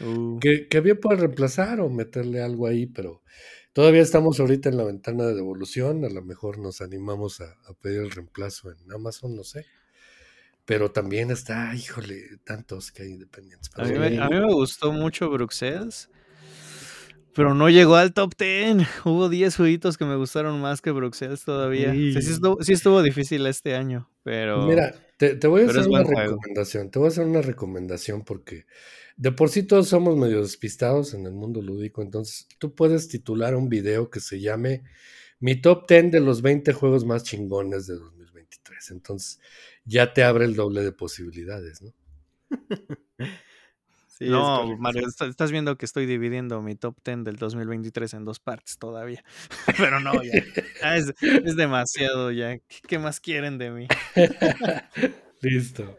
Uh, 0.00 0.38
Que, 0.40 0.68
que 0.68 0.80
bien 0.80 0.98
puede 0.98 1.18
reemplazar 1.20 1.80
o 1.80 1.90
meterle 1.90 2.42
algo 2.42 2.66
ahí, 2.66 2.86
pero 2.86 3.22
todavía 3.72 4.02
estamos 4.02 4.40
ahorita 4.40 4.68
en 4.68 4.76
la 4.76 4.84
ventana 4.84 5.24
de 5.26 5.34
devolución. 5.34 6.04
A 6.04 6.08
lo 6.10 6.22
mejor 6.22 6.58
nos 6.58 6.80
animamos 6.80 7.40
a, 7.40 7.44
a 7.66 7.74
pedir 7.80 8.00
el 8.00 8.10
reemplazo 8.10 8.70
en 8.70 8.92
Amazon, 8.92 9.36
no 9.36 9.44
sé. 9.44 9.66
Pero 10.64 10.92
también 10.92 11.30
está, 11.30 11.74
híjole, 11.74 12.38
tantos 12.44 12.92
que 12.92 13.02
hay 13.02 13.10
independientes. 13.10 13.70
a, 13.76 13.82
mí 13.84 13.98
me, 13.98 14.06
a 14.18 14.28
mí 14.28 14.36
me 14.40 14.52
gustó 14.54 14.92
mucho 14.92 15.28
Bruxelles, 15.30 16.08
pero 17.34 17.54
no 17.54 17.68
llegó 17.68 17.96
al 17.96 18.12
top 18.12 18.34
10. 18.38 18.76
Hubo 19.04 19.28
10 19.28 19.56
jueguitos 19.56 19.96
que 19.96 20.04
me 20.04 20.16
gustaron 20.16 20.60
más 20.60 20.80
que 20.80 20.90
Bruxelles 20.90 21.44
todavía. 21.44 21.92
Sí, 21.92 22.16
estuvo, 22.16 22.62
sí 22.62 22.72
estuvo 22.72 23.02
difícil 23.02 23.46
este 23.46 23.74
año, 23.74 24.10
pero... 24.22 24.66
Mira, 24.66 24.94
te, 25.16 25.36
te 25.36 25.46
voy 25.46 25.62
a 25.62 25.66
hacer 25.66 25.86
una 25.88 26.04
juego. 26.04 26.32
recomendación. 26.32 26.90
Te 26.90 26.98
voy 26.98 27.06
a 27.06 27.10
hacer 27.10 27.26
una 27.26 27.42
recomendación 27.42 28.24
porque 28.24 28.66
de 29.16 29.32
por 29.32 29.50
sí 29.50 29.64
todos 29.64 29.88
somos 29.88 30.16
medio 30.16 30.40
despistados 30.40 31.14
en 31.14 31.26
el 31.26 31.32
mundo 31.32 31.60
lúdico. 31.60 32.02
Entonces, 32.02 32.48
tú 32.58 32.74
puedes 32.74 33.08
titular 33.08 33.54
un 33.54 33.68
video 33.68 34.10
que 34.10 34.20
se 34.20 34.40
llame 34.40 34.82
Mi 35.38 35.60
top 35.60 35.88
10 35.88 36.10
de 36.10 36.20
los 36.20 36.42
20 36.42 36.72
juegos 36.72 37.04
más 37.04 37.22
chingones 37.22 37.86
de 37.86 37.94
2023. 37.94 38.90
Entonces, 38.92 39.40
ya 39.84 40.12
te 40.12 40.22
abre 40.22 40.44
el 40.46 40.54
doble 40.54 40.82
de 40.82 40.92
posibilidades, 40.92 41.82
¿no? 41.82 41.94
Sí, 44.20 44.28
no. 44.28 44.76
Mario, 44.76 45.06
está- 45.08 45.26
estás 45.26 45.50
viendo 45.50 45.76
que 45.78 45.86
estoy 45.86 46.04
dividiendo 46.06 46.60
mi 46.60 46.74
top 46.76 46.96
10 47.02 47.24
del 47.24 47.36
2023 47.36 48.12
en 48.14 48.24
dos 48.26 48.38
partes 48.38 48.78
todavía. 48.78 49.24
Pero 49.78 49.98
no, 50.00 50.12
ya. 50.22 50.44
ya 50.82 50.96
es, 50.96 51.12
es 51.22 51.56
demasiado 51.56 52.30
ya. 52.30 52.58
¿Qué, 52.58 52.80
qué 52.86 52.98
más 52.98 53.18
quieren 53.18 53.56
de 53.58 53.70
mí? 53.70 53.88
Listo. 55.40 55.98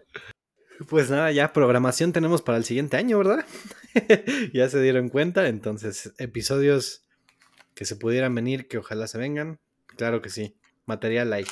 Pues 0.89 1.09
nada, 1.09 1.31
ya 1.31 1.53
programación 1.53 2.11
tenemos 2.13 2.41
para 2.41 2.57
el 2.57 2.63
siguiente 2.63 2.97
año, 2.97 3.17
¿verdad? 3.17 3.45
ya 4.53 4.69
se 4.69 4.81
dieron 4.81 5.09
cuenta, 5.09 5.47
entonces 5.47 6.13
episodios 6.17 7.03
que 7.75 7.85
se 7.85 7.95
pudieran 7.95 8.33
venir, 8.35 8.67
que 8.67 8.77
ojalá 8.77 9.07
se 9.07 9.17
vengan. 9.17 9.59
Claro 9.95 10.21
que 10.21 10.29
sí, 10.29 10.55
material 10.85 11.33
hay. 11.33 11.45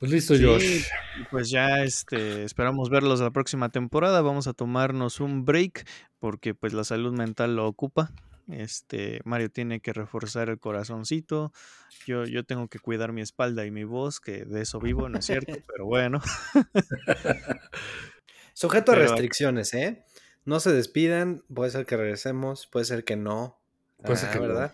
Pues 0.00 0.10
listo, 0.12 0.34
Sí, 0.34 0.42
Josh. 0.44 0.86
pues 1.30 1.50
ya 1.50 1.82
este, 1.84 2.42
esperamos 2.44 2.88
verlos 2.88 3.20
la 3.20 3.30
próxima 3.30 3.68
temporada. 3.68 4.22
Vamos 4.22 4.46
a 4.46 4.54
tomarnos 4.54 5.20
un 5.20 5.44
break 5.44 5.86
porque 6.18 6.54
pues 6.54 6.72
la 6.72 6.84
salud 6.84 7.12
mental 7.12 7.54
lo 7.54 7.66
ocupa. 7.66 8.10
Este, 8.48 9.20
Mario 9.24 9.50
tiene 9.50 9.80
que 9.80 9.92
reforzar 9.92 10.48
el 10.48 10.58
corazoncito. 10.58 11.52
Yo, 12.06 12.24
yo 12.24 12.44
tengo 12.44 12.66
que 12.68 12.78
cuidar 12.78 13.12
mi 13.12 13.20
espalda 13.20 13.66
y 13.66 13.70
mi 13.70 13.84
voz, 13.84 14.20
que 14.20 14.44
de 14.46 14.62
eso 14.62 14.80
vivo, 14.80 15.08
¿no 15.10 15.18
es 15.18 15.26
cierto? 15.26 15.52
Pero 15.68 15.84
bueno. 15.84 16.20
Sujeto 18.54 18.92
a 18.92 18.94
restricciones, 18.96 19.72
¿eh? 19.74 20.04
No 20.44 20.60
se 20.60 20.72
despidan, 20.72 21.44
puede 21.54 21.70
ser 21.70 21.86
que 21.86 21.96
regresemos, 21.96 22.66
puede 22.66 22.86
ser 22.86 23.04
que 23.04 23.16
no. 23.16 23.60
Puede 24.02 24.16
ser 24.16 24.30
Ah, 24.30 24.32
que 24.32 24.38
no. 24.40 24.70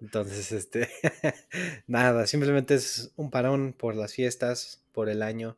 Entonces, 0.00 0.52
este, 0.52 0.88
nada, 1.86 2.26
simplemente 2.26 2.74
es 2.74 3.12
un 3.16 3.30
parón 3.30 3.72
por 3.76 3.94
las 3.96 4.14
fiestas, 4.14 4.84
por 4.92 5.08
el 5.08 5.22
año, 5.22 5.56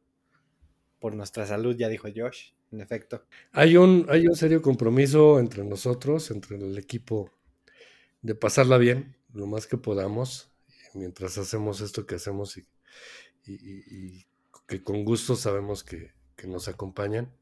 por 0.99 1.15
nuestra 1.15 1.47
salud, 1.47 1.77
ya 1.77 1.89
dijo 1.89 2.09
Josh, 2.15 2.51
en 2.73 2.81
efecto. 2.81 3.25
Hay 3.53 3.77
un, 3.77 4.07
hay 4.09 4.27
un 4.27 4.37
serio 4.37 4.63
compromiso 4.63 5.39
entre 5.39 5.65
nosotros, 5.65 6.31
entre 6.31 6.57
el 6.57 6.77
equipo, 6.79 7.31
de 8.23 8.35
pasarla 8.35 8.79
bien 8.79 9.17
lo 9.33 9.47
más 9.47 9.67
que 9.67 9.77
podamos, 9.79 10.51
mientras 10.95 11.39
hacemos 11.39 11.81
esto 11.81 12.07
que 12.07 12.17
hacemos 12.17 12.57
y- 12.59 12.67
y 13.47 14.27
que 14.69 14.83
con 14.83 15.05
gusto 15.05 15.37
sabemos 15.37 15.85
que, 15.85 16.13
que 16.37 16.47
nos 16.49 16.69
acompañan. 16.69 17.33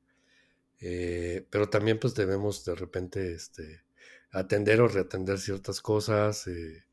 Eh, 0.81 1.47
pero 1.51 1.71
también 1.71 1.99
pues 2.01 2.15
debemos 2.15 2.65
de 2.65 2.75
repente 2.75 3.35
este, 3.35 3.84
atender 4.35 4.81
o 4.81 4.89
reatender 4.89 5.39
ciertas 5.39 5.81
cosas, 5.81 6.47
eh, 6.49 6.85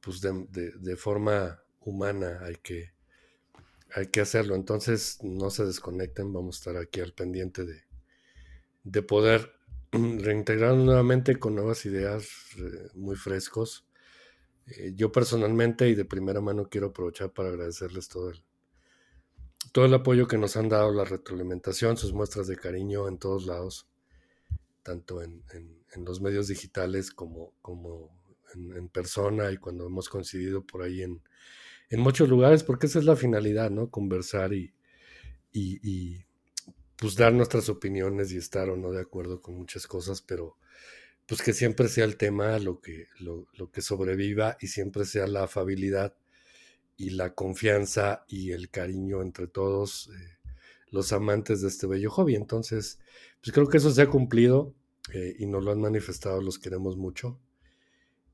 pues 0.00 0.20
de, 0.20 0.96
forma 0.96 1.62
humana 1.80 2.40
hay 2.44 2.56
que, 2.56 2.92
hay 3.94 4.08
que 4.08 4.20
hacerlo. 4.20 4.54
Entonces 4.54 5.18
no 5.22 5.50
se 5.50 5.64
desconecten, 5.64 6.32
vamos 6.32 6.56
a 6.56 6.58
estar 6.58 6.76
aquí 6.76 7.00
al 7.00 7.14
pendiente 7.14 7.64
de, 7.64 7.82
de 8.84 9.02
poder 9.02 9.52
reintegrarnos 9.92 10.84
nuevamente 10.84 11.38
con 11.38 11.54
nuevas 11.54 11.86
ideas 11.86 12.28
eh, 12.58 12.90
muy 12.94 13.16
frescos. 13.16 13.86
Eh, 14.66 14.92
yo 14.94 15.10
personalmente 15.10 15.88
y 15.88 15.94
de 15.94 16.04
primera 16.04 16.40
mano 16.42 16.68
quiero 16.68 16.88
aprovechar 16.88 17.32
para 17.32 17.48
agradecerles 17.48 18.08
todo 18.08 18.30
el, 18.30 18.44
todo 19.72 19.86
el 19.86 19.94
apoyo 19.94 20.28
que 20.28 20.36
nos 20.36 20.56
han 20.58 20.68
dado, 20.68 20.92
la 20.92 21.04
retroalimentación, 21.04 21.96
sus 21.96 22.12
muestras 22.12 22.46
de 22.46 22.56
cariño 22.56 23.08
en 23.08 23.16
todos 23.18 23.46
lados, 23.46 23.88
tanto 24.82 25.22
en- 25.22 25.42
en 25.94 26.04
los 26.04 26.20
medios 26.20 26.48
digitales 26.48 27.10
como, 27.10 27.52
como 27.62 28.10
en, 28.54 28.88
persona 28.88 29.50
y 29.50 29.56
cuando 29.56 29.86
hemos 29.86 30.08
coincidido 30.08 30.64
por 30.64 30.82
ahí 30.82 31.02
en, 31.02 31.22
en 31.90 32.00
muchos 32.00 32.28
lugares, 32.28 32.64
porque 32.64 32.86
esa 32.86 32.98
es 32.98 33.04
la 33.04 33.16
finalidad, 33.16 33.70
¿no? 33.70 33.90
Conversar 33.90 34.52
y, 34.52 34.74
y, 35.52 35.80
y, 35.82 36.24
pues 36.96 37.16
dar 37.16 37.32
nuestras 37.32 37.68
opiniones 37.68 38.32
y 38.32 38.36
estar 38.36 38.68
o 38.70 38.76
no 38.76 38.92
de 38.92 39.00
acuerdo 39.00 39.40
con 39.40 39.56
muchas 39.56 39.86
cosas, 39.86 40.22
pero 40.22 40.56
pues 41.26 41.42
que 41.42 41.52
siempre 41.52 41.88
sea 41.88 42.04
el 42.04 42.16
tema 42.16 42.58
lo 42.58 42.80
que, 42.80 43.06
lo, 43.18 43.46
lo 43.54 43.70
que 43.70 43.80
sobreviva 43.80 44.56
y 44.60 44.68
siempre 44.68 45.04
sea 45.04 45.26
la 45.26 45.44
afabilidad 45.44 46.14
y 46.96 47.10
la 47.10 47.34
confianza 47.34 48.24
y 48.28 48.52
el 48.52 48.70
cariño 48.70 49.22
entre 49.22 49.46
todos 49.46 50.10
eh, 50.14 50.38
los 50.90 51.12
amantes 51.12 51.62
de 51.62 51.68
este 51.68 51.86
bello 51.86 52.10
hobby. 52.10 52.36
Entonces, 52.36 53.00
pues 53.40 53.52
creo 53.52 53.68
que 53.68 53.78
eso 53.78 53.90
se 53.90 54.02
ha 54.02 54.10
cumplido 54.10 54.74
eh, 55.12 55.34
y 55.38 55.46
nos 55.46 55.64
lo 55.64 55.72
han 55.72 55.80
manifestado, 55.80 56.40
los 56.40 56.58
queremos 56.58 56.96
mucho. 56.96 57.40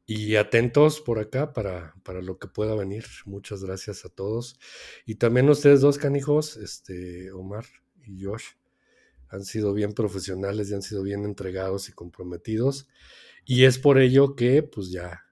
Y 0.06 0.36
atentos 0.36 1.00
por 1.00 1.18
acá 1.18 1.52
para, 1.52 1.94
para 2.02 2.22
lo 2.22 2.38
que 2.38 2.48
pueda 2.48 2.74
venir. 2.74 3.04
Muchas 3.26 3.62
gracias 3.62 4.04
a 4.04 4.08
todos. 4.08 4.58
Y 5.04 5.16
también 5.16 5.48
ustedes 5.50 5.82
dos 5.82 5.98
canijos, 5.98 6.56
este, 6.56 7.30
Omar 7.32 7.66
y 8.04 8.24
Josh, 8.24 8.44
han 9.28 9.44
sido 9.44 9.74
bien 9.74 9.92
profesionales 9.92 10.70
y 10.70 10.74
han 10.74 10.82
sido 10.82 11.02
bien 11.02 11.24
entregados 11.24 11.88
y 11.88 11.92
comprometidos. 11.92 12.88
Y 13.44 13.64
es 13.64 13.78
por 13.78 13.98
ello 13.98 14.34
que 14.34 14.62
pues 14.62 14.90
ya, 14.90 15.26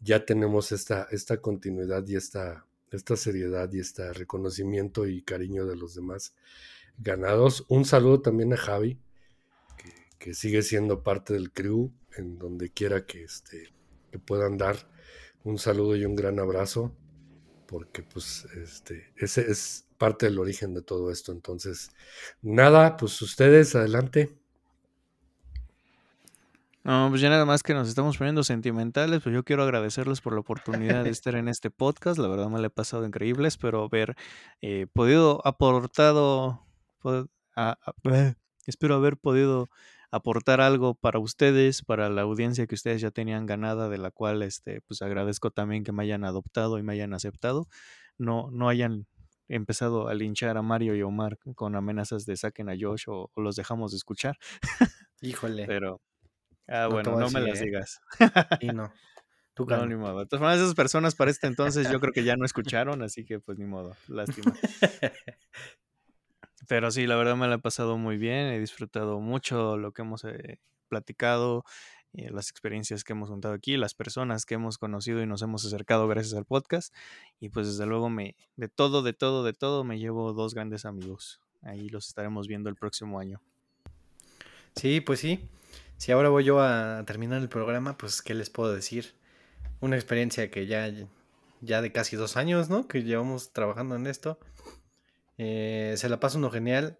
ya 0.00 0.24
tenemos 0.24 0.72
esta, 0.72 1.06
esta 1.10 1.40
continuidad 1.40 2.06
y 2.08 2.16
esta, 2.16 2.66
esta 2.90 3.16
seriedad 3.16 3.72
y 3.72 3.80
este 3.80 4.12
reconocimiento 4.12 5.06
y 5.06 5.22
cariño 5.22 5.66
de 5.66 5.76
los 5.76 5.94
demás 5.94 6.34
ganados. 6.98 7.64
Un 7.68 7.84
saludo 7.84 8.20
también 8.20 8.52
a 8.52 8.56
Javi, 8.56 8.98
que, 10.20 10.34
sigue 10.34 10.62
siendo 10.62 11.02
parte 11.02 11.32
del 11.34 11.50
crew, 11.50 11.92
en 12.16 12.38
donde 12.38 12.70
quiera 12.70 13.04
que, 13.04 13.24
este, 13.24 13.72
que 14.12 14.18
puedan 14.20 14.56
dar 14.56 14.76
un 15.42 15.58
saludo 15.58 15.96
y 15.96 16.04
un 16.04 16.14
gran 16.14 16.38
abrazo, 16.38 16.94
porque 17.66 18.02
pues 18.02 18.46
este, 18.56 19.12
ese 19.16 19.50
es 19.50 19.86
parte 19.98 20.26
del 20.26 20.38
origen 20.38 20.74
de 20.74 20.82
todo 20.82 21.10
esto. 21.10 21.32
Entonces, 21.32 21.90
nada, 22.42 22.96
pues 22.96 23.20
ustedes 23.22 23.74
adelante. 23.74 24.36
No, 26.82 27.08
pues 27.10 27.20
ya 27.20 27.28
nada 27.28 27.44
más 27.44 27.62
que 27.62 27.74
nos 27.74 27.88
estamos 27.88 28.16
poniendo 28.16 28.42
sentimentales, 28.42 29.22
pues 29.22 29.34
yo 29.34 29.44
quiero 29.44 29.62
agradecerles 29.62 30.22
por 30.22 30.32
la 30.32 30.40
oportunidad 30.40 31.04
de 31.04 31.10
estar 31.10 31.34
en 31.34 31.48
este 31.48 31.70
podcast, 31.70 32.18
la 32.18 32.28
verdad 32.28 32.48
me 32.48 32.58
la 32.58 32.68
he 32.68 32.70
pasado 32.70 33.06
increíble, 33.06 33.48
espero 33.48 33.84
haber 33.84 34.16
eh, 34.62 34.86
podido 34.90 35.46
aportado, 35.46 36.66
a- 37.54 37.78
espero 38.66 38.94
haber 38.94 39.18
podido 39.18 39.68
aportar 40.10 40.60
algo 40.60 40.94
para 40.94 41.18
ustedes, 41.18 41.82
para 41.82 42.08
la 42.08 42.22
audiencia 42.22 42.66
que 42.66 42.74
ustedes 42.74 43.00
ya 43.00 43.10
tenían 43.10 43.46
ganada, 43.46 43.88
de 43.88 43.98
la 43.98 44.10
cual 44.10 44.42
este, 44.42 44.80
pues 44.82 45.02
agradezco 45.02 45.50
también 45.50 45.84
que 45.84 45.92
me 45.92 46.02
hayan 46.02 46.24
adoptado 46.24 46.78
y 46.78 46.82
me 46.82 46.92
hayan 46.94 47.14
aceptado. 47.14 47.68
No, 48.18 48.50
no 48.50 48.68
hayan 48.68 49.06
empezado 49.48 50.08
a 50.08 50.14
linchar 50.14 50.56
a 50.56 50.62
Mario 50.62 50.94
y 50.94 51.02
Omar 51.02 51.38
con 51.54 51.74
amenazas 51.74 52.24
de 52.24 52.36
saquen 52.36 52.68
a 52.68 52.74
Josh 52.78 53.04
o, 53.08 53.30
los 53.36 53.56
dejamos 53.56 53.92
de 53.92 53.96
escuchar. 53.96 54.36
Híjole. 55.20 55.66
Pero, 55.66 56.00
ah, 56.68 56.86
bueno, 56.86 57.18
no 57.18 57.30
me 57.30 57.40
las 57.40 57.60
¿eh? 57.60 57.64
digas. 57.64 58.00
Y 58.60 58.68
no. 58.68 58.92
Tú 59.54 59.66
no, 59.66 59.84
ni 59.84 59.96
modo. 59.96 60.22
Entonces, 60.22 60.60
esas 60.60 60.74
personas 60.74 61.14
para 61.14 61.30
este 61.30 61.46
entonces 61.46 61.90
yo 61.90 62.00
creo 62.00 62.12
que 62.12 62.22
ya 62.22 62.36
no 62.36 62.44
escucharon, 62.44 63.02
así 63.02 63.24
que 63.24 63.40
pues 63.40 63.58
ni 63.58 63.66
modo, 63.66 63.96
lástima. 64.06 64.54
Pero 66.70 66.92
sí, 66.92 67.08
la 67.08 67.16
verdad 67.16 67.34
me 67.34 67.48
la 67.48 67.56
he 67.56 67.58
pasado 67.58 67.98
muy 67.98 68.16
bien, 68.16 68.46
he 68.46 68.60
disfrutado 68.60 69.18
mucho 69.18 69.76
lo 69.76 69.90
que 69.90 70.02
hemos 70.02 70.22
eh, 70.22 70.60
platicado, 70.86 71.64
eh, 72.12 72.30
las 72.30 72.48
experiencias 72.48 73.02
que 73.02 73.12
hemos 73.12 73.28
contado 73.28 73.54
aquí, 73.54 73.76
las 73.76 73.94
personas 73.94 74.46
que 74.46 74.54
hemos 74.54 74.78
conocido 74.78 75.20
y 75.20 75.26
nos 75.26 75.42
hemos 75.42 75.66
acercado 75.66 76.06
gracias 76.06 76.34
al 76.34 76.44
podcast. 76.44 76.94
Y 77.40 77.48
pues 77.48 77.66
desde 77.66 77.86
luego 77.86 78.08
me, 78.08 78.36
de 78.54 78.68
todo, 78.68 79.02
de 79.02 79.12
todo, 79.12 79.42
de 79.42 79.52
todo, 79.52 79.82
me 79.82 79.98
llevo 79.98 80.32
dos 80.32 80.54
grandes 80.54 80.84
amigos. 80.84 81.40
Ahí 81.62 81.88
los 81.88 82.06
estaremos 82.06 82.46
viendo 82.46 82.70
el 82.70 82.76
próximo 82.76 83.18
año. 83.18 83.42
Sí, 84.76 85.00
pues 85.00 85.18
sí. 85.18 85.48
Si 85.96 86.12
ahora 86.12 86.28
voy 86.28 86.44
yo 86.44 86.60
a 86.60 87.02
terminar 87.04 87.42
el 87.42 87.48
programa, 87.48 87.98
pues 87.98 88.22
¿qué 88.22 88.32
les 88.32 88.48
puedo 88.48 88.72
decir? 88.72 89.16
Una 89.80 89.96
experiencia 89.96 90.52
que 90.52 90.68
ya, 90.68 90.88
ya 91.62 91.82
de 91.82 91.90
casi 91.90 92.14
dos 92.14 92.36
años, 92.36 92.70
¿no? 92.70 92.86
Que 92.86 93.02
llevamos 93.02 93.52
trabajando 93.52 93.96
en 93.96 94.06
esto. 94.06 94.38
Eh, 95.42 95.94
se 95.96 96.10
la 96.10 96.20
pasa 96.20 96.36
uno 96.36 96.50
genial. 96.50 96.98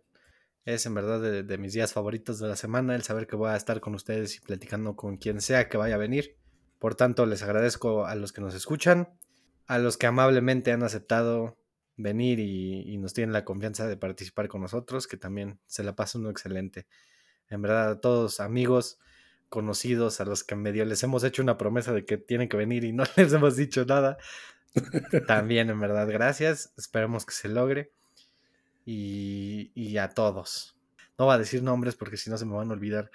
Es 0.65 0.87
en 0.87 0.95
verdad 0.95 1.21
de, 1.21 1.59
mis 1.59 1.75
días 1.75 1.93
favoritos 1.93 2.39
de 2.39 2.49
la 2.49 2.57
semana 2.57 2.95
el 2.95 3.03
saber 3.03 3.27
que 3.27 3.37
voy 3.37 3.51
a 3.51 3.57
estar 3.57 3.81
con 3.81 3.95
ustedes 3.95 4.35
y 4.37 4.41
platicando 4.41 4.97
con 4.97 5.19
quien 5.19 5.43
sea 5.43 5.69
que 5.69 5.77
vaya 5.77 5.97
a 5.97 5.99
venir. 5.99 6.39
Por 6.79 6.95
tanto, 6.95 7.27
les 7.27 7.43
agradezco 7.43 8.07
a 8.07 8.15
los 8.15 8.33
que 8.33 8.41
nos 8.41 8.55
escuchan, 8.55 9.11
a 9.67 9.79
los 9.79 9.99
que 9.99 10.07
amablemente 10.07 10.73
han 10.73 10.83
aceptado 10.83 11.59
venir 11.99 12.41
y, 12.41 12.97
nos 12.97 13.13
tienen 13.13 13.35
la 13.35 13.45
confianza 13.45 13.87
de 13.87 13.99
participar 13.99 14.49
con 14.49 14.63
nosotros, 14.63 15.07
que 15.07 15.19
también 15.19 15.61
se 15.67 15.85
la 15.85 15.95
pasa 15.95 16.19
uno 16.19 16.31
excelente. 16.31 16.87
En 17.51 17.61
verdad, 17.61 17.91
a 17.91 18.01
todos 18.01 18.41
amigos, 18.41 18.99
conocidos, 19.51 20.19
a 20.23 20.25
los 20.25 20.45
que 20.45 20.57
medio 20.57 20.87
les 20.87 21.03
hemos 21.03 21.25
hecho 21.25 21.43
una 21.43 21.59
promesa 21.59 21.93
de 21.93 22.07
que 22.07 22.17
tienen 22.17 22.49
que 22.49 22.57
venir 22.57 22.85
y 22.85 22.93
no 22.93 23.05
les 23.17 23.35
hemos 23.35 23.57
dicho 23.57 23.85
nada. 23.85 24.17
También, 25.27 25.69
en 25.69 25.79
verdad, 25.79 26.09
gracias. 26.09 26.73
Esperemos 26.79 27.27
que 27.27 27.35
se 27.35 27.49
logre 27.49 27.93
y, 28.85 29.97
a 29.99 30.09
todos. 30.09 30.77
No 31.19 31.27
va 31.27 31.35
a 31.35 31.39
decir 31.39 31.63
nombres 31.63 31.97
porque 31.97 32.17
si 32.17 32.31
no 32.31 32.39
se 32.39 32.47
me 32.47 32.55
van 32.55 32.71
a 32.71 32.73
olvidar 32.73 33.11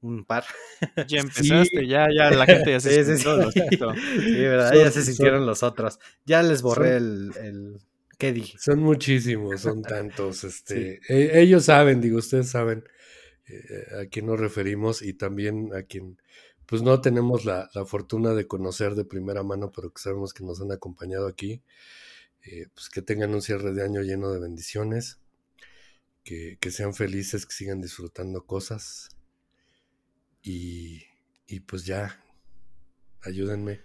un 0.00 0.24
par. 0.24 0.44
Ya 1.08 1.20
empezaste, 1.20 1.86
ya, 1.86 2.08
ya 2.14 2.30
la 2.30 2.46
gente 2.46 2.70
ya 2.70 2.80
se 2.80 3.04
sí, 3.04 3.22
sí, 3.22 3.24
verdad, 4.42 4.74
ya 4.74 4.90
se 4.90 5.02
sintieron 5.02 5.46
los 5.46 5.62
otros. 5.62 5.98
Ya 6.24 6.42
les 6.42 6.62
borré 6.62 6.96
el, 6.96 7.32
el, 7.40 7.78
¿Qué 8.18 8.32
dije? 8.32 8.58
Son 8.58 8.80
muchísimos, 8.80 9.60
son 9.60 9.82
tantos. 9.82 10.44
Este, 10.44 11.00
e, 11.08 11.40
ellos 11.40 11.64
saben, 11.64 12.00
digo, 12.00 12.18
ustedes 12.18 12.50
saben 12.50 12.84
eh, 13.46 14.02
a 14.02 14.06
quién 14.06 14.26
nos 14.26 14.38
referimos 14.38 15.02
y 15.02 15.14
también 15.14 15.70
a 15.74 15.82
quien 15.82 16.18
pues 16.66 16.80
no 16.82 17.00
tenemos 17.00 17.44
la, 17.44 17.68
la, 17.74 17.84
fortuna 17.84 18.32
de 18.32 18.46
conocer 18.46 18.94
de 18.94 19.04
primera 19.04 19.42
mano, 19.42 19.70
pero 19.70 19.90
que 19.90 20.00
sabemos 20.00 20.32
que 20.32 20.44
nos 20.44 20.62
han 20.62 20.72
acompañado 20.72 21.28
aquí. 21.28 21.62
Eh, 22.44 22.66
pues 22.74 22.90
que 22.90 23.00
tengan 23.00 23.34
un 23.34 23.40
cierre 23.40 23.72
de 23.72 23.82
año 23.82 24.02
lleno 24.02 24.30
de 24.30 24.40
bendiciones, 24.40 25.18
que, 26.22 26.58
sean 26.70 26.94
felices, 26.94 27.46
que 27.46 27.52
sigan 27.54 27.80
disfrutando 27.80 28.44
cosas 28.44 29.08
y, 30.42 31.04
y 31.46 31.60
pues 31.60 31.84
ya, 31.84 32.22
ayúdenme. 33.22 33.80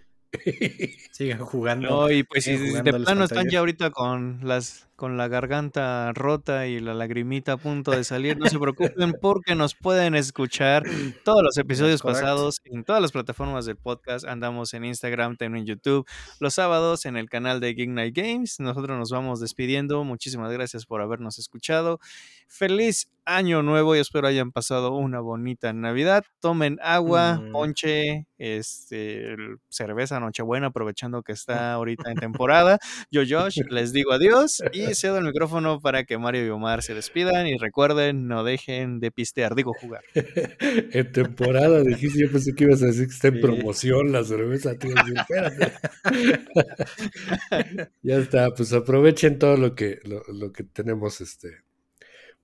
Sigan 1.12 1.40
jugando. 1.40 1.88
No, 1.88 2.10
y 2.10 2.22
pues 2.22 2.44
si 2.44 2.56
de 2.56 2.82
plano 2.82 3.24
están 3.24 3.48
ya 3.48 3.60
ahorita 3.60 3.90
con 3.90 4.40
las 4.42 4.86
con 5.00 5.16
la 5.16 5.28
garganta 5.28 6.12
rota 6.12 6.66
y 6.66 6.78
la 6.78 6.92
lagrimita 6.92 7.52
a 7.52 7.56
punto 7.56 7.90
de 7.90 8.04
salir, 8.04 8.36
no 8.36 8.44
se 8.48 8.58
preocupen 8.60 9.14
porque 9.18 9.54
nos 9.54 9.74
pueden 9.74 10.14
escuchar 10.14 10.82
todos 11.24 11.42
los 11.42 11.56
episodios 11.56 12.02
pasados 12.02 12.60
en 12.66 12.84
todas 12.84 13.00
las 13.00 13.10
plataformas 13.10 13.64
del 13.64 13.76
podcast. 13.76 14.26
Andamos 14.26 14.74
en 14.74 14.84
Instagram, 14.84 15.38
también 15.38 15.62
en 15.62 15.66
YouTube, 15.66 16.06
los 16.38 16.52
sábados 16.52 17.06
en 17.06 17.16
el 17.16 17.30
canal 17.30 17.60
de 17.60 17.72
Geek 17.72 17.88
Night 17.88 18.14
Games. 18.14 18.60
Nosotros 18.60 18.98
nos 18.98 19.10
vamos 19.10 19.40
despidiendo. 19.40 20.04
Muchísimas 20.04 20.52
gracias 20.52 20.84
por 20.84 21.00
habernos 21.00 21.38
escuchado. 21.38 21.98
Feliz 22.46 23.08
año 23.24 23.62
nuevo 23.62 23.94
y 23.94 24.00
espero 24.00 24.26
hayan 24.26 24.50
pasado 24.50 24.92
una 24.94 25.20
bonita 25.20 25.72
Navidad. 25.72 26.24
Tomen 26.40 26.78
agua, 26.82 27.40
mm. 27.40 27.52
ponche, 27.52 28.26
este, 28.38 29.36
cerveza 29.68 30.18
Nochebuena, 30.20 30.68
aprovechando 30.68 31.22
que 31.22 31.32
está 31.32 31.72
ahorita 31.72 32.10
en 32.10 32.16
temporada. 32.16 32.78
Yo, 33.10 33.22
Josh, 33.28 33.60
les 33.70 33.92
digo 33.92 34.12
adiós 34.12 34.62
y 34.72 34.89
cedo 34.94 35.18
el 35.18 35.24
micrófono 35.24 35.80
para 35.80 36.04
que 36.04 36.18
Mario 36.18 36.46
y 36.46 36.50
Omar 36.50 36.82
se 36.82 36.94
despidan 36.94 37.46
y 37.46 37.56
recuerden, 37.56 38.28
no 38.28 38.44
dejen 38.44 39.00
de 39.00 39.10
pistear, 39.10 39.54
digo 39.54 39.72
jugar. 39.72 40.02
en 40.14 41.12
temporada 41.12 41.82
dijiste, 41.82 42.20
yo 42.20 42.30
pensé 42.30 42.54
que 42.54 42.64
ibas 42.64 42.82
a 42.82 42.86
decir 42.86 43.06
que 43.06 43.14
está 43.14 43.28
en 43.28 43.40
promoción 43.40 44.12
la 44.12 44.24
cerveza, 44.24 44.78
tío. 44.78 44.94
ya 48.02 48.16
está, 48.16 48.52
pues 48.54 48.72
aprovechen 48.72 49.38
todo 49.38 49.56
lo 49.56 49.74
que, 49.74 50.00
lo, 50.04 50.52
que 50.52 50.64
tenemos 50.64 51.20
este 51.20 51.58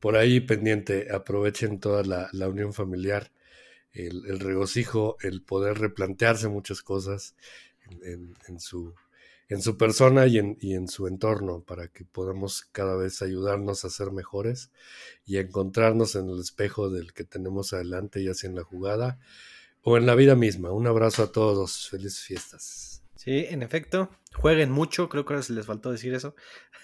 por 0.01 0.17
ahí 0.17 0.41
pendiente, 0.41 1.09
aprovechen 1.11 1.81
toda 1.81 2.03
la, 2.03 2.49
unión 2.49 2.75
familiar, 2.75 3.33
el, 3.93 4.41
regocijo, 4.41 5.17
el 5.23 5.43
poder 5.43 5.79
replantearse 5.79 6.49
muchas 6.49 6.83
cosas 6.83 7.35
en 8.03 8.61
su 8.61 8.95
en 9.49 9.63
su 9.63 9.77
persona 9.77 10.27
y 10.27 10.39
en, 10.39 10.57
y 10.61 10.75
en, 10.75 10.89
su 10.89 11.07
entorno 11.07 11.61
para 11.61 11.89
que 11.89 12.05
podamos 12.05 12.69
cada 12.73 12.97
vez 12.97 13.23
ayudarnos 13.23 13.85
a 13.85 13.91
ser 13.91 14.11
mejores 14.11 14.71
y 15.25 15.39
encontrarnos 15.39 16.17
en 16.17 16.29
el 16.29 16.41
espejo 16.41 16.91
del 16.91 17.13
que 17.13 17.25
tenemos 17.25 17.73
adelante, 17.73 18.25
ya 18.25 18.35
sea 18.35 18.51
en 18.51 18.57
la 18.57 18.65
jugada 18.65 19.19
o 19.83 19.97
en 19.97 20.07
la 20.07 20.15
vida 20.15 20.35
misma. 20.35 20.73
Un 20.73 20.87
abrazo 20.87 21.23
a 21.23 21.33
todos, 21.33 21.89
felices 21.89 22.21
fiestas. 22.21 23.03
Sí, 23.15 23.47
en 23.49 23.63
efecto, 23.63 24.11
jueguen 24.35 24.71
mucho, 24.71 25.09
creo 25.09 25.25
que 25.25 25.35
ahora 25.35 25.43
se 25.43 25.53
les 25.53 25.67
faltó 25.67 25.91
decir 25.91 26.13
eso. 26.15 26.35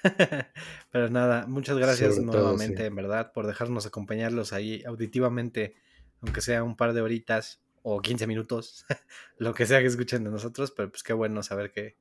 Pero 0.92 1.10
nada, 1.10 1.46
muchas 1.46 1.76
gracias 1.78 2.18
nuevamente, 2.18 2.86
en 2.86 2.94
verdad, 2.94 3.32
por 3.32 3.46
dejarnos 3.46 3.86
acompañarlos 3.86 4.52
ahí 4.52 4.82
auditivamente, 4.84 5.74
aunque 6.20 6.40
sea 6.40 6.62
un 6.62 6.76
par 6.76 6.94
de 6.94 7.00
horitas 7.00 7.60
o 7.82 8.00
15 8.00 8.26
minutos, 8.26 8.86
lo 9.36 9.52
que 9.52 9.66
sea 9.66 9.80
que 9.80 9.86
escuchen 9.86 10.24
de 10.24 10.30
nosotros, 10.30 10.70
pero 10.70 10.90
pues 10.90 11.02
qué 11.02 11.12
bueno 11.12 11.42
saber 11.42 11.70
que, 11.70 11.96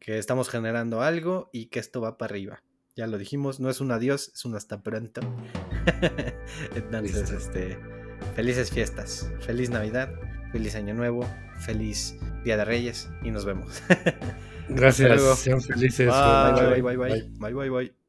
que 0.00 0.18
estamos 0.18 0.48
generando 0.48 1.02
algo 1.02 1.50
y 1.52 1.66
que 1.66 1.78
esto 1.78 2.00
va 2.00 2.18
para 2.18 2.32
arriba. 2.32 2.62
Ya 2.96 3.06
lo 3.06 3.18
dijimos, 3.18 3.60
no 3.60 3.70
es 3.70 3.80
un 3.80 3.92
adiós, 3.92 4.32
es 4.34 4.44
un 4.44 4.56
hasta 4.56 4.82
pronto. 4.82 5.20
Entonces, 6.74 7.30
este, 7.30 7.78
felices 8.34 8.70
fiestas, 8.70 9.30
feliz 9.40 9.70
Navidad, 9.70 10.10
feliz 10.50 10.74
Año 10.74 10.94
Nuevo, 10.94 11.24
feliz 11.60 12.16
Día 12.44 12.56
de 12.56 12.64
Reyes 12.64 13.10
y 13.22 13.30
nos 13.30 13.44
vemos. 13.44 13.82
Gracias, 14.68 15.38
sean 15.38 15.60
felices. 15.60 16.08
bye, 16.08 16.52
bye, 16.52 16.82
bye, 16.82 16.96
bye, 16.96 17.30
bye, 17.38 17.52
bye, 17.52 17.70
bye. 17.70 17.99